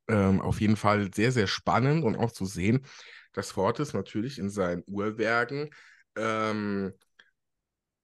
Ähm, 0.08 0.40
auf 0.40 0.60
jeden 0.60 0.76
Fall 0.76 1.10
sehr, 1.12 1.32
sehr 1.32 1.46
spannend 1.46 2.04
und 2.04 2.16
auch 2.16 2.32
zu 2.32 2.46
sehen, 2.46 2.84
dass 3.32 3.50
Fortis 3.52 3.92
natürlich 3.92 4.38
in 4.38 4.48
seinen 4.48 4.82
Uhrwerken 4.86 5.70
ähm, 6.16 6.92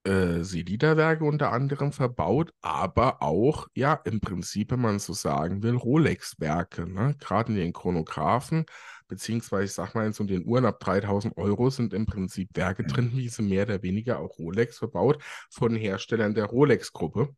äh, 0.05 0.43
Selida-Werke 0.43 1.25
unter 1.25 1.53
anderem 1.53 1.93
verbaut, 1.93 2.53
aber 2.61 3.23
auch, 3.23 3.69
ja, 3.75 3.95
im 4.05 4.21
Prinzip, 4.21 4.71
wenn 4.71 4.81
man 4.81 4.99
so 4.99 5.13
sagen 5.13 5.63
will, 5.63 5.77
Rolex-Werke. 5.77 6.87
Ne? 6.87 7.17
Gerade 7.19 7.53
in 7.53 7.59
den 7.59 7.73
Chronographen, 7.73 8.67
beziehungsweise 9.09 9.65
ich 9.65 9.73
sag 9.73 9.95
mal, 9.95 10.07
in 10.07 10.13
so 10.13 10.25
den 10.25 10.47
Uhren 10.47 10.67
ab 10.67 10.81
3000 10.81 11.37
Euro 11.37 11.71
sind 11.71 11.95
im 11.95 12.07
Prinzip 12.07 12.51
Werke 12.55 12.85
drin, 12.85 13.13
wie 13.15 13.29
sie 13.29 13.43
mehr 13.43 13.65
oder 13.65 13.83
weniger 13.83 14.19
auch 14.19 14.39
Rolex 14.39 14.79
verbaut, 14.79 15.23
von 15.51 15.75
Herstellern 15.75 16.35
der 16.35 16.47
Rolex-Gruppe. 16.47 17.35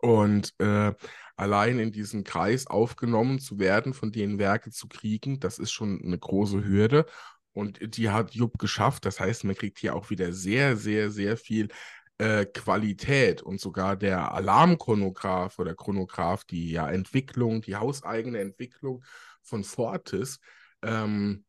Und 0.00 0.54
äh, 0.58 0.94
allein 1.36 1.78
in 1.78 1.92
diesen 1.92 2.24
Kreis 2.24 2.66
aufgenommen 2.66 3.40
zu 3.40 3.58
werden, 3.58 3.94
von 3.94 4.12
denen 4.12 4.38
Werke 4.38 4.70
zu 4.70 4.88
kriegen, 4.88 5.40
das 5.40 5.58
ist 5.58 5.72
schon 5.72 6.00
eine 6.04 6.18
große 6.18 6.64
Hürde. 6.64 7.06
Und 7.58 7.96
die 7.96 8.08
hat 8.10 8.36
Jupp 8.36 8.56
geschafft. 8.60 9.04
Das 9.04 9.18
heißt, 9.18 9.42
man 9.42 9.56
kriegt 9.56 9.80
hier 9.80 9.96
auch 9.96 10.10
wieder 10.10 10.32
sehr, 10.32 10.76
sehr, 10.76 11.10
sehr 11.10 11.36
viel 11.36 11.66
äh, 12.18 12.44
Qualität. 12.44 13.42
Und 13.42 13.60
sogar 13.60 13.96
der 13.96 14.32
Alarmchronograph 14.32 15.58
oder 15.58 15.74
Chronograph, 15.74 16.44
die 16.44 16.70
ja 16.70 16.88
Entwicklung, 16.88 17.60
die 17.60 17.74
hauseigene 17.74 18.38
Entwicklung 18.38 19.02
von 19.42 19.64
Fortis, 19.64 20.38
ähm, 20.82 21.44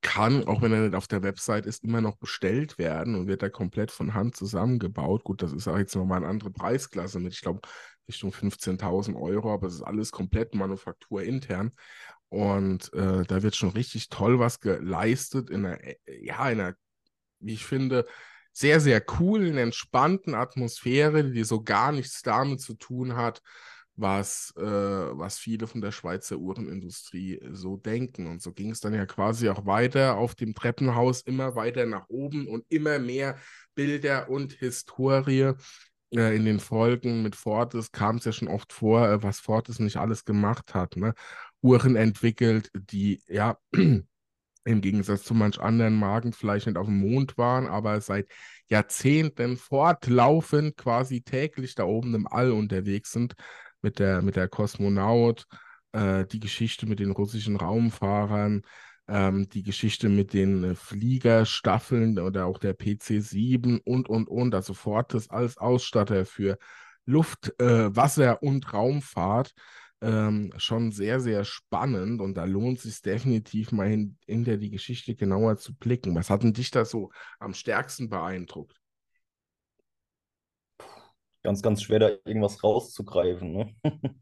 kann, 0.00 0.46
auch 0.46 0.62
wenn 0.62 0.72
er 0.72 0.82
nicht 0.82 0.94
auf 0.94 1.08
der 1.08 1.24
Website 1.24 1.66
ist, 1.66 1.82
immer 1.82 2.00
noch 2.00 2.18
bestellt 2.18 2.78
werden 2.78 3.16
und 3.16 3.26
wird 3.26 3.42
da 3.42 3.48
komplett 3.48 3.90
von 3.90 4.14
Hand 4.14 4.36
zusammengebaut. 4.36 5.24
Gut, 5.24 5.42
das 5.42 5.52
ist 5.52 5.66
auch 5.66 5.76
jetzt 5.76 5.96
nochmal 5.96 6.18
eine 6.18 6.28
andere 6.28 6.52
Preisklasse 6.52 7.18
mit, 7.18 7.32
ich 7.32 7.40
glaube, 7.40 7.62
Richtung 8.06 8.30
15.000 8.30 9.20
Euro, 9.20 9.52
aber 9.52 9.66
es 9.66 9.74
ist 9.74 9.82
alles 9.82 10.12
komplett 10.12 10.54
manufakturintern. 10.54 11.72
Und 12.28 12.92
äh, 12.92 13.24
da 13.24 13.42
wird 13.42 13.56
schon 13.56 13.70
richtig 13.70 14.08
toll 14.08 14.38
was 14.38 14.60
geleistet 14.60 15.50
in 15.50 15.66
einer, 15.66 15.78
ja, 16.06 16.48
in 16.50 16.60
einer, 16.60 16.74
wie 17.40 17.54
ich 17.54 17.64
finde, 17.64 18.06
sehr, 18.52 18.80
sehr 18.80 19.00
coolen, 19.00 19.58
entspannten 19.58 20.34
Atmosphäre, 20.34 21.30
die 21.30 21.44
so 21.44 21.62
gar 21.62 21.92
nichts 21.92 22.22
damit 22.22 22.60
zu 22.60 22.74
tun 22.74 23.14
hat, 23.14 23.42
was, 23.96 24.52
äh, 24.56 24.62
was 24.62 25.38
viele 25.38 25.66
von 25.66 25.80
der 25.80 25.92
Schweizer 25.92 26.36
Uhrenindustrie 26.36 27.40
so 27.52 27.76
denken. 27.76 28.26
Und 28.26 28.42
so 28.42 28.52
ging 28.52 28.70
es 28.70 28.80
dann 28.80 28.94
ja 28.94 29.06
quasi 29.06 29.48
auch 29.48 29.66
weiter 29.66 30.16
auf 30.16 30.34
dem 30.34 30.54
Treppenhaus, 30.54 31.22
immer 31.22 31.54
weiter 31.54 31.86
nach 31.86 32.08
oben 32.08 32.48
und 32.48 32.64
immer 32.68 32.98
mehr 32.98 33.38
Bilder 33.74 34.28
und 34.28 34.52
Historie. 34.52 35.52
Äh, 36.14 36.36
in 36.36 36.44
den 36.44 36.60
Folgen 36.60 37.22
mit 37.22 37.34
Fortis 37.34 37.90
kam 37.90 38.16
es 38.16 38.24
ja 38.24 38.32
schon 38.32 38.48
oft 38.48 38.72
vor, 38.72 39.08
äh, 39.08 39.22
was 39.22 39.40
Fortis 39.40 39.80
nicht 39.80 39.96
alles 39.96 40.24
gemacht 40.24 40.74
hat. 40.74 40.96
Ne? 40.96 41.14
Uhren 41.62 41.96
entwickelt, 41.96 42.70
die 42.74 43.22
ja 43.28 43.58
im 43.72 44.80
Gegensatz 44.80 45.22
zu 45.22 45.34
manch 45.34 45.60
anderen 45.60 45.94
Marken 45.96 46.32
vielleicht 46.32 46.66
nicht 46.66 46.76
auf 46.76 46.86
dem 46.86 46.98
Mond 46.98 47.38
waren, 47.38 47.66
aber 47.66 48.00
seit 48.00 48.28
Jahrzehnten 48.68 49.56
fortlaufend 49.56 50.76
quasi 50.76 51.22
täglich 51.22 51.74
da 51.74 51.84
oben 51.84 52.14
im 52.14 52.26
All 52.26 52.50
unterwegs 52.50 53.12
sind 53.12 53.34
mit 53.80 53.98
der, 53.98 54.22
mit 54.22 54.36
der 54.36 54.48
Kosmonaut, 54.48 55.46
äh, 55.92 56.26
die 56.26 56.40
Geschichte 56.40 56.86
mit 56.86 56.98
den 56.98 57.12
russischen 57.12 57.56
Raumfahrern, 57.56 58.62
ähm, 59.08 59.48
die 59.48 59.62
Geschichte 59.62 60.08
mit 60.08 60.32
den 60.32 60.64
äh, 60.64 60.74
Fliegerstaffeln 60.74 62.18
oder 62.18 62.46
auch 62.46 62.58
der 62.58 62.76
PC-7 62.76 63.80
und, 63.84 64.08
und, 64.08 64.28
und. 64.28 64.54
Also 64.54 64.74
Fortis 64.74 65.30
als 65.30 65.58
Ausstatter 65.58 66.24
für 66.24 66.58
Luft, 67.04 67.54
äh, 67.60 67.94
Wasser 67.94 68.42
und 68.42 68.72
Raumfahrt. 68.72 69.52
Ähm, 70.02 70.52
schon 70.58 70.92
sehr, 70.92 71.20
sehr 71.20 71.44
spannend 71.44 72.20
und 72.20 72.34
da 72.34 72.44
lohnt 72.44 72.78
es 72.78 72.84
sich 72.84 73.00
definitiv 73.00 73.72
mal 73.72 73.88
hin, 73.88 74.18
hinter 74.26 74.58
die 74.58 74.70
Geschichte 74.70 75.14
genauer 75.14 75.56
zu 75.56 75.74
blicken. 75.74 76.14
Was 76.14 76.28
hat 76.28 76.42
denn 76.42 76.52
dich 76.52 76.70
da 76.70 76.84
so 76.84 77.10
am 77.38 77.54
stärksten 77.54 78.10
beeindruckt? 78.10 78.78
ganz, 81.46 81.62
ganz 81.62 81.82
schwer, 81.82 82.00
da 82.00 82.08
irgendwas 82.24 82.64
rauszugreifen. 82.64 83.52
Ne? 83.52 83.74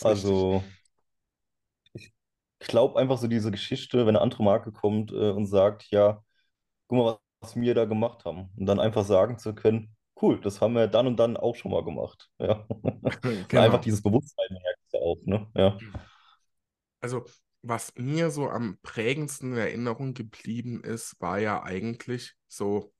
also, 0.00 0.64
ich 1.92 2.10
glaube 2.60 2.98
einfach 2.98 3.18
so 3.18 3.26
diese 3.26 3.50
Geschichte, 3.50 3.98
wenn 4.06 4.16
eine 4.16 4.22
andere 4.22 4.42
Marke 4.42 4.72
kommt 4.72 5.12
äh, 5.12 5.30
und 5.32 5.44
sagt, 5.44 5.90
ja, 5.90 6.24
guck 6.86 6.98
mal, 6.98 7.18
was 7.40 7.56
wir 7.56 7.74
da 7.74 7.84
gemacht 7.84 8.24
haben. 8.24 8.48
Und 8.56 8.64
dann 8.64 8.80
einfach 8.80 9.04
sagen 9.04 9.38
zu 9.38 9.54
können, 9.54 9.94
cool, 10.20 10.40
das 10.40 10.60
haben 10.60 10.74
wir 10.74 10.86
dann 10.86 11.06
und 11.06 11.16
dann 11.16 11.36
auch 11.36 11.54
schon 11.54 11.70
mal 11.70 11.84
gemacht. 11.84 12.28
Ja. 12.38 12.66
genau. 13.48 13.62
Einfach 13.62 13.80
dieses 13.80 14.02
Bewusstsein 14.02 14.46
merkst 14.50 14.92
du 14.92 14.98
auch. 14.98 15.18
Ne? 15.24 15.46
Ja. 15.54 15.78
Also, 17.00 17.24
was 17.62 17.92
mir 17.96 18.30
so 18.30 18.48
am 18.48 18.78
prägendsten 18.82 19.52
in 19.52 19.58
Erinnerung 19.58 20.14
geblieben 20.14 20.82
ist, 20.82 21.20
war 21.20 21.38
ja 21.38 21.62
eigentlich 21.62 22.34
so 22.48 22.92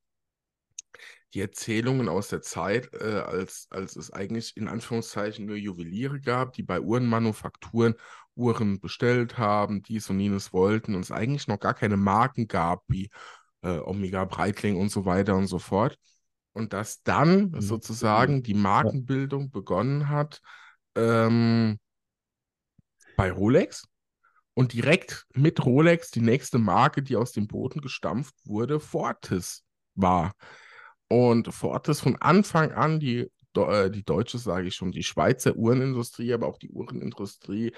die 1.35 1.41
Erzählungen 1.41 2.09
aus 2.09 2.29
der 2.29 2.41
Zeit, 2.41 2.93
äh, 2.95 3.21
als, 3.21 3.67
als 3.71 3.97
es 3.97 4.11
eigentlich 4.11 4.57
in 4.57 4.69
Anführungszeichen 4.69 5.45
nur 5.45 5.57
Juweliere 5.57 6.21
gab, 6.21 6.55
die 6.55 6.63
bei 6.63 6.81
Uhrenmanufakturen 6.81 7.95
Uhren 8.35 8.81
bestellt 8.81 9.39
haben, 9.39 9.83
dies 9.83 10.11
und 10.11 10.21
jenes 10.21 10.53
wollten 10.53 10.95
und 10.95 11.01
es 11.01 11.11
eigentlich 11.11 11.49
noch 11.49 11.59
gar 11.59 11.75
keine 11.75 11.97
Marken 11.97 12.49
gab, 12.49 12.83
wie 12.87 13.11
äh, 13.63 13.79
Omega 13.79 14.25
Breitling 14.25 14.77
und 14.77 14.91
so 14.91 15.05
weiter 15.05 15.37
und 15.37 15.47
so 15.47 15.59
fort. 15.59 15.99
Und 16.57 16.73
dass 16.73 17.03
dann 17.03 17.51
mhm. 17.51 17.61
sozusagen 17.61 18.43
die 18.43 18.55
Markenbildung 18.55 19.51
begonnen 19.51 20.09
hat 20.09 20.41
ähm, 20.95 21.79
bei 23.15 23.31
Rolex 23.31 23.87
und 24.55 24.73
direkt 24.73 25.27
mit 25.35 25.63
Rolex 25.67 26.11
die 26.11 26.23
nächste 26.23 26.57
Marke, 26.57 27.03
die 27.03 27.17
aus 27.17 27.33
dem 27.33 27.47
Boden 27.47 27.83
gestampft 27.83 28.35
wurde, 28.47 28.81
Fortis 28.81 29.65
war. 29.97 30.33
Und 31.09 31.53
Fortis 31.53 32.01
von 32.01 32.17
Anfang 32.17 32.73
an 32.73 33.01
die, 33.01 33.31
äh, 33.55 33.91
die 33.91 34.05
deutsche, 34.05 34.39
sage 34.39 34.69
ich 34.69 34.77
schon, 34.77 34.93
die 34.93 35.03
Schweizer 35.03 35.57
Uhrenindustrie, 35.57 36.33
aber 36.33 36.47
auch 36.47 36.57
die 36.57 36.71
Uhrenindustrie 36.71 37.75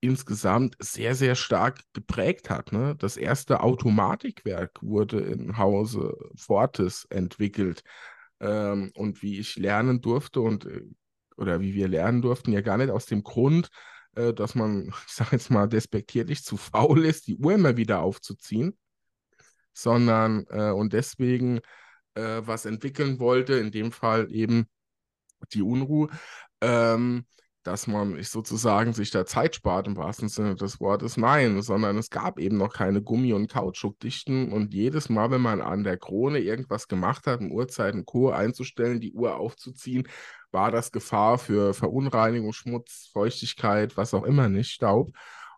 insgesamt 0.00 0.76
sehr, 0.78 1.14
sehr 1.14 1.34
stark 1.34 1.80
geprägt 1.92 2.50
hat. 2.50 2.72
Ne? 2.72 2.96
Das 2.96 3.16
erste 3.16 3.60
Automatikwerk 3.60 4.78
wurde 4.82 5.20
im 5.20 5.58
Hause 5.58 6.16
Fortis 6.36 7.06
entwickelt. 7.10 7.82
Ähm, 8.40 8.90
und 8.94 9.22
wie 9.22 9.38
ich 9.38 9.56
lernen 9.56 10.00
durfte 10.00 10.40
und 10.40 10.64
äh, 10.64 10.82
oder 11.36 11.60
wie 11.60 11.74
wir 11.74 11.88
lernen 11.88 12.22
durften, 12.22 12.52
ja 12.52 12.60
gar 12.60 12.76
nicht 12.78 12.90
aus 12.90 13.06
dem 13.06 13.22
Grund, 13.22 13.68
äh, 14.14 14.32
dass 14.32 14.54
man, 14.54 14.88
ich 15.06 15.12
sage 15.12 15.30
jetzt 15.32 15.50
mal 15.50 15.68
despektierlich, 15.68 16.44
zu 16.44 16.56
faul 16.56 17.04
ist, 17.04 17.26
die 17.26 17.36
Uhr 17.36 17.54
immer 17.54 17.76
wieder 17.76 18.00
aufzuziehen, 18.00 18.78
sondern 19.72 20.46
äh, 20.50 20.70
und 20.70 20.92
deswegen 20.92 21.60
äh, 22.14 22.42
was 22.42 22.64
entwickeln 22.64 23.18
wollte, 23.18 23.54
in 23.54 23.70
dem 23.70 23.92
Fall 23.92 24.32
eben 24.32 24.66
die 25.52 25.62
Unruhe, 25.62 26.08
ähm, 26.60 27.26
dass 27.62 27.86
man 27.86 28.18
ich 28.18 28.30
sozusagen 28.30 28.94
sich 28.94 29.10
da 29.10 29.26
Zeit 29.26 29.54
spart 29.54 29.86
im 29.86 29.96
wahrsten 29.96 30.28
Sinne 30.28 30.54
des 30.54 30.80
Wortes. 30.80 31.16
Nein, 31.16 31.60
sondern 31.62 31.98
es 31.98 32.10
gab 32.10 32.38
eben 32.38 32.56
noch 32.56 32.72
keine 32.72 33.02
Gummi- 33.02 33.34
und 33.34 33.50
Kautschukdichten 33.50 34.52
und 34.52 34.72
jedes 34.72 35.08
Mal, 35.08 35.30
wenn 35.30 35.42
man 35.42 35.60
an 35.60 35.84
der 35.84 35.98
Krone 35.98 36.38
irgendwas 36.38 36.88
gemacht 36.88 37.26
hat, 37.26 37.40
um 37.40 37.52
Uhrzeiten 37.52 38.04
Co. 38.06 38.30
einzustellen, 38.30 39.00
die 39.00 39.12
Uhr 39.12 39.36
aufzuziehen, 39.36 40.08
war 40.50 40.70
das 40.70 40.90
Gefahr 40.90 41.38
für 41.38 41.74
Verunreinigung, 41.74 42.52
Schmutz, 42.52 43.10
Feuchtigkeit, 43.12 43.96
was 43.96 44.14
auch 44.14 44.24
immer 44.24 44.48
nicht, 44.48 44.70
Staub. 44.70 45.10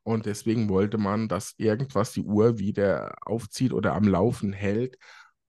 Und 0.02 0.26
deswegen 0.26 0.68
wollte 0.68 0.98
man, 0.98 1.28
dass 1.28 1.54
irgendwas 1.58 2.12
die 2.12 2.22
Uhr 2.22 2.58
wieder 2.58 3.14
aufzieht 3.22 3.72
oder 3.72 3.94
am 3.94 4.04
Laufen 4.04 4.52
hält 4.52 4.98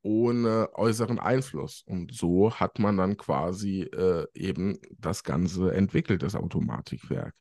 ohne 0.04 0.70
äußeren 0.74 1.18
Einfluss. 1.18 1.82
Und 1.86 2.14
so 2.14 2.54
hat 2.54 2.78
man 2.78 2.98
dann 2.98 3.18
quasi 3.18 3.82
äh, 3.82 4.28
eben 4.34 4.78
das 4.98 5.24
Ganze 5.24 5.74
entwickelt, 5.74 6.22
das 6.22 6.36
Automatikwerk. 6.36 7.34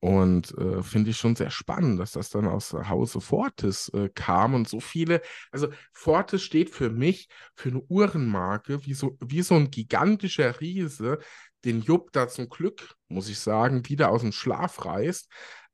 Und 0.00 0.58
äh, 0.58 0.82
finde 0.82 1.10
ich 1.10 1.16
schon 1.16 1.36
sehr 1.36 1.50
spannend, 1.50 2.00
dass 2.00 2.10
das 2.10 2.28
dann 2.28 2.48
aus 2.48 2.72
Hause 2.72 3.20
Fortis 3.20 3.88
äh, 3.90 4.08
kam 4.12 4.54
und 4.54 4.68
so 4.68 4.80
viele. 4.80 5.20
Also 5.52 5.68
Fortis 5.92 6.42
steht 6.42 6.70
für 6.70 6.90
mich 6.90 7.28
für 7.54 7.68
eine 7.68 7.82
Uhrenmarke, 7.82 8.84
wie 8.84 8.94
so, 8.94 9.16
wie 9.20 9.42
so 9.42 9.54
ein 9.54 9.70
gigantischer 9.70 10.60
Riese, 10.60 11.20
den 11.64 11.82
Jupp 11.82 12.10
da 12.10 12.26
zum 12.26 12.48
Glück, 12.48 12.96
muss 13.06 13.28
ich 13.28 13.38
sagen, 13.38 13.88
wieder 13.88 14.10
aus 14.10 14.22
dem 14.22 14.32
Schlaf 14.32 14.84
reißt, 14.84 15.28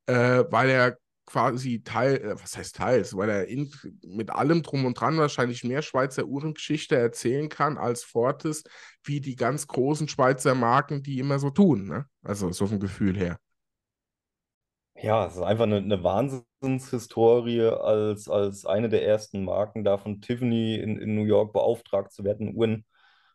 äh, 0.05 0.43
weil 0.51 0.69
er 0.69 0.97
quasi 1.29 1.83
Teil, 1.83 2.17
äh, 2.17 2.41
was 2.41 2.57
heißt 2.57 2.75
teils, 2.75 3.15
weil 3.15 3.29
er 3.29 3.47
in, 3.47 3.71
mit 4.05 4.31
allem 4.31 4.63
drum 4.63 4.85
und 4.85 4.99
dran 4.99 5.17
wahrscheinlich 5.17 5.63
mehr 5.63 5.81
Schweizer 5.81 6.25
Uhrengeschichte 6.25 6.95
erzählen 6.95 7.49
kann 7.49 7.77
als 7.77 8.03
Fortis, 8.03 8.63
wie 9.03 9.21
die 9.21 9.35
ganz 9.35 9.67
großen 9.67 10.07
Schweizer 10.07 10.55
Marken, 10.55 11.03
die 11.03 11.19
immer 11.19 11.39
so 11.39 11.51
tun. 11.51 11.87
Ne? 11.87 12.05
Also 12.23 12.51
so 12.51 12.67
vom 12.67 12.79
Gefühl 12.79 13.15
her. 13.17 13.37
Ja, 14.95 15.27
es 15.27 15.35
ist 15.35 15.43
einfach 15.43 15.63
eine, 15.63 15.77
eine 15.77 16.03
Wahnsinnshistorie, 16.03 17.61
als, 17.61 18.27
als 18.27 18.65
eine 18.65 18.89
der 18.89 19.05
ersten 19.05 19.45
Marken 19.45 19.85
da 19.85 19.97
von 19.97 20.19
Tiffany 20.19 20.75
in, 20.75 20.99
in 20.99 21.15
New 21.15 21.23
York 21.23 21.53
beauftragt 21.53 22.11
zu 22.11 22.25
werden, 22.25 22.53
Uhren 22.53 22.85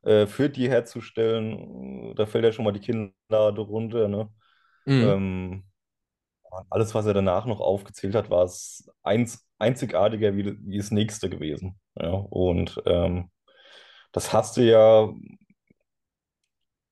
äh, 0.02 0.26
für 0.26 0.50
die 0.50 0.68
herzustellen. 0.68 2.14
Da 2.16 2.26
fällt 2.26 2.44
ja 2.44 2.52
schon 2.52 2.66
mal 2.66 2.72
die 2.72 2.80
Kinnlade 2.80 3.62
runter. 3.62 4.08
Ne? 4.08 4.28
Mhm. 4.84 5.02
Ähm, 5.02 5.64
alles, 6.70 6.94
was 6.94 7.06
er 7.06 7.14
danach 7.14 7.46
noch 7.46 7.60
aufgezählt 7.60 8.14
hat, 8.14 8.30
war 8.30 8.44
es 8.44 8.90
eins, 9.02 9.46
einzigartiger 9.58 10.36
wie, 10.36 10.56
wie 10.66 10.78
das 10.78 10.90
nächste 10.90 11.30
gewesen. 11.30 11.78
Ja, 11.96 12.10
und 12.10 12.82
ähm, 12.86 13.30
das 14.12 14.32
hast 14.32 14.56
du 14.56 14.62
ja 14.62 15.12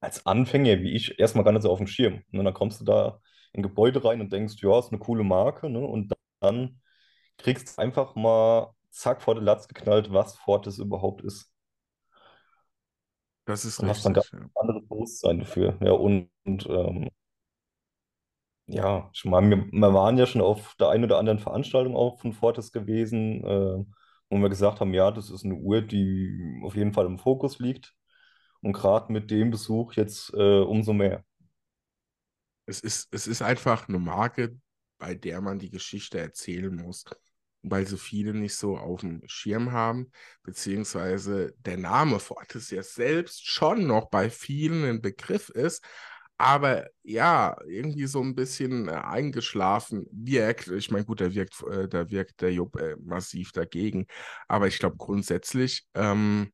als 0.01 0.27
Anfänger, 0.27 0.81
wie 0.81 0.93
ich, 0.93 1.19
erstmal 1.19 1.45
gar 1.45 1.53
nicht 1.53 1.63
so 1.63 1.71
auf 1.71 1.79
dem 1.79 1.87
Schirm. 1.87 2.23
Ne? 2.31 2.43
Dann 2.43 2.55
kommst 2.55 2.81
du 2.81 2.85
da 2.85 3.21
in 3.53 3.63
Gebäude 3.63 4.05
rein 4.05 4.21
und 4.21 4.33
denkst, 4.33 4.57
ja, 4.63 4.79
ist 4.79 4.91
eine 4.91 4.99
coole 4.99 5.23
Marke. 5.23 5.71
Ne? 5.71 5.81
Und 5.81 6.13
dann 6.41 6.81
kriegst 7.39 7.79
du 7.79 7.83
einfach 7.83 8.15
mal 8.17 8.75
zack 8.91 9.23
vor 9.23 9.37
den 9.37 9.45
Latz 9.45 9.69
geknallt, 9.69 10.13
was 10.13 10.37
Fortis 10.37 10.79
überhaupt 10.79 11.23
ist. 11.23 11.53
Das 13.45 13.65
ist 13.65 13.79
und 13.79 13.89
richtig. 13.89 13.97
hast 13.97 14.07
dann 14.07 14.15
ganz 14.15 14.31
ja. 14.33 14.61
anderes 14.61 14.89
Bewusstsein 14.89 15.39
dafür. 15.41 15.79
Ja, 15.81 15.93
und, 15.93 16.31
und 16.45 16.67
ähm, 16.67 17.11
ja, 18.67 19.11
ich 19.13 19.25
meine, 19.25 19.51
wir, 19.51 19.67
wir 19.73 19.95
waren 19.95 20.19
ja 20.19 20.27
schon 20.27 20.41
auf 20.41 20.75
der 20.77 20.89
einen 20.91 21.05
oder 21.05 21.19
anderen 21.19 21.39
Veranstaltung 21.39 21.97
auch 21.97 22.19
von 22.21 22.33
Fortis 22.33 22.73
gewesen, 22.73 23.45
äh, 23.45 23.85
wo 24.31 24.39
wir 24.39 24.49
gesagt 24.49 24.81
haben, 24.81 24.95
ja, 24.95 25.11
das 25.11 25.31
ist 25.31 25.45
eine 25.45 25.55
Uhr, 25.55 25.83
die 25.83 26.61
auf 26.65 26.75
jeden 26.77 26.93
Fall 26.93 27.07
im 27.07 27.19
Fokus 27.19 27.59
liegt. 27.59 27.95
Und 28.63 28.73
gerade 28.75 29.13
mit 29.13 29.31
dem 29.31 29.51
Besuch 29.51 29.95
jetzt 29.95 30.33
äh, 30.35 30.61
umso 30.61 30.93
mehr. 30.93 31.25
Es 32.67 32.81
ist, 32.81 33.09
es 33.13 33.27
ist 33.27 33.43
einfach 33.43 33.89
eine 33.89 33.99
Marke, 33.99 34.57
bei 34.99 35.15
der 35.15 35.41
man 35.41 35.59
die 35.59 35.71
Geschichte 35.71 36.19
erzählen 36.21 36.75
muss. 36.75 37.05
weil 37.63 37.87
sie 37.87 37.99
viele 37.99 38.35
nicht 38.35 38.57
so 38.57 38.77
auf 38.79 39.01
dem 39.03 39.23
Schirm 39.27 39.73
haben, 39.73 40.13
beziehungsweise 40.45 41.55
der 41.59 41.77
Name 41.79 42.21
Fortis 42.21 42.71
ja 42.71 42.83
selbst 42.83 43.47
schon 43.47 43.87
noch 43.87 44.11
bei 44.11 44.31
vielen 44.31 44.85
ein 44.85 45.03
Begriff 45.03 45.49
ist, 45.51 45.85
aber 46.39 46.89
ja, 47.03 47.57
irgendwie 47.67 48.07
so 48.07 48.21
ein 48.21 48.35
bisschen 48.35 48.89
äh, 48.89 48.93
eingeschlafen 48.93 50.07
wirkt. 50.11 50.69
Ich 50.69 50.91
meine, 50.91 51.05
gut, 51.05 51.21
da 51.21 51.33
wirkt, 51.35 51.63
äh, 51.71 51.89
da 51.89 52.11
wirkt 52.11 52.41
der 52.41 52.53
Jupp 52.53 52.77
äh, 52.81 52.97
massiv 53.01 53.53
dagegen, 53.53 54.07
aber 54.49 54.67
ich 54.67 54.79
glaube 54.79 54.97
grundsätzlich, 54.97 55.87
ähm, 55.95 56.53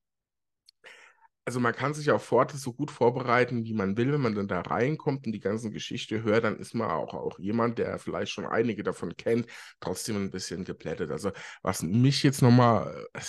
also 1.49 1.61
man 1.61 1.75
kann 1.75 1.95
sich 1.95 2.11
auf 2.11 2.25
Forte 2.25 2.59
so 2.59 2.75
gut 2.75 2.91
vorbereiten, 2.91 3.65
wie 3.65 3.73
man 3.73 3.97
will. 3.97 4.13
Wenn 4.13 4.21
man 4.21 4.35
dann 4.35 4.49
da 4.49 4.61
reinkommt 4.61 5.25
und 5.27 5.33
die 5.33 5.41
ganze 5.41 5.71
Geschichte 5.71 6.23
hört, 6.23 6.45
dann 6.45 6.59
ist 6.59 6.75
man 6.75 6.91
auch, 6.91 7.15
auch 7.15 7.39
jemand, 7.39 7.79
der 7.79 7.99
vielleicht 7.99 8.33
schon 8.33 8.45
einige 8.45 8.83
davon 8.83 9.17
kennt, 9.17 9.47
trotzdem 9.81 10.17
ein 10.17 10.31
bisschen 10.31 10.65
geplättet. 10.65 11.11
Also 11.11 11.33
was 11.63 11.83
mich 11.83 12.23
jetzt 12.23 12.43
nochmal, 12.43 13.07
äh, 13.15 13.21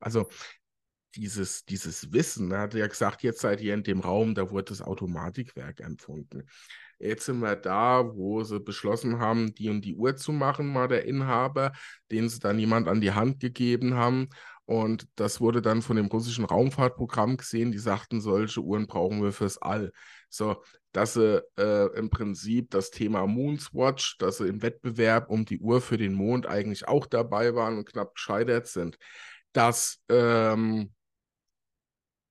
also 0.00 0.28
dieses, 1.14 1.64
dieses 1.64 2.12
Wissen, 2.12 2.50
er 2.52 2.60
hat 2.60 2.74
ja 2.74 2.86
gesagt, 2.86 3.22
jetzt 3.22 3.40
seid 3.40 3.60
ihr 3.60 3.74
in 3.74 3.82
dem 3.82 4.00
Raum, 4.00 4.34
da 4.34 4.50
wurde 4.50 4.64
das 4.64 4.82
Automatikwerk 4.82 5.80
empfunden. 5.80 6.44
Jetzt 6.98 7.26
sind 7.26 7.38
wir 7.38 7.54
da, 7.54 8.04
wo 8.14 8.42
sie 8.42 8.58
beschlossen 8.58 9.20
haben, 9.20 9.54
die 9.54 9.70
und 9.70 9.84
die 9.84 9.94
Uhr 9.94 10.16
zu 10.16 10.32
machen, 10.32 10.74
war 10.74 10.88
der 10.88 11.04
Inhaber, 11.04 11.72
den 12.10 12.28
sie 12.28 12.40
dann 12.40 12.58
jemand 12.58 12.88
an 12.88 13.00
die 13.00 13.12
Hand 13.12 13.40
gegeben 13.40 13.94
haben. 13.94 14.28
Und 14.64 15.08
das 15.14 15.40
wurde 15.40 15.62
dann 15.62 15.80
von 15.80 15.96
dem 15.96 16.06
russischen 16.06 16.44
Raumfahrtprogramm 16.44 17.36
gesehen. 17.38 17.72
Die 17.72 17.78
sagten, 17.78 18.20
solche 18.20 18.60
Uhren 18.60 18.86
brauchen 18.86 19.22
wir 19.22 19.32
fürs 19.32 19.62
All. 19.62 19.92
So, 20.28 20.62
dass 20.92 21.14
sie 21.14 21.42
äh, 21.56 21.86
im 21.96 22.10
Prinzip 22.10 22.70
das 22.70 22.90
Thema 22.90 23.26
Moonswatch, 23.26 24.18
dass 24.18 24.38
sie 24.38 24.48
im 24.48 24.60
Wettbewerb 24.60 25.30
um 25.30 25.44
die 25.44 25.60
Uhr 25.60 25.80
für 25.80 25.96
den 25.96 26.12
Mond 26.12 26.46
eigentlich 26.46 26.86
auch 26.86 27.06
dabei 27.06 27.54
waren 27.54 27.78
und 27.78 27.88
knapp 27.88 28.14
gescheitert 28.14 28.66
sind. 28.66 28.98
Dass, 29.52 30.02
ähm, 30.10 30.92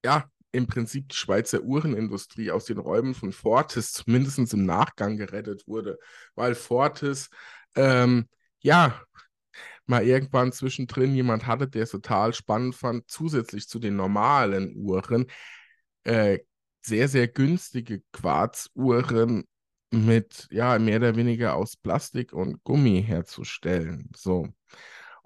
ja, 0.03 0.29
im 0.51 0.67
Prinzip 0.67 1.09
die 1.09 1.15
Schweizer 1.15 1.61
Uhrenindustrie 1.61 2.51
aus 2.51 2.65
den 2.65 2.77
Räumen 2.79 3.13
von 3.13 3.31
Fortis 3.31 3.91
zumindest 3.93 4.53
im 4.53 4.65
Nachgang 4.65 5.17
gerettet 5.17 5.67
wurde, 5.67 5.97
weil 6.35 6.55
Fortis, 6.55 7.29
ähm, 7.75 8.27
ja, 8.59 9.01
mal 9.85 10.03
irgendwann 10.03 10.51
zwischendrin 10.51 11.15
jemand 11.15 11.47
hatte, 11.47 11.67
der 11.67 11.83
es 11.83 11.91
total 11.91 12.33
spannend 12.33 12.75
fand, 12.75 13.09
zusätzlich 13.09 13.67
zu 13.67 13.79
den 13.79 13.95
normalen 13.95 14.75
Uhren, 14.75 15.27
äh, 16.03 16.39
sehr, 16.81 17.07
sehr 17.07 17.27
günstige 17.27 18.01
Quarzuhren 18.11 19.45
mit, 19.91 20.47
ja, 20.51 20.77
mehr 20.79 20.97
oder 20.97 21.15
weniger 21.15 21.55
aus 21.55 21.77
Plastik 21.77 22.33
und 22.33 22.63
Gummi 22.63 23.03
herzustellen. 23.03 24.09
So. 24.15 24.47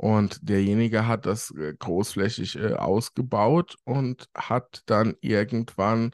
Und 0.02 0.50
derjenige 0.50 1.06
hat 1.06 1.28
das 1.28 1.52
äh, 1.52 1.76
großflächig 1.78 2.56
äh, 2.56 2.74
ausgebaut 2.74 3.76
und 3.84 4.30
hat 4.36 4.82
dann 4.88 5.14
irgendwann 5.22 6.10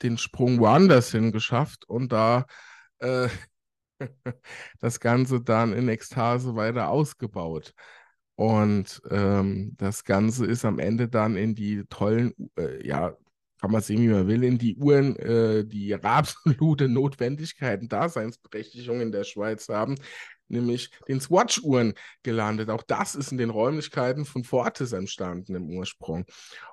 den 0.00 0.16
Sprung 0.16 0.60
woanders 0.60 1.10
hin 1.10 1.30
geschafft 1.30 1.84
und 1.86 2.10
da 2.10 2.46
äh, 3.00 3.28
das 4.80 4.98
Ganze 4.98 5.42
dann 5.42 5.74
in 5.74 5.90
Ekstase 5.90 6.56
weiter 6.56 6.88
ausgebaut. 6.88 7.74
Und 8.34 9.02
ähm, 9.10 9.74
das 9.76 10.04
Ganze 10.04 10.46
ist 10.46 10.64
am 10.64 10.78
Ende 10.78 11.06
dann 11.06 11.36
in 11.36 11.54
die 11.54 11.84
tollen, 11.90 12.32
äh, 12.58 12.86
ja, 12.86 13.14
kann 13.60 13.72
man 13.72 13.82
sehen, 13.82 14.00
wie 14.00 14.08
man 14.08 14.26
will, 14.26 14.42
in 14.42 14.56
die 14.56 14.74
Uhren, 14.76 15.16
äh, 15.16 15.66
die 15.66 15.94
absolute 16.02 16.88
Notwendigkeit 16.88 17.82
und 17.82 17.92
Daseinsberechtigung 17.92 19.02
in 19.02 19.12
der 19.12 19.24
Schweiz 19.24 19.68
haben, 19.68 19.96
nämlich 20.48 20.90
den 21.08 21.20
Swatch-Uhren 21.20 21.94
gelandet. 22.22 22.70
Auch 22.70 22.82
das 22.82 23.14
ist 23.14 23.32
in 23.32 23.38
den 23.38 23.50
Räumlichkeiten 23.50 24.24
von 24.24 24.44
Fortis 24.44 24.92
entstanden 24.92 25.54
im 25.54 25.70
Ursprung. 25.70 26.24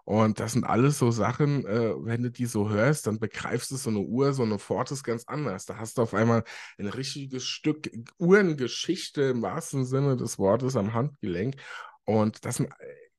Und 0.04 0.40
das 0.40 0.54
sind 0.54 0.64
alles 0.64 1.00
so 1.00 1.12
Sachen, 1.12 1.66
äh, 1.66 1.94
wenn 1.98 2.24
du 2.24 2.32
die 2.32 2.46
so 2.46 2.70
hörst, 2.70 3.08
dann 3.08 3.20
begreifst 3.20 3.72
du 3.72 3.76
so 3.76 3.90
eine 3.90 4.00
Uhr, 4.00 4.34
so 4.34 4.44
eine 4.44 4.60
Fortis 4.60 5.04
ganz 5.04 5.26
anders. 5.28 5.66
Da 5.66 5.78
hast 5.78 5.98
du 5.98 6.02
auf 6.02 6.14
einmal 6.14 6.44
ein 6.78 6.88
richtiges 6.88 7.44
Stück 7.46 7.90
Uhrengeschichte 8.20 9.24
im 9.24 9.42
wahrsten 9.42 9.86
Sinne 9.86 10.18
des 10.18 10.38
Wortes 10.40 10.76
am 10.76 10.94
Handgelenk. 10.94 11.56
Und 12.06 12.46
das 12.46 12.58
sind 12.58 12.72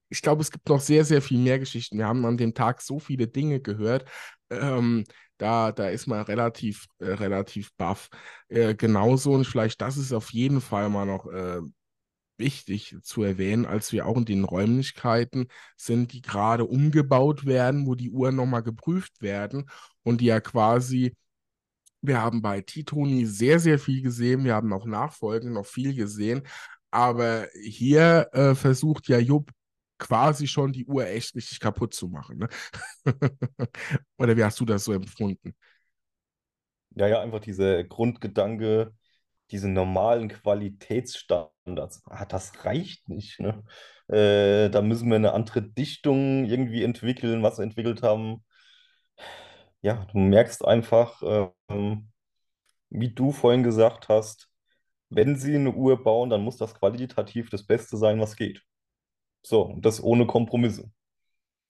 ich 0.09 0.23
glaube, 0.23 0.43
es 0.43 0.51
gibt 0.51 0.69
noch 0.69 0.81
sehr, 0.81 1.05
sehr 1.05 1.23
viel 1.23 1.39
mehr 1.39 1.59
Geschichten. 1.59 1.99
Wir 1.99 2.07
haben 2.07 2.25
an 2.27 2.37
dem 2.37 2.55
Tag 2.55 2.81
so 2.81 2.99
viele 2.99 3.27
Dinge 3.27 3.61
gehört. 3.61 4.09
Ähm, 4.51 5.05
da, 5.39 5.73
da 5.73 5.89
ist 5.89 6.07
man 6.07 6.23
relativ, 6.23 6.87
äh, 6.99 7.07
relativ 7.07 7.73
baff. 7.77 8.09
Äh, 8.49 8.75
genauso, 8.75 9.33
und 9.33 9.47
vielleicht 9.47 9.81
das 9.81 9.97
ist 9.97 10.13
auf 10.13 10.33
jeden 10.33 10.61
Fall 10.61 10.89
mal 10.89 11.07
noch 11.07 11.27
äh, 11.27 11.61
wichtig 12.39 12.97
zu 13.03 13.23
erwähnen, 13.23 13.67
als 13.67 13.93
wir 13.93 14.07
auch 14.07 14.17
in 14.17 14.25
den 14.25 14.45
Räumlichkeiten 14.45 15.49
sind, 15.77 16.13
die 16.13 16.23
gerade 16.23 16.65
umgebaut 16.65 17.47
werden, 17.47 17.87
wo 17.87 17.95
die 17.95 18.11
Uhren 18.11 18.37
nochmal 18.37 18.63
geprüft 18.63 19.23
werden 19.23 19.71
und 20.03 20.21
die 20.21 20.27
ja 20.27 20.41
quasi 20.41 21.15
wir 22.03 22.21
haben 22.21 22.43
bei 22.43 22.61
Titoni 22.61 23.27
sehr, 23.27 23.59
sehr 23.59 23.79
viel 23.79 24.03
gesehen. 24.03 24.45
Wir 24.45 24.55
haben 24.55 24.73
auch 24.73 24.87
nachfolgend 24.87 25.53
noch 25.55 25.67
viel 25.67 25.95
gesehen. 25.95 26.43
Aber 26.91 27.49
hier 27.63 28.29
äh, 28.33 28.55
versucht 28.55 29.09
ja 29.09 29.19
Jupp 29.19 29.51
quasi 29.99 30.47
schon 30.47 30.73
die 30.73 30.87
Uhr 30.87 31.07
echt 31.07 31.35
richtig 31.35 31.61
kaputt 31.61 31.95
zu 31.95 32.09
machen. 32.09 32.39
Ne? 32.39 32.49
Oder 34.19 34.37
wie 34.37 34.45
hast 34.45 34.61
du 34.61 34.65
das 34.65 34.85
so 34.85 34.93
empfunden? 34.93 35.55
Ja, 36.91 37.07
ja, 37.09 37.21
einfach 37.21 37.41
dieser 37.41 37.85
Grundgedanke, 37.85 38.93
diese 39.51 39.69
normalen 39.69 40.29
Qualitätsstandards, 40.29 42.03
ah, 42.07 42.25
das 42.25 42.65
reicht 42.65 43.09
nicht. 43.09 43.39
Ne? 43.41 43.63
Äh, 44.09 44.71
da 44.71 44.83
müssen 44.83 45.09
wir 45.09 45.17
eine 45.17 45.33
andere 45.33 45.63
Dichtung 45.63 46.45
irgendwie 46.47 46.83
entwickeln, 46.85 47.43
was 47.43 47.59
wir 47.59 47.65
entwickelt 47.65 48.03
haben. 48.03 48.45
Ja, 49.83 50.05
du 50.13 50.19
merkst 50.19 50.65
einfach, 50.65 51.23
ähm, 51.69 52.09
wie 52.91 53.15
du 53.15 53.33
vorhin 53.33 53.63
gesagt 53.63 54.09
hast, 54.09 54.49
wenn 55.11 55.37
sie 55.37 55.57
eine 55.57 55.73
Uhr 55.73 56.03
bauen, 56.03 56.31
dann 56.31 56.43
muss 56.43 56.57
das 56.59 56.75
qualitativ 56.75 57.51
das 57.51 57.67
Beste 57.67 57.97
sein, 57.97 58.21
was 58.21 58.37
geht. 58.37 58.63
So, 59.47 59.63
und 59.63 59.87
das 59.87 60.03
ohne 60.03 60.27
Kompromisse. 60.27 60.91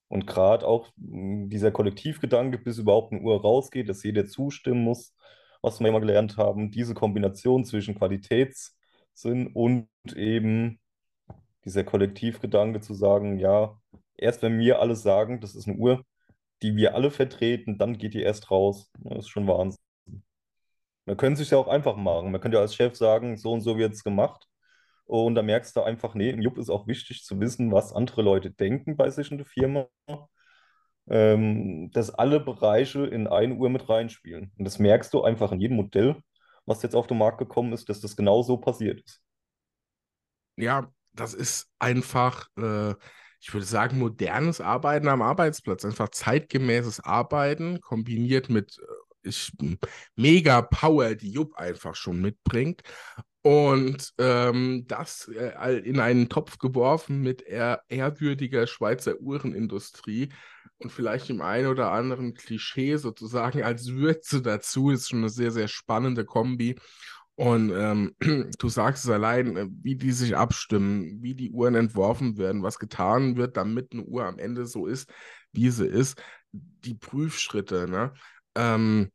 Und 0.09 0.27
gerade 0.27 0.67
auch 0.67 0.91
mh, 0.97 1.49
dieser 1.49 1.73
Kollektivgedanke, 1.73 2.59
bis 2.59 2.79
überhaupt 2.79 3.13
eine 3.13 3.23
Uhr 3.23 3.41
rausgeht, 3.43 3.89
dass 3.91 4.03
jeder 4.03 4.27
zustimmen 4.27 4.83
muss, 4.85 5.15
was 5.63 5.81
wir 5.81 5.89
immer 5.89 6.01
gelernt 6.01 6.39
haben, 6.39 6.71
diese 6.71 6.95
Kombination 6.95 7.65
zwischen 7.67 7.95
Qualitätssinn 7.97 9.49
und 9.55 9.89
eben 10.15 10.81
dieser 11.67 11.85
Kollektivgedanke 11.85 12.81
zu 12.81 12.95
sagen, 12.95 13.39
ja, 13.39 13.79
erst 14.17 14.43
wenn 14.43 14.59
wir 14.59 14.81
alle 14.81 14.97
sagen, 14.97 15.41
das 15.43 15.55
ist 15.55 15.69
eine 15.69 15.77
Uhr, 15.77 16.03
die 16.63 16.77
wir 16.77 16.95
alle 16.95 17.11
vertreten, 17.11 17.79
dann 17.79 17.99
geht 17.99 18.15
die 18.15 18.23
erst 18.23 18.51
raus. 18.51 18.91
Das 19.01 19.19
ist 19.21 19.29
schon 19.29 19.47
Wahnsinn. 19.49 19.79
Man 21.05 21.17
könnte 21.17 21.35
es 21.35 21.39
sich 21.41 21.51
ja 21.51 21.59
auch 21.59 21.69
einfach 21.69 21.97
machen. 21.97 22.31
Man 22.33 22.41
könnte 22.41 22.57
ja 22.57 22.63
als 22.63 22.75
Chef 22.75 22.97
sagen, 22.97 23.37
so 23.37 23.53
und 23.53 23.61
so 23.63 23.77
wird 23.79 23.93
es 23.95 24.05
gemacht. 24.05 24.47
Und 25.07 25.37
da 25.37 25.43
merkst 25.43 25.77
du 25.77 25.83
einfach, 25.83 26.15
nee, 26.15 26.31
im 26.31 26.43
Jupp 26.43 26.59
ist 26.59 26.69
auch 26.69 26.87
wichtig 26.87 27.25
zu 27.25 27.41
wissen, 27.41 27.73
was 27.73 27.93
andere 27.93 28.23
Leute 28.23 28.51
denken 28.51 28.97
bei 28.97 29.09
sich 29.11 29.31
in 29.31 29.39
der 29.39 29.47
Firma. 29.47 29.89
Ähm, 31.09 31.91
dass 31.93 32.11
alle 32.11 32.41
Bereiche 32.41 33.07
in 33.07 33.29
eine 33.29 33.55
Uhr 33.55 33.71
mit 33.71 33.89
reinspielen. 33.89 34.51
Und 34.59 34.65
das 34.65 34.81
merkst 34.81 35.15
du 35.15 35.23
einfach 35.23 35.53
in 35.53 35.61
jedem 35.61 35.77
Modell, 35.77 36.17
was 36.65 36.83
jetzt 36.83 36.97
auf 36.97 37.07
den 37.07 37.19
Markt 37.19 37.39
gekommen 37.39 37.73
ist, 37.73 37.89
dass 37.89 38.01
das 38.01 38.17
genau 38.17 38.43
so 38.43 38.57
passiert 38.57 39.01
ist. 39.01 39.23
Ja, 40.57 40.91
das 41.13 41.33
ist 41.33 41.71
einfach, 41.79 42.49
äh, 42.59 42.95
ich 43.41 43.55
würde 43.55 43.67
sagen, 43.67 44.01
modernes 44.01 44.61
Arbeiten 44.61 45.07
am 45.07 45.23
Arbeitsplatz. 45.23 45.85
Einfach 45.85 46.09
zeitgemäßes 46.09 46.99
Arbeiten 47.01 47.81
kombiniert 47.81 48.49
mit 48.49 48.77
äh, 48.79 49.06
mega 50.15 50.63
Power, 50.63 51.15
die 51.15 51.31
Jupp 51.31 51.55
einfach 51.55 51.95
schon 51.95 52.21
mitbringt. 52.21 52.83
Und 53.43 54.13
ähm, 54.19 54.87
das 54.89 55.29
äh, 55.29 55.79
in 55.79 56.01
einen 56.01 56.29
Topf 56.29 56.59
geworfen 56.59 57.23
mit 57.23 57.43
ehr 57.43 57.81
ehrwürdiger 57.89 58.67
Schweizer 58.67 59.21
Uhrenindustrie 59.21 60.31
und 60.79 60.91
vielleicht 60.91 61.29
dem 61.29 61.41
einen 61.41 61.69
oder 61.69 61.93
anderen 61.93 62.35
Klischee 62.35 62.97
sozusagen 62.97 63.63
als 63.63 63.93
Würze 63.93 64.43
dazu, 64.43 64.91
ist 64.91 65.09
schon 65.09 65.21
eine 65.21 65.29
sehr, 65.29 65.53
sehr 65.53 65.69
spannende 65.69 66.25
Kombi. 66.25 66.77
Und 67.37 67.71
ähm, 67.71 68.17
du 68.59 68.69
sagst 68.69 69.05
es 69.05 69.11
allein, 69.11 69.57
äh, 69.57 69.67
wie 69.83 69.97
die 69.97 70.13
sich 70.13 70.37
abstimmen, 70.37 71.23
wie 71.23 71.35
die 71.35 71.51
Uhren 71.51 71.75
entworfen 71.75 72.39
werden, 72.39 72.63
was 72.63 72.79
getan 72.79 73.37
wird, 73.37 73.57
damit 73.57 73.93
eine 73.93 74.05
Uhr 74.05 74.25
am 74.25 74.39
Ende 74.39 74.67
so 74.67 74.87
ist, 74.87 75.11
wie 75.53 75.71
sie 75.71 75.87
ist. 75.87 76.21
Die 76.53 76.95
Prüfschritte, 76.95 77.89
ne? 77.89 78.15
Ähm, 78.55 79.11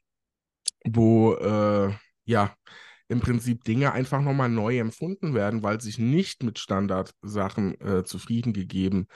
wo, 0.87 1.33
äh, 1.35 1.93
ja, 2.25 2.55
im 3.07 3.19
Prinzip 3.19 3.63
Dinge 3.65 3.91
einfach 3.91 4.21
nochmal 4.21 4.49
neu 4.49 4.79
empfunden 4.79 5.33
werden, 5.33 5.63
weil 5.63 5.81
sich 5.81 5.99
nicht 5.99 6.43
mit 6.43 6.59
Standardsachen 6.59 7.79
äh, 7.81 8.03
zufrieden 8.05 8.53
gegeben 8.53 9.07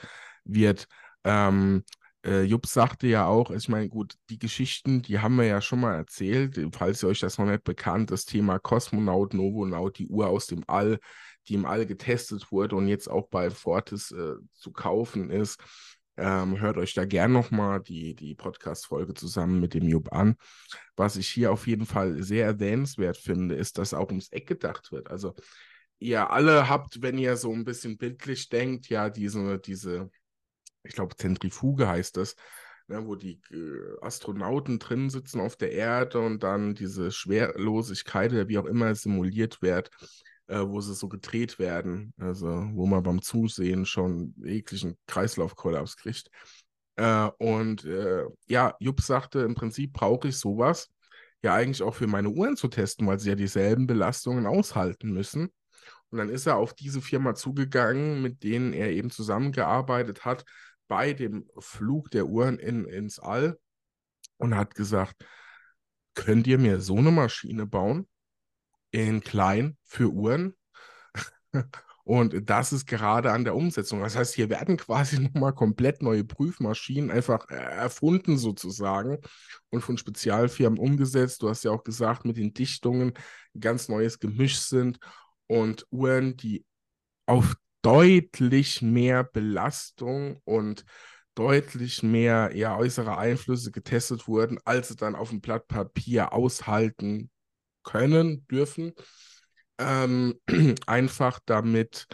wird. 0.44 0.86
Ähm, 1.24 1.82
äh, 2.26 2.42
Jupp 2.42 2.66
sagte 2.66 3.06
ja 3.06 3.26
auch, 3.26 3.50
ich 3.50 3.68
meine, 3.68 3.88
gut, 3.88 4.14
die 4.28 4.38
Geschichten, 4.38 5.00
die 5.00 5.20
haben 5.20 5.36
wir 5.36 5.46
ja 5.46 5.60
schon 5.60 5.80
mal 5.80 5.94
erzählt, 5.94 6.60
falls 6.72 7.02
ihr 7.02 7.08
euch 7.08 7.20
das 7.20 7.38
noch 7.38 7.46
nicht 7.46 7.64
bekannt, 7.64 8.10
das 8.10 8.24
Thema 8.26 8.58
Kosmonaut, 8.58 9.32
Novonaut, 9.32 9.98
die 9.98 10.08
Uhr 10.08 10.28
aus 10.28 10.46
dem 10.46 10.62
All, 10.66 10.98
die 11.48 11.54
im 11.54 11.64
All 11.64 11.86
getestet 11.86 12.50
wurde 12.50 12.76
und 12.76 12.88
jetzt 12.88 13.08
auch 13.08 13.28
bei 13.28 13.50
Fortis 13.50 14.10
äh, 14.10 14.34
zu 14.52 14.72
kaufen 14.72 15.30
ist. 15.30 15.60
Ähm, 16.16 16.60
hört 16.60 16.78
euch 16.78 16.94
da 16.94 17.04
gern 17.04 17.32
nochmal 17.32 17.80
die, 17.80 18.14
die 18.14 18.34
Podcast-Folge 18.34 19.14
zusammen 19.14 19.60
mit 19.60 19.74
dem 19.74 19.86
Jupp 19.86 20.12
an. 20.12 20.36
Was 20.96 21.16
ich 21.16 21.28
hier 21.28 21.52
auf 21.52 21.66
jeden 21.66 21.84
Fall 21.84 22.22
sehr 22.22 22.46
erwähnenswert 22.46 23.18
finde, 23.18 23.54
ist, 23.54 23.78
dass 23.78 23.92
auch 23.92 24.08
ums 24.08 24.28
Eck 24.32 24.46
gedacht 24.46 24.92
wird. 24.92 25.10
Also 25.10 25.34
ihr 25.98 26.30
alle 26.30 26.68
habt, 26.68 27.02
wenn 27.02 27.18
ihr 27.18 27.36
so 27.36 27.52
ein 27.52 27.64
bisschen 27.64 27.98
bildlich 27.98 28.48
denkt, 28.48 28.88
ja, 28.88 29.10
diese, 29.10 29.58
diese, 29.58 30.10
ich 30.84 30.94
glaube, 30.94 31.16
Zentrifuge 31.16 31.86
heißt 31.86 32.16
das, 32.16 32.36
ne, 32.88 33.06
wo 33.06 33.14
die 33.14 33.40
äh, 33.50 34.00
Astronauten 34.00 34.78
drin 34.78 35.10
sitzen 35.10 35.40
auf 35.40 35.56
der 35.56 35.72
Erde 35.72 36.20
und 36.20 36.42
dann 36.42 36.74
diese 36.74 37.10
Schwerlosigkeit 37.12 38.48
wie 38.48 38.58
auch 38.58 38.66
immer 38.66 38.94
simuliert 38.94 39.62
wird, 39.62 39.90
äh, 40.48 40.60
wo 40.60 40.80
sie 40.80 40.94
so 40.94 41.08
gedreht 41.08 41.58
werden, 41.58 42.14
also 42.18 42.46
wo 42.72 42.86
man 42.86 43.02
beim 43.02 43.22
Zusehen 43.22 43.86
schon 43.86 44.34
jeglichen 44.44 44.96
Kreislaufkollaps 45.06 45.96
kriegt. 45.96 46.30
Äh, 46.96 47.28
und 47.38 47.84
äh, 47.84 48.24
ja, 48.46 48.74
Jupp 48.80 49.00
sagte, 49.00 49.40
im 49.40 49.54
Prinzip 49.54 49.92
brauche 49.92 50.28
ich 50.28 50.38
sowas 50.38 50.88
ja 51.42 51.54
eigentlich 51.54 51.82
auch 51.82 51.94
für 51.94 52.06
meine 52.06 52.30
Uhren 52.30 52.56
zu 52.56 52.68
testen, 52.68 53.06
weil 53.06 53.18
sie 53.18 53.28
ja 53.30 53.34
dieselben 53.34 53.86
Belastungen 53.86 54.46
aushalten 54.46 55.12
müssen. 55.12 55.52
Und 56.10 56.18
dann 56.18 56.28
ist 56.28 56.46
er 56.46 56.56
auf 56.56 56.74
diese 56.74 57.00
Firma 57.00 57.34
zugegangen, 57.34 58.22
mit 58.22 58.42
denen 58.42 58.72
er 58.72 58.90
eben 58.90 59.10
zusammengearbeitet 59.10 60.24
hat 60.24 60.44
bei 60.88 61.12
dem 61.12 61.48
Flug 61.58 62.10
der 62.10 62.26
Uhren 62.26 62.58
in, 62.58 62.84
ins 62.84 63.18
All 63.18 63.58
und 64.38 64.56
hat 64.56 64.74
gesagt, 64.74 65.24
könnt 66.14 66.46
ihr 66.46 66.58
mir 66.58 66.80
so 66.80 66.96
eine 66.96 67.10
Maschine 67.10 67.66
bauen? 67.66 68.06
In 68.96 69.20
klein 69.20 69.76
für 69.84 70.10
Uhren? 70.10 70.54
Und 72.04 72.48
das 72.48 72.72
ist 72.72 72.86
gerade 72.86 73.30
an 73.30 73.44
der 73.44 73.54
Umsetzung. 73.54 74.00
Das 74.00 74.16
heißt, 74.16 74.34
hier 74.34 74.48
werden 74.48 74.78
quasi 74.78 75.20
nochmal 75.20 75.52
komplett 75.52 76.00
neue 76.00 76.24
Prüfmaschinen 76.24 77.10
einfach 77.10 77.46
erfunden 77.50 78.38
sozusagen 78.38 79.18
und 79.68 79.82
von 79.82 79.98
Spezialfirmen 79.98 80.78
umgesetzt. 80.78 81.42
Du 81.42 81.50
hast 81.50 81.62
ja 81.62 81.72
auch 81.72 81.84
gesagt, 81.84 82.24
mit 82.24 82.38
den 82.38 82.54
Dichtungen 82.54 83.12
ganz 83.60 83.90
neues 83.90 84.18
Gemisch 84.18 84.60
sind 84.60 84.98
und 85.46 85.86
Uhren, 85.90 86.38
die 86.38 86.64
auf 87.26 87.54
deutlich 87.82 88.80
mehr 88.80 89.24
Belastung 89.24 90.40
und 90.44 90.86
deutlich 91.34 92.02
mehr 92.02 92.52
ja, 92.54 92.78
äußere 92.78 93.18
Einflüsse 93.18 93.72
getestet 93.72 94.26
wurden, 94.26 94.58
als 94.64 94.88
sie 94.88 94.96
dann 94.96 95.14
auf 95.14 95.28
dem 95.28 95.42
Blatt 95.42 95.68
Papier 95.68 96.32
aushalten 96.32 97.30
können, 97.86 98.46
dürfen. 98.48 98.92
Ähm, 99.78 100.38
einfach 100.86 101.40
damit 101.46 102.06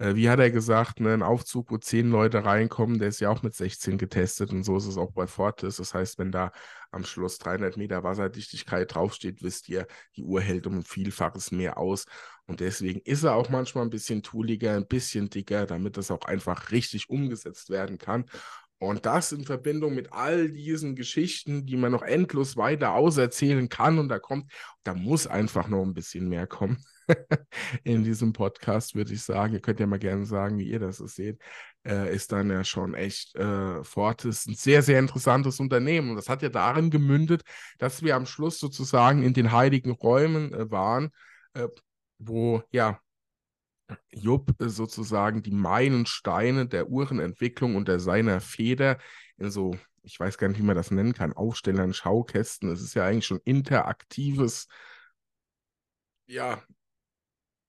äh, 0.00 0.14
wie 0.16 0.30
hat 0.30 0.38
er 0.40 0.50
gesagt, 0.50 0.98
ne, 1.00 1.12
ein 1.12 1.22
Aufzug, 1.22 1.70
wo 1.70 1.76
zehn 1.76 2.10
Leute 2.10 2.44
reinkommen, 2.44 2.98
der 2.98 3.08
ist 3.08 3.20
ja 3.20 3.28
auch 3.28 3.42
mit 3.42 3.54
16 3.54 3.98
getestet 3.98 4.50
und 4.50 4.64
so 4.64 4.78
ist 4.78 4.86
es 4.86 4.96
auch 4.96 5.12
bei 5.12 5.26
Fortis. 5.26 5.76
Das 5.76 5.92
heißt, 5.92 6.18
wenn 6.18 6.32
da 6.32 6.52
am 6.90 7.04
Schluss 7.04 7.38
300 7.38 7.76
Meter 7.76 8.02
Wasserdichtigkeit 8.02 8.94
draufsteht, 8.94 9.42
wisst 9.42 9.68
ihr, 9.68 9.86
die 10.16 10.24
Uhr 10.24 10.40
hält 10.40 10.66
um 10.66 10.78
ein 10.78 10.82
Vielfaches 10.84 11.52
mehr 11.52 11.76
aus. 11.76 12.06
Und 12.46 12.60
deswegen 12.60 13.00
ist 13.00 13.24
er 13.24 13.34
auch 13.34 13.50
manchmal 13.50 13.84
ein 13.84 13.90
bisschen 13.90 14.22
tooliger, 14.22 14.74
ein 14.74 14.86
bisschen 14.86 15.28
dicker, 15.28 15.66
damit 15.66 15.98
das 15.98 16.10
auch 16.10 16.24
einfach 16.24 16.70
richtig 16.70 17.10
umgesetzt 17.10 17.68
werden 17.68 17.98
kann. 17.98 18.24
Und 18.80 19.04
das 19.04 19.30
in 19.32 19.44
Verbindung 19.44 19.94
mit 19.94 20.12
all 20.12 20.50
diesen 20.50 20.96
Geschichten, 20.96 21.66
die 21.66 21.76
man 21.76 21.92
noch 21.92 22.02
endlos 22.02 22.56
weiter 22.56 22.94
auserzählen 22.94 23.68
kann. 23.68 23.98
Und 23.98 24.08
da 24.08 24.18
kommt, 24.18 24.50
da 24.84 24.94
muss 24.94 25.26
einfach 25.26 25.68
noch 25.68 25.82
ein 25.82 25.92
bisschen 25.92 26.30
mehr 26.30 26.46
kommen. 26.46 26.82
in 27.84 28.04
diesem 28.04 28.32
Podcast, 28.32 28.94
würde 28.94 29.12
ich 29.12 29.22
sagen. 29.22 29.52
Ihr 29.52 29.60
könnt 29.60 29.80
ja 29.80 29.86
mal 29.86 29.98
gerne 29.98 30.24
sagen, 30.24 30.58
wie 30.58 30.70
ihr 30.70 30.78
das 30.78 30.96
seht. 30.96 31.38
Äh, 31.84 32.14
ist 32.14 32.32
dann 32.32 32.50
ja 32.50 32.64
schon 32.64 32.94
echt 32.94 33.36
äh, 33.36 33.84
Fortis 33.84 34.46
ein 34.46 34.54
sehr, 34.54 34.82
sehr 34.82 34.98
interessantes 34.98 35.60
Unternehmen. 35.60 36.10
Und 36.10 36.16
das 36.16 36.30
hat 36.30 36.40
ja 36.40 36.48
darin 36.48 36.90
gemündet, 36.90 37.42
dass 37.78 38.02
wir 38.02 38.16
am 38.16 38.26
Schluss 38.26 38.58
sozusagen 38.58 39.22
in 39.22 39.34
den 39.34 39.52
heiligen 39.52 39.90
Räumen 39.90 40.54
äh, 40.54 40.70
waren, 40.70 41.10
äh, 41.54 41.68
wo 42.18 42.62
ja 42.70 42.98
Jupp 44.12 44.54
sozusagen 44.58 45.42
die 45.42 45.52
Meilensteine 45.52 46.66
der 46.66 46.88
Uhrenentwicklung 46.88 47.76
unter 47.76 48.00
seiner 48.00 48.40
Feder 48.40 48.98
in 49.38 49.50
so, 49.50 49.76
ich 50.02 50.18
weiß 50.18 50.38
gar 50.38 50.48
nicht, 50.48 50.58
wie 50.58 50.64
man 50.64 50.76
das 50.76 50.90
nennen 50.90 51.14
kann, 51.14 51.32
Aufstellern, 51.32 51.92
Schaukästen. 51.92 52.70
Es 52.70 52.82
ist 52.82 52.94
ja 52.94 53.06
eigentlich 53.06 53.26
schon 53.26 53.40
interaktives 53.44 54.66
ja, 56.30 56.62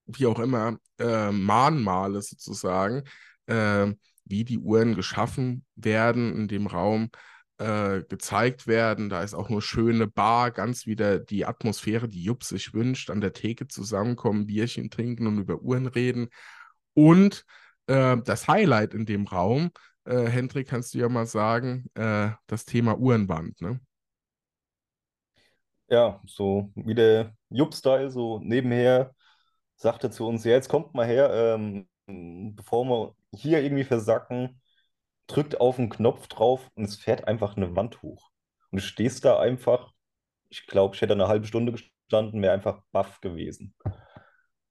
wie 0.06 0.26
auch 0.26 0.38
immer, 0.38 0.78
äh, 0.98 1.30
Mahnmale 1.30 2.22
sozusagen, 2.22 3.04
äh, 3.46 3.92
wie 4.24 4.44
die 4.44 4.58
Uhren 4.58 4.94
geschaffen 4.94 5.64
werden 5.74 6.34
in 6.36 6.48
dem 6.48 6.66
Raum, 6.66 7.10
äh, 7.62 8.02
gezeigt 8.08 8.66
werden. 8.66 9.08
Da 9.08 9.22
ist 9.22 9.34
auch 9.34 9.48
eine 9.48 9.60
schöne 9.60 10.08
Bar, 10.08 10.50
ganz 10.50 10.86
wieder 10.86 11.20
die 11.20 11.46
Atmosphäre, 11.46 12.08
die 12.08 12.24
Jupp 12.24 12.42
sich 12.42 12.74
wünscht, 12.74 13.08
an 13.08 13.20
der 13.20 13.32
Theke 13.32 13.68
zusammenkommen, 13.68 14.46
Bierchen 14.46 14.90
trinken 14.90 15.28
und 15.28 15.38
über 15.38 15.62
Uhren 15.62 15.86
reden. 15.86 16.28
Und 16.94 17.44
äh, 17.86 18.16
das 18.24 18.48
Highlight 18.48 18.94
in 18.94 19.06
dem 19.06 19.26
Raum, 19.26 19.70
äh, 20.04 20.26
Hendrik, 20.26 20.68
kannst 20.68 20.94
du 20.94 20.98
ja 20.98 21.08
mal 21.08 21.26
sagen, 21.26 21.86
äh, 21.94 22.30
das 22.48 22.64
Thema 22.64 22.98
Uhrenband, 22.98 23.60
ne? 23.60 23.80
Ja, 25.88 26.20
so 26.26 26.72
wie 26.74 26.94
der 26.94 27.36
Jupp-Style, 27.50 28.10
so 28.10 28.40
nebenher 28.40 29.14
sagte 29.76 30.10
zu 30.10 30.26
uns, 30.26 30.42
ja, 30.44 30.52
jetzt 30.52 30.68
kommt 30.68 30.94
mal 30.94 31.06
her, 31.06 31.30
ähm, 31.32 31.86
bevor 32.56 32.84
wir 32.86 33.14
hier 33.34 33.62
irgendwie 33.62 33.84
versacken, 33.84 34.60
drückt 35.32 35.60
auf 35.60 35.76
den 35.76 35.88
Knopf 35.88 36.26
drauf 36.28 36.70
und 36.74 36.84
es 36.84 36.96
fährt 36.96 37.26
einfach 37.26 37.56
eine 37.56 37.74
Wand 37.74 38.02
hoch. 38.02 38.30
Und 38.70 38.80
du 38.80 38.84
stehst 38.84 39.24
da 39.24 39.38
einfach, 39.38 39.92
ich 40.48 40.66
glaube, 40.66 40.94
ich 40.94 41.00
hätte 41.00 41.14
eine 41.14 41.28
halbe 41.28 41.46
Stunde 41.46 41.72
gestanden, 41.72 42.42
wäre 42.42 42.52
einfach 42.52 42.82
baff 42.92 43.20
gewesen. 43.20 43.74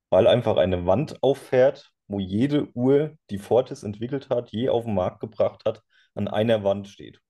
Weil 0.09 0.27
einfach 0.27 0.57
eine 0.57 0.85
Wand 0.85 1.23
auffährt, 1.23 1.91
wo 2.07 2.19
jede 2.19 2.69
Uhr, 2.75 3.17
die 3.29 3.37
Fortis 3.37 3.83
entwickelt 3.83 4.29
hat, 4.29 4.51
je 4.51 4.69
auf 4.69 4.85
den 4.85 4.93
Markt 4.93 5.21
gebracht 5.21 5.63
hat, 5.65 5.81
an 6.13 6.27
einer 6.27 6.63
Wand 6.63 6.87
steht. 6.87 7.21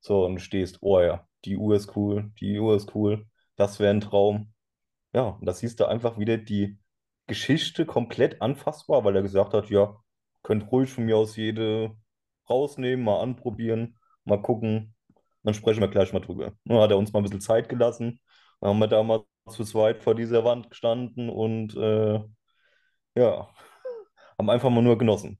So, 0.00 0.24
und 0.24 0.36
du 0.36 0.40
stehst, 0.40 0.78
oh 0.82 1.00
ja, 1.00 1.26
die 1.44 1.56
Uhr 1.56 1.74
ist 1.76 1.96
cool, 1.96 2.30
die 2.40 2.58
Uhr 2.58 2.76
ist 2.76 2.94
cool, 2.94 3.26
das 3.56 3.80
wäre 3.80 3.92
ein 3.92 4.00
Traum. 4.00 4.52
Ja, 5.14 5.22
und 5.22 5.46
da 5.46 5.52
siehst 5.52 5.80
du 5.80 5.86
einfach 5.86 6.18
wieder 6.18 6.36
die 6.38 6.78
Geschichte 7.26 7.86
komplett 7.86 8.42
anfassbar, 8.42 9.04
weil 9.04 9.16
er 9.16 9.22
gesagt 9.22 9.54
hat, 9.54 9.70
ja, 9.70 9.96
könnt 10.42 10.70
ruhig 10.70 10.90
von 10.90 11.04
mir 11.04 11.16
aus 11.16 11.36
jede 11.36 11.96
rausnehmen, 12.48 13.04
mal 13.04 13.20
anprobieren, 13.20 13.98
mal 14.24 14.40
gucken. 14.40 14.94
Dann 15.42 15.54
sprechen 15.54 15.80
wir 15.80 15.88
gleich 15.88 16.12
mal 16.12 16.20
drüber. 16.20 16.52
Dann 16.64 16.78
hat 16.78 16.90
er 16.90 16.98
uns 16.98 17.12
mal 17.12 17.20
ein 17.20 17.24
bisschen 17.24 17.40
Zeit 17.40 17.68
gelassen. 17.68 18.20
Dann 18.60 18.70
haben 18.70 18.78
wir 18.78 18.88
damals 18.88 19.24
zu 19.50 19.64
zweit 19.64 20.02
vor 20.02 20.14
dieser 20.14 20.44
Wand 20.44 20.70
gestanden 20.70 21.28
und 21.28 21.76
äh, 21.76 22.20
ja, 23.14 23.48
haben 24.38 24.50
einfach 24.50 24.70
mal 24.70 24.82
nur 24.82 24.98
genossen. 24.98 25.38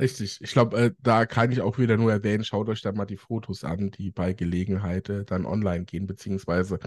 Richtig. 0.00 0.38
Ich 0.40 0.52
glaube, 0.52 0.78
äh, 0.78 0.90
da 1.00 1.26
kann 1.26 1.50
ich 1.50 1.60
auch 1.60 1.78
wieder 1.78 1.96
nur 1.96 2.12
erwähnen, 2.12 2.44
schaut 2.44 2.68
euch 2.68 2.80
da 2.82 2.92
mal 2.92 3.04
die 3.04 3.16
Fotos 3.16 3.64
an, 3.64 3.90
die 3.90 4.12
bei 4.12 4.32
Gelegenheit 4.32 5.08
äh, 5.08 5.24
dann 5.24 5.44
online 5.44 5.84
gehen, 5.84 6.06
beziehungsweise 6.06 6.78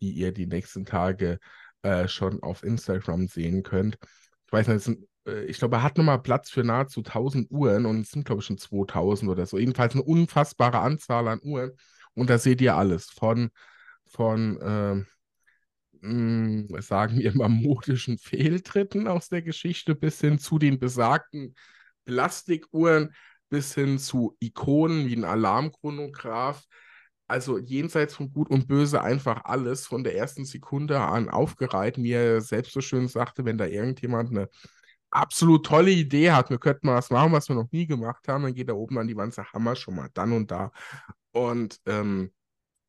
die 0.00 0.12
ihr 0.12 0.32
die 0.32 0.46
nächsten 0.46 0.84
Tage 0.84 1.38
äh, 1.82 2.08
schon 2.08 2.42
auf 2.42 2.62
Instagram 2.62 3.26
sehen 3.28 3.62
könnt. 3.62 3.98
Ich 4.46 4.52
weiß 4.52 4.68
nicht, 4.68 4.82
sind, 4.82 5.02
äh, 5.02 5.06
ich 5.46 5.58
glaube, 5.58 5.76
er 5.76 5.82
hat 5.82 5.98
nochmal 5.98 6.22
Platz 6.22 6.50
für 6.50 6.64
nahezu 6.64 7.02
1000 7.02 7.50
Uhren 7.50 7.86
und 7.86 8.00
es 8.00 8.10
sind, 8.10 8.24
glaube 8.24 8.40
ich, 8.40 8.46
schon 8.46 8.58
2000 8.58 9.30
oder 9.30 9.46
so. 9.46 9.58
Jedenfalls 9.58 9.94
eine 9.94 10.02
unfassbare 10.02 10.78
Anzahl 10.80 11.28
an 11.28 11.40
Uhren. 11.42 11.72
Und 12.14 12.30
da 12.30 12.38
seht 12.38 12.60
ihr 12.60 12.76
alles 12.76 13.10
von, 13.10 13.50
von 14.06 14.58
ähm, 14.62 15.06
mh, 16.00 16.80
sagen 16.82 17.18
wir 17.18 17.34
mal, 17.36 17.48
modischen 17.48 18.18
Fehltritten 18.18 19.08
aus 19.08 19.28
der 19.28 19.42
Geschichte 19.42 19.94
bis 19.94 20.20
hin 20.20 20.38
zu 20.38 20.58
den 20.58 20.78
besagten 20.78 21.54
Plastikuhren, 22.04 23.14
bis 23.48 23.74
hin 23.74 23.98
zu 23.98 24.36
Ikonen 24.40 25.06
wie 25.08 25.16
ein 25.16 25.24
Alarmchronograph 25.24 26.64
also 27.28 27.58
jenseits 27.58 28.14
von 28.14 28.32
Gut 28.32 28.50
und 28.50 28.68
Böse 28.68 29.02
einfach 29.02 29.44
alles 29.44 29.86
von 29.86 30.04
der 30.04 30.16
ersten 30.16 30.44
Sekunde 30.44 31.00
an 31.00 31.28
aufgereiht. 31.28 31.98
Er 31.98 32.40
selbst 32.40 32.72
so 32.72 32.80
schön 32.80 33.08
sagte, 33.08 33.44
wenn 33.44 33.58
da 33.58 33.66
irgendjemand 33.66 34.30
eine 34.30 34.48
absolut 35.16 35.64
tolle 35.66 35.90
Idee 35.90 36.30
hat, 36.32 36.50
wir 36.50 36.58
könnten 36.58 36.86
mal 36.86 36.96
was 36.96 37.10
machen, 37.10 37.32
was 37.32 37.48
wir 37.48 37.56
noch 37.56 37.70
nie 37.72 37.86
gemacht 37.86 38.28
haben, 38.28 38.44
dann 38.44 38.54
geht 38.54 38.68
er 38.68 38.76
oben 38.76 38.98
an 38.98 39.08
die 39.08 39.16
Wand 39.16 39.28
und 39.28 39.34
sagt, 39.34 39.52
Hammer 39.54 39.74
schon 39.74 39.96
mal 39.96 40.10
dann 40.14 40.32
und 40.32 40.50
da. 40.50 40.72
Und 41.32 41.80
ähm, 41.86 42.32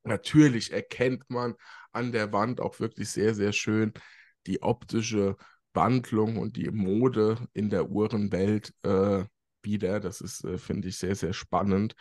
natürlich 0.03 0.71
erkennt 0.73 1.23
man 1.29 1.55
an 1.91 2.11
der 2.11 2.33
Wand 2.33 2.61
auch 2.61 2.79
wirklich 2.79 3.09
sehr, 3.09 3.33
sehr 3.33 3.53
schön 3.53 3.93
die 4.45 4.61
optische 4.61 5.37
Wandlung 5.73 6.37
und 6.37 6.57
die 6.57 6.69
Mode 6.69 7.37
in 7.53 7.69
der 7.69 7.89
Uhrenwelt 7.89 8.73
äh, 8.83 9.23
wieder. 9.61 9.99
Das 9.99 10.21
ist, 10.21 10.43
äh, 10.43 10.57
finde 10.57 10.89
ich, 10.89 10.97
sehr, 10.97 11.15
sehr 11.15 11.33
spannend. 11.33 11.95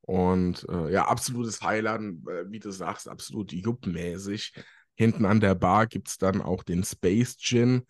Und 0.00 0.66
äh, 0.70 0.92
ja, 0.92 1.06
absolutes 1.06 1.60
Highlight, 1.62 2.00
äh, 2.00 2.50
wie 2.50 2.58
du 2.58 2.70
sagst, 2.70 3.08
absolut 3.08 3.52
juppmäßig. 3.52 4.54
Hinten 4.94 5.26
an 5.26 5.40
der 5.40 5.54
Bar 5.54 5.86
gibt 5.86 6.08
es 6.08 6.18
dann 6.18 6.40
auch 6.40 6.62
den 6.62 6.84
Space 6.84 7.36
Gin, 7.36 7.84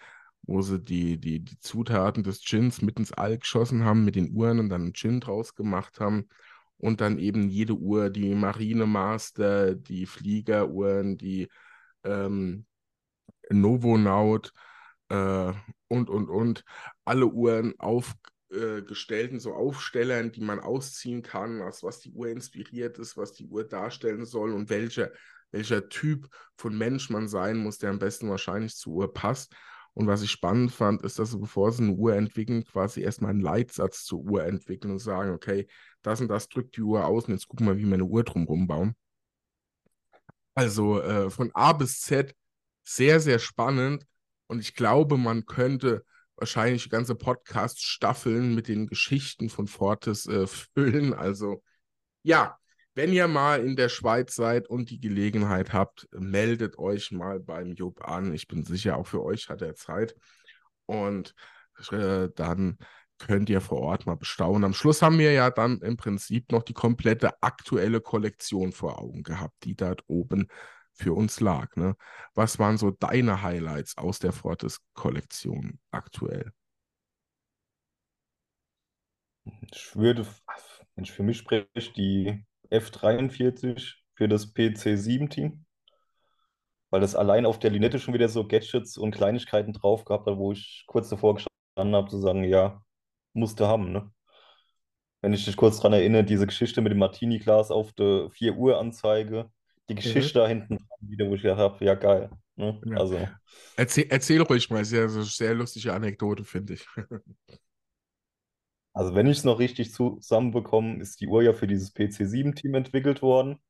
wo 0.49 0.63
sie 0.63 0.81
die, 0.81 1.19
die, 1.19 1.41
die 1.41 1.61
Zutaten 1.61 2.25
des 2.25 2.43
Gins 2.43 2.81
mit 2.81 2.99
ins 2.99 3.13
All 3.13 3.37
geschossen 3.37 3.85
haben, 3.85 4.07
mit 4.07 4.17
den 4.17 4.33
Uhren 4.33 4.59
und 4.59 4.71
dann 4.71 4.81
einen 4.81 4.95
Gin 4.95 5.21
draus 5.21 5.55
gemacht 5.55 6.01
haben. 6.01 6.29
Und 6.79 7.03
dann 7.03 7.19
eben 7.19 7.51
jede 7.51 7.75
Uhr, 7.75 8.09
die 8.09 8.35
Marinemaster, 8.35 9.75
die 9.75 10.07
Fliegeruhren, 10.07 11.19
die 11.19 11.49
ähm, 12.05 12.65
Novonaut 13.51 14.53
äh, 15.11 15.53
und, 15.89 16.09
und, 16.09 16.31
und, 16.31 16.65
alle 17.05 17.27
Uhren 17.27 17.75
aufgestellt 17.79 19.33
in 19.33 19.41
so 19.41 19.53
Aufstellern, 19.53 20.33
die 20.33 20.41
man 20.41 20.61
ausziehen 20.61 21.23
kann, 21.23 21.61
aus 21.61 21.83
was 21.83 22.01
die 22.01 22.13
Uhr 22.13 22.29
inspiriert 22.29 22.99
ist, 22.99 23.19
was 23.19 23.33
die 23.33 23.47
Uhr 23.47 23.65
darstellen 23.65 24.25
soll 24.25 24.53
und 24.53 24.71
welcher, 24.71 25.11
welcher 25.51 25.91
Typ 25.91 26.29
von 26.57 26.79
Mensch 26.79 27.11
man 27.11 27.29
sein 27.29 27.59
muss, 27.59 27.77
der 27.77 27.91
am 27.91 27.99
besten 27.99 28.31
wahrscheinlich 28.31 28.77
zur 28.77 28.95
Uhr 28.95 29.13
passt. 29.13 29.55
Und 29.99 30.07
was 30.07 30.23
ich 30.23 30.31
spannend 30.31 30.71
fand, 30.71 31.03
ist, 31.03 31.19
dass 31.19 31.33
sie, 31.33 31.39
bevor 31.39 31.73
sie 31.73 31.83
eine 31.83 31.93
Uhr 31.95 32.15
entwickeln, 32.15 32.65
quasi 32.65 33.01
erstmal 33.01 33.33
einen 33.33 33.41
Leitsatz 33.41 34.05
zur 34.05 34.21
Uhr 34.21 34.45
entwickeln 34.45 34.93
und 34.93 35.01
sagen, 35.01 35.33
okay, 35.33 35.67
das 36.03 36.21
und 36.21 36.29
das 36.29 36.49
drückt 36.49 36.77
die 36.77 36.83
Uhr 36.83 37.05
aus 37.05 37.25
und 37.25 37.33
jetzt 37.33 37.49
gucken 37.49 37.67
wir, 37.67 37.77
wie 37.79 37.85
wir 37.85 37.95
eine 37.95 38.05
Uhr 38.05 38.23
drumherum 38.23 38.69
bauen. 38.69 38.95
Also 40.55 41.03
äh, 41.03 41.31
von 41.31 41.51
A 41.53 41.73
bis 41.73 42.01
Z 42.01 42.33
sehr, 42.85 43.19
sehr 43.19 43.41
spannend. 43.41 44.07
Und 44.47 44.61
ich 44.61 44.77
glaube, 44.77 45.19
man 45.19 45.47
könnte 45.47 46.05
wahrscheinlich 46.37 46.91
ganze 46.91 47.17
Podcast-Staffeln 47.17 48.55
mit 48.55 48.69
den 48.69 48.87
Geschichten 48.87 49.49
von 49.49 49.67
Fortis 49.67 50.27
äh, 50.27 50.47
füllen. 50.77 51.13
Also 51.13 51.61
ja, 52.23 52.57
wenn 52.99 53.13
ihr 53.13 53.29
mal 53.29 53.65
in 53.65 53.77
der 53.77 53.89
Schweiz 53.89 54.35
seid 54.35 54.69
und 54.69 54.91
die 54.91 54.99
Gelegenheit 54.99 55.73
habt, 55.73 56.09
meldet 56.11 56.79
euch 56.79 57.13
mal 57.13 57.39
beim 57.39 57.75
Jupp 57.75 58.03
an. 58.03 58.35
Ich 58.35 58.49
bin 58.49 58.65
sicher, 58.65 58.97
auch 58.97 59.07
für 59.07 59.23
euch 59.23 59.49
hat 59.49 59.63
er 59.63 59.77
Zeit. 59.77 60.17
Und 60.87 61.33
äh, 61.93 62.29
dann 62.35 62.77
könnt 63.19 63.51
ihr 63.51 63.61
vor 63.61 63.83
Ort 63.83 64.07
mal 64.07 64.17
bestaunen. 64.17 64.65
Am 64.65 64.75
Schluss 64.75 65.01
haben 65.01 65.21
wir 65.21 65.31
ja 65.31 65.49
dann 65.51 65.81
im 65.81 65.97
Prinzip 65.97 66.51
noch 66.51 66.65
die 66.65 66.73
komplette 66.73 67.41
aktuelle 67.41 68.01
Kollektion 68.01 68.73
vor 68.73 69.01
Augen 69.01 69.23
gehabt, 69.23 69.55
die 69.63 69.77
dort 69.77 70.03
oben 70.09 70.49
für 70.93 71.13
uns 71.13 71.39
lag. 71.39 71.77
Ne? 71.77 71.95
Was 72.35 72.59
waren 72.59 72.79
so 72.79 72.91
deine 72.91 73.43
Highlights 73.43 73.97
aus 73.97 74.19
der 74.19 74.33
Fortis-Kollektion 74.33 75.79
aktuell? 75.93 76.51
Ich 79.71 79.95
würde, 79.95 80.27
für 81.05 81.23
mich 81.23 81.39
spreche, 81.39 81.69
die 81.95 82.45
F43 82.71 83.95
für 84.15 84.29
das 84.29 84.55
PC7-Team, 84.55 85.65
weil 86.91 87.01
das 87.01 87.15
allein 87.15 87.47
auf 87.47 87.59
der 87.59 87.71
Linette 87.71 87.99
schon 87.99 88.15
wieder 88.15 88.29
so 88.29 88.47
Gadgets 88.47 88.97
und 88.99 89.13
Kleinigkeiten 89.13 89.73
drauf 89.73 90.05
gehabt 90.05 90.27
hat, 90.27 90.37
wo 90.37 90.53
ich 90.53 90.85
kurz 90.87 91.09
davor 91.09 91.35
gestanden 91.35 91.95
habe, 91.95 92.11
zu 92.11 92.19
sagen, 92.19 92.45
ja, 92.45 92.83
musste 93.33 93.69
haben, 93.69 93.93
ne? 93.93 94.11
Wenn 95.21 95.33
ich 95.33 95.45
dich 95.45 95.57
kurz 95.57 95.79
daran 95.79 95.95
erinnere, 95.95 96.23
diese 96.23 96.47
Geschichte 96.47 96.81
mit 96.81 96.93
dem 96.93 96.99
Martini-Glas 96.99 97.73
auf 97.73 97.93
der 97.93 98.31
4 98.31 98.55
Uhr 98.55 98.79
Anzeige, 98.79 99.51
die 99.89 99.97
Geschichte 99.97 100.39
mhm. 100.39 100.43
da 100.43 100.49
hinten 100.49 100.89
wieder, 101.01 101.29
wo 101.29 101.35
ich 101.35 101.43
gedacht 101.43 101.59
habe, 101.59 101.85
ja 101.85 101.95
geil. 101.95 102.31
Ne? 102.57 102.81
Ja. 102.85 102.97
Also. 102.97 103.29
Erzähl, 103.77 104.07
erzähl 104.11 104.43
ruhig 104.43 104.71
mal, 104.71 104.85
sehr, 104.85 105.09
sehr 105.09 105.55
lustige 105.55 105.93
Anekdote, 105.93 106.45
finde 106.45 106.75
ich. 106.75 106.87
also 108.99 109.15
wenn 109.15 109.29
ich 109.29 109.39
es 109.39 109.45
noch 109.45 109.61
richtig 109.61 109.93
zusammenbekomme, 109.93 111.01
ist 111.01 111.21
die 111.21 111.29
Uhr 111.29 111.41
ja 111.41 111.53
für 111.53 111.69
dieses 111.69 111.95
PC7-Team 111.95 112.75
entwickelt 112.75 113.23
worden. 113.23 113.61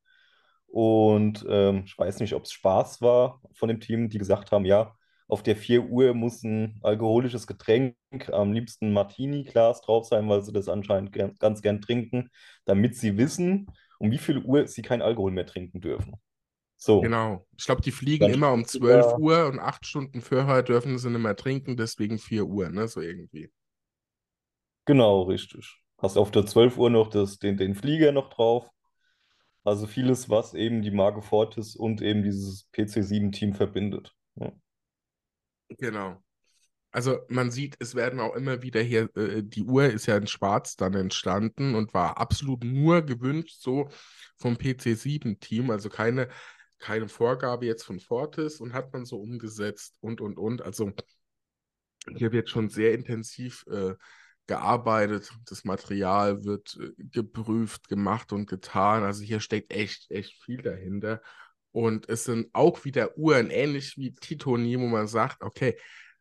Und 0.69 1.45
ähm, 1.51 1.83
ich 1.85 1.99
weiß 1.99 2.21
nicht, 2.21 2.33
ob 2.33 2.45
es 2.45 2.53
Spaß 2.53 3.03
war 3.03 3.43
von 3.53 3.69
dem 3.69 3.79
Team, 3.79 4.09
die 4.09 4.17
gesagt 4.17 4.53
haben, 4.53 4.65
ja, 4.65 4.95
auf 5.27 5.43
der 5.43 5.55
4 5.55 5.85
Uhr 5.85 6.15
muss 6.15 6.43
ein 6.45 6.81
alkoholisches 6.83 7.47
Getränk, 7.47 7.95
am 8.33 8.55
liebsten 8.55 8.95
Martini-Glas 8.95 9.83
drauf 9.83 10.07
sein, 10.07 10.27
weil 10.31 10.41
sie 10.41 10.53
das 10.53 10.67
anscheinend 10.67 11.13
ganz 11.39 11.61
gern 11.61 11.83
trinken, 11.83 12.31
damit 12.65 12.97
sie 12.97 13.19
wissen, 13.19 13.67
um 13.99 14.11
wie 14.11 14.17
viel 14.17 14.39
Uhr 14.39 14.67
sie 14.67 14.81
kein 14.81 15.03
Alkohol 15.03 15.33
mehr 15.33 15.45
trinken 15.45 15.83
dürfen. 15.83 16.15
So. 16.79 17.03
Genau. 17.03 17.47
Ich 17.59 17.67
glaube, 17.67 17.83
die 17.83 17.93
fliegen 17.93 18.25
Dann 18.25 18.33
immer 18.33 18.53
um 18.53 18.65
12 18.65 19.05
ja. 19.05 19.19
Uhr 19.19 19.47
und 19.49 19.59
acht 19.59 19.85
Stunden 19.85 20.23
vorher 20.23 20.63
dürfen 20.63 20.97
sie 20.97 21.11
nicht 21.11 21.21
mehr 21.21 21.37
trinken, 21.37 21.77
deswegen 21.77 22.17
4 22.17 22.47
Uhr, 22.47 22.71
ne? 22.71 22.89
So 22.89 23.03
irgendwie. 23.03 23.51
Genau, 24.89 25.25
richtig. 25.25 25.83
Hast 25.99 26.17
auf 26.17 26.31
der 26.31 26.47
12 26.47 26.79
Uhr 26.79 26.89
noch 26.89 27.11
das, 27.11 27.39
den, 27.39 27.59
den 27.59 27.75
Flieger 27.75 28.11
noch 28.11 28.31
drauf. 28.31 28.71
Also 29.63 29.87
vieles, 29.87 30.31
was 30.31 30.55
eben 30.55 30.81
die 30.81 30.91
Marke 30.91 31.21
Fortis 31.21 31.77
und 31.77 32.01
eben 32.01 32.23
dieses 32.23 32.71
PC7-Team 32.73 33.53
verbindet. 33.53 34.17
Ja. 34.37 34.51
Genau. 35.77 36.25
Also 36.91 37.19
man 37.29 37.51
sieht, 37.51 37.77
es 37.81 37.97
werden 37.97 38.19
auch 38.19 38.35
immer 38.35 38.63
wieder 38.63 38.81
hier, 38.81 39.15
äh, 39.15 39.43
die 39.43 39.65
Uhr 39.65 39.85
ist 39.85 40.07
ja 40.07 40.17
in 40.17 40.27
Schwarz 40.27 40.77
dann 40.77 40.95
entstanden 40.95 41.75
und 41.75 41.93
war 41.93 42.17
absolut 42.17 42.65
nur 42.65 43.03
gewünscht 43.03 43.61
so 43.61 43.91
vom 44.39 44.57
PC7-Team, 44.57 45.69
also 45.71 45.91
keine, 45.91 46.31
keine 46.79 47.09
Vorgabe 47.09 47.67
jetzt 47.67 47.83
von 47.83 48.01
Fortis 48.01 48.59
und 48.59 48.73
hat 48.73 48.91
man 48.95 49.05
so 49.05 49.21
umgesetzt 49.21 49.99
und 50.01 50.23
und 50.23 50.39
und. 50.39 50.63
Also 50.63 50.93
hier 52.17 52.33
wird 52.33 52.49
schon 52.49 52.71
sehr 52.71 52.95
intensiv 52.95 53.67
äh, 53.67 53.93
gearbeitet, 54.49 55.31
das 55.47 55.65
Material 55.65 56.45
wird 56.45 56.77
äh, 56.81 56.91
geprüft, 56.99 57.89
gemacht 57.89 58.33
und 58.33 58.49
getan. 58.49 59.05
Also 59.05 59.23
hier 59.23 59.41
steckt 59.41 59.73
echt, 59.73 60.11
echt 60.11 60.43
viel 60.43 60.63
dahinter. 60.63 61.23
Und 61.71 62.09
es 62.09 62.25
sind 62.25 62.49
auch 62.55 62.85
wieder 62.85 63.17
Uhren, 63.17 63.51
ähnlich 63.51 63.97
wie 63.97 64.15
Titoni, 64.15 64.79
wo 64.81 64.87
man 64.87 65.07
sagt, 65.07 65.43
okay, 65.43 65.79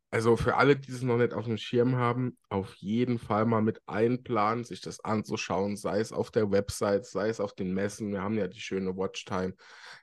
also 0.09 0.37
für 0.37 0.55
alle, 0.55 0.77
die 0.77 0.91
es 0.91 1.01
noch 1.01 1.17
nicht 1.17 1.33
auf 1.33 1.45
dem 1.45 1.57
Schirm 1.57 1.95
haben, 1.95 2.37
auf 2.49 2.75
jeden 2.75 3.19
Fall 3.19 3.45
mal 3.45 3.61
mit 3.61 3.81
einplanen, 3.87 4.63
sich 4.63 4.81
das 4.81 4.99
anzuschauen, 5.03 5.75
sei 5.75 5.99
es 5.99 6.13
auf 6.13 6.31
der 6.31 6.51
Website, 6.51 7.05
sei 7.05 7.29
es 7.29 7.39
auf 7.41 7.53
den 7.53 7.73
Messen. 7.73 8.11
Wir 8.11 8.21
haben 8.21 8.37
ja 8.37 8.47
die 8.47 8.59
schöne 8.59 8.95
Watchtime 8.95 9.53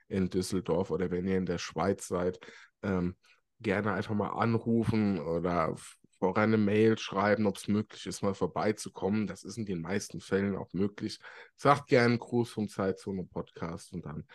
in 0.07 0.29
Düsseldorf 0.29 0.91
oder 0.91 1.09
wenn 1.09 1.27
ihr 1.27 1.37
in 1.37 1.45
der 1.47 1.57
Schweiz 1.57 2.07
seid, 2.07 2.39
ähm, 2.83 3.15
gerne 3.59 3.93
einfach 3.93 4.13
mal 4.13 4.29
anrufen 4.29 5.19
oder 5.19 5.75
vorher 6.19 6.43
eine 6.43 6.57
Mail 6.57 6.97
schreiben, 6.97 7.45
ob 7.47 7.57
es 7.57 7.67
möglich 7.67 8.05
ist, 8.05 8.21
mal 8.21 8.33
vorbeizukommen. 8.33 9.27
Das 9.27 9.43
ist 9.43 9.57
in 9.57 9.65
den 9.65 9.81
meisten 9.81 10.21
Fällen 10.21 10.55
auch 10.55 10.71
möglich. 10.73 11.19
Sagt 11.55 11.87
gerne 11.87 12.05
einen 12.05 12.19
Gruß 12.19 12.51
vom 12.51 12.67
Zeitzone 12.69 13.23
Podcast 13.23 13.93
und 13.93 14.05
dann 14.05 14.25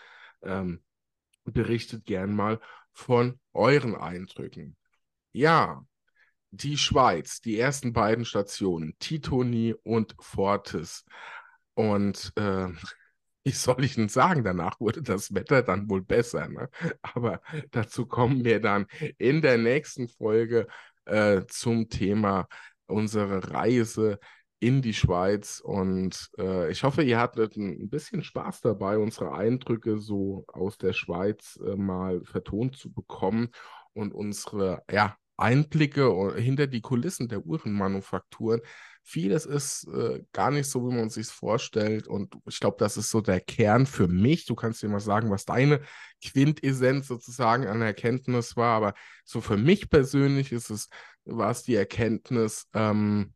ähm, 0.42 0.82
berichtet 1.44 2.04
gern 2.04 2.34
mal 2.34 2.60
von 2.92 3.38
euren 3.52 3.94
Eindrücken. 3.94 4.76
Ja, 5.32 5.84
die 6.50 6.76
Schweiz, 6.76 7.40
die 7.40 7.58
ersten 7.58 7.92
beiden 7.92 8.24
Stationen, 8.24 8.94
Titoni 8.98 9.74
und 9.82 10.16
Fortis. 10.20 11.04
Und 11.74 12.32
äh, 12.36 12.68
wie 13.44 13.52
soll 13.52 13.84
ich 13.84 13.94
denn 13.94 14.08
sagen, 14.08 14.44
danach 14.44 14.80
wurde 14.80 15.02
das 15.02 15.34
Wetter 15.34 15.62
dann 15.62 15.88
wohl 15.88 16.02
besser. 16.02 16.48
Ne? 16.48 16.68
Aber 17.02 17.40
dazu 17.70 18.06
kommen 18.06 18.44
wir 18.44 18.60
dann 18.60 18.86
in 19.18 19.40
der 19.40 19.56
nächsten 19.56 20.08
Folge 20.08 20.66
äh, 21.10 21.46
zum 21.46 21.88
Thema 21.88 22.46
unsere 22.86 23.52
Reise 23.52 24.18
in 24.60 24.82
die 24.82 24.94
Schweiz. 24.94 25.60
Und 25.60 26.30
äh, 26.38 26.70
ich 26.70 26.84
hoffe, 26.84 27.02
ihr 27.02 27.18
hattet 27.18 27.56
ein 27.56 27.88
bisschen 27.88 28.22
Spaß 28.22 28.60
dabei, 28.60 28.98
unsere 28.98 29.32
Eindrücke 29.32 29.98
so 29.98 30.44
aus 30.48 30.78
der 30.78 30.92
Schweiz 30.92 31.58
äh, 31.64 31.76
mal 31.76 32.22
vertont 32.24 32.76
zu 32.76 32.92
bekommen 32.92 33.48
und 33.94 34.12
unsere 34.12 34.82
ja, 34.90 35.16
Einblicke 35.36 36.34
hinter 36.36 36.66
die 36.66 36.82
Kulissen 36.82 37.28
der 37.28 37.44
Uhrenmanufakturen. 37.44 38.60
Vieles 39.02 39.46
ist 39.46 39.88
äh, 39.88 40.22
gar 40.32 40.50
nicht 40.50 40.68
so, 40.68 40.88
wie 40.88 40.94
man 40.94 41.10
sich 41.10 41.26
vorstellt. 41.26 42.06
Und 42.06 42.34
ich 42.46 42.60
glaube, 42.60 42.76
das 42.78 42.96
ist 42.96 43.10
so 43.10 43.20
der 43.20 43.40
Kern 43.40 43.86
für 43.86 44.08
mich. 44.08 44.46
Du 44.46 44.54
kannst 44.54 44.82
dir 44.82 44.88
mal 44.88 45.00
sagen, 45.00 45.30
was 45.30 45.44
deine 45.44 45.80
Quintessenz 46.24 47.08
sozusagen 47.08 47.66
an 47.66 47.82
Erkenntnis 47.82 48.56
war. 48.56 48.76
Aber 48.76 48.94
so 49.24 49.40
für 49.40 49.56
mich 49.56 49.90
persönlich 49.90 50.52
ist 50.52 50.70
es, 50.70 50.88
war 51.24 51.50
es 51.50 51.62
die 51.62 51.74
Erkenntnis, 51.74 52.68
ähm, 52.74 53.34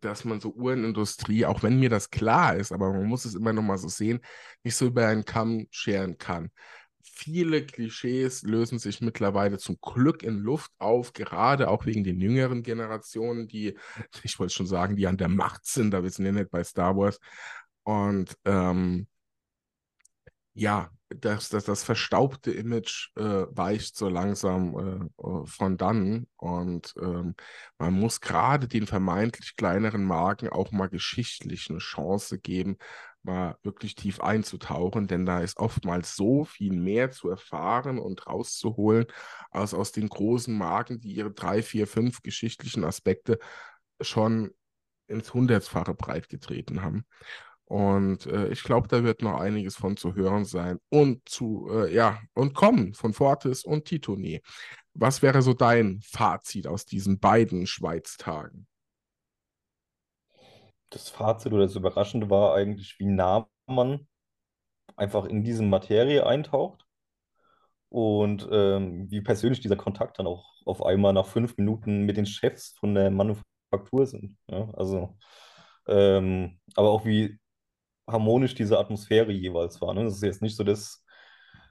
dass 0.00 0.24
man 0.24 0.40
so 0.40 0.50
Uhrenindustrie, 0.50 1.44
auch 1.44 1.62
wenn 1.62 1.80
mir 1.80 1.90
das 1.90 2.10
klar 2.10 2.54
ist, 2.54 2.70
aber 2.70 2.92
man 2.92 3.06
muss 3.06 3.24
es 3.24 3.34
immer 3.34 3.52
noch 3.52 3.62
mal 3.62 3.78
so 3.78 3.88
sehen, 3.88 4.20
nicht 4.62 4.76
so 4.76 4.86
über 4.86 5.08
einen 5.08 5.24
Kamm 5.24 5.66
scheren 5.70 6.18
kann 6.18 6.50
viele 7.02 7.64
Klischees 7.64 8.42
lösen 8.42 8.78
sich 8.78 9.00
mittlerweile 9.00 9.58
zum 9.58 9.78
Glück 9.80 10.22
in 10.22 10.38
Luft 10.38 10.72
auf, 10.78 11.12
gerade 11.12 11.68
auch 11.68 11.86
wegen 11.86 12.04
den 12.04 12.20
jüngeren 12.20 12.62
Generationen, 12.62 13.48
die, 13.48 13.76
ich 14.22 14.38
wollte 14.38 14.54
schon 14.54 14.66
sagen, 14.66 14.96
die 14.96 15.06
an 15.06 15.16
der 15.16 15.28
Macht 15.28 15.66
sind, 15.66 15.92
da 15.92 16.02
wissen 16.02 16.24
wir 16.24 16.32
nicht 16.32 16.50
bei 16.50 16.64
Star 16.64 16.96
Wars. 16.96 17.18
Und 17.84 18.36
ähm, 18.44 19.06
ja, 20.54 20.90
das, 21.08 21.48
das, 21.48 21.64
das 21.64 21.84
verstaubte 21.84 22.50
Image 22.50 23.10
äh, 23.16 23.46
weicht 23.50 23.96
so 23.96 24.08
langsam 24.08 25.10
äh, 25.18 25.22
äh 25.22 25.46
von 25.46 25.76
dann. 25.76 26.26
Und 26.36 26.94
ähm, 27.00 27.34
man 27.78 27.94
muss 27.94 28.20
gerade 28.20 28.68
den 28.68 28.86
vermeintlich 28.86 29.56
kleineren 29.56 30.04
Marken 30.04 30.48
auch 30.48 30.72
mal 30.72 30.88
geschichtlich 30.88 31.70
eine 31.70 31.78
Chance 31.78 32.38
geben, 32.38 32.76
mal 33.28 33.56
wirklich 33.62 33.94
tief 33.94 34.20
einzutauchen, 34.20 35.06
denn 35.06 35.26
da 35.26 35.40
ist 35.40 35.58
oftmals 35.58 36.16
so 36.16 36.44
viel 36.44 36.72
mehr 36.72 37.10
zu 37.10 37.28
erfahren 37.28 37.98
und 37.98 38.26
rauszuholen, 38.26 39.06
als 39.50 39.74
aus 39.74 39.92
den 39.92 40.08
großen 40.08 40.56
Marken, 40.56 41.00
die 41.00 41.12
ihre 41.12 41.30
drei, 41.30 41.62
vier, 41.62 41.86
fünf 41.86 42.22
geschichtlichen 42.22 42.84
Aspekte 42.84 43.38
schon 44.00 44.50
ins 45.06 45.32
Hundertfache 45.32 45.94
breit 45.94 46.28
getreten 46.28 46.82
haben. 46.82 47.04
Und 47.64 48.26
äh, 48.26 48.48
ich 48.48 48.62
glaube, 48.62 48.88
da 48.88 49.04
wird 49.04 49.20
noch 49.20 49.38
einiges 49.38 49.76
von 49.76 49.98
zu 49.98 50.14
hören 50.14 50.46
sein 50.46 50.78
und 50.88 51.28
zu, 51.28 51.68
äh, 51.70 51.94
ja, 51.94 52.18
und 52.32 52.54
kommen 52.54 52.94
von 52.94 53.12
Fortis 53.12 53.62
und 53.62 53.84
Titone. 53.84 54.40
Was 54.94 55.20
wäre 55.20 55.42
so 55.42 55.52
dein 55.52 56.00
Fazit 56.02 56.66
aus 56.66 56.86
diesen 56.86 57.18
beiden 57.18 57.66
Schweiztagen? 57.66 58.66
Das 60.90 61.08
Fazit 61.10 61.52
oder 61.52 61.64
das 61.64 61.76
Überraschende 61.76 62.30
war 62.30 62.54
eigentlich, 62.54 62.98
wie 62.98 63.06
nah 63.06 63.48
man 63.66 64.06
einfach 64.96 65.26
in 65.26 65.44
diese 65.44 65.62
Materie 65.62 66.26
eintaucht 66.26 66.84
und 67.90 68.48
ähm, 68.50 69.10
wie 69.10 69.20
persönlich 69.20 69.60
dieser 69.60 69.76
Kontakt 69.76 70.18
dann 70.18 70.26
auch 70.26 70.52
auf 70.66 70.84
einmal 70.84 71.12
nach 71.12 71.26
fünf 71.26 71.56
Minuten 71.56 72.04
mit 72.04 72.16
den 72.16 72.26
Chefs 72.26 72.74
von 72.78 72.94
der 72.94 73.10
Manufaktur 73.10 74.06
sind. 74.06 74.36
Ja? 74.50 74.70
Also, 74.74 75.16
ähm, 75.86 76.58
aber 76.74 76.90
auch 76.90 77.04
wie 77.04 77.38
harmonisch 78.06 78.54
diese 78.54 78.78
Atmosphäre 78.78 79.32
jeweils 79.32 79.80
war. 79.80 79.94
Ne? 79.94 80.04
Ist 80.06 80.22
jetzt 80.22 80.42
nicht 80.42 80.56
so, 80.56 80.64
dass 80.64 81.04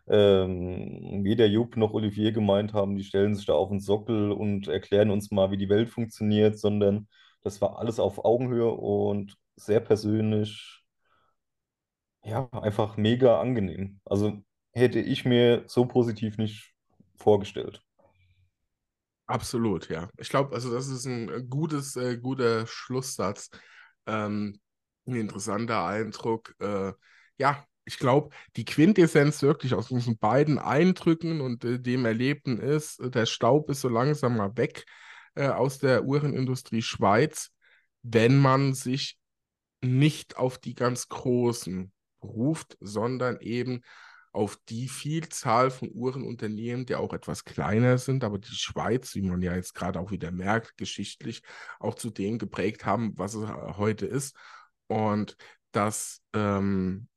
ähm, 0.08 1.24
weder 1.24 1.46
Jupp 1.48 1.76
noch 1.78 1.94
Olivier 1.94 2.32
gemeint 2.32 2.74
haben, 2.74 2.96
die 2.96 3.04
stellen 3.04 3.36
sich 3.36 3.46
da 3.46 3.54
auf 3.54 3.70
den 3.70 3.80
Sockel 3.80 4.32
und 4.32 4.68
erklären 4.68 5.12
uns 5.12 5.32
mal, 5.32 5.52
wie 5.52 5.58
die 5.58 5.70
Welt 5.70 5.90
funktioniert, 5.90 6.58
sondern 6.60 7.08
das 7.48 7.62
war 7.62 7.80
alles 7.80 8.00
auf 8.00 8.24
Augenhöhe 8.26 8.70
und 8.70 9.38
sehr 9.56 9.80
persönlich, 9.80 10.84
ja, 12.24 12.50
einfach 12.52 12.98
mega 12.98 13.40
angenehm. 13.40 14.00
Also 14.06 14.44
hätte 14.74 15.00
ich 15.00 15.24
mir 15.24 15.64
so 15.68 15.86
positiv 15.86 16.38
nicht 16.38 16.74
vorgestellt. 17.16 17.82
Absolut, 19.28 19.90
ja. 19.90 20.10
Ich 20.18 20.30
glaube, 20.30 20.54
also 20.54 20.74
das 20.74 20.88
ist 20.88 21.06
ein 21.06 21.50
gutes, 21.50 21.96
äh, 21.96 22.18
guter 22.18 22.68
Schlusssatz. 22.68 23.50
Ähm, 24.06 24.60
ein 25.06 25.16
interessanter 25.16 25.86
Eindruck. 25.86 26.54
Äh, 26.60 26.94
ja, 27.38 27.66
ich 27.86 27.98
glaube, 27.98 28.36
die 28.58 28.66
Quintessenz 28.66 29.42
wirklich 29.42 29.74
aus 29.74 29.88
diesen 29.88 30.18
beiden 30.18 30.60
Eindrücken 30.60 31.40
und 31.42 31.64
äh, 31.64 31.80
dem 31.80 32.06
Erlebten 32.06 32.58
ist, 32.58 33.00
äh, 33.00 33.10
der 33.10 33.26
Staub 33.26 33.70
ist 33.70 33.82
so 33.82 33.90
langsam 33.90 34.36
mal 34.38 34.56
weg 34.58 34.86
äh, 35.38 35.48
aus 35.48 35.80
der 35.80 36.04
Uhrenindustrie 36.04 36.82
Schweiz, 36.82 37.52
wenn 38.04 38.38
man 38.38 38.74
sich 38.74 39.18
nicht 39.82 40.38
auf 40.38 40.58
die 40.58 40.74
ganz 40.74 41.08
Großen 41.08 41.92
beruft, 42.20 42.78
sondern 42.80 43.40
eben 43.40 43.82
auf 44.32 44.58
die 44.70 44.88
Vielzahl 44.88 45.72
von 45.72 45.90
Uhrenunternehmen, 45.92 46.86
die 46.86 46.96
auch 46.96 47.14
etwas 47.14 47.44
kleiner 47.44 47.98
sind, 47.98 48.24
aber 48.24 48.38
die 48.38 48.54
Schweiz, 48.54 49.16
wie 49.16 49.24
man 49.24 49.42
ja 49.42 49.56
jetzt 49.56 49.74
gerade 49.74 50.00
auch 50.00 50.12
wieder 50.12 50.32
merkt, 50.32 50.78
geschichtlich 50.78 51.42
auch 51.80 51.96
zu 51.96 52.10
dem 52.10 52.38
geprägt 52.38 52.86
haben, 52.86 53.14
was 53.18 53.34
es 53.34 53.50
heute 53.78 54.06
ist. 54.06 54.36
Und 54.88 55.38
dass 55.72 56.22
ähm, 56.34 57.08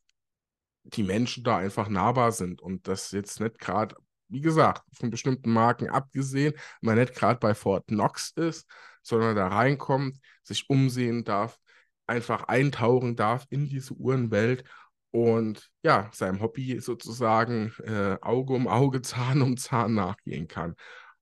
die 0.84 1.02
Menschen 1.02 1.44
da 1.44 1.59
einfach 1.59 1.88
nahbar 1.88 2.32
sind 2.32 2.62
und 2.62 2.88
das 2.88 3.10
jetzt 3.10 3.40
nicht 3.40 3.59
gerade, 3.59 3.97
wie 4.31 4.40
gesagt, 4.40 4.82
von 4.93 5.11
bestimmten 5.11 5.52
Marken 5.52 5.89
abgesehen, 5.89 6.55
man 6.81 6.98
nicht 6.98 7.15
gerade 7.15 7.39
bei 7.39 7.55
Fort 7.55 7.86
Knox 7.89 8.32
ist, 8.36 8.66
sondern 9.02 9.36
da 9.36 9.48
reinkommt, 9.48 10.19
sich 10.43 10.69
umsehen 10.69 11.24
darf, 11.24 11.59
einfach 12.07 12.44
eintauchen 12.44 13.16
darf 13.16 13.47
in 13.51 13.69
diese 13.69 13.94
Uhrenwelt 13.94 14.65
und 15.12 15.70
ja, 15.82 16.09
seinem 16.12 16.40
Hobby 16.40 16.81
sozusagen 16.81 17.73
äh, 17.85 18.16
Auge 18.20 18.55
um 18.55 18.69
Auge, 18.69 19.02
Zahn 19.02 19.43
um 19.43 19.57
Zahn 19.57 19.94
nachgehen 19.94 20.48
kann. 20.48 20.74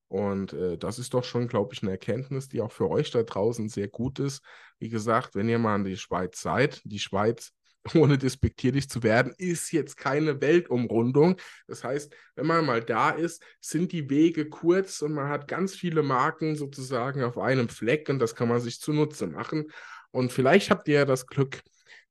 Und 0.07 0.53
äh, 0.53 0.77
das 0.77 0.97
ist 0.97 1.13
doch 1.13 1.23
schon, 1.23 1.47
glaube 1.47 1.73
ich, 1.73 1.83
eine 1.83 1.91
Erkenntnis, 1.91 2.47
die 2.47 2.61
auch 2.61 2.71
für 2.71 2.89
euch 2.89 3.11
da 3.11 3.21
draußen 3.21 3.69
sehr 3.69 3.87
gut 3.87 4.19
ist. 4.19 4.41
Wie 4.79 4.89
gesagt, 4.89 5.35
wenn 5.35 5.49
ihr 5.49 5.59
mal 5.59 5.75
in 5.75 5.85
die 5.85 5.97
Schweiz 5.97 6.41
seid, 6.41 6.81
die 6.83 6.99
Schweiz 6.99 7.51
ohne 7.95 8.17
despektierlich 8.17 8.89
zu 8.89 9.03
werden, 9.03 9.33
ist 9.37 9.71
jetzt 9.71 9.97
keine 9.97 10.41
Weltumrundung. 10.41 11.37
Das 11.67 11.83
heißt, 11.83 12.13
wenn 12.35 12.45
man 12.45 12.65
mal 12.65 12.83
da 12.83 13.11
ist, 13.11 13.43
sind 13.59 13.91
die 13.91 14.09
Wege 14.09 14.49
kurz 14.49 15.01
und 15.01 15.13
man 15.13 15.29
hat 15.29 15.47
ganz 15.47 15.75
viele 15.75 16.03
Marken 16.03 16.55
sozusagen 16.55 17.23
auf 17.23 17.37
einem 17.37 17.69
Fleck 17.69 18.09
und 18.09 18.19
das 18.19 18.35
kann 18.35 18.49
man 18.49 18.59
sich 18.59 18.79
zunutze 18.79 19.27
machen. 19.27 19.71
Und 20.11 20.31
vielleicht 20.31 20.71
habt 20.71 20.87
ihr 20.87 20.95
ja 20.95 21.05
das 21.05 21.27
Glück, 21.27 21.61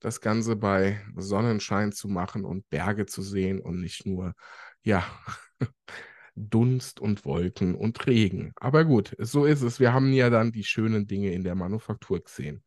das 0.01 0.21
Ganze 0.21 0.57
bei 0.57 1.03
Sonnenschein 1.17 1.93
zu 1.93 2.09
machen 2.09 2.45
und 2.45 2.69
Berge 2.71 3.07
zu 3.07 3.23
sehen 3.23 3.61
und 3.61 3.81
nicht 3.81 4.07
nur, 4.07 4.35
ja, 4.83 5.05
Dunst 6.37 7.01
und 7.01 7.25
Wolken 7.25 7.75
und 7.75 8.07
Regen. 8.07 8.53
Aber 8.57 8.85
gut, 8.85 9.15
so 9.19 9.45
ist 9.45 9.63
es. 9.63 9.81
Wir 9.81 9.93
haben 9.93 10.13
ja 10.13 10.31
dann 10.31 10.53
die 10.53 10.63
schönen 10.63 11.09
Dinge 11.09 11.33
in 11.33 11.43
der 11.43 11.57
Manufaktur 11.57 12.23
gesehen. 12.23 12.63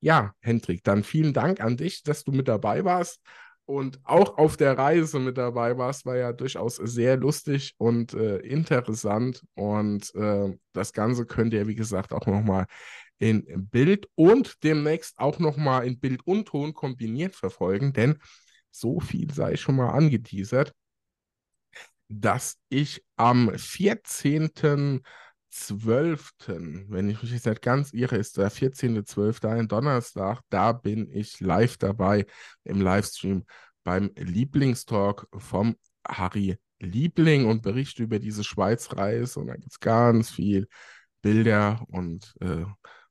Ja, 0.00 0.32
Hendrik, 0.40 0.82
dann 0.84 1.04
vielen 1.04 1.32
Dank 1.34 1.60
an 1.60 1.76
dich, 1.76 2.02
dass 2.02 2.24
du 2.24 2.32
mit 2.32 2.48
dabei 2.48 2.84
warst 2.84 3.20
und 3.66 4.00
auch 4.04 4.38
auf 4.38 4.56
der 4.56 4.76
Reise 4.78 5.18
mit 5.20 5.36
dabei 5.36 5.76
warst. 5.76 6.06
War 6.06 6.16
ja 6.16 6.32
durchaus 6.32 6.76
sehr 6.76 7.16
lustig 7.16 7.74
und 7.76 8.14
äh, 8.14 8.38
interessant. 8.38 9.42
Und 9.54 10.14
äh, 10.14 10.56
das 10.72 10.92
Ganze 10.92 11.26
könnt 11.26 11.52
ihr, 11.52 11.66
wie 11.68 11.74
gesagt, 11.74 12.12
auch 12.12 12.26
nochmal 12.26 12.66
in 13.18 13.44
Bild 13.70 14.08
und 14.14 14.62
demnächst 14.64 15.18
auch 15.18 15.38
nochmal 15.38 15.86
in 15.86 16.00
Bild 16.00 16.26
und 16.26 16.48
Ton 16.48 16.72
kombiniert 16.72 17.36
verfolgen, 17.36 17.92
denn 17.92 18.16
so 18.70 19.00
viel 19.00 19.30
sei 19.32 19.56
schon 19.56 19.76
mal 19.76 19.90
angeteasert, 19.90 20.72
dass 22.08 22.56
ich 22.68 23.04
am 23.16 23.56
14. 23.56 25.02
12., 25.50 26.32
wenn 26.88 27.10
ich 27.10 27.22
mich 27.22 27.32
jetzt 27.32 27.46
nicht 27.46 27.62
ganz 27.62 27.92
irre, 27.92 28.16
ist 28.16 28.36
der 28.38 28.50
14.12., 28.50 29.48
ein 29.48 29.68
Donnerstag, 29.68 30.40
da 30.48 30.72
bin 30.72 31.10
ich 31.12 31.40
live 31.40 31.76
dabei 31.76 32.26
im 32.64 32.80
Livestream 32.80 33.44
beim 33.84 34.10
Lieblingstalk 34.16 35.26
vom 35.36 35.76
Harry 36.06 36.58
Liebling 36.78 37.46
und 37.46 37.62
berichte 37.62 38.02
über 38.02 38.18
diese 38.18 38.44
Schweizreise 38.44 39.40
und 39.40 39.48
da 39.48 39.54
gibt 39.54 39.72
es 39.72 39.80
ganz 39.80 40.30
viel 40.30 40.66
Bilder 41.22 41.84
und 41.88 42.34
äh, 42.40 42.64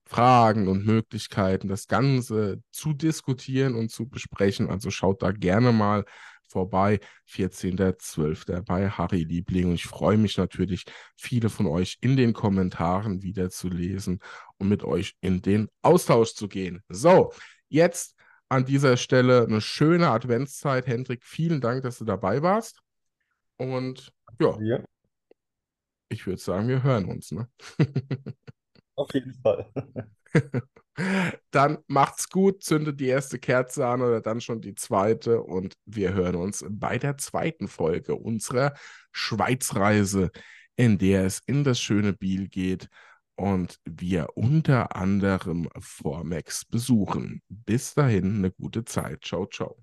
Fragen 0.05 0.67
und 0.67 0.87
Möglichkeiten, 0.87 1.67
das 1.67 1.87
Ganze 1.87 2.63
zu 2.71 2.93
diskutieren 2.93 3.75
und 3.75 3.91
zu 3.91 4.09
besprechen. 4.09 4.67
Also 4.67 4.89
schaut 4.89 5.21
da 5.21 5.31
gerne 5.31 5.71
mal 5.71 6.03
vorbei. 6.49 6.99
14.12. 7.29 8.61
bei 8.63 8.89
Harry 8.89 9.23
Liebling. 9.23 9.67
Und 9.69 9.75
ich 9.75 9.85
freue 9.85 10.17
mich 10.17 10.37
natürlich, 10.37 10.85
viele 11.15 11.49
von 11.49 11.67
euch 11.67 11.97
in 12.01 12.17
den 12.17 12.33
Kommentaren 12.33 13.21
wieder 13.21 13.49
zu 13.49 13.69
lesen 13.69 14.19
und 14.57 14.67
mit 14.69 14.83
euch 14.83 15.15
in 15.21 15.41
den 15.41 15.69
Austausch 15.81 16.33
zu 16.33 16.47
gehen. 16.47 16.83
So, 16.89 17.31
jetzt 17.69 18.15
an 18.49 18.65
dieser 18.65 18.97
Stelle 18.97 19.43
eine 19.43 19.61
schöne 19.61 20.09
Adventszeit. 20.09 20.87
Hendrik, 20.87 21.23
vielen 21.23 21.61
Dank, 21.61 21.83
dass 21.83 21.99
du 21.99 22.05
dabei 22.05 22.41
warst. 22.41 22.81
Und 23.57 24.11
ja, 24.39 24.59
ja. 24.61 24.83
ich 26.09 26.25
würde 26.25 26.41
sagen, 26.41 26.67
wir 26.67 26.83
hören 26.83 27.05
uns. 27.05 27.31
Ne? 27.31 27.47
Auf 28.95 29.13
jeden 29.13 29.33
Fall. 29.35 29.71
dann 31.51 31.79
macht's 31.87 32.29
gut, 32.29 32.63
zündet 32.63 32.99
die 32.99 33.07
erste 33.07 33.39
Kerze 33.39 33.87
an 33.87 34.01
oder 34.01 34.21
dann 34.21 34.41
schon 34.41 34.61
die 34.61 34.75
zweite 34.75 35.41
und 35.41 35.75
wir 35.85 36.13
hören 36.13 36.35
uns 36.35 36.65
bei 36.69 36.97
der 36.97 37.17
zweiten 37.17 37.67
Folge 37.67 38.15
unserer 38.15 38.73
Schweizreise, 39.11 40.31
in 40.75 40.97
der 40.97 41.25
es 41.25 41.41
in 41.45 41.63
das 41.63 41.79
schöne 41.79 42.13
Biel 42.13 42.47
geht 42.47 42.87
und 43.35 43.79
wir 43.85 44.27
unter 44.35 44.95
anderem 44.95 45.69
Formex 45.79 46.65
besuchen. 46.65 47.41
Bis 47.47 47.93
dahin 47.93 48.37
eine 48.37 48.51
gute 48.51 48.83
Zeit. 48.83 49.23
Ciao, 49.23 49.45
ciao. 49.47 49.77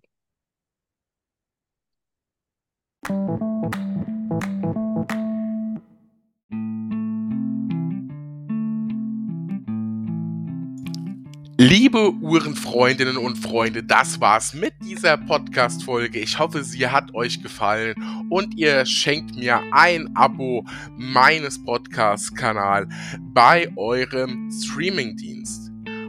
Liebe 11.58 12.12
Uhrenfreundinnen 12.20 13.16
und 13.16 13.36
Freunde, 13.36 13.82
das 13.82 14.20
war's 14.20 14.52
mit 14.52 14.74
dieser 14.84 15.16
Podcast-Folge. 15.16 16.18
Ich 16.18 16.38
hoffe, 16.38 16.62
sie 16.62 16.86
hat 16.86 17.14
euch 17.14 17.42
gefallen 17.42 17.94
und 18.28 18.58
ihr 18.58 18.84
schenkt 18.84 19.36
mir 19.36 19.62
ein 19.72 20.14
Abo 20.14 20.66
meines 20.98 21.64
Podcast-Kanals 21.64 22.92
bei 23.32 23.72
eurem 23.74 24.50
Streaming-Dienst. 24.52 25.65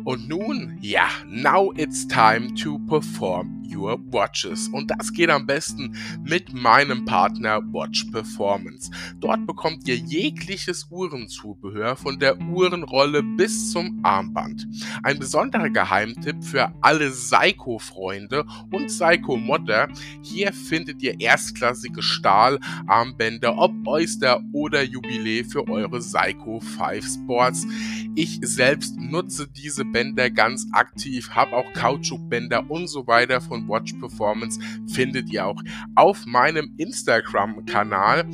Und 0.08 0.30
nun, 0.30 0.78
ja, 0.80 1.10
now 1.28 1.74
it's 1.76 2.08
time 2.08 2.56
to 2.56 2.80
perform 2.88 3.62
your 3.70 4.00
watches. 4.12 4.70
Und 4.70 4.90
das 4.90 5.12
geht 5.12 5.30
am 5.30 5.46
besten 5.46 5.98
mit 6.24 6.54
meinem 6.54 7.04
Partner 7.04 7.62
Watch 7.74 8.06
Performance. 8.06 8.90
Dort 9.20 9.46
bekommt 9.46 9.86
ihr 9.86 9.98
jegliches 9.98 10.88
Uhrenzubehör 10.90 11.98
von 11.98 12.20
der 12.20 12.40
Uhrenrolle 12.40 13.22
bis 13.22 13.72
zum 13.72 14.00
Armband. 14.04 14.68
Ein 15.04 15.20
besonderer 15.20 15.70
Geheimtipp 15.70 16.44
für 16.44 16.72
alle 16.82 17.12
Seiko-Freunde 17.12 18.46
und 18.72 18.90
Seiko-Modder. 18.90 19.90
Hier 20.22 20.54
findet 20.54 21.02
ihr 21.04 21.20
erstklassige 21.20 22.02
Stahlarmbänder, 22.02 23.58
ob 23.58 23.74
Oyster 23.86 24.42
oder 24.54 24.84
Jubiläe 24.84 25.44
für 25.44 25.68
eure 25.68 26.02
Seiko 26.02 26.60
5 26.60 27.06
Sports. 27.06 27.68
Ich 28.16 28.40
selbst 28.42 28.98
nutze 28.98 29.48
diese 29.48 29.86
Bänder 29.98 30.30
ganz 30.30 30.68
aktiv, 30.74 31.32
habe 31.32 31.54
auch 31.54 31.74
Kautschukbänder 31.74 32.70
und 32.70 32.86
so 32.86 33.08
weiter 33.08 33.42
von 33.42 33.68
Watch 33.68 33.94
Performance. 33.94 34.60
Findet 34.86 35.32
ihr 35.32 35.48
auch 35.48 35.60
auf 35.96 36.24
meinem 36.28 36.76
Instagram-Kanal. 36.78 38.28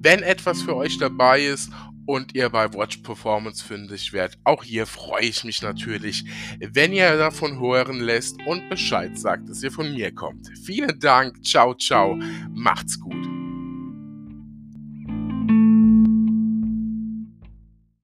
Wenn 0.00 0.22
etwas 0.22 0.62
für 0.62 0.76
euch 0.76 0.96
dabei 0.96 1.44
ist 1.44 1.70
und 2.06 2.34
ihr 2.34 2.48
bei 2.48 2.72
Watch 2.72 2.98
Performance 2.98 3.62
fündig 3.62 4.12
werdet. 4.12 4.38
Auch 4.44 4.64
hier 4.64 4.86
freue 4.86 5.24
ich 5.24 5.44
mich 5.44 5.62
natürlich, 5.62 6.24
wenn 6.60 6.92
ihr 6.92 7.16
davon 7.16 7.60
hören 7.60 8.00
lässt 8.00 8.36
und 8.46 8.68
Bescheid 8.68 9.18
sagt, 9.18 9.48
dass 9.48 9.62
ihr 9.62 9.72
von 9.72 9.92
mir 9.92 10.12
kommt. 10.14 10.48
Vielen 10.64 10.98
Dank, 10.98 11.44
ciao, 11.44 11.74
ciao, 11.74 12.16
macht's 12.54 12.98
gut. 12.98 13.45